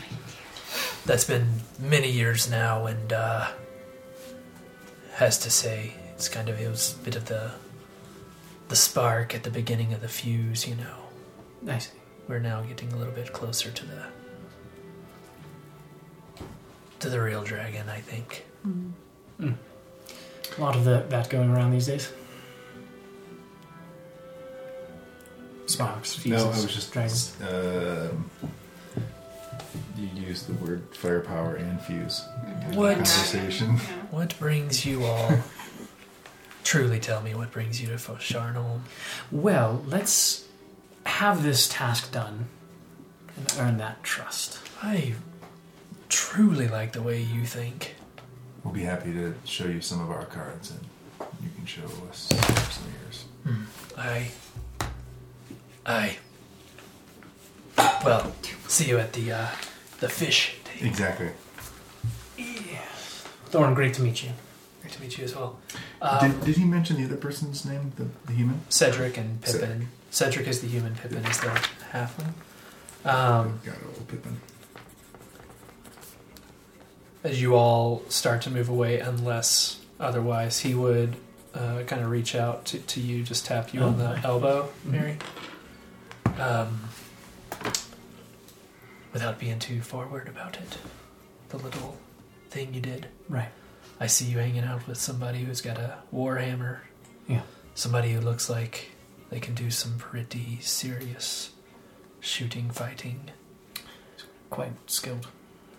[1.05, 3.49] that's been many years now, and uh,
[5.15, 7.51] has to say it's kind of it was a bit of the
[8.69, 10.67] the spark at the beginning of the fuse.
[10.67, 10.97] You know,
[11.62, 11.91] Nice.
[12.28, 14.03] we're now getting a little bit closer to the
[17.01, 17.89] to the real dragon.
[17.89, 18.45] I think.
[19.39, 22.11] A lot of the, that going around these days.
[25.67, 27.36] Sparks, fuses, no, I was just dragons.
[27.43, 28.31] Um,
[29.99, 32.23] you used the word firepower and fuse.
[32.73, 33.77] What Conversation.
[34.11, 35.33] what brings you all?
[36.67, 38.81] Truly, tell me what brings you to Fo- Sharnholm.
[39.31, 40.45] Well, let's
[41.05, 42.47] have this task done
[43.36, 44.59] and earn that trust.
[44.83, 45.15] I
[46.09, 47.95] truly like the way you think.
[48.65, 50.81] We'll be happy to show you some of our cards, and
[51.41, 53.25] you can show us some of yours.
[53.97, 54.33] I.
[55.86, 56.17] I.
[58.05, 58.35] Well,
[58.67, 59.47] see you at the uh,
[60.01, 60.86] the fish table.
[60.89, 61.31] Exactly.
[63.53, 64.31] Thorin, great to meet you.
[64.86, 65.58] Great to meet you as well.
[66.00, 68.60] Um, did, did he mention the other person's name, the, the human?
[68.68, 69.89] Cedric and Pippin.
[70.12, 70.94] Cedric is the human.
[70.94, 71.48] Pippin is the
[71.92, 72.34] halfling.
[73.05, 74.40] Um, Got old Pippin.
[77.24, 81.16] as you all start to move away, unless otherwise, he would
[81.52, 84.20] uh, kind of reach out to, to you, just tap you on the Okay.
[84.24, 85.18] elbow, Mary.
[86.39, 86.78] Um,
[89.12, 90.78] without being too forward about it,
[91.48, 91.97] the little
[92.50, 93.08] thing you did.
[93.28, 93.48] Right.
[93.99, 96.78] I see you hanging out with somebody who's got a warhammer.
[97.26, 97.42] Yeah.
[97.75, 98.92] Somebody who looks like
[99.31, 101.50] they can do some pretty serious
[102.20, 103.31] shooting, fighting.
[104.50, 105.26] Quite skilled.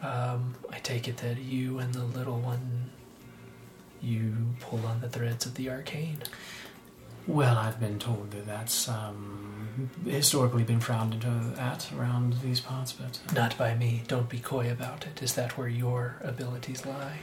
[0.02, 2.92] Um, I take it that you and the little one,
[4.02, 6.20] you pull on the threads of the arcane.
[7.26, 11.28] Well, I've been told that that's um, historically been frowned into
[11.60, 14.04] at around these parts, but uh, Not by me.
[14.08, 15.22] Don't be coy about it.
[15.22, 17.18] Is that where your abilities lie?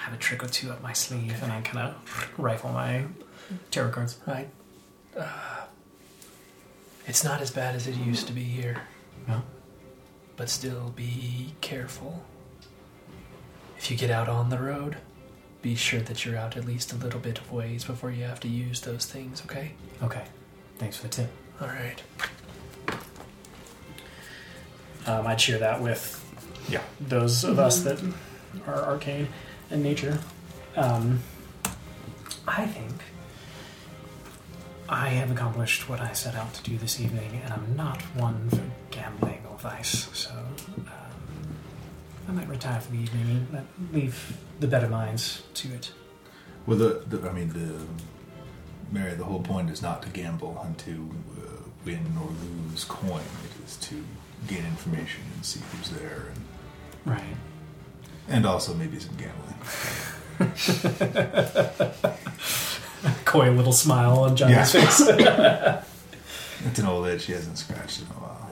[0.00, 3.04] I have a trick or two up my sleeve, and I kind of rifle my
[3.70, 4.18] tarot cards.
[4.26, 4.48] Right.
[5.16, 5.26] Uh,
[7.06, 8.80] it's not as bad as it used to be here,
[9.28, 9.42] No?
[10.36, 12.24] but still be careful.
[13.76, 14.96] If you get out on the road,
[15.60, 18.40] be sure that you're out at least a little bit of ways before you have
[18.40, 19.72] to use those things, okay?
[20.02, 20.24] Okay.
[20.78, 21.30] Thanks for the tip.
[21.60, 22.02] All right.
[25.06, 26.16] Um, I'd share that with
[26.68, 28.00] yeah those of us that
[28.66, 29.28] are arcane
[29.70, 30.18] in nature.
[30.76, 31.20] Um,
[32.46, 32.92] I think
[34.88, 38.48] I have accomplished what I set out to do this evening, and I'm not one
[38.50, 40.30] for gambling or vice, so
[40.76, 40.86] um,
[42.28, 45.92] I might retire for the evening and leave the better minds to it.
[46.66, 47.86] Well, the, the I mean, the
[48.92, 49.14] Mary.
[49.14, 52.28] The whole point is not to gamble and to uh, win or
[52.70, 53.20] lose coin.
[53.20, 54.04] It is to
[54.48, 56.44] gain information and see who's there, and
[57.14, 57.36] Right.
[58.30, 59.54] And also maybe some gambling.
[63.24, 64.86] Coy little smile on Johnny's Yeah.
[64.86, 65.86] face.
[66.66, 68.50] It's an old itch she hasn't scratched in a while.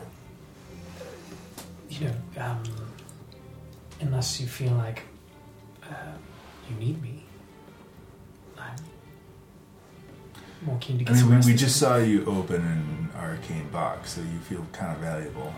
[1.90, 2.62] you know, um,
[4.00, 5.02] unless you feel like
[5.84, 6.12] uh,
[6.70, 7.23] you need me,
[8.58, 8.74] I'm
[10.62, 13.68] more keen to I get mean, some we, we just saw you open an arcane
[13.68, 15.52] box, so you feel kind of valuable.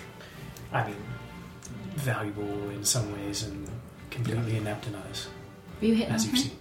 [0.74, 0.96] I mean,
[1.96, 3.68] valuable in some ways and
[4.10, 5.28] completely inept in others,
[5.80, 6.48] Are you hitting as on you've her?
[6.48, 6.56] seen.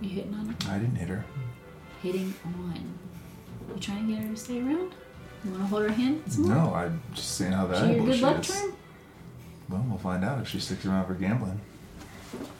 [0.00, 0.54] You hitting on her?
[0.70, 1.24] I didn't hit her.
[2.02, 2.94] Hitting on.
[3.74, 4.92] You trying to get her to stay around?
[5.44, 6.54] You want to hold her hand some more?
[6.54, 8.46] No, I'm just saying how Is she your valuable good she luck is.
[8.48, 8.72] charm?
[9.68, 11.60] Well, we'll find out if she sticks around for gambling.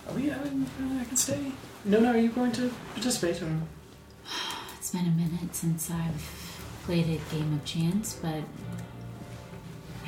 [0.09, 1.53] Oh yeah, I, uh, I can stay.
[1.85, 3.41] No, no, are you going to participate?
[3.43, 3.47] Or?
[3.47, 4.33] It's
[4.79, 8.43] It's been a minute since I've played a game of chance, but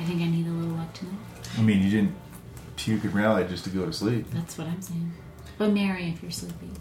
[0.01, 1.13] I think I need a little luck tonight.
[1.59, 2.15] I mean, you didn't
[2.75, 4.25] puke and rally just to go to sleep.
[4.31, 5.13] That's what I'm saying.
[5.59, 6.71] But Mary, if you're sleepy.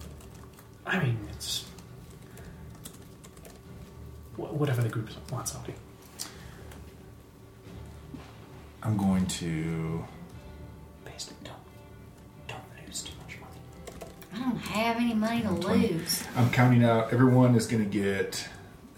[0.87, 1.67] I mean, it's
[4.37, 5.55] wh- whatever the group wants.
[5.55, 5.73] I'll do.
[8.83, 10.03] I'm going to.
[11.05, 11.57] Basically, don't
[12.49, 13.61] don't lose too much money.
[14.33, 16.25] I don't have any money to lose.
[16.37, 17.13] I'm counting out.
[17.13, 18.49] Everyone is going to get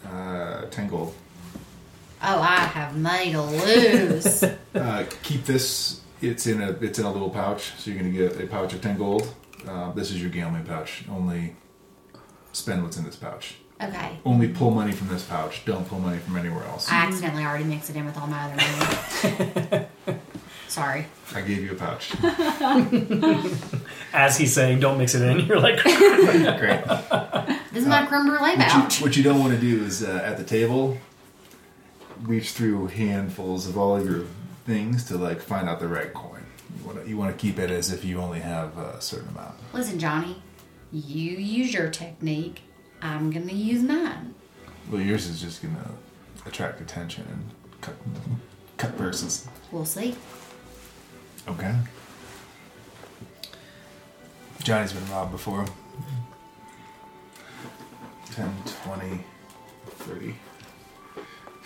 [0.08, 1.12] uh, ten gold.
[2.24, 4.42] Oh, I have money to lose.
[4.74, 6.00] Uh, keep this.
[6.20, 6.70] It's in a.
[6.80, 7.72] It's in a little pouch.
[7.78, 9.34] So you're going to get a pouch of ten gold.
[9.68, 11.04] Uh, this is your gambling pouch.
[11.10, 11.56] Only
[12.52, 13.56] spend what's in this pouch.
[13.82, 14.18] okay.
[14.24, 15.64] Only pull money from this pouch.
[15.64, 16.88] Don't pull money from anywhere else.
[16.90, 20.18] I accidentally already mixed it in with all my other money.
[20.68, 21.06] Sorry.
[21.34, 22.12] I gave you a pouch.
[24.14, 25.40] As he's saying, don't mix it in.
[25.46, 26.84] You're like, Great.
[27.72, 29.00] This is my creme brulee What pouch.
[29.00, 30.96] you, what you don't want to do is uh, at the table
[32.22, 34.24] reach through handfuls of all of your
[34.64, 36.44] things to like find out the right coin.
[36.78, 39.28] You want to you want to keep it as if you only have a certain
[39.28, 39.54] amount.
[39.72, 40.40] Listen, Johnny,
[40.92, 42.62] you use your technique.
[43.00, 44.34] I'm to use mine.
[44.90, 45.90] Well, yours is just gonna
[46.46, 47.94] attract attention and cut
[48.76, 49.48] cut purses.
[49.70, 50.14] We'll see.
[51.48, 51.74] Okay.
[54.62, 55.66] Johnny's been robbed before.
[58.32, 58.50] 10,
[58.84, 59.24] 20,
[59.86, 60.34] 30,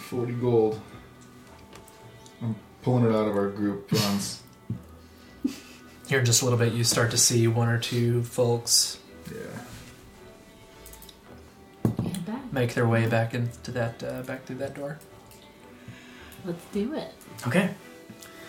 [0.09, 0.81] 40 gold.
[2.43, 4.43] I'm pulling it out of our group funds.
[6.09, 9.41] Here in just a little bit, you start to see one or two folks Yeah.
[12.05, 12.53] Head back.
[12.53, 14.99] make their way back into that uh, back through that door.
[16.45, 17.13] Let's do it.
[17.47, 17.71] okay.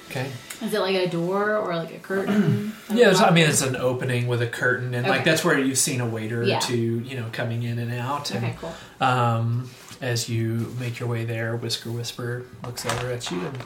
[0.10, 0.32] Okay.
[0.62, 2.72] Is it like a door or like a curtain?
[2.90, 5.30] Yeah, it's- I mean it's an opening with a curtain, and like Okay.
[5.32, 6.60] that's where you've seen a waiter Yeah.
[6.60, 8.32] or two, you know, coming in and out.
[8.32, 8.74] And, Okay, cool.
[9.06, 9.70] Um,
[10.02, 13.58] as you make your way there, Whisker Whisper looks over at you and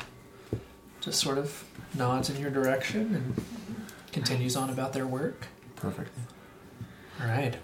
[1.01, 1.63] just sort of
[1.95, 3.43] nods in your direction and
[4.11, 5.47] continues on about their work.
[5.75, 6.11] Perfect.
[7.19, 7.55] All right.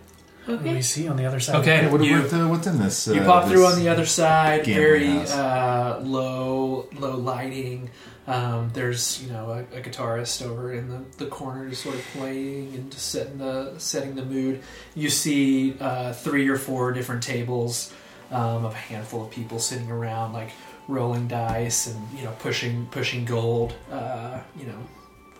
[0.45, 1.57] What do we see on the other side?
[1.57, 1.87] Okay.
[1.89, 3.07] What, you- what, uh, what's in this?
[3.07, 5.33] You uh, pop through this- on the other side, gambling very house?
[5.33, 7.89] uh, low, low lighting.
[8.27, 12.01] Um, there's you know a, a guitarist over in the, the corner, just sort of
[12.13, 14.61] playing and just setting the setting the mood.
[14.95, 17.93] You see uh, three or four different tables
[18.31, 20.51] um, of a handful of people sitting around, like
[20.87, 24.79] rolling dice and you know pushing pushing gold, uh, you know,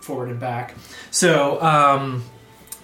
[0.00, 0.74] forward and back.
[1.10, 1.60] So.
[1.62, 2.24] Um,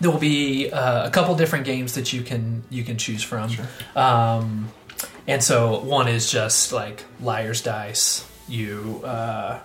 [0.01, 3.49] there will be uh, a couple different games that you can you can choose from.
[3.49, 3.67] Sure.
[3.95, 4.69] Um,
[5.27, 8.29] and so one is just like liar's dice.
[8.47, 9.61] You, uh,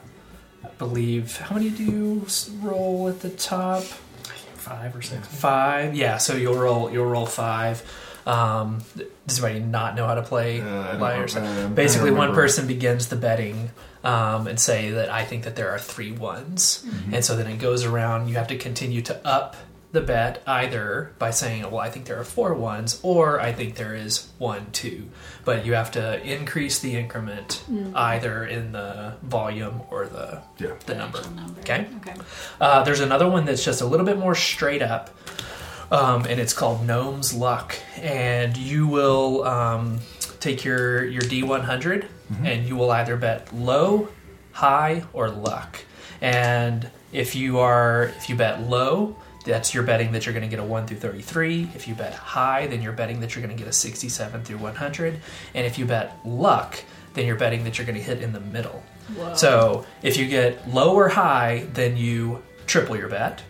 [0.64, 2.26] I believe, how many do you
[2.62, 3.84] roll at the top?
[3.84, 5.28] Five or six.
[5.28, 5.96] Five.
[5.96, 6.18] Yeah.
[6.18, 6.92] So you'll roll.
[6.92, 7.84] You'll roll five.
[8.30, 8.80] Um,
[9.28, 11.36] does anybody not know how to play Uh, liar's?
[11.36, 11.42] know.
[11.44, 13.72] I Basically, one person begins the betting
[14.04, 17.58] um, and say that I think that there are three ones, and so then it
[17.58, 18.28] goes around.
[18.30, 19.56] You have to continue to up
[19.92, 23.76] the bet either by saying, "Well, I think there are four ones," or "I think
[23.76, 25.10] there is one, two."
[25.46, 27.64] But you have to increase the increment
[27.96, 30.74] either in the volume or the Yeah.
[30.86, 31.22] the number.
[31.36, 31.60] Number.
[31.62, 31.88] Okay.
[32.02, 32.14] Okay.
[32.62, 35.10] Uh, there's another one that's just a little bit more straight up,
[35.92, 37.76] um, and it's called Gnome's Luck.
[37.98, 40.00] And you will um,
[40.40, 42.06] take your your D100,
[42.46, 44.10] and you will either bet low,
[44.52, 45.80] high, or luck.
[46.22, 50.50] And if you are if you bet low, that's you're betting that you're going to
[50.50, 51.72] get a 1 through 33.
[51.76, 54.58] If you bet high, then you're betting that you're going to get a 67 through
[54.58, 55.20] 100.
[55.54, 58.40] And if you bet luck, then you're betting that you're going to hit in the
[58.40, 58.84] middle.
[59.16, 59.34] Whoa.
[59.36, 63.42] So if you get low or high, then you triple your bet.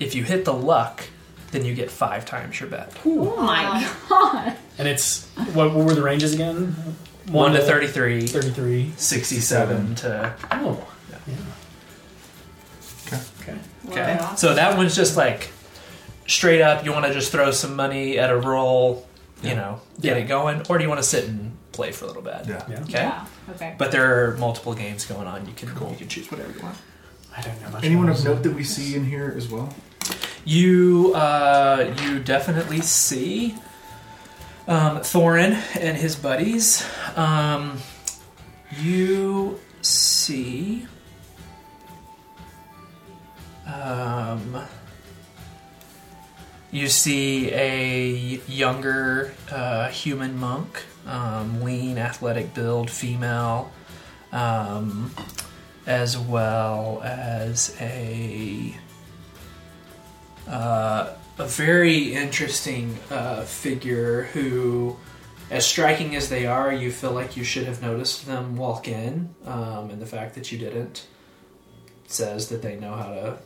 [0.00, 1.04] If you hit the luck,
[1.50, 2.92] then you get five times your bet.
[3.04, 4.56] oh my god.
[4.78, 6.74] And it's what, what were the ranges again?
[7.28, 8.92] 1 to 33, 33.
[8.96, 10.34] 67 to.
[10.52, 10.88] Oh.
[11.10, 11.34] Yeah.
[13.06, 13.22] Okay.
[13.42, 13.58] Okay.
[13.90, 14.16] Okay.
[14.18, 14.34] Wow.
[14.34, 15.50] So that one's just like
[16.26, 19.06] straight up, you want to just throw some money at a roll,
[19.42, 19.54] you Yeah.
[19.56, 20.22] know, get Yeah.
[20.24, 22.46] it going, or do you want to sit and play for a little bit?
[22.46, 22.62] Yeah.
[22.68, 22.80] Yeah.
[22.82, 22.92] Okay.
[22.92, 23.26] Yeah.
[23.54, 23.74] Okay.
[23.78, 25.46] But there are multiple games going on.
[25.46, 26.76] You can you can choose whatever you want.
[27.36, 27.84] I don't know much.
[27.84, 28.24] Anyone of this.
[28.24, 29.74] note that we see in here as well?
[30.48, 33.54] You uh, you definitely see
[34.66, 36.88] um, Thorin and his buddies.
[37.16, 37.76] Um,
[38.80, 40.86] you see
[43.66, 44.62] um,
[46.70, 53.70] you see a younger uh, human monk, um, lean, athletic build, female,
[54.32, 55.14] um,
[55.86, 58.74] as well as a
[60.48, 64.96] uh, a very interesting uh, figure who
[65.50, 69.34] as striking as they are, you feel like you should have noticed them walk in,
[69.46, 71.06] um, and the fact that you didn't
[72.06, 73.38] says that they know how to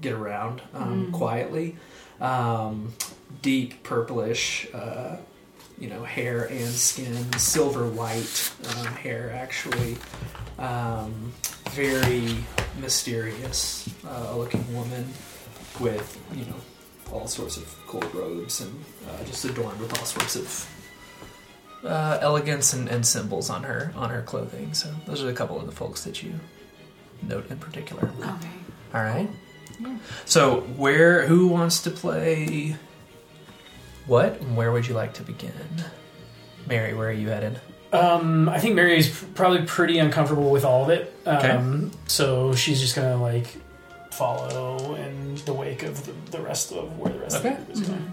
[0.00, 1.76] get around um, quietly.
[2.20, 2.92] Um,
[3.42, 5.16] deep purplish, uh,
[5.78, 9.96] you know, hair and skin, silver white um, hair actually.
[10.58, 11.32] Um,
[11.70, 12.36] very
[12.80, 15.08] mysterious uh, looking woman
[15.80, 16.56] with, you know,
[17.12, 20.68] all sorts of gold robes and uh, just adorned with all sorts of
[21.84, 24.74] uh, elegance and, and symbols on her on her clothing.
[24.74, 26.34] So those are a couple of the folks that you
[27.22, 28.10] note in particular.
[28.20, 28.48] Okay.
[28.94, 29.28] All right.
[30.26, 32.76] So where who wants to play
[34.06, 35.52] what and where would you like to begin?
[36.68, 37.60] Mary, where are you headed?
[37.92, 41.12] Um, I think Mary's probably pretty uncomfortable with all of it.
[41.26, 43.56] Um, So she's just gonna like
[44.10, 47.50] follow in the wake of the, the rest of where the rest Okay.
[47.54, 48.12] of the group is going.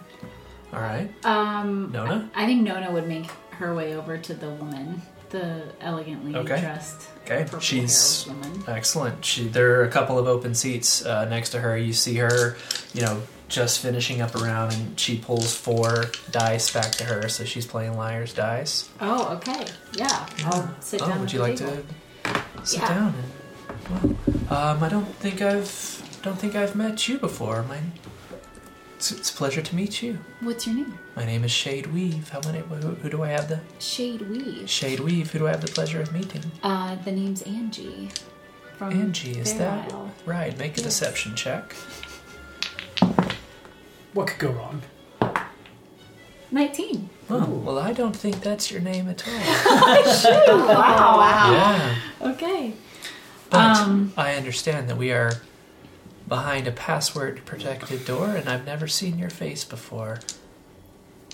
[0.74, 1.10] All right.
[1.26, 2.30] Um, Nona?
[2.36, 6.60] I think Nona would make her way over to the woman, the elegantly Okay.
[6.60, 7.44] dressed, Okay.
[7.44, 8.64] purple She's haired woman.
[8.68, 9.26] excellent.
[9.26, 11.78] She there are a couple of open seats uh, next to her.
[11.78, 12.58] You see her,
[12.94, 17.46] you know, just finishing up around and she pulls four dice back to her, so
[17.46, 18.90] she's playing liar's dice.
[19.00, 19.66] Oh, okay.
[19.94, 21.12] Yeah, I'll sit down.
[21.14, 21.78] Oh, would at you like table.
[22.26, 22.88] to sit Yeah.
[22.90, 23.14] down?
[23.16, 23.24] And,
[23.90, 24.16] well,
[24.58, 27.64] um, I don't think I've don't think I've met you before.
[27.64, 27.80] My,
[28.98, 30.20] it's, it's a pleasure to meet you.
[30.42, 30.98] What's your name?
[31.16, 32.30] My name is Shade Weave.
[32.30, 32.60] How many?
[32.60, 34.70] Who, who do I have the Shade Weave.
[34.70, 35.32] Shade Weave?
[35.32, 36.44] Who do I have the pleasure of meeting?
[36.64, 38.10] Uh, the name's Angie.
[38.78, 40.12] From Angie, is that Isle.
[40.26, 40.58] right?
[40.60, 40.86] Make a Yes.
[40.86, 41.76] deception check.
[44.14, 44.82] What could go wrong?
[46.52, 47.10] Nineteen.
[47.30, 49.34] Oh, well, I don't think that's your name at all.
[50.58, 51.18] Wow.
[51.18, 51.52] wow.
[51.52, 51.96] yeah,
[52.32, 52.74] Okay.
[53.50, 55.34] But Um, I understand that we are
[56.28, 60.20] behind a password-protected door, and I've never seen your face before.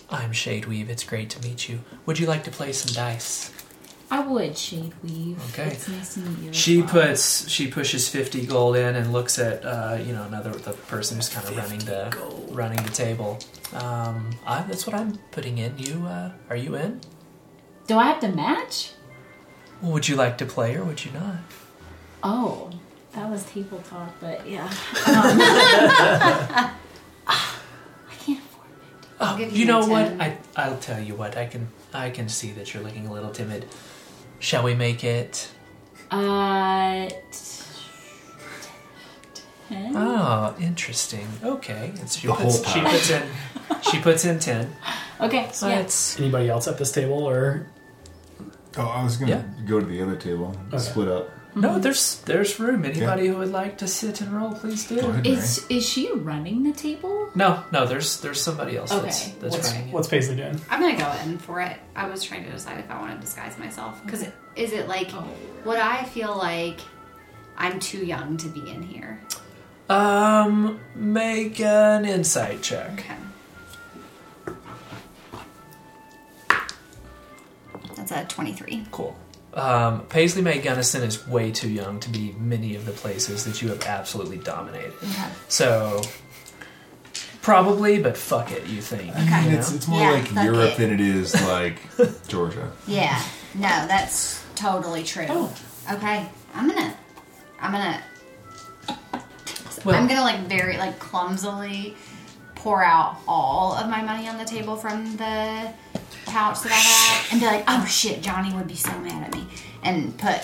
[0.10, 0.90] I'm Shade Weave.
[0.90, 1.80] It's great to meet you.
[2.06, 3.52] Would you like to play some dice?
[4.12, 5.42] I would Shade Weave.
[5.54, 5.72] Okay.
[5.72, 6.54] It's nice to meet you.
[6.54, 6.90] She well.
[6.90, 11.18] puts she pushes fifty gold in and looks at uh, you know another the person
[11.18, 12.16] who's kind of running the
[12.52, 13.40] running the table.
[13.74, 15.80] Um, I, that's what I'm putting in.
[15.80, 17.02] You uh, are you in?
[17.88, 18.92] Do I have to match?
[19.82, 21.38] Would you like to play or would you not?
[22.24, 22.70] Oh,
[23.14, 24.64] that was table talk, but yeah.
[24.64, 24.72] Um,
[27.28, 29.08] I can't afford it.
[29.20, 30.06] Oh, give you, you know a what?
[30.22, 31.36] I I'll tell you what.
[31.38, 33.66] I can I can see that you're looking a little timid.
[34.40, 35.50] Shall we make it?
[36.12, 37.10] Uh,
[39.68, 39.94] ten.
[39.96, 41.28] Oh, interesting.
[41.44, 43.24] Okay, and she The puts whole she puts in
[43.92, 44.74] she puts in ten.
[45.22, 45.50] Okay.
[45.54, 45.80] So yeah.
[45.80, 47.68] it's Anybody else at this table or
[48.78, 49.44] Oh, I was gonna Yeah.
[49.68, 50.78] go to the other table, Okay.
[50.80, 51.30] split up.
[51.56, 51.80] No.
[51.80, 52.86] There's there's room.
[52.86, 55.00] Anybody who would like to sit and roll, please do.
[55.02, 55.36] Go ahead, Mary.
[55.38, 57.30] Is is she running the table?
[57.36, 57.86] No, no.
[57.86, 59.36] There's there's somebody else that's Okay.
[59.40, 59.94] that's what's, running it.
[59.94, 60.60] what's Paisley doing?
[60.70, 61.78] I'm gonna go in for it.
[61.96, 64.24] I was trying to decide if I want to disguise myself because
[64.56, 65.28] is it like Oh.
[65.66, 66.80] would I feel like
[67.58, 69.20] I'm too young to be in here?
[69.90, 72.92] Um, make an insight check.
[72.94, 73.16] Okay.
[77.96, 78.86] That's a 23.
[78.92, 79.16] Cool.
[79.54, 83.62] Um, Paisley May Gunnison is way too young to be many of the places that
[83.62, 84.94] you have absolutely dominated.
[85.04, 85.30] Okay.
[85.48, 86.02] So
[87.42, 89.16] probably, but fuck it, you think?
[89.16, 89.76] I mean, you it's, know?
[89.78, 90.78] it's more Yeah, like Europe it.
[90.78, 91.78] than it is like
[92.28, 92.72] Georgia.
[92.88, 93.22] Yeah.
[93.54, 95.26] No, that's totally true.
[95.30, 95.56] Oh.
[95.92, 96.26] Okay.
[96.56, 96.96] I'm gonna
[97.60, 98.04] I'm gonna
[99.86, 101.96] Well- I'm gonna like very like clumsily
[102.56, 105.74] pour out all of my money on the table from the
[106.34, 109.34] pouch that I have and be like, oh shit, Johnny would be so mad at
[109.34, 109.46] me
[109.84, 110.42] and put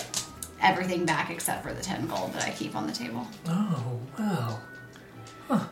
[0.62, 3.26] everything back except for the ten gold that I keep on the table.
[3.48, 4.62] Oh well.
[5.48, 5.64] Huh.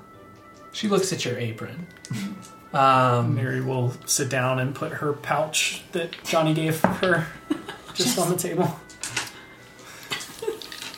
[0.73, 1.87] She looks at your apron.
[2.73, 7.27] Um, Mary will sit down and put her pouch that Johnny gave her
[7.95, 8.69] just on the table.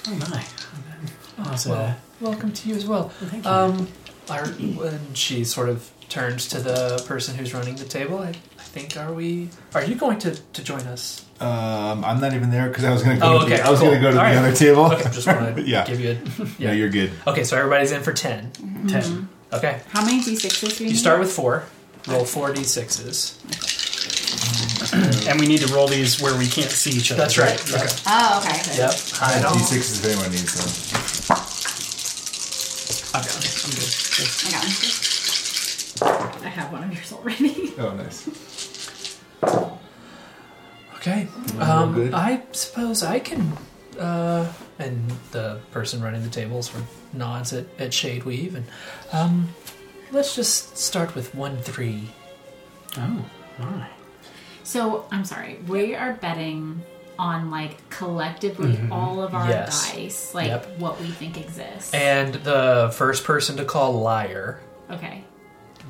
[0.09, 0.45] Oh my.
[1.45, 1.97] How's, uh, well,
[2.33, 3.11] welcome to you as well.
[3.11, 3.51] thank you.
[3.51, 3.87] Um,
[4.29, 8.33] are, when she sort of turns to the person who's running the table, I, I
[8.73, 9.49] think, are we?
[9.75, 11.25] Are you going to, to join us?
[11.41, 13.27] Um, I'm not even there because I was gonna go.
[13.37, 13.89] Oh, to okay, the, I was cool.
[13.91, 14.37] gonna go to All the right.
[14.37, 14.85] other table.
[14.93, 15.87] Okay, just want to Yeah.
[15.87, 16.15] give you a.
[16.15, 16.73] No, Yeah.
[16.73, 17.11] you're good.
[17.27, 18.51] Okay, so everybody's in for ten.
[18.89, 19.29] 10.
[19.53, 20.99] Okay, How many d6s do we you need?
[20.99, 21.65] start with four.
[22.09, 23.35] Roll four d6s.
[25.29, 27.23] And we need to roll these where we can't see each other.
[27.23, 27.61] That's right.
[27.75, 27.87] Okay.
[28.07, 28.77] Oh, okay.
[28.77, 28.93] Yep.
[29.21, 30.69] I have don't- D6s if anyone needs them.
[33.13, 33.65] I've got it.
[33.65, 33.93] I'm good.
[34.47, 36.45] I got it.
[36.45, 37.73] I have one of yours already.
[37.79, 38.29] Oh, nice.
[40.97, 41.29] Okay.
[41.59, 42.15] Um, good.
[42.15, 43.53] I suppose I can.
[43.99, 48.65] Uh, and the person running the table sort of nods at, at Shade Weave, and
[49.13, 49.49] um,
[50.11, 52.11] let's just start with one three.
[52.97, 53.25] Oh,
[53.59, 53.89] my.
[54.63, 55.59] So I'm sorry.
[55.69, 56.83] We are betting
[57.19, 59.93] on like collectively all of our Yes.
[59.93, 60.79] dice, like Yep.
[60.79, 61.93] what we think exists.
[61.93, 64.61] And the first person to call liar
[64.91, 65.25] okay.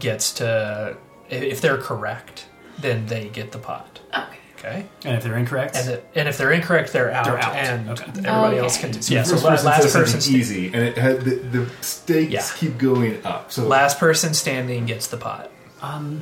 [0.01, 0.97] gets to,
[1.29, 2.47] if they're correct,
[2.81, 4.01] then they get the pot.
[4.15, 4.37] Okay.
[4.59, 4.87] Okay.
[5.07, 7.25] And if they're incorrect, And, the, and if they're incorrect, they're out.
[7.25, 7.57] They're out.
[7.57, 8.05] And Okay.
[8.05, 8.59] everybody Okay.
[8.59, 9.01] else can do.
[9.01, 9.23] So yeah.
[9.23, 11.71] The So first la- person last says person, something easy, and it had the, the
[11.81, 12.47] stakes Yeah.
[12.57, 13.51] keep going up.
[13.51, 15.51] So last person standing gets the pot.
[15.81, 16.21] um,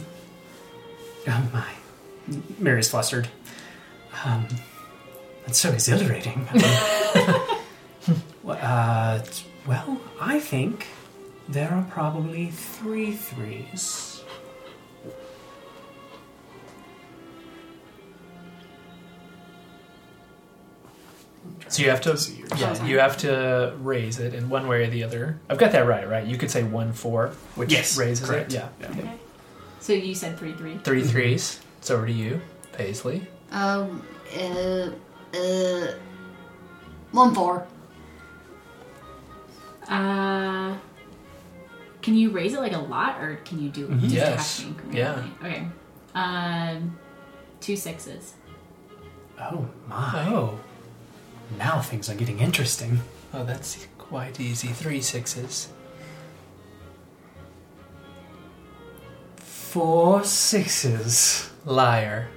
[1.27, 1.65] oh my,
[2.61, 3.27] Mary's flustered.
[4.25, 4.47] Um,
[5.45, 6.49] that's so exhilarating.
[8.43, 9.21] Well, uh,
[9.67, 10.87] well, I think
[11.49, 14.08] there are probably three threes.
[21.69, 22.19] So you have to,
[22.57, 25.39] yeah, you have to raise it in one way or the other.
[25.51, 26.27] I've got that right, right?
[26.27, 28.53] You could say one four, which Yes, raises correct.
[28.53, 28.63] it.
[28.81, 28.89] Yeah.
[28.91, 29.11] Okay.
[29.81, 30.79] So you said three three.
[30.79, 31.61] Three threes.
[31.79, 32.41] It's over to you,
[32.73, 33.27] Paisley.
[33.53, 34.03] Um,
[34.37, 34.91] uh,
[35.37, 35.87] uh,
[37.13, 37.67] one four.
[39.89, 40.77] Uh,
[42.03, 44.63] can you raise it like a lot, or can you do it just Yes.
[44.63, 45.25] have to Yeah.
[45.43, 45.67] Okay.
[46.15, 46.99] Um,
[47.61, 48.35] two sixes.
[49.41, 50.27] Oh my!
[50.29, 50.59] Oh,
[51.57, 53.01] Now things are getting interesting.
[53.33, 54.69] oh, that's quite easy.
[54.69, 55.69] Three sixes.
[59.37, 61.51] Four sixes.
[61.65, 62.29] Liar.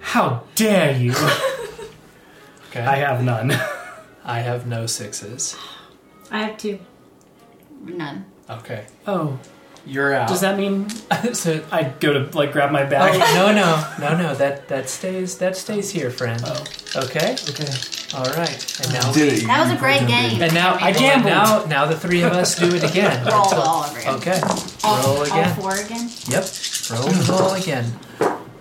[0.00, 1.12] How dare you!
[1.12, 1.20] Okay.
[2.80, 3.52] I have none.
[4.24, 5.56] I have no sixes.
[6.30, 6.78] I have two.
[7.84, 8.24] None.
[8.50, 8.86] Okay.
[9.06, 9.38] Oh,
[9.86, 10.28] You're out.
[10.28, 10.88] does that mean
[11.32, 13.18] so, I go to like grab my oh, bag?
[13.36, 14.34] no, no, no, no.
[14.34, 16.42] That that stays that stays here, friend.
[16.44, 16.64] Oh.
[16.96, 17.36] Okay.
[17.48, 17.72] Okay.
[18.14, 18.80] All right.
[18.82, 19.46] And now did it.
[19.46, 20.42] That was a great jumped game.
[20.42, 21.26] and now I and gambled.
[21.26, 23.24] Now now the three of us do it again.
[23.32, 24.14] Roll all over again.
[24.14, 24.40] Okay.
[24.82, 25.48] All, Roll again.
[25.50, 26.10] All four again.
[26.28, 26.44] Yep.
[26.90, 27.92] Roll the roll again.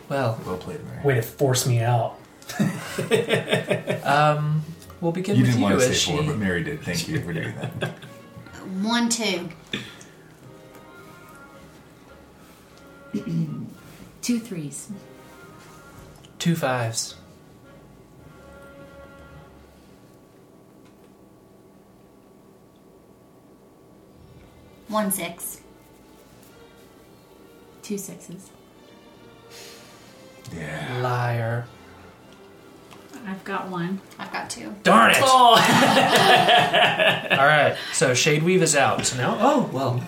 [0.10, 1.04] Well, Well played, Mary.
[1.04, 2.18] Way to force me out.
[4.04, 4.62] um,
[5.02, 6.12] we'll begin You with didn't want to as say she.
[6.12, 6.82] four, but Mary did.
[6.82, 7.94] Thank you for doing that.
[8.82, 9.50] One, two.
[14.22, 14.90] Two threes.
[16.40, 17.16] Two fives.
[24.88, 25.62] One, six.
[27.82, 28.50] Two sixes.
[30.56, 31.00] Yeah.
[31.02, 31.66] Liar.
[33.28, 34.00] I've got one.
[34.20, 34.74] I've got two.
[34.84, 35.18] Darn it!
[35.24, 35.28] All
[37.46, 37.76] right.
[37.94, 39.06] So Shadeweave is out.
[39.06, 40.00] So now, oh well.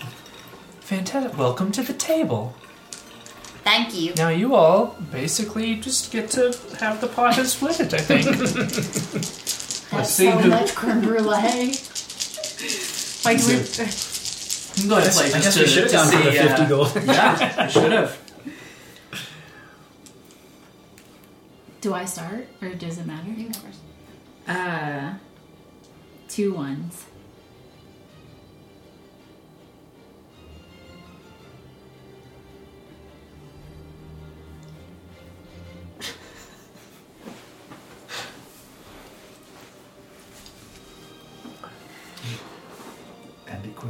[0.80, 1.36] Fantastic.
[1.36, 2.54] Welcome to the table.
[3.68, 4.14] Thank you.
[4.14, 7.92] Now you all basically just get to have the pot and split it.
[7.92, 8.24] I think.
[9.90, 11.74] That's see so who- much creme brulee.
[13.26, 13.56] Like we,
[14.80, 16.32] I'm going to play I just guess to, we should have to gone for the
[16.32, 16.92] see, uh, 50 gold.
[17.06, 18.18] yeah, we should have.
[21.82, 23.28] Do I start, or does it matter?
[23.30, 23.80] You go first.
[24.48, 25.14] Uh,
[26.28, 27.04] two ones.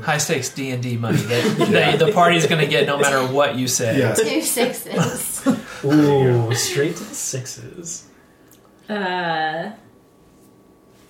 [0.09, 3.31] High stakes D and D money that that the party's going to get no matter
[3.31, 3.99] what you say.
[3.99, 4.15] Yeah.
[4.15, 5.47] Two sixes.
[5.85, 8.09] Ooh, straight to the sixes.
[8.89, 9.73] Uh,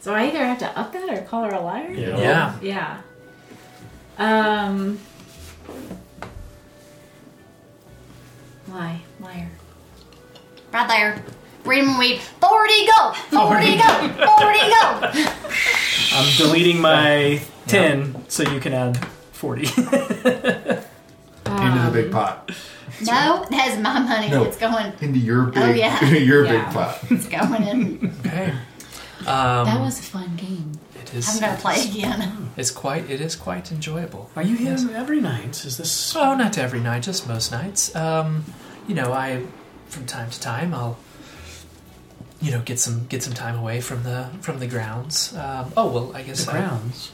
[0.00, 1.92] so I either have to up that or call her a liar.
[1.92, 2.58] Yeah.
[2.60, 3.00] Yeah.
[4.18, 4.98] Um.
[8.66, 9.48] Lie, liar.
[10.72, 11.22] right there.
[11.64, 12.18] Read and weed.
[12.18, 13.12] 40 go!
[13.12, 14.08] 40 go!
[14.08, 15.30] 40 go!
[16.14, 18.96] I'm deleting my 10 so you can add
[19.32, 19.62] 40.
[21.46, 22.50] Into the big pot.
[23.02, 24.28] No, that's my money.
[24.30, 24.44] No.
[24.44, 24.92] It's going.
[25.00, 26.04] Into your big, Oh, yeah.
[26.10, 26.64] your Yeah.
[26.64, 26.98] big pot.
[27.10, 28.12] It's going in.
[28.26, 28.50] Okay.
[29.20, 30.72] Um, That was a fun game.
[31.00, 31.28] It is.
[31.28, 32.50] I'm gonna play again.
[32.56, 33.08] It's quite.
[33.08, 34.30] It is quite enjoyable.
[34.36, 34.86] Are you here Yes.
[34.94, 35.64] every night?
[35.64, 36.14] Is this.
[36.16, 37.94] Oh, not every night, just most nights.
[37.96, 38.44] Um,
[38.86, 39.44] you know, I
[39.88, 40.98] from time to time I'll
[42.42, 45.34] you know get some get some time away from the from the grounds.
[45.36, 47.12] Um, oh well, I guess The I, grounds?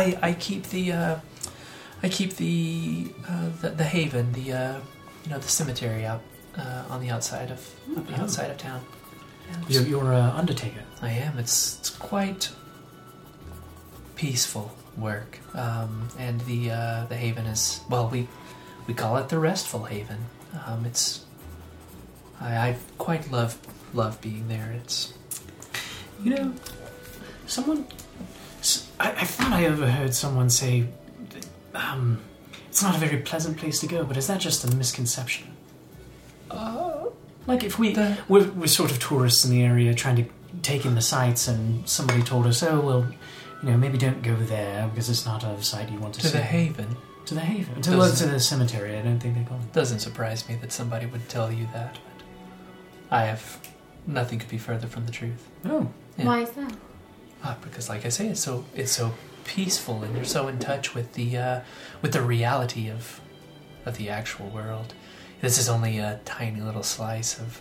[0.00, 1.16] I I keep the uh,
[2.02, 2.52] I keep the,
[3.30, 4.80] uh, the the haven the uh,
[5.24, 6.22] you know the cemetery out
[6.58, 7.60] uh, on the outside of
[7.96, 8.22] on the Oh.
[8.22, 8.80] outside of town.
[9.68, 10.82] You're, you're uh, Undertaker.
[11.02, 11.38] I am.
[11.38, 12.50] It's it's quite
[14.16, 14.66] peaceful
[14.96, 18.26] work, um, and the uh, the haven is well we
[18.86, 20.18] we call it the restful haven.
[20.66, 21.24] Um, it's
[22.40, 23.56] I, I quite love
[23.92, 24.72] love being there.
[24.82, 25.14] It's
[26.22, 26.52] You know,
[27.46, 27.84] someone.
[28.64, 30.86] S- I, I thought I overheard someone say.
[31.74, 32.20] Um,
[32.68, 35.46] it's not a very pleasant place to go, but is that just a misconception?
[37.46, 40.24] Like if we The- we're, we're sort of tourists in the area trying to
[40.62, 43.06] take in the sights, and somebody told us, "Oh well,
[43.62, 46.26] you know, maybe don't go there because it's not a site you want to, To
[46.28, 46.96] see." To the Haven.
[47.26, 48.96] to the haven, to, well, to the cemetery.
[48.98, 49.72] I don't think they call it.
[49.74, 52.24] Doesn't surprise me that somebody would tell you that, but
[53.10, 53.58] I have
[54.06, 55.48] nothing could be further from the truth.
[55.66, 56.24] Oh, Yeah.
[56.26, 56.72] Why is that?
[57.44, 59.12] Ah, because like I say, it's so it's so
[59.44, 61.60] peaceful, and you're so in touch with the uh,
[62.02, 63.20] with the reality of
[63.84, 64.94] of the actual world.
[65.40, 67.60] This is only a tiny little slice of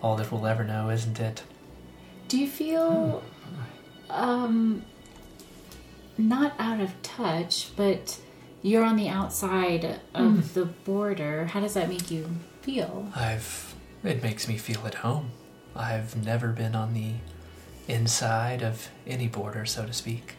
[0.00, 1.42] all that we'll ever know, isn't it?
[2.28, 3.24] Do you feel
[4.08, 4.84] um
[6.16, 8.18] not out of touch, but
[8.62, 11.46] you're on the outside of the border.
[11.46, 12.28] How does that make you
[12.62, 13.10] feel?
[13.14, 13.74] I've
[14.04, 15.30] it makes me feel at home.
[15.74, 17.14] I've never been on the
[17.88, 20.34] inside of any border, so to speak.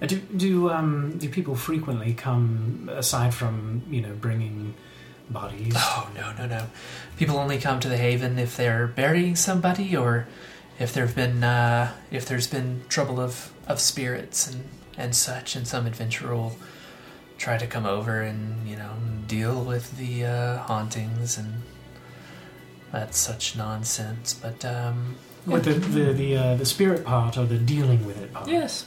[0.00, 4.74] Uh, do do um do people frequently come aside from you know bringing
[5.28, 5.74] bodies?
[5.76, 6.66] Oh no, no, no!
[7.16, 10.26] People only come to the Haven if they're burying somebody, or
[10.78, 14.64] if there've been uh, if there's been trouble of, of spirits and
[14.96, 16.56] and such, and some adventurer will
[17.38, 18.92] try to come over and you know
[19.26, 21.62] deal with the uh, hauntings and
[22.92, 24.34] that's such nonsense.
[24.34, 28.32] But um, With the the the, uh, the spirit part or the dealing with it
[28.32, 28.48] part?
[28.48, 28.84] yes.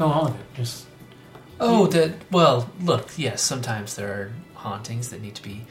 [0.00, 0.46] Oh, all of it.
[0.54, 0.86] Just
[1.60, 2.12] Oh, that.
[2.30, 3.10] Well, look.
[3.16, 5.66] Yes, sometimes there are hauntings that need to be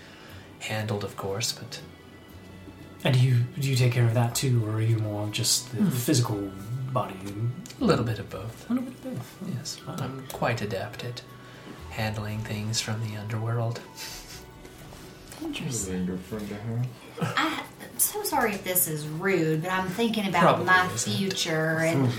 [0.59, 1.81] handled, of course, but
[3.03, 5.71] and do you do you take care of that too, or are you more just
[5.71, 5.89] the Hmm.
[5.89, 6.51] physical
[6.93, 7.15] body?
[7.79, 8.69] a little bit of both.
[8.69, 9.55] A little bit of both.
[9.57, 9.79] Yes.
[9.87, 11.23] I'm quite adept at
[11.89, 13.79] handling things from the underworld.
[15.43, 16.05] Interesting.
[16.05, 16.85] good friend to have.
[17.21, 21.13] I, I'm so sorry if this is rude, but I'm thinking about Probably my isn't.
[21.17, 22.11] future, and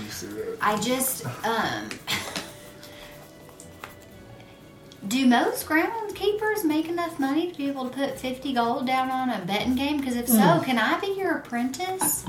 [0.61, 1.89] I just um.
[5.05, 9.29] Do most groundskeepers make enough money to be able to put fifty gold down on
[9.29, 9.97] a betting game?
[9.97, 12.23] Because if so, can I be your apprentice?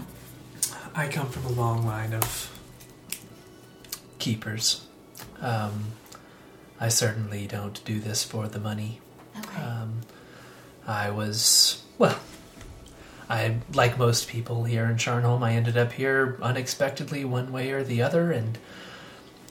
[0.94, 2.50] I come from a long line of
[4.18, 4.86] keepers.
[5.40, 5.84] Um,
[6.80, 9.00] I certainly don't do this for the money.
[9.38, 9.62] Okay.
[9.62, 10.00] Um,
[10.86, 12.18] I was well.
[13.28, 17.82] I like most people here in Sharnholm, I ended up here unexpectedly, one way or
[17.82, 18.58] the other, and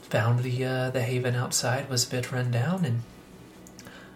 [0.01, 3.01] found the uh, the haven outside was a bit run down, and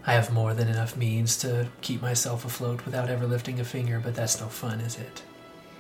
[0.06, 4.00] I have more than enough means to keep myself afloat without ever lifting a finger.
[4.04, 5.24] But that's no fun, is it?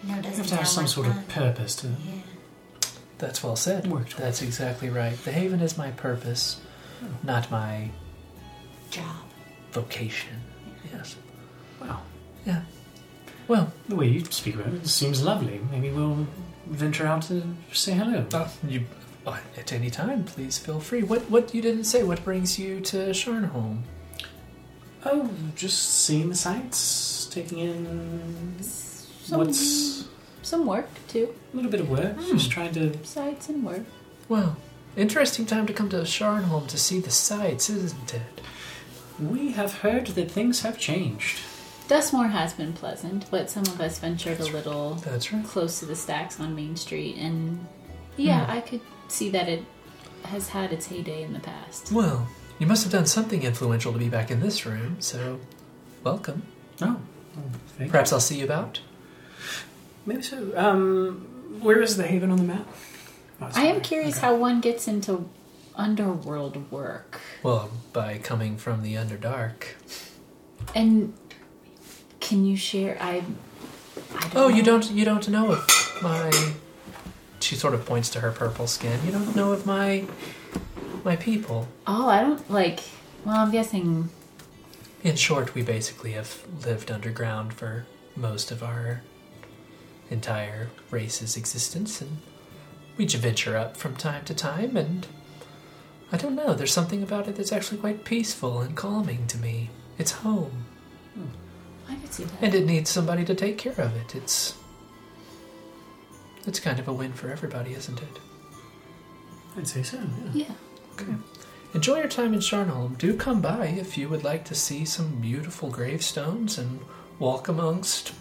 [0.03, 1.87] no, You doesn't have to have some like sort of purpose to.
[1.87, 1.93] Yeah.
[3.19, 3.87] That's well said.
[3.87, 4.15] Work towards.
[4.15, 5.17] That's exactly right.
[5.23, 6.59] The haven is my purpose,
[7.23, 7.89] not my
[8.91, 9.05] Job.
[9.71, 10.39] vocation.
[10.91, 11.15] Yes.
[11.81, 12.01] Wow.
[12.45, 12.61] Yeah.
[13.47, 15.61] Well, The way you speak about it seems lovely.
[15.71, 16.27] Maybe we'll
[16.67, 18.25] venture out to say hello.
[18.33, 18.83] uh, you
[19.25, 21.03] uh, at any time, please feel free.
[21.03, 22.03] What what you didn't say?
[22.03, 23.81] What brings you to Sharnholm?
[25.05, 30.05] Oh, just seeing the sights, taking in Some, what's
[30.41, 31.33] some work too.
[31.53, 32.31] a little bit of work, Hmm.
[32.37, 32.97] just trying to.
[33.05, 33.83] Sights and work.
[34.27, 34.57] Well,
[34.97, 38.41] interesting time to come to Sharnholm to see the sights, isn't it?
[39.19, 41.39] We have heard that things have changed.
[41.87, 45.45] Dustmore has been pleasant, but some of us ventured a little That's right.
[45.45, 47.65] close to the stacks on Main Street, and
[48.17, 48.51] yeah, Hmm.
[48.51, 49.63] I could see that it
[50.23, 51.91] has had its heyday in the past.
[51.91, 52.27] Well,
[52.59, 54.97] you must have done something influential to be back in this room.
[54.99, 55.39] So,
[56.03, 56.43] welcome.
[56.81, 56.99] Oh,
[57.37, 57.41] oh
[57.77, 58.81] thank Perhaps I'll see you about.
[60.05, 60.51] Maybe so.
[60.57, 62.67] Um, where is the haven on the map?
[63.41, 64.25] Oh, I am curious Okay.
[64.27, 65.29] how one gets into
[65.75, 69.75] underworld work, Well, by coming from the Underdark.
[70.75, 71.13] and
[72.19, 72.97] can you share?
[72.99, 73.23] I.
[74.15, 76.31] I don't Oh, you don't you don't know of my
[77.39, 78.99] She sort of points to her purple skin.
[79.05, 80.05] You don't know of my
[81.03, 81.67] my people.
[81.85, 82.79] Oh, I don't like.
[83.25, 84.09] Well, I'm guessing.
[85.03, 89.01] In short, we basically have lived underground for most of our
[90.09, 92.17] entire race's existence and
[92.97, 95.05] we venture up from time to time and
[96.11, 99.69] I don't know, there's something about it that's actually quite peaceful and calming to me.
[99.97, 100.66] It's home.
[101.89, 102.41] I could see that.
[102.41, 104.15] And it needs somebody to take care of it.
[104.15, 104.55] It's
[106.45, 108.19] it's kind of a win for everybody, isn't it?
[109.57, 109.97] I'd say so.
[110.33, 110.45] Yeah.
[110.47, 110.51] yeah.
[110.93, 111.13] Okay.
[111.73, 112.97] Enjoy your time in Sharnholm.
[112.97, 116.79] Do come by if you would like to see some beautiful gravestones and
[117.19, 118.13] walk amongst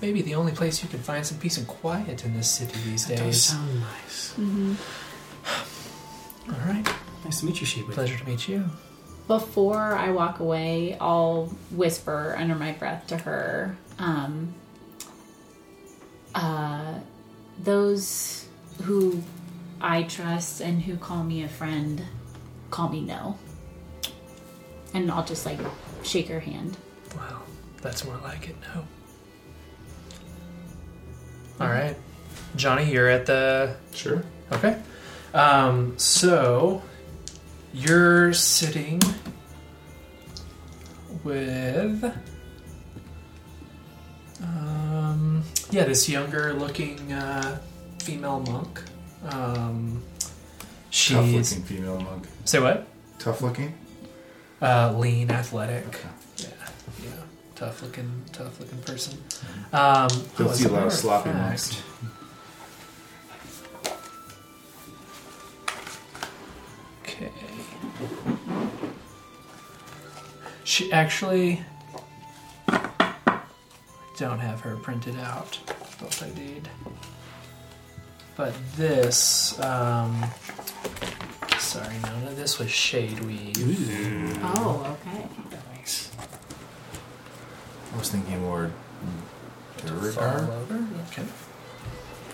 [0.00, 3.06] maybe the only place you can find some peace and quiet in this city these
[3.06, 3.42] That does days.
[3.44, 4.34] sound nice.
[4.38, 4.74] Mm-hmm.
[6.52, 6.86] All right.
[7.24, 7.92] Nice to meet you, Sheba.
[7.92, 8.64] Pleasure to meet you.
[9.32, 13.78] Before I walk away, I'll whisper under my breath to her.
[13.98, 14.52] Um,
[16.34, 16.98] uh,
[17.58, 18.46] those
[18.82, 19.22] who
[19.80, 22.04] I trust and who call me a friend,
[22.70, 23.38] call me no.
[24.92, 25.60] And I'll just like
[26.02, 26.76] shake her hand.
[27.16, 27.42] Well,
[27.80, 28.56] that's more like it.
[28.74, 28.84] No.
[31.58, 31.96] All right,
[32.54, 34.22] Johnny, you're at the Sure.
[34.52, 34.78] Okay.
[35.32, 36.82] Um, so
[37.72, 39.00] you're sitting
[41.24, 42.04] with
[44.42, 47.58] um, yeah, this younger looking uh,
[48.00, 48.82] female monk.
[49.28, 50.02] Um,
[50.90, 52.26] Tough looking female monk.
[52.44, 52.86] say what?
[53.18, 53.74] Tough looking.
[54.60, 55.98] Uh, lean, athletic.
[56.36, 56.48] Yeah,
[57.02, 57.10] yeah,
[57.54, 59.18] tough looking, tough looking person.
[59.72, 61.82] Um, Don't oh, see a lot of sloppy monks.
[70.64, 71.64] She actually
[74.16, 75.56] don't have her printed out.
[75.66, 76.68] Thought I did.
[78.36, 80.24] But this, um,
[81.58, 84.38] sorry, no, no, this was shade weave.
[84.42, 85.26] Oh, okay.
[85.76, 86.10] Nice.
[87.92, 88.70] I was thinking more.
[89.78, 90.50] Fall Duergar.
[90.50, 90.86] over.
[91.10, 91.24] Okay.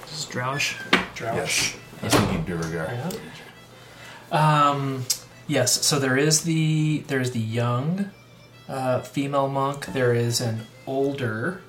[0.06, 0.76] Stroush.
[1.20, 1.76] Yes.
[2.00, 2.92] I was thinking Duergar.
[4.30, 4.68] Yeah.
[4.70, 5.04] Um,
[5.48, 5.84] yes.
[5.84, 8.10] So there is the there's the young
[8.68, 9.86] uh, female monk.
[9.86, 11.60] There is an older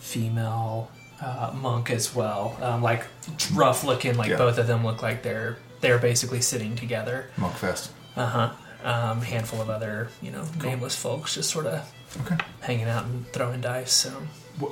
[0.00, 2.56] female uh, monk as well.
[2.62, 3.06] Um, like
[3.54, 4.16] rough looking.
[4.16, 4.36] Like Yeah.
[4.38, 7.30] both of them look like they're they're basically sitting together.
[7.36, 7.90] Monkfest.
[8.16, 8.52] Uh huh.
[8.82, 11.86] Um, handful of other you know nameless folks just sort of
[12.22, 12.36] Okay.
[12.60, 13.92] hanging out and throwing dice.
[13.92, 14.10] So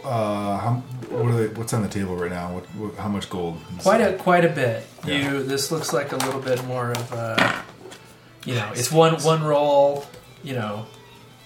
[0.05, 2.53] Uh, how, what are they, what's on the table right now?
[2.53, 3.59] What, what, how much gold?
[3.79, 4.85] quite a quite a bit.
[5.07, 5.31] Yeah.
[5.33, 7.63] You this looks like a little bit more of a
[8.49, 10.07] you know it's one one roll
[10.43, 10.87] you know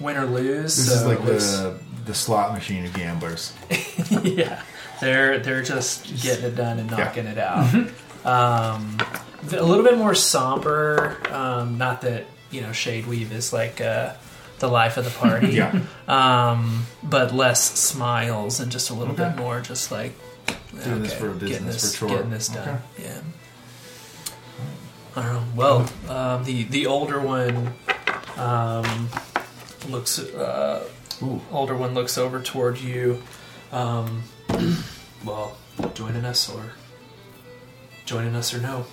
[0.01, 0.77] win or lose.
[0.77, 3.53] This so is like the the slot machine of gamblers.
[4.23, 4.63] yeah
[5.01, 6.97] they're they're just getting it done and Yeah.
[6.97, 7.75] knocking it out.
[8.25, 8.99] um,
[9.53, 11.17] a little bit more somber.
[11.31, 14.13] Um, not that you know Shadeweave is like uh,
[14.61, 15.49] the life of the party.
[15.61, 15.81] Yeah.
[16.09, 19.29] Um, but less smiles and just a little Okay.
[19.29, 20.13] bit more just like
[20.85, 22.17] Doing this for getting business, this, for chore.
[22.17, 22.69] getting this done.
[22.99, 23.05] Okay.
[23.05, 23.21] Yeah.
[25.17, 25.43] I.
[25.55, 27.75] Well, um, the the older one
[28.37, 29.09] um,
[29.89, 30.89] looks uh,
[31.51, 33.23] older one looks over toward you.
[33.73, 34.23] Um,
[35.25, 35.57] well,
[35.95, 36.73] joining us or
[38.05, 38.87] joining us or no.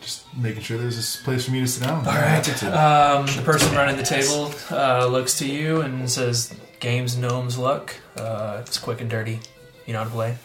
[0.00, 2.06] Just making sure there's a place for me to sit down.
[2.06, 2.62] All right.
[2.64, 7.94] Um, the person running the table uh, looks to you and says, "Games, gnomes, luck.
[8.16, 9.40] Uh, it's quick and dirty.
[9.86, 10.36] You know how to play.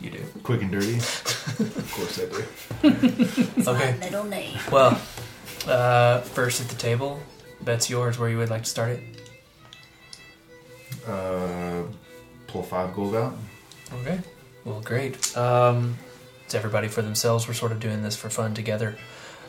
[0.00, 0.24] You do.
[0.42, 0.96] Quick and dirty.
[0.96, 3.68] of course I do.
[3.70, 3.96] Okay.
[4.00, 4.56] middle name.
[4.72, 5.00] Well,
[5.66, 7.20] uh, first at the table.
[7.62, 8.18] Bet's yours.
[8.18, 9.00] Where you would like to start it?
[11.06, 11.82] Uh,
[12.46, 13.36] pull five gold out.
[14.00, 14.20] Okay.
[14.64, 15.36] Well, great.
[15.36, 15.96] Um,
[16.44, 17.46] it's everybody for themselves.
[17.48, 18.96] We're sort of doing this for fun together.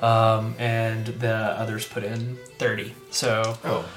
[0.01, 2.93] Um, and the others put in 30.
[3.11, 3.87] So, Oh.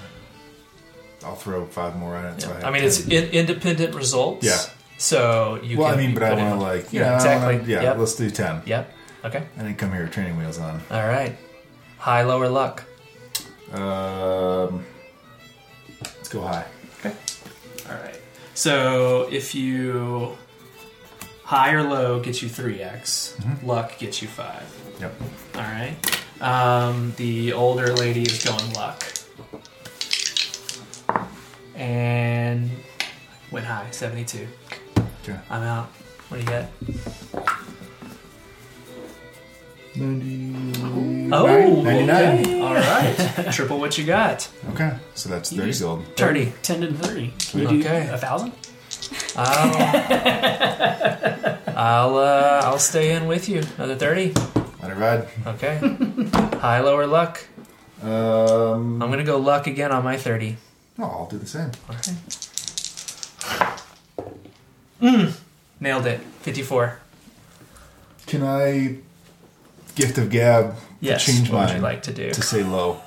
[1.25, 2.43] I'll throw five more on it.
[2.43, 2.57] So I, yeah.
[2.57, 2.87] have I mean, 10.
[2.87, 4.45] it's in- independent results.
[4.47, 4.61] Yeah.
[4.99, 7.15] So you well, can I mean, but I put in- want to like, Yeah, I
[7.17, 7.57] exactly.
[7.59, 7.99] Wanna, yeah, Yep.
[7.99, 8.63] let's do ten.
[8.65, 8.93] Yep.
[9.25, 9.43] Okay.
[9.59, 10.81] I didn't come here with training wheels on.
[10.91, 11.37] All right.
[11.99, 12.85] High, lower luck.
[13.73, 14.85] Um,
[16.03, 16.65] let's go high.
[17.01, 17.15] Okay.
[17.89, 18.21] All right.
[18.55, 20.37] So if you
[21.45, 23.65] high or low gets you three x, Mhm.
[23.67, 24.63] luck gets you five.
[25.01, 25.15] Yep.
[25.57, 25.97] All right.
[26.41, 29.05] Um, the older lady is going luck,
[31.75, 32.71] and
[33.51, 34.47] went high seventy two.
[35.25, 35.39] Okay.
[35.49, 35.87] I'm out.
[36.29, 36.71] What do you get?
[39.97, 41.31] Ninety.
[41.33, 42.41] Oh, ninety-nine.
[42.41, 42.61] okay.
[42.61, 43.17] All right.
[43.53, 44.49] Triple what you got.
[44.73, 46.05] Okay, so that's thirty just- gold.
[46.17, 46.53] Thirty.
[46.63, 47.33] 10 and 30.
[47.39, 48.09] Can you do Okay.
[48.11, 48.53] a thousand?
[49.37, 49.77] I'll,
[51.77, 53.63] I'll, uh, I'll stay in with you.
[53.77, 54.33] Another thirty.
[54.83, 55.29] Let it ride.
[55.47, 55.79] Okay.
[56.59, 57.43] High, lower luck.
[58.03, 60.57] Um, I'm gonna go luck again on my thirty.
[60.99, 61.71] oh, I'll do the same.
[65.03, 65.33] Okay.
[65.81, 66.21] Nailed it.
[66.43, 66.99] Fifty-four.
[68.27, 68.97] Can I
[69.95, 71.25] gift of gab Yes.
[71.27, 72.31] to change what would you like to do?
[72.31, 73.01] to say low?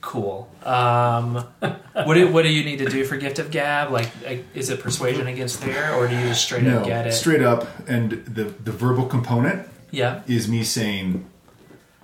[0.00, 0.50] Cool.
[0.64, 1.34] Um,
[1.92, 3.90] what do what do you need to do for gift of gab?
[3.92, 7.12] Like, like, is it persuasion against there, or do you just straight up get it?
[7.12, 10.22] straight up, and the the verbal component Yeah.
[10.26, 11.24] is me saying,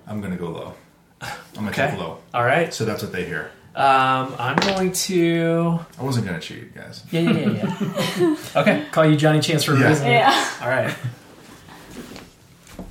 [0.07, 0.73] "I'm gonna go low.
[1.21, 1.89] I'm gonna Okay.
[1.91, 2.73] take low." All right.
[2.73, 3.51] So that's what they hear.
[3.75, 5.79] Um, I'm going to.
[5.97, 7.03] I wasn't gonna cheat, guys.
[7.11, 7.77] Yeah, yeah, yeah,
[8.19, 8.35] yeah.
[8.61, 8.85] okay.
[8.91, 9.87] Call you Johnny Chance for a Yeah.
[9.89, 10.07] reason.
[10.07, 10.49] Yeah.
[10.61, 10.93] All right.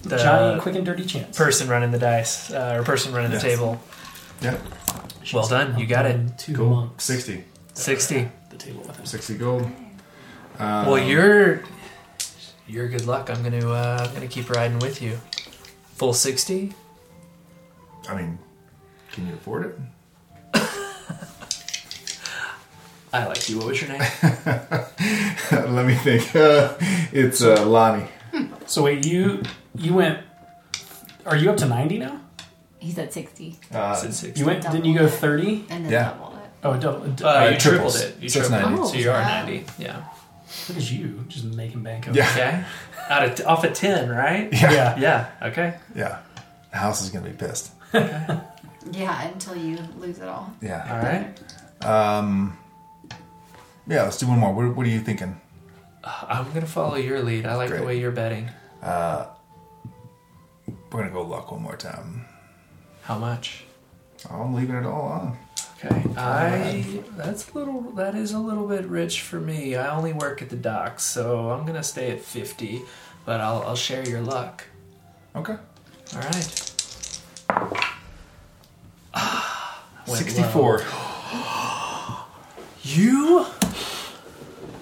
[0.03, 1.37] The Johnny Quick and Dirty Chance.
[1.37, 3.43] person running the dice, uh, or person running Yes.
[3.43, 3.81] the table.
[4.41, 4.57] Yeah,
[5.35, 5.79] Well done.
[5.79, 6.39] You got it.
[6.39, 6.71] Two gold.
[6.71, 7.05] monks.
[7.05, 7.45] Sixty.
[7.75, 8.29] Sixty.
[8.51, 9.05] The table with him.
[9.07, 9.63] 60 gold.
[10.59, 11.63] Um, Well, you're
[12.67, 13.31] you're good luck.
[13.31, 15.19] I'm gonna uh, I'm gonna keep riding with you.
[15.97, 16.75] Full sixty.
[18.09, 18.39] I mean,
[19.13, 19.79] can you afford it?
[23.13, 23.59] I like you.
[23.59, 24.01] What was your name?
[25.53, 26.35] Let me think.
[26.37, 26.75] Uh,
[27.13, 28.07] it's uh, Lonnie.
[28.67, 29.43] So wait, you
[29.75, 30.21] you went?
[31.27, 32.21] Are you up to ninety now?
[32.81, 33.57] He's at 60.
[33.75, 34.39] Uh, Said six.
[34.39, 34.63] You went?
[34.63, 35.65] Didn't you go thirty?
[35.69, 36.11] And then Yeah.
[36.13, 36.51] double it.
[36.63, 37.27] Oh, double.
[37.27, 37.61] Uh, Uh, you triples.
[37.61, 38.23] tripled it.
[38.23, 38.83] You So it's tripled 90.
[38.83, 38.87] it.
[38.87, 39.25] So you are Oh.
[39.25, 39.65] 90.
[39.79, 39.97] Yeah.
[40.69, 42.09] Look at you, just making bank.
[42.09, 42.31] over Yeah.
[42.31, 42.65] Okay.
[43.11, 44.49] Out of off of 10, right?
[44.53, 44.97] Yeah.
[44.99, 45.27] Yeah.
[45.43, 45.75] Okay.
[45.95, 46.19] Yeah.
[46.71, 47.73] The house is going to be pissed.
[48.93, 50.51] Yeah, until you lose it all.
[50.63, 50.83] Yeah.
[50.91, 51.27] All right.
[51.85, 52.57] Um,
[53.89, 54.53] yeah, let's do one more.
[54.53, 55.41] What, what are you thinking?
[56.05, 57.47] Uh, I'm gonna follow your lead.
[57.47, 57.81] I like Great.
[57.81, 58.51] the way you're betting.
[58.83, 59.27] Uh,
[60.91, 62.25] we're going to go luck one more time.
[63.03, 63.65] How much?
[64.31, 65.39] I'm leaving it all on.
[65.85, 66.03] Okay.
[66.17, 69.77] I that's a little that is a little bit rich for me.
[69.77, 72.83] I only work at the docks, so I'm gonna stay at 50,
[73.25, 74.65] but I'll I'll share your luck.
[75.37, 75.57] Okay.
[76.15, 76.73] All right.
[80.07, 80.83] Went 64.
[82.83, 83.45] You?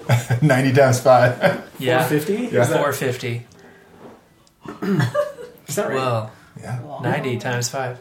[0.42, 1.70] 90 times 5.
[1.78, 2.06] Yeah.
[2.06, 2.48] Fifty.
[2.52, 2.64] Yeah.
[2.64, 3.46] 450.
[5.68, 5.94] Is that right?
[5.94, 6.80] Well, yeah.
[7.02, 7.98] 90 times 5.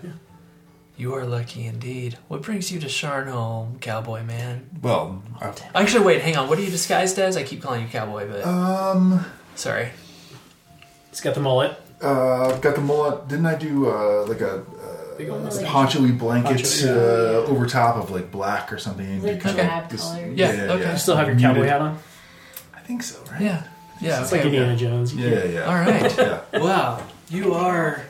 [0.97, 2.17] You are lucky indeed.
[2.29, 4.69] What brings you to Sharnholm, cowboy man?
[4.81, 6.47] Well, I, Actually, wait, hang on.
[6.47, 7.35] What are you disguised as?
[7.35, 9.25] I keep calling you cowboy, but um,
[9.55, 9.89] sorry.
[11.09, 11.77] He's got the mullet.
[12.01, 13.27] uh, I've got the mullet.
[13.27, 14.63] Didn't I do uh, like a
[15.17, 15.67] Big old uh, mustache.
[15.67, 19.21] poncho-y blanket Poncho, uh, over top of like black or something?
[19.23, 19.63] Like because Okay.
[19.65, 20.37] drab this- colored.
[20.37, 20.91] Yeah, okay.
[20.91, 21.99] You still have your cowboy hat on.
[22.75, 23.41] I think so, right?
[23.41, 23.63] Yeah.
[24.01, 24.21] Yeah.
[24.21, 24.81] It's okay, like Indiana okay.
[24.81, 25.13] Jones.
[25.15, 25.61] You Yeah, yeah.
[25.63, 26.17] All right.
[26.53, 26.59] Yeah.
[26.59, 27.01] wow.
[27.29, 28.03] You are.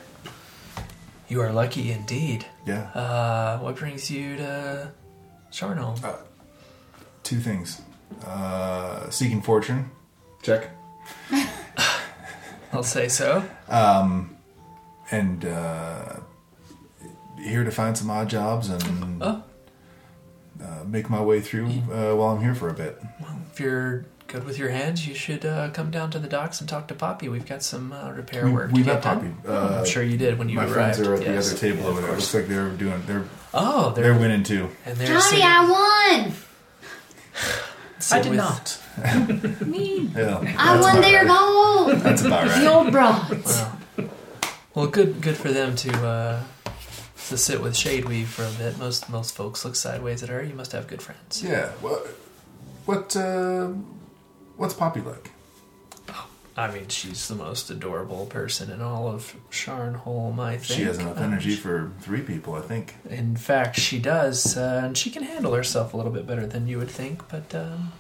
[1.28, 2.46] You are lucky indeed.
[2.66, 2.90] Yeah.
[2.94, 4.92] Uh, what brings you to
[5.52, 6.00] Sharnholm?
[7.24, 7.82] Two things.
[8.26, 9.90] Uh, seeking fortune.
[10.44, 10.70] Check.
[12.74, 13.44] I'll say so.
[13.70, 14.36] Um,
[15.12, 16.18] and uh,
[17.46, 19.42] here to find some odd jobs and uh,
[20.86, 23.00] make my way through uh, while I'm here for a bit.
[23.22, 26.60] Well, If you're good with your hands, you should uh, come down to the docks
[26.60, 27.30] and talk to Poppy.
[27.30, 28.72] We've got some uh, repair We- work.
[28.72, 29.04] we to met get.
[29.04, 29.32] Poppy.
[29.48, 30.74] Oh, Uh, I'm sure you did when you my arrived.
[30.98, 31.50] friends are at yes.
[31.50, 32.12] the other table Yeah, over of there.
[32.14, 34.70] It looks like they're doing they're Oh, they're they're winning too.
[34.86, 36.34] and they're Johnny, sitting, I won.
[38.00, 38.82] sitting I did with- not.
[39.68, 40.10] Me.
[40.16, 41.28] Yeah, I won about their right.
[41.28, 42.00] gold.
[42.02, 43.62] That's about The old broads.
[43.98, 44.10] Wow.
[44.74, 46.42] Well, good good for them to uh,
[47.30, 48.78] to sit with Shadeweave for a bit.
[48.78, 50.44] Most most folks look sideways at her.
[50.44, 51.44] You must have good friends.
[51.44, 51.70] Yeah.
[51.82, 52.06] What
[52.86, 53.70] what uh,
[54.58, 55.32] what's Poppy like?
[56.58, 60.40] I mean, she's the most adorable person in all of Sharnholm.
[60.40, 62.96] I think She has enough Um, energy for three people, I think.
[63.10, 66.66] In fact, she does, uh, and she can handle herself a little bit better than
[66.70, 67.28] you would think.
[67.28, 67.92] But um,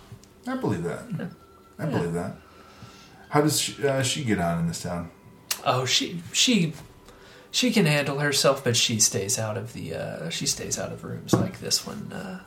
[0.47, 1.01] I believe that.
[1.77, 1.89] I Yeah.
[1.89, 2.37] believe that.
[3.27, 5.09] How does she, uh, she get on in this town?
[5.65, 6.71] oh, she she
[7.55, 11.05] she can handle herself, but she stays out of the uh, she stays out of
[11.05, 12.41] rooms like this one, uh,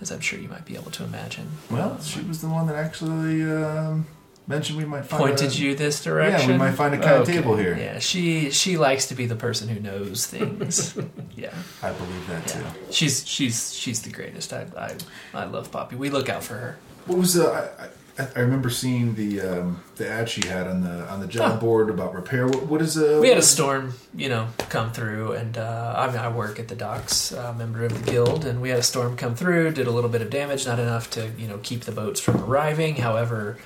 [0.00, 1.48] as I'm sure you might be able to imagine.
[1.68, 4.06] Well, Uh, she was the one that actually um,
[4.46, 6.50] mentioned we might find pointed a, you this direction.
[6.50, 7.76] Yeah, we might find a kind of table here.
[7.76, 10.96] Yeah, she she likes to be the person who knows things.
[11.36, 11.52] yeah,
[11.82, 12.62] I believe that yeah.
[12.62, 12.92] too.
[12.92, 14.52] She's she's she's the greatest.
[14.52, 14.94] I I
[15.34, 15.96] I love Poppy.
[15.96, 16.78] We look out for her.
[17.06, 17.88] What was uh, I, I,
[18.34, 21.90] I remember seeing the um, the ad she had on the on the job board
[21.90, 22.46] about repair.
[22.46, 26.06] What, what is uh, We had a storm, you know, come through, and uh, I
[26.08, 28.82] mean, I work at the docks, uh, member of the guild, and we had a
[28.82, 31.82] storm come through, did a little bit of damage, not enough to, you know, keep
[31.82, 32.96] the boats from arriving.
[32.96, 33.58] However,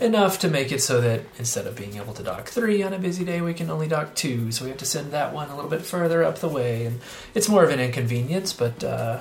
[0.00, 2.98] enough to make it so that instead of being able to dock three on a
[2.98, 4.50] busy day, we can only dock two.
[4.52, 7.00] So we have to send that one a little bit further up the way, and
[7.34, 8.82] it's more of an inconvenience, but.
[8.82, 9.20] Uh,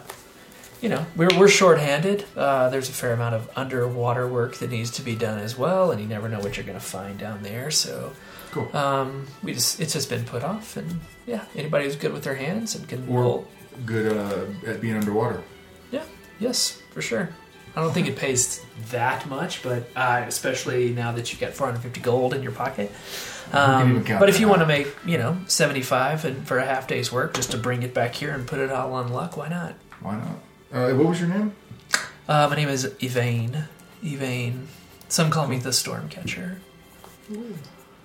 [0.82, 2.26] you know, we're, we're shorthanded.
[2.36, 5.92] Uh, there's a fair amount of underwater work that needs to be done as well,
[5.92, 7.70] and you never know what you're going to find down there.
[7.72, 8.14] So,
[8.52, 8.76] Cool.
[8.76, 12.36] um, we just it's just been put off, and yeah, anybody who's good with their
[12.36, 13.48] hands and can Or- pull,
[13.86, 15.44] good uh, at being underwater?
[15.92, 16.04] yeah,
[16.40, 17.30] yes, for sure.
[17.76, 22.02] I don't think it pays that much, but uh, especially now that you've got 450
[22.02, 22.92] gold in your pocket.
[23.54, 27.12] Um, but if you want to make you know 75 and for a half day's
[27.12, 29.76] work just to bring it back here and put it all on luck, why not?
[30.02, 30.40] Why not?
[30.72, 31.54] Uh, what was your name?
[32.28, 33.66] Uh, my name is Evane.
[34.04, 34.66] Evane.
[35.08, 36.58] Some call me the Stormcatcher.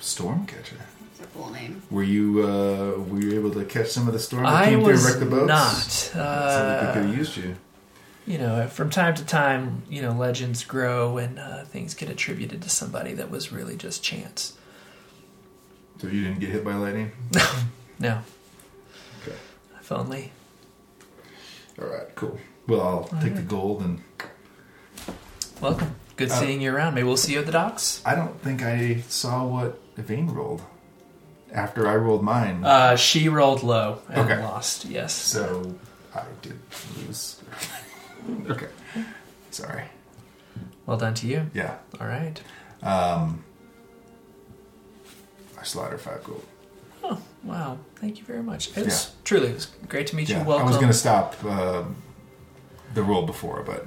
[0.00, 0.80] Stormcatcher.
[1.10, 1.82] It's a full name.
[1.90, 4.82] Were you uh, were you able to catch some of the storm that I came
[4.82, 5.48] was through and wreck the boats?
[5.48, 5.66] not.
[5.82, 7.56] Sounds like Uh, they could have used you.
[8.26, 12.62] you know, from time to time, you know, legends grow and uh, things get attributed
[12.62, 14.54] to somebody that was really just chance.
[16.00, 17.12] So you didn't get hit by lightning.
[18.00, 18.22] No,
[19.22, 19.36] Okay.
[19.80, 20.32] if only.
[21.80, 22.12] All right.
[22.16, 22.40] Cool.
[22.66, 22.80] Well,
[23.12, 24.00] I'll take the gold and
[25.60, 25.94] Welcome.
[26.16, 26.94] Good Uh, seeing you around.
[26.94, 28.00] Maybe we'll see you at the docks.
[28.04, 30.62] I don't think I saw what Vane rolled
[31.52, 32.64] after I rolled mine.
[32.64, 34.42] Uh, she rolled low and Okay.
[34.42, 34.84] lost.
[34.84, 35.12] Yes.
[35.12, 35.74] so
[36.14, 36.58] I did
[36.98, 37.40] lose.
[38.50, 38.68] okay.
[39.50, 39.84] Sorry.
[40.86, 41.50] Well done to you.
[41.54, 41.76] Yeah.
[42.00, 42.40] All right.
[42.82, 43.44] Um,
[45.58, 46.44] I slaughter five gold.
[47.02, 47.78] Oh, wow.
[47.96, 48.76] Thank you very much.
[48.76, 49.20] It was Yeah.
[49.24, 50.44] truly it was great to meet Yeah, you.
[50.44, 50.66] Welcome.
[50.66, 51.96] I was going to stop um
[52.94, 53.84] the roll before, but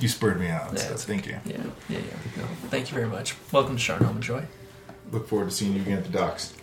[0.00, 0.74] you spurred me on.
[0.74, 1.36] Yeah, so it's thank you.
[1.44, 1.56] Yeah,
[1.88, 2.04] yeah, yeah.
[2.36, 3.34] No, thank you very much.
[3.52, 4.44] Welcome to Sharnholm Joy.
[5.10, 6.54] Look forward to seeing you again at the docks.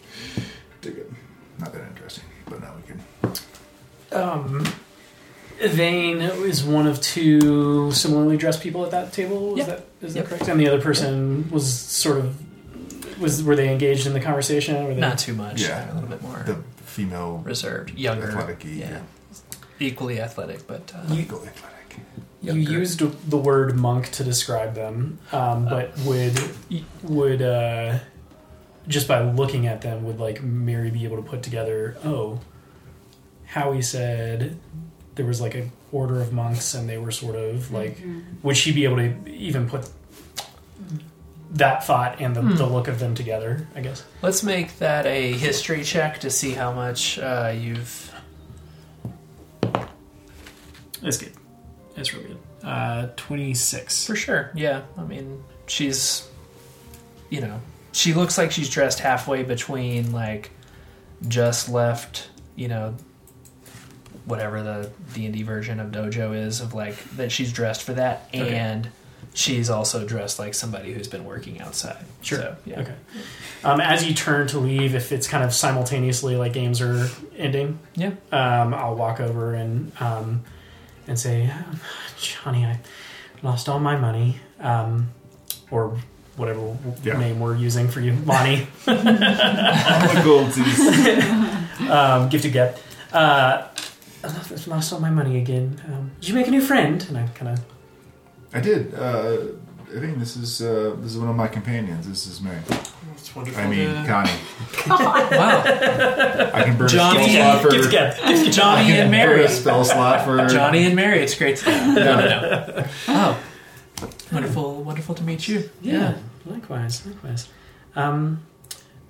[0.81, 1.11] Dig it.
[1.59, 3.33] Not that interesting, but now we can.
[4.21, 4.65] Um,
[5.61, 9.53] Vane is one of two similarly dressed people at that table.
[9.53, 9.67] Is Yep.
[9.67, 10.29] that is that Yep.
[10.29, 10.47] correct?
[10.47, 12.35] And the other person was sort of
[13.21, 14.83] was were they engaged in the conversation?
[14.85, 15.61] Were they, Not too much.
[15.61, 15.91] Yeah.
[15.91, 18.99] a little bit more The female reserved, younger, athletic yeah,
[19.79, 21.97] equally athletic, but uh, legal athletic.
[22.41, 26.39] You used the word monk to describe them, um, but would
[27.03, 27.99] would uh,
[28.87, 31.97] just by looking at them would like Mary be able to put together?
[32.05, 32.39] Oh,
[33.45, 34.57] Howie said
[35.15, 37.97] there was like a order of monks, and they were sort of like.
[38.43, 39.89] Would she be able to even put
[41.51, 43.67] that thought and the, the look of them together?
[43.75, 44.03] I guess.
[44.21, 48.11] Let's make that a history check to see how much uh, you've.
[51.05, 51.31] That's good.
[51.95, 52.37] It's really good.
[52.67, 54.05] Uh, Twenty six.
[54.05, 54.81] For sure, yeah.
[54.97, 56.27] I mean, she's,
[57.29, 57.61] you know,
[57.93, 60.51] she looks like she's dressed halfway between like
[61.27, 62.27] just left,
[62.57, 62.95] you know,
[64.25, 67.93] whatever the D and D version of Dojo is of like that she's dressed for
[67.93, 68.55] that, Okay.
[68.55, 68.89] and
[69.33, 72.03] she's also dressed like somebody who's been working outside.
[72.21, 72.39] Sure.
[72.39, 72.79] So, yeah.
[72.81, 72.95] Okay.
[73.63, 77.79] Um, as you turn to leave, if it's kind of simultaneously like games are ending,
[77.95, 78.11] Yeah.
[78.31, 80.43] um, I'll walk over and um,
[81.07, 81.79] and say, "Um,
[82.19, 82.79] Johnny, I
[83.43, 85.09] lost all my money, um,
[85.71, 85.97] or
[86.37, 87.17] whatever Yeah.
[87.17, 88.67] name we're using for you, Lonnie.
[88.87, 92.75] All the golds is um, gift of gab.
[93.13, 93.67] Uh,
[94.23, 95.79] I lost- lost all my money again.
[95.87, 97.03] Um, did you make a new friend?
[97.07, 97.65] And I kind of
[98.53, 98.93] I did.
[98.95, 99.37] Uh,
[99.95, 102.07] I think this is uh, this is one of my companions.
[102.07, 102.59] This is Mary.
[103.25, 103.59] It's wonderful.
[103.63, 104.29] I mean, Connie.
[104.87, 105.63] wow.
[106.53, 108.15] I can burn Johnny- a spell slot for gift of gab.
[108.17, 108.53] Gift of gab.
[108.53, 109.43] Johnny I can and burn Mary.
[109.45, 111.23] a spell slot for Johnny and Mary.
[111.23, 111.57] It's great.
[111.57, 112.85] To, no, no, no.
[113.07, 113.43] Oh,
[114.31, 115.71] wonderful, wonderful to meet you.
[115.81, 117.49] Yeah, likewise, likewise.
[117.95, 118.43] Um,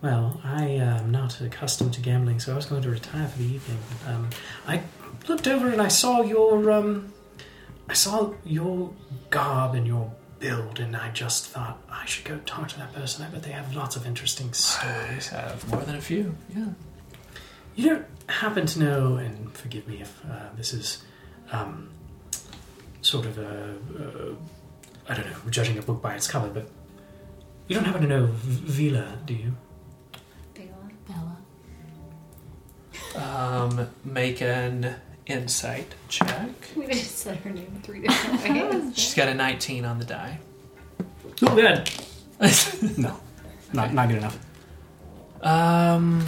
[0.02, 3.53] well, I am not accustomed to gambling, so I was going to retire for the
[3.53, 3.80] evening.
[4.06, 4.30] But, um,
[4.66, 4.82] I
[5.27, 7.11] looked over and I saw your um,
[7.90, 8.94] I saw your
[9.30, 10.14] garb and your
[10.45, 13.25] build, and I just thought I should go talk to that person.
[13.25, 15.33] I bet they have lots of interesting stories.
[15.33, 16.35] I have more than a few.
[16.56, 16.67] Yeah.
[17.75, 21.03] You don't happen to know, and forgive me if uh, this is
[21.51, 21.90] um,
[23.01, 24.35] sort of a, uh,
[25.09, 26.69] I don't know, judging a book by its cover, but
[27.67, 29.51] you don't happen to know V- Vila, do you?
[31.07, 31.38] Bella.
[33.15, 34.95] Um, make an
[35.27, 36.49] insight check.
[36.75, 38.43] We just said her name three different
[38.83, 38.97] ways.
[38.97, 40.39] She's got a 19 on the die.
[41.41, 41.89] Oh, good.
[42.97, 43.17] No,
[43.73, 44.37] not not good enough.
[45.41, 46.25] um,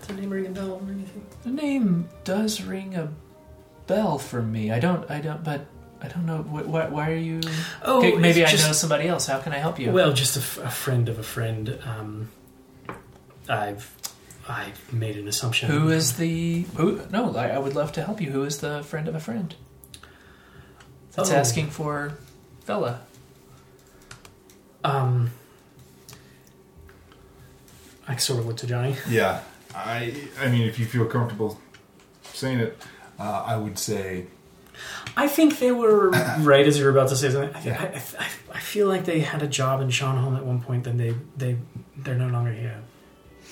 [0.00, 1.24] Does the name ring a bell or anything?
[1.44, 3.08] the name does ring a
[3.86, 4.70] bell for me.
[4.70, 5.08] I don't.
[5.10, 5.42] I don't.
[5.42, 5.66] But
[6.02, 6.42] I don't know.
[6.42, 7.40] Wh- wh- why are you?
[7.82, 9.26] Oh, Okay, maybe it's I just- know somebody else.
[9.26, 9.90] How can I help you?
[9.92, 11.78] Well, just a, f- a friend of a friend.
[11.84, 12.28] Um,
[13.48, 13.90] I've
[14.48, 15.70] I've made an assumption.
[15.70, 16.62] who is the?
[16.76, 17.00] Who?
[17.10, 18.30] No, I, I would love to help you.
[18.30, 19.54] Who is the friend of a friend?
[21.14, 21.34] That's Oh.
[21.36, 22.12] asking for
[22.64, 23.00] fella.
[24.84, 25.30] Um,
[28.08, 28.96] I sort of look to Johnny.
[29.08, 29.40] Yeah,
[29.74, 30.14] I.
[30.40, 31.60] I mean, if you feel comfortable
[32.32, 32.78] saying it,
[33.18, 34.26] uh, I would say
[35.16, 36.10] I think they were
[36.40, 37.54] right as you were about to say something.
[37.72, 40.84] I, I, I, I feel like they had a job in Sharnholm at one point.
[40.84, 41.56] Then they they
[41.96, 42.80] they're no longer here.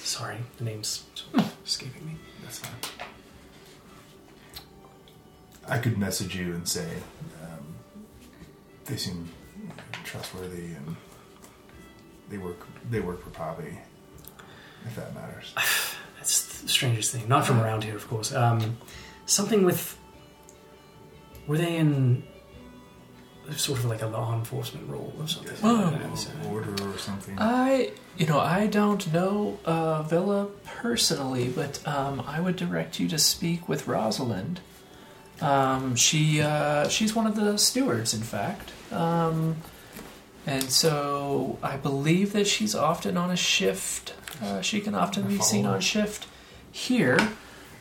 [0.04, 1.04] Sorry, the name's
[1.64, 2.16] escaping me.
[2.42, 2.74] that's fine.
[5.66, 6.86] I could message you and say
[7.42, 7.64] um,
[8.84, 9.30] they seem
[10.04, 10.96] trustworthy and
[12.28, 12.66] they work.
[12.90, 13.78] They work for Poppy.
[14.84, 15.54] If that matters.
[16.18, 17.26] That's the strangest thing.
[17.26, 18.34] Not from around here, of course.
[18.34, 18.76] Um,
[19.24, 19.98] something with.
[21.46, 22.24] Were they in
[23.52, 25.56] sort of like a law enforcement role or something?
[25.62, 25.90] Oh.
[25.92, 26.18] like that?
[26.18, 27.36] So- Order or something.
[27.38, 33.08] I, you know, I don't know uh, Villa personally, but um, I would direct you
[33.08, 34.60] to speak with Rosalind.
[35.40, 39.56] Um, she, uh, she's one of the stewards, in fact, um,
[40.46, 44.14] and so I believe that she's often on a shift.
[44.42, 46.26] Uh, she can often be seen on shift
[46.70, 47.18] here,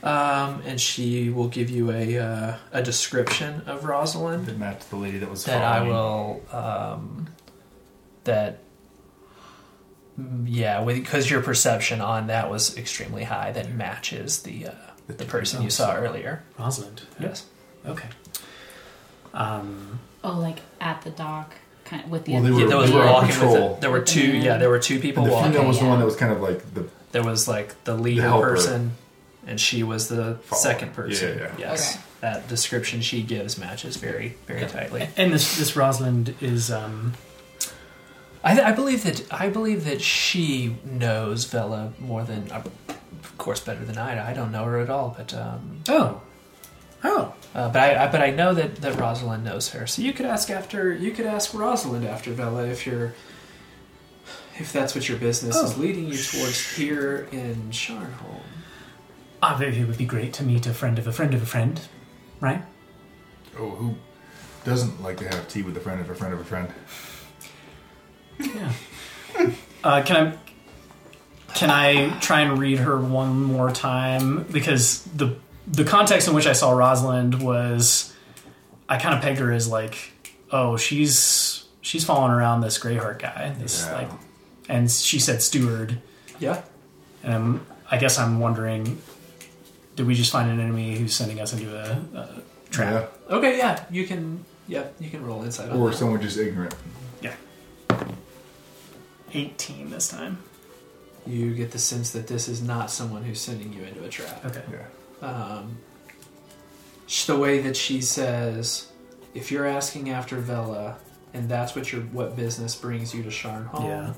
[0.03, 4.97] um, and she will give you a uh, a description of Rosalind Did match the
[4.97, 7.27] lady that was that I will um,
[8.25, 8.59] that
[10.45, 14.71] yeah because your perception on that was extremely high that matches the uh,
[15.07, 17.01] the person you saw earlier Rosalind.
[17.19, 17.45] yes
[17.85, 18.07] Okay.
[19.33, 22.33] Um, Oh, like at the dock, kind of with the.
[22.35, 23.53] Well, they Yeah, were- those they were were walking patrol.
[23.53, 23.81] with it.
[23.81, 24.37] There were two.
[24.37, 25.51] Yeah, there were two people And the walking.
[25.51, 28.21] female was the one that was kind of like the There was like the leader
[28.21, 28.51] helper.
[28.51, 28.91] person,
[29.47, 30.61] and she was the Follower.
[30.63, 31.37] second person.
[31.37, 31.55] Yeah, yeah.
[31.57, 32.03] Yes, Okay.
[32.21, 35.07] that description she gives matches very, very tightly.
[35.17, 37.13] And this this Rosalind is um
[38.43, 43.61] I, I believe that I believe that she knows Vela more than, uh, of course,
[43.61, 44.31] better than I.
[44.31, 46.21] I don't know her at all, but um, oh
[47.05, 49.87] oh uh, but I, I but I know that that Rosalind knows her.
[49.87, 53.13] So you could ask after you could ask Rosalind after Vela if you're
[54.59, 55.81] if that's what your business is Oh.
[55.81, 58.41] leading you towards here in Sharnholm.
[59.43, 61.45] I think it would be great to meet a friend of a friend of a
[61.45, 61.79] friend,
[62.39, 62.61] right?
[63.59, 63.95] oh who
[64.63, 66.69] doesn't like to have tea with a friend of a friend of a friend.
[68.39, 68.71] Yeah.
[69.83, 70.37] uh, can I
[71.53, 75.35] can I try and read her one more time because the
[75.67, 78.13] the context in which I saw Rosalind was
[78.89, 80.11] I kind of pegged her as like
[80.51, 83.93] oh she's she's following around this Greyheart guy this Yeah.
[83.97, 84.09] like
[84.69, 86.01] and she said steward
[86.39, 86.61] Yeah.
[87.23, 88.99] and I'm, I guess I'm wondering
[89.95, 92.41] did we just find an enemy who's sending us into a, a
[92.71, 93.11] trap?
[93.29, 93.57] Okay.
[93.57, 93.85] Yeah.
[93.91, 94.43] You can.
[94.67, 94.85] Yeah.
[94.99, 95.69] You can roll inside.
[95.69, 95.97] On Or that.
[95.97, 96.75] someone just ignorant.
[97.21, 97.35] Yeah.
[99.33, 100.37] 18 this time.
[101.25, 104.43] You get the sense that this is not someone who's sending you into a trap.
[104.45, 104.63] Okay.
[104.71, 105.27] Yeah.
[105.27, 105.77] um,
[107.07, 108.91] sh- the way that she says,
[109.33, 110.97] if you're asking after Vela,
[111.33, 114.13] and that's what your what business brings you to Sharnholm, Yeah.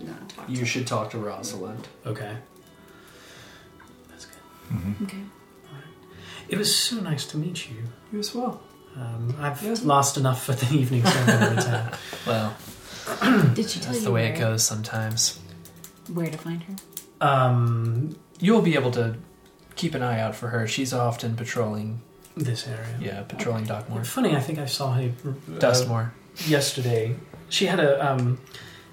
[0.00, 0.14] No,
[0.48, 1.88] you to should talk to Rosalind.
[2.06, 2.36] Okay.
[4.70, 4.92] That's good.
[4.94, 5.04] Mm-hmm.
[5.04, 5.18] Okay.
[6.48, 7.76] It was so nice to meet you.
[8.12, 8.62] You as well.
[8.96, 9.84] Um, I've Yes.
[9.84, 11.90] lost enough for the evening, so I'm going to return.
[12.26, 12.54] Well,
[13.54, 15.40] Did she tell that's you the way where, it goes sometimes.
[16.12, 16.74] Where to find her?
[17.26, 19.16] Um, You'll be able to
[19.76, 20.66] keep an eye out for her.
[20.68, 22.02] She's often patrolling,
[22.36, 22.98] this area.
[23.00, 24.04] yeah, patrolling Dockmore.
[24.06, 26.10] Funny, I think I saw her uh, Dustmore.
[26.46, 27.16] yesterday.
[27.48, 28.40] She had a, um,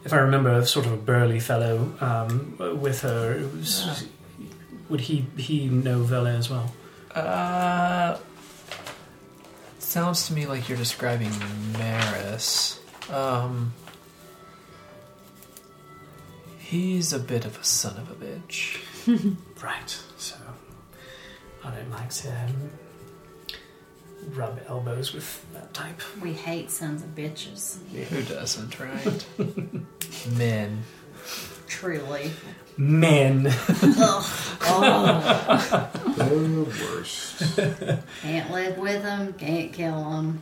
[0.06, 3.34] if I remember, sort of a burly fellow um, with her.
[3.34, 4.06] It was,
[4.90, 6.74] Would he he know Vela as well?
[7.14, 8.18] Uh,
[9.80, 11.32] sounds to me like you're describing
[11.74, 12.80] Maris.
[13.12, 13.74] Um,
[16.60, 18.80] he's a bit of a son of a bitch.
[19.62, 19.98] Right.
[20.18, 20.36] So
[21.66, 22.72] I don't like to um,
[24.30, 26.02] rub elbows with that type.
[26.22, 27.78] We hate sons of bitches.
[27.92, 29.26] Who doesn't, right?
[30.38, 30.84] Men.
[31.68, 32.32] Truly.
[32.80, 33.46] Men.
[33.48, 34.26] Ugh.
[34.62, 36.64] Oh, The
[36.96, 37.56] worst.
[38.22, 39.34] can't live with them.
[39.34, 40.40] Can't kill them.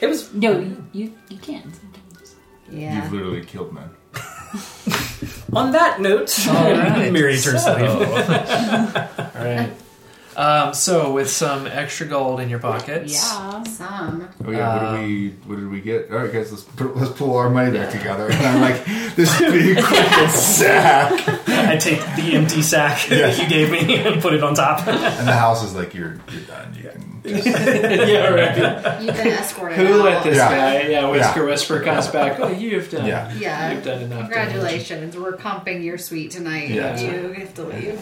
[0.00, 2.34] It was No, you you, you can sometimes.
[2.68, 3.04] Yeah.
[3.04, 3.88] You've literally killed men.
[5.52, 6.36] on that note.
[6.48, 9.30] Alright, Mary turns to.
[9.36, 9.72] All right.
[10.36, 13.62] Um, so with some extra gold in your pockets, Yeah.
[13.64, 14.28] Some.
[14.44, 16.10] Oh yeah, what did we what did we get?
[16.10, 18.30] All right, guys, let's put, let's pull our money back together.
[18.30, 21.12] And I'm like, this big freaking sack,
[21.48, 24.86] I take the empty sack that you gave me and put it on top.
[24.86, 26.74] and the house is like, you're you're done.
[26.74, 29.02] You can just yeah, right.
[29.02, 30.04] You've been escorted Who out.
[30.04, 30.48] let this Yeah.
[30.82, 30.88] guy?
[30.88, 31.46] Yeah, Whisker Yeah.
[31.46, 32.38] Whisper comes back.
[32.38, 33.06] Oh, you've done.
[33.06, 33.32] Yeah.
[33.34, 33.72] Yeah.
[33.72, 34.20] You've done enough.
[34.22, 35.16] Congratulations.
[35.16, 36.68] We're comping your suite tonight.
[36.70, 36.98] Yeah.
[37.00, 38.00] You have to leave.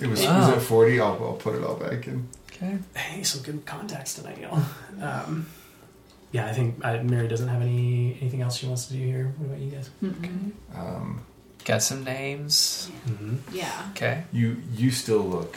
[0.00, 0.38] It was Oh.
[0.38, 1.00] was it forty?
[1.00, 2.28] I'll, I'll put it all back in.
[2.52, 2.78] Okay.
[2.94, 4.62] Hey, some good contacts tonight, y'all.
[5.00, 5.46] Um,
[6.30, 9.32] yeah, I think I, Mary doesn't have any anything else she wants to do here.
[9.38, 9.90] What about you guys?
[10.02, 10.52] Mm-mm.
[10.74, 11.22] Um,
[11.64, 12.90] Got some names.
[13.06, 13.36] Mm-hmm.
[13.56, 13.88] Yeah.
[13.92, 14.24] Okay.
[14.32, 15.56] you you still look.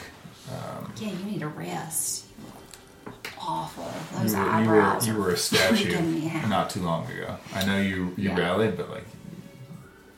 [0.50, 2.26] Um, Yeah, you need a rest.
[2.38, 3.88] You look Awful.
[4.20, 5.06] Those you, were, you eyebrows.
[5.08, 6.48] were you were a statue freaking me out.
[6.48, 7.36] not too long ago.
[7.54, 8.38] I know you you Yeah.
[8.38, 9.04] rallied, but like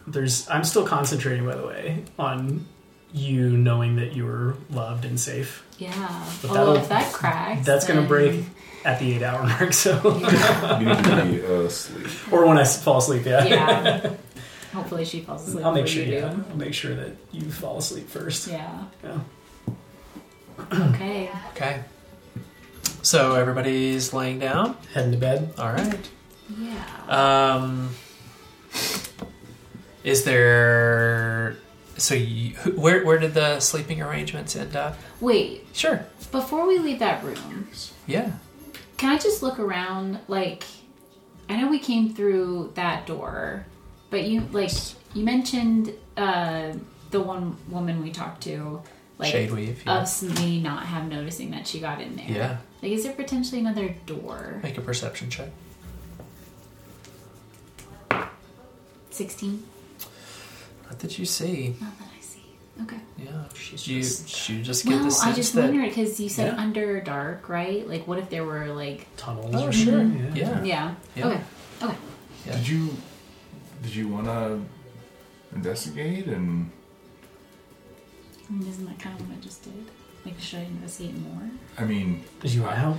[0.06, 0.48] There's.
[0.48, 2.66] I'm still concentrating, by the way, on
[3.12, 5.64] you knowing that you were loved and safe.
[5.78, 5.90] Yeah.
[6.42, 8.44] But Well, that'll- if that cracks, That's gonna break
[8.84, 9.72] at the eight hour mark.
[9.72, 10.00] So,
[10.78, 12.32] you need to be asleep.
[12.32, 13.24] or when I fall asleep.
[13.26, 13.44] Yeah.
[13.44, 14.12] Yeah.
[14.74, 15.64] Hopefully she falls asleep.
[15.64, 16.04] I'll make sure.
[16.04, 16.28] you Yeah.
[16.34, 16.44] do.
[16.50, 18.46] I'll make sure that you fall asleep first.
[18.48, 18.84] Yeah.
[19.02, 19.18] Yeah.
[20.72, 21.30] Okay.
[21.54, 21.82] Okay.
[23.02, 24.76] So everybody's laying down.
[24.92, 25.54] Heading to bed.
[25.56, 26.08] All right.
[26.58, 26.84] Yeah.
[27.08, 27.90] Um,
[30.04, 31.56] is there?
[31.98, 34.96] So you, where where did the sleeping arrangements end up?
[35.20, 35.66] Wait.
[35.72, 36.06] Sure.
[36.32, 37.68] Before we leave that room,
[38.06, 38.32] Yeah.
[38.96, 40.20] can I just look around?
[40.28, 40.64] Like,
[41.48, 43.66] I know we came through that door,
[44.10, 44.70] but you like
[45.14, 46.72] you mentioned uh,
[47.10, 48.80] the one woman we talked to,
[49.18, 49.84] like Shadeweave.
[49.84, 49.94] Yeah.
[49.94, 52.26] us me not have noticing that she got in there.
[52.28, 52.56] yeah.
[52.80, 54.60] Like, is there potentially another door?
[54.62, 55.48] Make a perception check.
[59.10, 59.64] Sixteen.
[60.88, 61.76] What did you see?
[61.80, 62.42] Not that I see.
[62.82, 62.96] Okay.
[63.18, 63.44] Yeah.
[63.54, 65.64] She's You, just you just get Well, the I just that.
[65.70, 66.64] wondered because you said Yeah.
[66.64, 67.86] Underdark, right?
[67.88, 69.54] Like, what if there were like, tunnels.
[69.54, 69.92] Oh, or sure.
[70.00, 70.36] something.
[70.36, 70.62] Yeah.
[70.62, 71.26] yeah, Yeah.
[71.26, 71.40] okay,
[71.82, 71.96] okay.
[72.46, 72.56] Yeah.
[72.56, 72.96] Did you
[73.82, 74.60] did you want to
[75.54, 76.70] investigate and
[78.48, 79.72] I mean, isn't that kind of what I just did?
[80.24, 81.50] Like, should I investigate more?
[81.78, 82.96] I mean, Did you want help?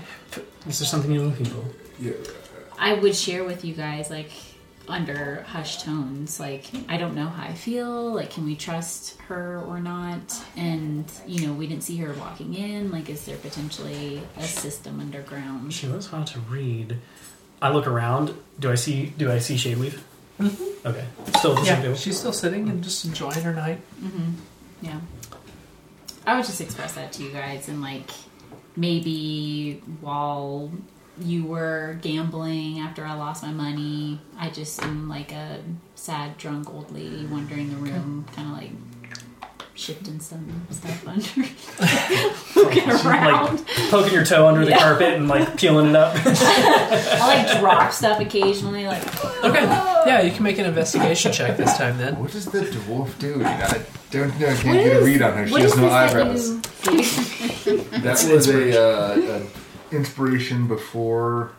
[0.67, 1.63] Is there something you're looking for?
[1.99, 2.13] yeah,
[2.77, 4.31] I would share with you guys, like,
[4.89, 8.13] under hushed tones, like, I don't know how I feel.
[8.13, 10.35] Like, can we trust her or not?
[10.55, 12.91] And, you know, we didn't see her walking in.
[12.91, 15.73] Like, is there potentially a system underground?
[15.73, 16.97] She was hard to read.
[17.61, 18.33] I look around.
[18.59, 19.13] Do I see?
[19.17, 19.99] Do I see Shadeweave?
[20.39, 20.87] Mm-hmm.
[20.87, 21.05] Okay.
[21.37, 23.81] Still the Yeah, she's still sitting and just enjoying her night.
[24.01, 24.31] Mm-hmm.
[24.81, 24.99] Yeah.
[26.25, 28.09] I would just express that to you guys and like
[28.75, 30.71] maybe while
[31.21, 35.59] you were gambling after I lost my money, I just am like a
[35.95, 38.71] sad drunk old lady wandering the room, kind of like
[39.75, 41.49] shifting some stuff under,
[42.59, 43.59] looking around.
[43.59, 44.79] Like poking your toe under the Yeah.
[44.79, 46.13] carpet and like peeling it up.
[46.25, 49.03] I like drop stuff occasionally, like
[49.43, 49.63] Okay.
[49.63, 52.19] Yeah, you can make an investigation check this time then.
[52.19, 53.41] What does the dwarf do?
[53.43, 53.81] I
[54.11, 54.47] don't know.
[54.47, 55.47] I can't What get a read on her.
[55.47, 56.59] She has no eyebrows.
[58.01, 59.41] That was a, uh, a
[59.91, 61.51] inspiration before.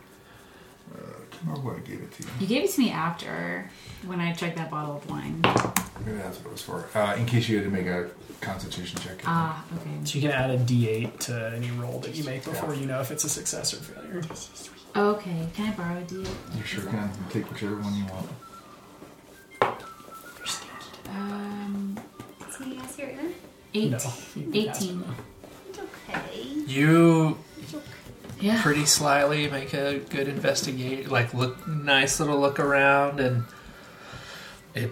[0.94, 2.28] Uh, I can't remember what I gave it to you.
[2.40, 3.70] You gave it to me after
[4.06, 5.40] when I checked that bottle of wine.
[6.04, 6.88] Maybe that's what it was for.
[6.94, 8.10] Uh, in case you had to make a
[8.40, 9.22] Constitution check.
[9.26, 9.90] Ah, okay.
[10.04, 13.00] So you can add a D8 to any roll that you make before you know
[13.00, 14.22] if it's a success or failure.
[14.96, 16.56] Okay, can I borrow a d8?
[16.56, 17.10] You sure can.
[17.30, 18.28] Take whichever one you want.
[21.08, 21.98] Um,
[22.50, 23.34] See you guys here then?
[23.74, 23.90] eight.
[23.90, 23.98] No,
[24.34, 25.04] you can pass 18.
[25.68, 26.42] It's okay.
[26.66, 27.38] You
[28.40, 28.60] Yeah.
[28.62, 33.44] pretty slyly make a good investigate, like look nice little look around, and
[34.74, 34.90] it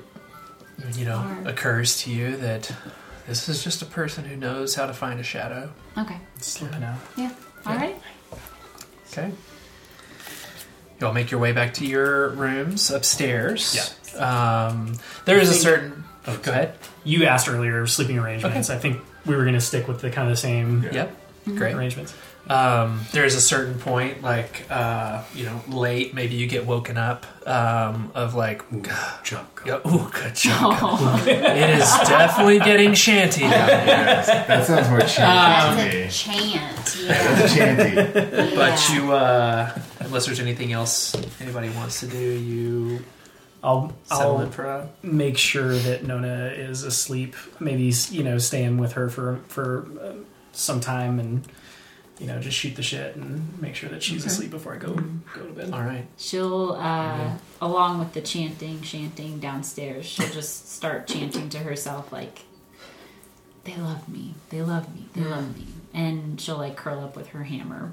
[0.95, 1.47] you know Hard.
[1.47, 2.71] occurs to you that
[3.27, 5.71] this is just a person who knows how to find a shadow.
[5.97, 6.17] Okay.
[6.37, 6.99] It's slipping out.
[7.17, 7.33] Yeah.
[7.67, 8.01] All right.
[9.13, 9.31] Okay.
[11.01, 13.93] You all make your way back to your rooms upstairs.
[14.15, 14.67] Yeah.
[14.69, 14.95] Um,
[15.27, 16.05] there is a certain.
[16.27, 16.75] Oh, go ahead.
[17.05, 18.69] You asked earlier sleeping arrangements.
[18.69, 20.93] I think we were going to stick with the kind of the same Yeah.
[20.93, 21.57] Yep.
[21.57, 21.75] Great.
[21.75, 22.15] arrangements.
[22.49, 26.15] Um, there's a certain point, like uh, you know, late.
[26.15, 28.63] Maybe you get woken up um, of like,
[29.23, 29.63] Junk.
[29.67, 30.79] yeah, ooh, good job.
[30.81, 33.51] Oh, It is definitely getting shanty down.
[33.53, 36.03] Yes, that sounds more chanty to me.
[36.05, 36.97] That's a chant.
[37.03, 37.09] Yeah.
[37.35, 38.57] That's a chanty.
[38.57, 43.05] But you, uh, unless there's anything else anybody wants to do, you
[43.63, 44.89] I'll settle I'll in for a.
[45.03, 47.35] make sure that Nona is asleep.
[47.61, 50.13] Maybe you know, staying with her for for uh,
[50.53, 51.47] some time and
[52.19, 54.33] you know, just shoot the shit and make sure that she's Okay.
[54.33, 55.71] asleep before I go go to bed.
[55.73, 56.07] All right.
[56.17, 57.31] She'll, uh,
[57.61, 62.41] along with the chanting, chanting downstairs, she'll just start chanting to herself like,
[63.65, 64.35] "They love me.
[64.51, 65.07] They love me.
[65.15, 67.93] They love me." And she'll like curl up with her hammer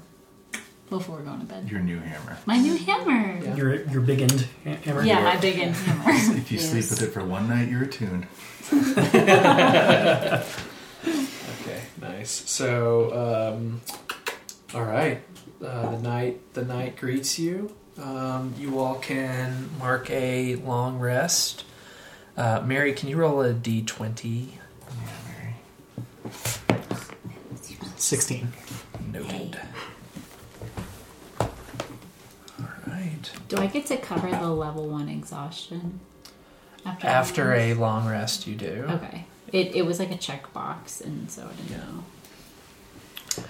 [0.90, 1.68] before going to bed.
[1.70, 2.36] Your new hammer.
[2.46, 3.38] My new hammer.
[3.44, 3.54] Yeah.
[3.56, 5.02] Your your big end ha- hammer.
[5.04, 6.10] Yeah, my big end hammer.
[6.36, 8.26] If you sleep with it for one night, you're attuned.
[11.62, 12.30] Okay, nice.
[12.30, 13.80] So, um,
[14.74, 15.22] all right.
[15.64, 17.74] Uh, the night the night greets you.
[17.98, 21.64] Um, you all can mark a long rest.
[22.36, 24.58] Uh, Mary, can you roll a d twenty?
[24.90, 25.06] Yeah,
[25.38, 25.54] Mary.
[27.96, 28.52] Sixteen.
[29.10, 29.58] Noted.
[31.40, 31.48] All
[32.86, 33.30] right.
[33.48, 36.00] Do I get to cover the level one exhaustion
[36.84, 37.06] after?
[37.06, 38.84] After a long rest, you do.
[38.90, 39.24] Okay.
[39.52, 41.76] It, it was like a checkbox, and so I didn't Yeah.
[41.78, 43.44] know.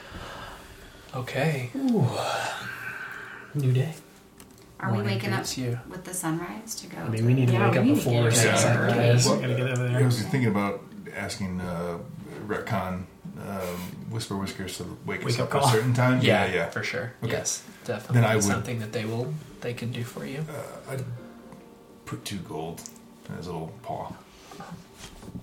[1.16, 1.70] Okay.
[3.54, 3.94] New day.
[4.78, 5.78] Are we Morning waking up greets you.
[5.88, 6.98] with the sunrise to go?
[6.98, 8.56] I mean, we need to Yeah, wake we up need to before get Yeah.
[8.56, 9.26] sunrise.
[9.26, 10.82] Well, We gotta get over I was thinking about
[11.16, 11.98] asking uh,
[12.46, 13.04] Retcon
[13.40, 13.80] um,
[14.10, 15.70] Whisper Whiskers to wake, us Wake up up at a call.
[15.70, 16.20] certain time.
[16.20, 16.70] Yeah, Yeah, yeah.
[16.70, 17.14] for sure.
[17.22, 17.32] Okay.
[17.32, 18.20] Yes, definitely.
[18.20, 20.44] Then I would- something that they will they can do for you.
[20.50, 21.04] Uh, I'd
[22.04, 22.82] put two gold
[23.30, 24.12] in his little paw.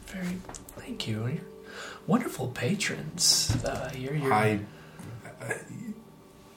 [0.08, 0.38] Very,
[0.78, 1.26] thank you.
[1.28, 1.42] You're
[2.06, 3.58] wonderful patrons.
[3.66, 4.60] Uh, you're, you're, I,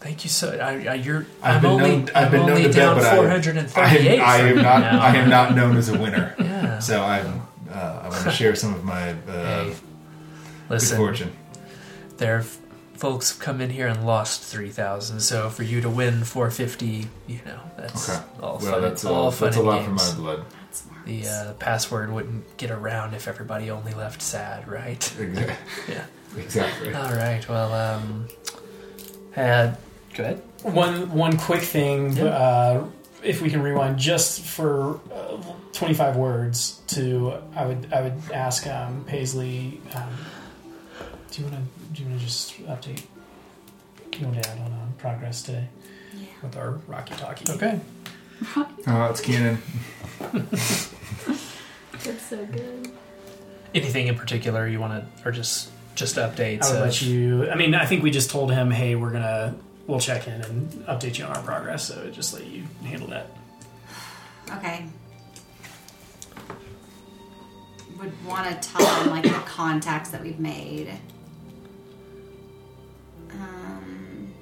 [0.00, 0.58] thank you so.
[0.58, 1.26] I, I, you're.
[1.42, 1.90] I've I'm been only.
[1.98, 4.36] known- I've I'm been known to bet, but I- four hundred and I, am, I
[4.39, 4.81] am not.
[4.81, 5.00] now.
[5.02, 6.34] I am not known as a winner.
[6.56, 6.78] Yeah.
[6.78, 7.42] So I'm.
[7.70, 9.76] Uh, I want to share some of my uh, Hey, good
[10.70, 11.32] listen, fortune.
[12.16, 12.42] there
[12.94, 15.20] folks come in here and lost three thousand.
[15.20, 18.23] So for you to win four fifty, you know that's Okay.
[18.42, 18.82] all Well, fun.
[18.82, 20.12] that's a, all fun that's a lot games.
[20.15, 20.44] for my blood.
[21.05, 25.02] The uh, password wouldn't get around if everybody only left sad, right?
[25.20, 25.55] Exactly.
[25.94, 26.05] Yeah.
[26.39, 26.92] Exactly.
[26.94, 27.47] All right.
[27.48, 28.28] Well, um,
[29.36, 29.74] uh,
[30.15, 30.42] go ahead.
[30.62, 32.16] One one quick thing.
[32.16, 32.24] Yeah.
[32.24, 32.86] Uh,
[33.23, 35.36] if we can rewind just for uh,
[35.73, 39.81] 25 words to, I would I would ask um, Paisley.
[39.94, 40.08] Um,
[41.31, 43.02] do you want to do you want to just update
[44.18, 45.68] your dad on uh, progress today
[46.15, 46.26] Yeah.
[46.42, 47.52] with our Rocky Talkie?
[47.52, 47.81] Okay.
[48.86, 49.58] Oh, it's Keenan.
[52.05, 52.90] That's so good.
[53.74, 54.92] Anything in particular you want
[55.23, 56.62] to, or just just updates?
[56.62, 57.50] I would of- let you.
[57.50, 59.57] I mean, I think we just told him, hey, we're gonna
[59.89, 61.89] we'll check in and update you on our progress.
[61.89, 63.26] So just let you handle that.
[64.57, 64.86] Okay.
[67.99, 70.91] Would want to tell him like the contacts that we've made.
[73.31, 74.33] Um,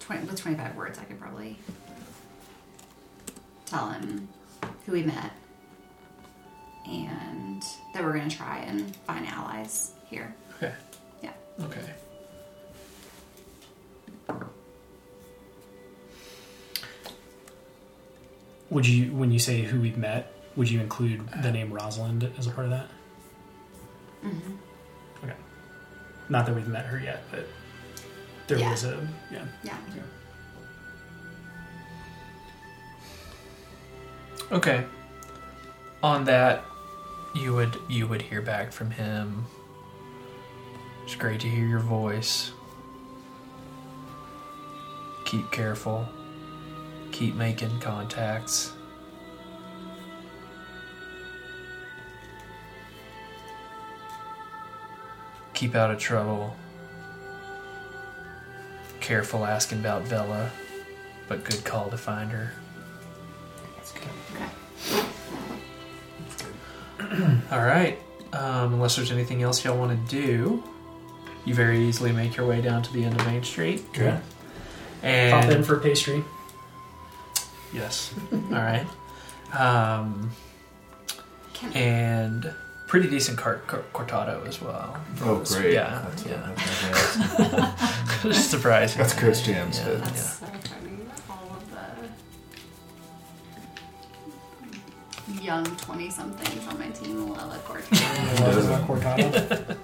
[0.00, 1.58] twenty with twenty five words, I could probably
[3.66, 4.28] tell him
[4.88, 5.32] who we met
[6.86, 10.34] and that we're gonna try and find allies here.
[10.56, 10.72] Okay.
[11.22, 11.32] Yeah.
[11.62, 11.82] Okay.
[18.70, 22.46] Would you, when you say who we've met, would you include the name Rosalind as
[22.46, 22.88] a part of that?
[24.24, 24.54] Mm-hmm.
[25.24, 25.34] Okay.
[26.28, 27.46] Not that we've met her yet, but
[28.46, 28.70] there Yeah.
[28.70, 29.44] was a yeah.
[29.62, 29.76] Yeah.
[34.50, 34.84] Okay.
[36.02, 36.64] On that,
[37.34, 39.44] you would you would hear back from him.
[41.04, 42.52] It's great to hear your voice.
[45.24, 46.06] Keep careful.
[47.12, 48.72] Keep making contacts.
[55.54, 56.56] Keep out of trouble.
[59.00, 60.50] Careful asking about Vela,
[61.28, 62.52] but good call to find her.
[67.50, 67.98] All right.
[68.32, 70.62] Um, unless there's anything else y'all want to do,
[71.44, 73.82] you very easily make your way down to the end of Main Street.
[73.90, 74.18] Okay.
[75.02, 76.22] And pop in for pastry.
[77.72, 78.86] yes, all right.
[79.58, 80.30] Um,
[81.54, 82.52] Can, and
[82.88, 84.98] pretty decent cart, cart, cortado as well.
[85.22, 85.72] Oh, great.
[85.74, 86.50] Yeah, That's, yeah.
[86.56, 88.98] That's, that's, Surprising.
[89.00, 90.42] that's Chris Jam's Yeah, fit.
[90.50, 90.57] yeah.
[95.40, 98.40] Young 20 somethings on my team love a cortado.
[98.40, 98.86] Love doesn't?
[98.86, 99.76] cortado.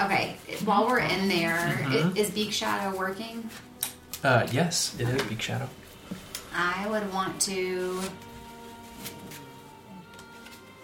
[0.00, 2.16] Um, okay, while we're in there, i- Mhm.
[2.16, 3.48] is Beak Shadow working?
[4.24, 5.68] Uh, yes, it is Beak Shadow.
[6.54, 8.00] I would want to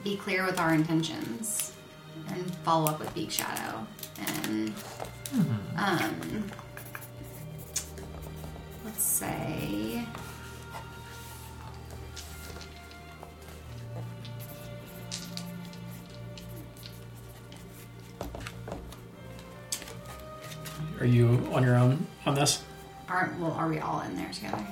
[0.05, 1.73] be clear with our intentions
[2.29, 3.87] and follow up with Beak Shadow
[4.27, 4.73] and
[5.77, 6.45] um
[8.99, 10.05] let's say
[21.01, 22.65] Are you on your own on this?
[23.09, 24.67] Aren't well are we all in there together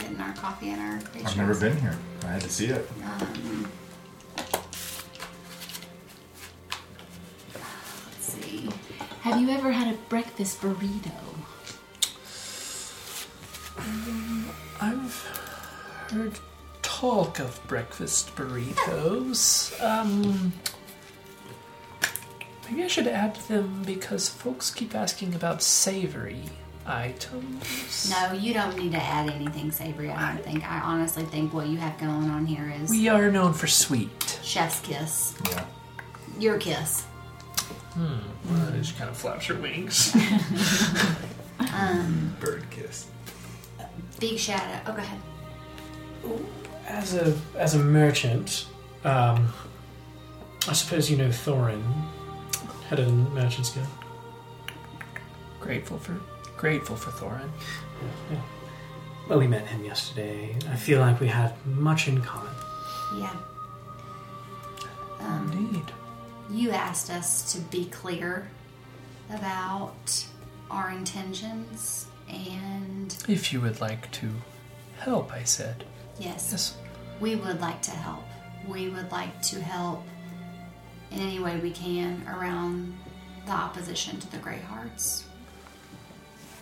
[0.00, 1.36] getting our coffee and our I've pastries?
[1.36, 1.96] never been here.
[2.24, 2.88] I had to see it.
[3.04, 3.68] Um,
[7.54, 8.68] let's see.
[9.22, 11.31] Have you ever had a breakfast burrito?
[14.80, 15.26] I've
[16.10, 16.38] heard
[16.82, 19.80] talk of breakfast burritos.
[19.82, 20.52] Um,
[22.68, 26.42] maybe I should add them because folks keep asking about savory
[26.86, 28.10] items.
[28.10, 30.10] No, you don't need to add anything savory.
[30.10, 30.68] I don't think.
[30.68, 34.38] I honestly think what you have going on here is We are known for sweet.
[34.42, 35.34] chef's kiss.
[35.50, 35.64] Yeah.
[36.38, 37.02] Your kiss.
[37.94, 38.16] Hmm.
[38.50, 40.14] Well, just kind of flaps her wings.
[41.74, 43.06] Um, Bird kiss.
[44.20, 44.82] Big shout out.
[44.86, 45.20] Oh, go ahead.
[46.86, 48.66] As a as a merchant,
[49.04, 49.52] um,
[50.68, 51.82] I suppose you know Thorin,
[52.88, 53.86] head of the Merchants Guild.
[55.60, 56.20] grateful for
[56.56, 57.48] grateful for Thorin.
[58.30, 58.40] Yeah.
[59.28, 60.56] Well, we met him yesterday.
[60.70, 62.52] I feel like we had much in common.
[63.16, 63.34] Yeah.
[65.20, 65.92] Um, Indeed.
[66.50, 68.48] you asked us to be clear
[69.30, 70.26] about
[70.70, 74.28] our intentions, and If you would like to
[74.98, 75.84] help, I said.
[76.18, 76.76] yes, Yes.
[77.20, 78.24] we would like to help.
[78.66, 80.04] We would like to help
[81.10, 82.96] in any way we can around
[83.46, 85.24] the opposition to the Greyhearts.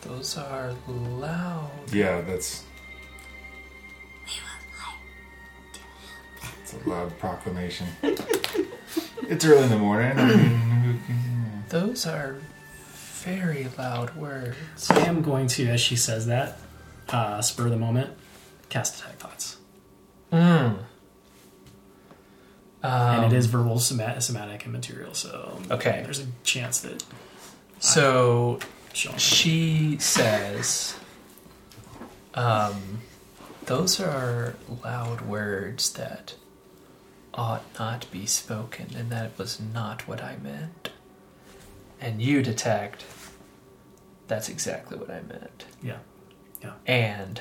[0.03, 1.71] Those are loud.
[1.93, 2.65] Yeah, that's.
[4.25, 4.67] We would
[6.43, 7.87] like It's a loud proclamation.
[8.03, 10.19] it's early in the morning.
[10.19, 12.37] I mean, Those are
[13.25, 14.91] very loud words.
[14.91, 16.59] I am going to, as she says that,
[17.09, 18.11] uh, spur the moment,
[18.69, 19.57] cast detect thoughts.
[20.33, 20.79] And
[22.83, 25.13] Um, it is verbal, soma- somatic, and material.
[25.15, 26.01] So Okay.
[26.05, 27.03] there's a chance that
[27.79, 28.59] So
[28.93, 30.95] she says,
[32.35, 33.01] um,
[33.67, 36.35] "Those are loud words that
[37.35, 40.91] ought not be spoken, and that was not what I meant."
[42.01, 43.05] And you detect
[44.27, 45.65] that's exactly what I meant.
[45.83, 45.97] Yeah,
[46.63, 46.73] Yeah.
[46.87, 47.41] And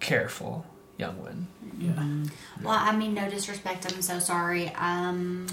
[0.00, 0.64] careful,
[0.96, 1.46] young one.
[1.78, 2.62] yeah.
[2.62, 3.86] Well, I mean, no disrespect.
[3.92, 4.68] I'm so sorry.
[4.74, 5.46] Um,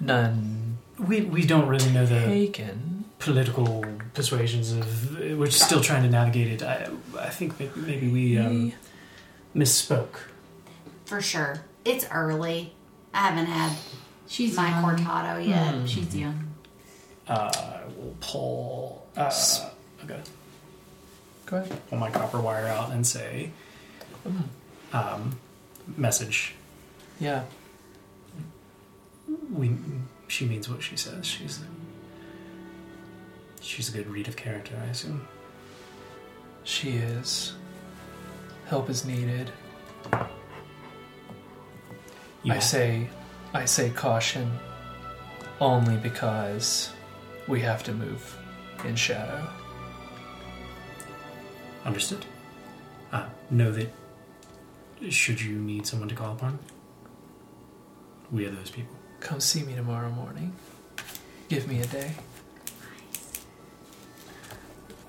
[0.00, 3.04] None We we don't really know the taken.
[3.18, 5.18] political persuasions of.
[5.38, 6.62] We're still trying to navigate it.
[6.62, 8.72] I I think maybe we um,
[9.56, 10.16] misspoke.
[11.04, 11.62] for sure.
[11.84, 12.74] It's early.
[13.14, 13.72] I haven't had
[14.28, 14.84] She's my young.
[14.84, 15.88] cortado yet.
[15.88, 16.54] She's young.
[17.26, 19.06] Uh, I will pull.
[19.16, 19.32] Uh,
[20.04, 20.20] okay.
[21.46, 21.88] Go ahead.
[21.88, 23.50] pull my copper wire out and say,
[24.92, 25.38] um,
[25.96, 26.54] message.
[27.18, 27.44] Yeah.
[29.52, 29.76] We,
[30.28, 31.26] she means what she says.
[31.26, 31.60] She's,
[33.60, 35.26] she's a good read of character, I assume.
[36.64, 37.54] She is.
[38.66, 39.50] Help is needed.
[42.42, 43.08] You I say
[43.54, 44.50] I say caution
[45.60, 46.92] only because
[47.46, 48.36] we have to move
[48.84, 49.48] in shadow.
[51.84, 52.24] Understood.
[53.12, 53.90] Uh, know that
[55.08, 56.58] should you need someone to call upon,
[58.30, 58.94] we are those people.
[59.20, 60.52] Come see me tomorrow morning.
[61.48, 62.12] Give me a day.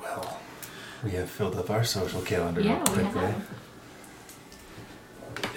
[0.02, 0.40] Well,
[1.04, 3.22] we have filled up our social calendar Yeah, we quickly.
[3.22, 3.48] have.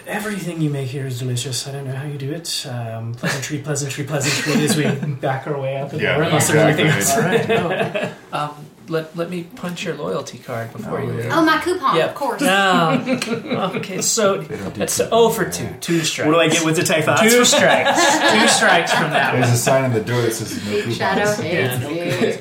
[0.06, 1.66] Everything you make here is delicious.
[1.68, 2.66] I don't know how you do it.
[2.68, 4.84] Um, pleasantry, pleasantry, pleasantry as we
[5.20, 6.24] back our way out the Yeah, door.
[6.24, 7.22] Unless there's exactly.
[7.22, 7.48] anything else.
[7.48, 8.12] All right.
[8.32, 8.38] no.
[8.38, 11.22] Um, let, let me punch your loyalty card before Oh, you yeah.
[11.22, 11.32] leave.
[11.32, 12.06] Oh, my coupon, Yeah.
[12.06, 12.40] of course.
[12.40, 13.70] No.
[13.76, 15.04] okay, so They don't that's two.
[15.04, 15.68] 0 for 2.
[15.80, 16.26] Two strikes.
[16.26, 17.22] What do I get with the thoughts?
[17.22, 18.00] Two strikes.
[18.32, 19.54] Two strikes from that There's one.
[19.54, 20.96] a sign on the door that says no coupons.
[20.96, 21.78] shadow Yeah.
[21.78, 22.38] hates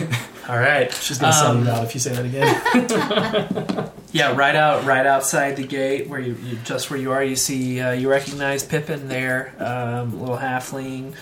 [0.00, 0.06] you.
[0.48, 0.92] All right.
[0.92, 3.90] She's gonna Um, you out if you say that again.
[4.14, 7.34] Yeah, right out, right outside the gate, where you, you just where you are, you
[7.34, 11.14] see, uh, you recognize Pippin there, um, little halfling,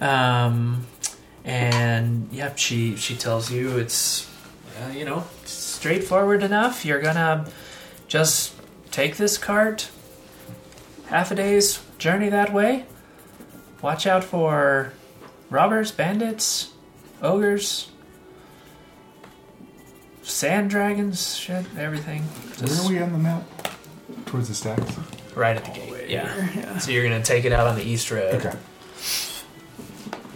[0.00, 0.86] um,
[1.44, 4.30] and yep, she she tells you it's,
[4.80, 6.84] uh, you know, straightforward enough.
[6.84, 7.50] You're gonna
[8.06, 8.54] just
[8.92, 9.90] take this cart,
[11.06, 12.84] half a day's journey that way.
[13.82, 14.92] Watch out for
[15.50, 16.70] robbers, bandits,
[17.20, 17.88] ogres.
[20.28, 22.22] Sand dragons, shit, everything.
[22.22, 23.44] Where are we on the map?
[24.26, 24.98] Towards the stacks.
[25.34, 26.10] Right at the gate.
[26.10, 26.78] Yeah.
[26.78, 28.34] So you're gonna take it out on the east road.
[28.34, 28.54] Okay.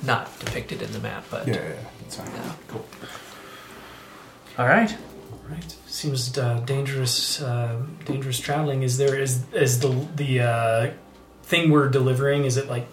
[0.03, 1.75] Not depicted in the map, but Yeah, yeah, yeah.
[2.01, 2.31] That's fine.
[2.35, 2.53] Yeah.
[2.69, 2.87] Cool.
[4.59, 4.97] all right.
[5.51, 5.77] right.
[5.87, 7.43] Seems uh, dangerous.
[7.43, 8.83] Uh, dangerous traveling.
[8.83, 10.91] Is there is is the the uh,
[11.43, 12.45] thing we're delivering?
[12.45, 12.87] Is it like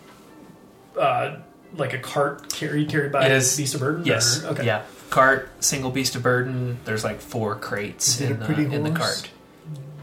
[1.00, 1.38] uh,
[1.78, 4.06] like a cart carried carried by It a beast of burden?
[4.06, 4.44] Yes.
[4.44, 4.66] Or- okay.
[4.66, 4.84] Yeah.
[5.10, 6.80] Cart, single beast of burden.
[6.86, 9.30] There's like four crates in the pretty in the cart.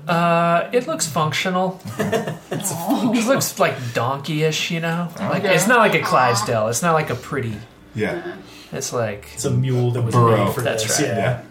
[0.09, 1.81] Uh, it looks functional.
[1.99, 5.09] it looks like donkey-ish, you know.
[5.19, 5.55] Like Okay.
[5.55, 6.69] it's not like a Clydesdale.
[6.69, 7.57] It's not like a pretty.
[7.95, 8.37] Yeah.
[8.73, 10.45] It's like It's a mule that was Burrow.
[10.47, 11.01] made for That's this.
[11.01, 11.09] right.
[11.09, 11.43] Yeah.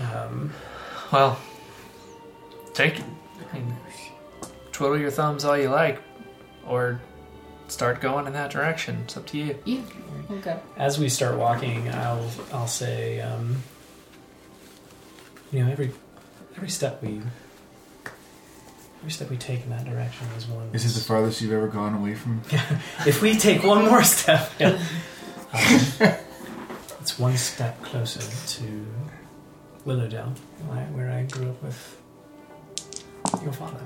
[0.00, 0.22] Yeah.
[0.22, 0.50] Um,
[1.12, 1.38] well,
[2.72, 3.04] take it.
[3.52, 3.76] I mean,
[4.72, 6.02] twiddle your thumbs all you like,
[6.66, 7.00] or
[7.68, 9.00] start going in that direction.
[9.04, 9.58] It's up to you.
[9.64, 9.80] Yeah.
[10.30, 10.58] Okay.
[10.76, 13.62] as we start walking, I'll I'll say, um,
[15.52, 15.92] you know, every
[16.56, 17.20] every step we
[19.00, 20.70] every step we take in that direction is one.
[20.72, 22.40] This is the farthest you've ever gone away from.
[23.06, 24.78] if we take one more step, um,
[27.00, 28.20] it's one step closer
[28.54, 28.86] to
[29.84, 30.32] Willowdale,
[30.68, 32.00] where I- where I grew up with
[33.42, 33.80] your father,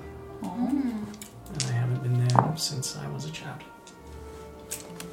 [1.52, 3.62] and I haven't been there since I was a child.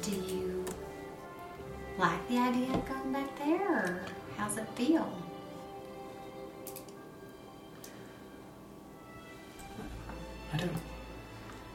[0.02, 0.64] Do you
[1.98, 4.00] like the idea of going back there, or
[4.36, 5.10] how's it feel?
[10.52, 10.70] I don't.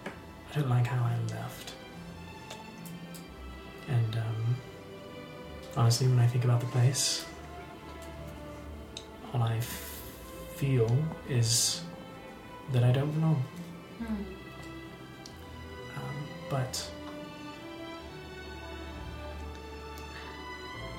[0.05, 1.73] I don't like how I left.
[3.87, 4.55] And um,
[5.75, 7.25] honestly, when I think about the place,
[9.33, 10.01] all I f-
[10.55, 10.89] feel
[11.29, 11.81] is
[12.73, 13.43] that I don't belong.
[13.99, 14.23] Hmm.
[15.97, 16.89] Um, but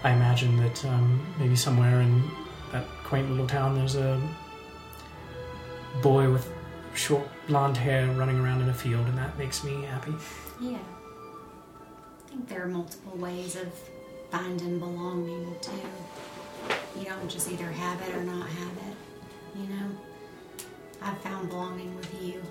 [0.04, 2.22] I imagine that um, maybe somewhere in
[2.72, 4.20] that quaint little town there's a
[6.02, 6.50] boy with
[6.94, 10.14] short blonde hair running around in a field, and that makes me happy.
[10.60, 10.78] Yeah.
[10.78, 13.68] I think there are multiple ways of
[14.30, 15.70] finding belonging too.
[16.98, 19.58] You don't just either have it or not have it.
[19.58, 19.90] You know?
[21.02, 22.42] I've found belonging with you.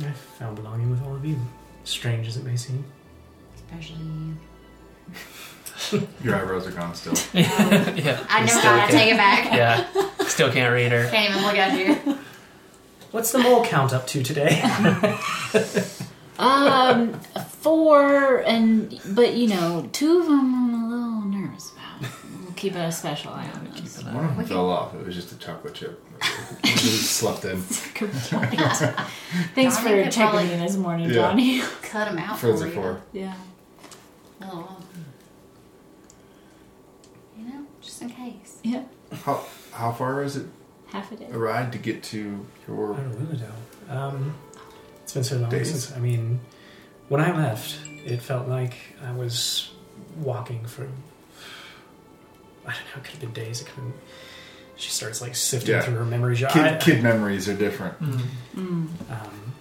[0.00, 1.38] I've found belonging with all of you,
[1.84, 2.84] strange as it may seem.
[3.56, 4.36] Especially you.
[6.24, 7.14] Your eyebrows are gone still.
[7.34, 8.24] yeah.
[8.28, 9.52] I know Still how to take it back.
[9.52, 9.86] Yeah.
[10.26, 11.08] Still can't read her.
[11.10, 12.18] Can't even look at you.
[13.10, 14.60] What's the mole count up to today?
[16.38, 17.20] Um,
[17.60, 22.10] four, and but you know, two of them I'm a little nervous about.
[22.54, 24.04] We'll keep a special eye on those.
[24.04, 24.94] One of them fell off.
[24.94, 26.00] It was just a chocolate chip.
[26.62, 27.60] It slept in.
[27.94, 28.50] Good point.
[29.54, 31.14] Thanks Johnny for could checking probably- me this morning, Yeah.
[31.14, 31.60] Johnny.
[31.82, 32.74] Cut him out Friends for are you.
[32.74, 33.02] for.
[33.12, 33.34] yeah.
[34.42, 34.76] Oh.
[37.36, 38.58] You know, just in case.
[38.62, 38.84] Yeah.
[39.24, 40.46] How how far is it
[40.92, 41.26] Half a day.
[41.32, 42.92] a ride to get to your?
[42.92, 43.50] Oh, Lilydale.
[43.90, 44.34] Um,
[45.02, 45.70] it's been so long Days?
[45.70, 45.92] since.
[45.96, 46.38] I mean,
[47.08, 48.74] when I left, it felt like
[49.04, 49.70] I was
[50.18, 50.86] walking for.
[52.66, 52.96] I don't know.
[52.96, 53.60] It could have been days.
[53.60, 53.92] It could have been.
[54.76, 55.82] She starts like sifting Yeah.
[55.82, 56.38] through her memories.
[56.40, 58.00] Kid, I- kid memories are different.
[58.02, 58.20] Mm.
[58.56, 58.88] Mm.
[59.10, 59.52] Um,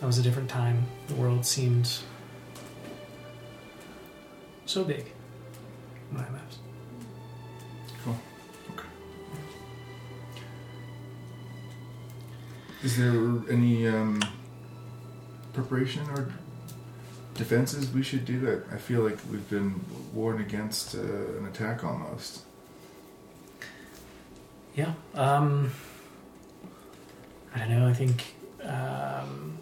[0.00, 0.86] that was a different time.
[1.06, 1.88] The world seemed
[4.66, 5.12] so big
[6.10, 6.56] when I left.
[8.04, 8.18] Cool.
[8.74, 8.88] Okay.
[12.82, 13.12] Is there
[13.50, 14.20] any um,
[15.52, 16.32] preparation or
[17.34, 18.62] defenses we should do?
[18.70, 19.80] I, I feel like we've been
[20.14, 22.42] warned against uh, an attack almost.
[24.74, 24.92] Yeah.
[25.14, 25.70] Um,
[27.54, 27.88] I don't know.
[27.88, 28.34] I think.
[28.62, 29.58] Um,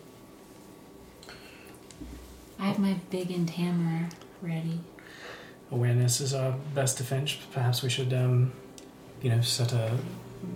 [2.59, 4.11] I have my big entammer
[4.43, 4.81] ready.
[5.73, 7.37] awareness is our best defense.
[7.53, 8.53] Perhaps we should, um,
[9.23, 9.97] you know, set a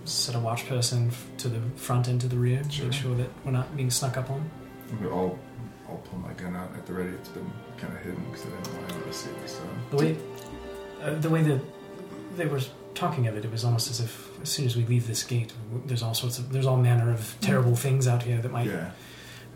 [0.03, 2.85] set a watch person f- to the front and to the rear, Sure.
[2.85, 4.49] make sure that we're not being snuck up on.
[5.01, 5.39] But I'll,
[5.89, 7.09] I'll pull my gun out at the ready.
[7.09, 9.49] It's been kind of hidden because I didn't want anyone to see it.
[9.49, 10.17] So The way,
[11.03, 11.61] uh, the way that
[12.37, 12.61] they were
[12.95, 15.53] talking of it, it was almost as if as soon as we leave this gate,
[15.85, 18.91] there's all sorts of there's all manner of terrible things out here that might yeah,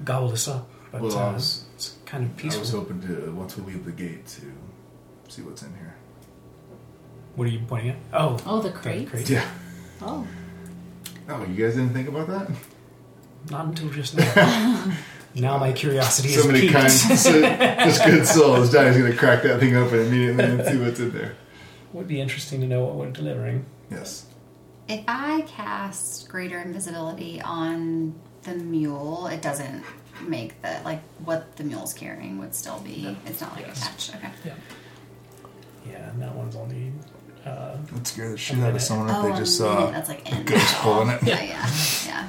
[0.03, 0.69] gobble us up.
[0.91, 2.59] But Well, uh, was- it's kind of peaceful.
[2.59, 4.41] I was hoping to once we leave the gate to
[5.27, 5.95] see what's in here.
[7.35, 7.98] What are you pointing at?
[8.14, 9.30] Oh, Oh, the the crate.
[9.30, 9.49] Yeah.
[10.01, 10.27] Oh,
[11.30, 12.49] Oh, you guys didn't think about that?
[13.51, 14.93] Not until just now.
[15.35, 16.74] now my curiosity is So many piqued.
[16.74, 18.72] kind, so, just good souls.
[18.72, 21.35] Johnny's gonna crack that thing open immediately and see what's in there.
[21.93, 23.66] Would be interesting to know what we're delivering.
[23.90, 24.25] Yes.
[24.88, 29.83] If I cast greater invisibility on the mule, it doesn't
[30.27, 33.16] make the like what the mule's carrying would still be.
[33.25, 33.82] It's not like Yes.
[33.83, 34.16] attached.
[34.16, 34.53] Okay.
[35.90, 36.91] Yeah, and that one's only.
[37.45, 40.09] Uh, It'd scare the shit out of someone if oh, they just minute, saw that's
[40.09, 41.24] like a ghost pulling it.
[41.24, 41.69] Yeah, yeah,
[42.06, 42.27] yeah.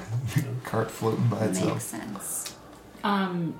[0.63, 1.71] Cart floating by itself.
[1.73, 2.50] Makes sense.
[3.03, 3.53] Um,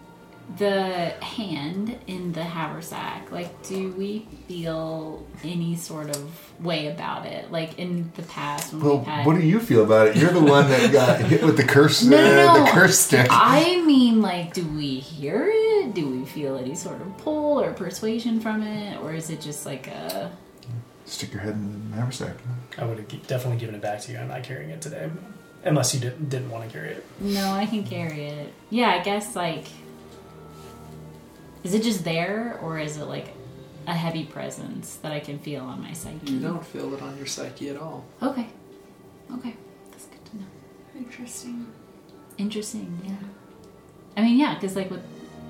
[0.58, 3.32] the hand in the haversack.
[3.32, 7.52] Like, do we feel any sort of way about it?
[7.52, 9.26] Like in the past when Well, we've had.
[9.26, 10.18] what do you feel about it?
[10.18, 12.66] You're the one that got hit with the curse, No, no, uh, no.
[12.66, 13.28] the curse stick.
[13.30, 15.94] I mean, like, do we hear it?
[15.94, 19.66] Do we feel any sort of pull or persuasion from it, or is it just
[19.66, 20.32] like a?
[21.06, 22.36] Stick your head in the haversack.
[22.78, 24.18] I would have definitely given it back to you.
[24.18, 25.10] I'm not carrying it today,
[25.64, 27.06] unless you didn't didn't want to carry it.
[27.20, 28.54] No, I can carry it.
[28.70, 29.66] Yeah, I guess like.
[31.64, 33.34] Is it just there, or is it like
[33.88, 36.32] a heavy presence that I can feel on my psyche?
[36.32, 38.04] You don't feel it on your psyche at all.
[38.22, 38.48] Okay.
[39.36, 39.56] Okay.
[39.92, 40.46] That's good to know.
[40.98, 41.68] Interesting.
[42.40, 43.00] Interesting.
[43.06, 43.14] Yeah.
[44.18, 45.04] I mean, yeah, because like with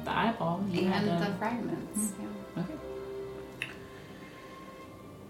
[0.03, 1.33] the eyeball, you And had the to.
[1.37, 1.99] fragments.
[1.99, 2.25] Mm-hmm.
[2.57, 2.63] Yeah.
[2.63, 2.73] Okay.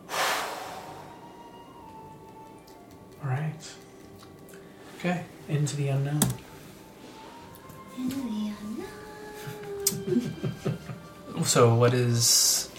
[3.24, 3.72] All right,
[5.04, 5.24] Okay.
[5.50, 6.22] into the unknown.
[11.44, 12.70] So what is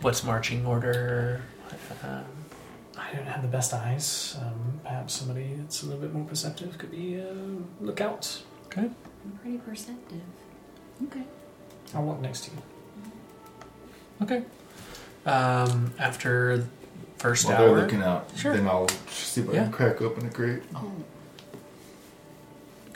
[0.00, 1.42] what's marching order?
[2.02, 2.24] Um,
[2.96, 4.34] I don't have the best eyes.
[4.40, 7.24] Um, perhaps somebody that's a little bit more perceptive could be uh,
[7.82, 8.42] look out.
[8.66, 8.88] okay.
[9.24, 10.22] I'm pretty perceptive.
[11.04, 11.24] Okay.
[11.94, 12.56] I'll walk next to you.
[14.22, 14.42] Okay.
[15.26, 16.64] Um, after
[17.18, 17.66] first While hour.
[17.74, 18.56] they're looking out, Sure.
[18.56, 19.62] then I'll see if I Yeah.
[19.64, 20.62] can crack open a crate.
[20.74, 20.90] Oh.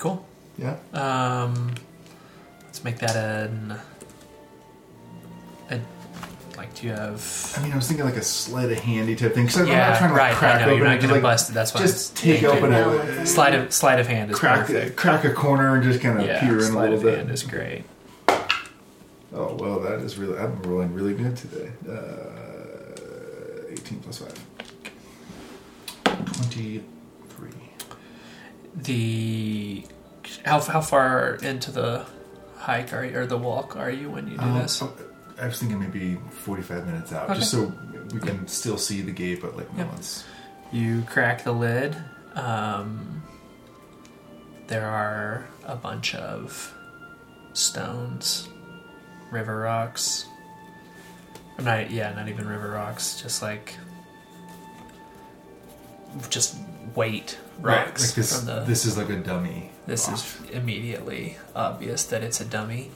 [0.02, 0.26] Cool.
[0.58, 0.74] Yeah.
[0.92, 1.74] Um,
[2.64, 3.78] let's make that an.
[5.70, 5.80] A,
[6.56, 7.54] like, do you have?
[7.56, 9.44] I mean, I was thinking like a sleight of handy type thing.
[9.46, 10.34] Because I'm yeah, not trying to like, right.
[10.36, 11.52] crack I know open you're it, not just, going like, to bust it.
[11.52, 11.80] That's why.
[11.82, 14.66] Just it's- take yeah, open know a what's Sleight of sleight of hand is crack,
[14.66, 14.96] perfect.
[14.96, 17.02] crack a corner and just kind of Yeah, peer in a little sleight little of
[17.04, 17.18] bit.
[17.18, 17.84] hand is great.
[19.32, 20.36] Oh well, that is really.
[20.36, 21.70] I'm rolling really good today.
[21.88, 24.34] Uh, 18 plus five.
[26.04, 26.82] 23.
[28.74, 29.84] The
[30.44, 32.06] how how far into the
[32.56, 34.82] hike are you, or the walk are you when you do Um, this?
[35.40, 37.40] I was thinking maybe 45 minutes out, Okay.
[37.40, 37.72] just so
[38.12, 39.92] we can still see the gate, but like no Yep.
[39.92, 40.24] one's.
[40.70, 41.96] You crack the lid.
[42.34, 43.22] Um,
[44.68, 46.72] there are a bunch of
[47.52, 48.48] stones,
[49.30, 50.26] river rocks.
[51.60, 53.76] Not, yeah, not even river rocks, just like
[56.30, 56.56] just
[56.94, 57.86] weight Right.
[57.86, 59.70] rocks Like this, from the this is like a dummy.
[59.86, 60.16] this rock.
[60.18, 62.90] is immediately obvious that it's a dummy.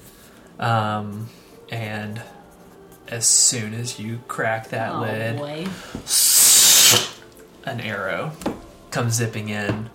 [0.59, 1.29] Um,
[1.71, 2.21] and
[3.09, 5.67] as soon as you crack that oh lid, boy.
[7.65, 8.33] an arrow
[8.91, 9.91] comes zipping in,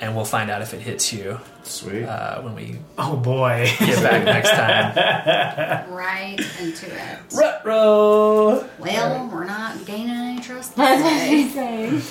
[0.00, 2.04] and we'll find out if it hits you sweet.
[2.04, 3.66] uh, when we Oh boy.
[3.78, 5.90] get back next time.
[5.96, 7.18] Right into it.
[7.32, 8.68] Rutro!
[8.78, 11.28] Well, we're not gaining any trust That's what way.
[11.28, 12.02] she's saying.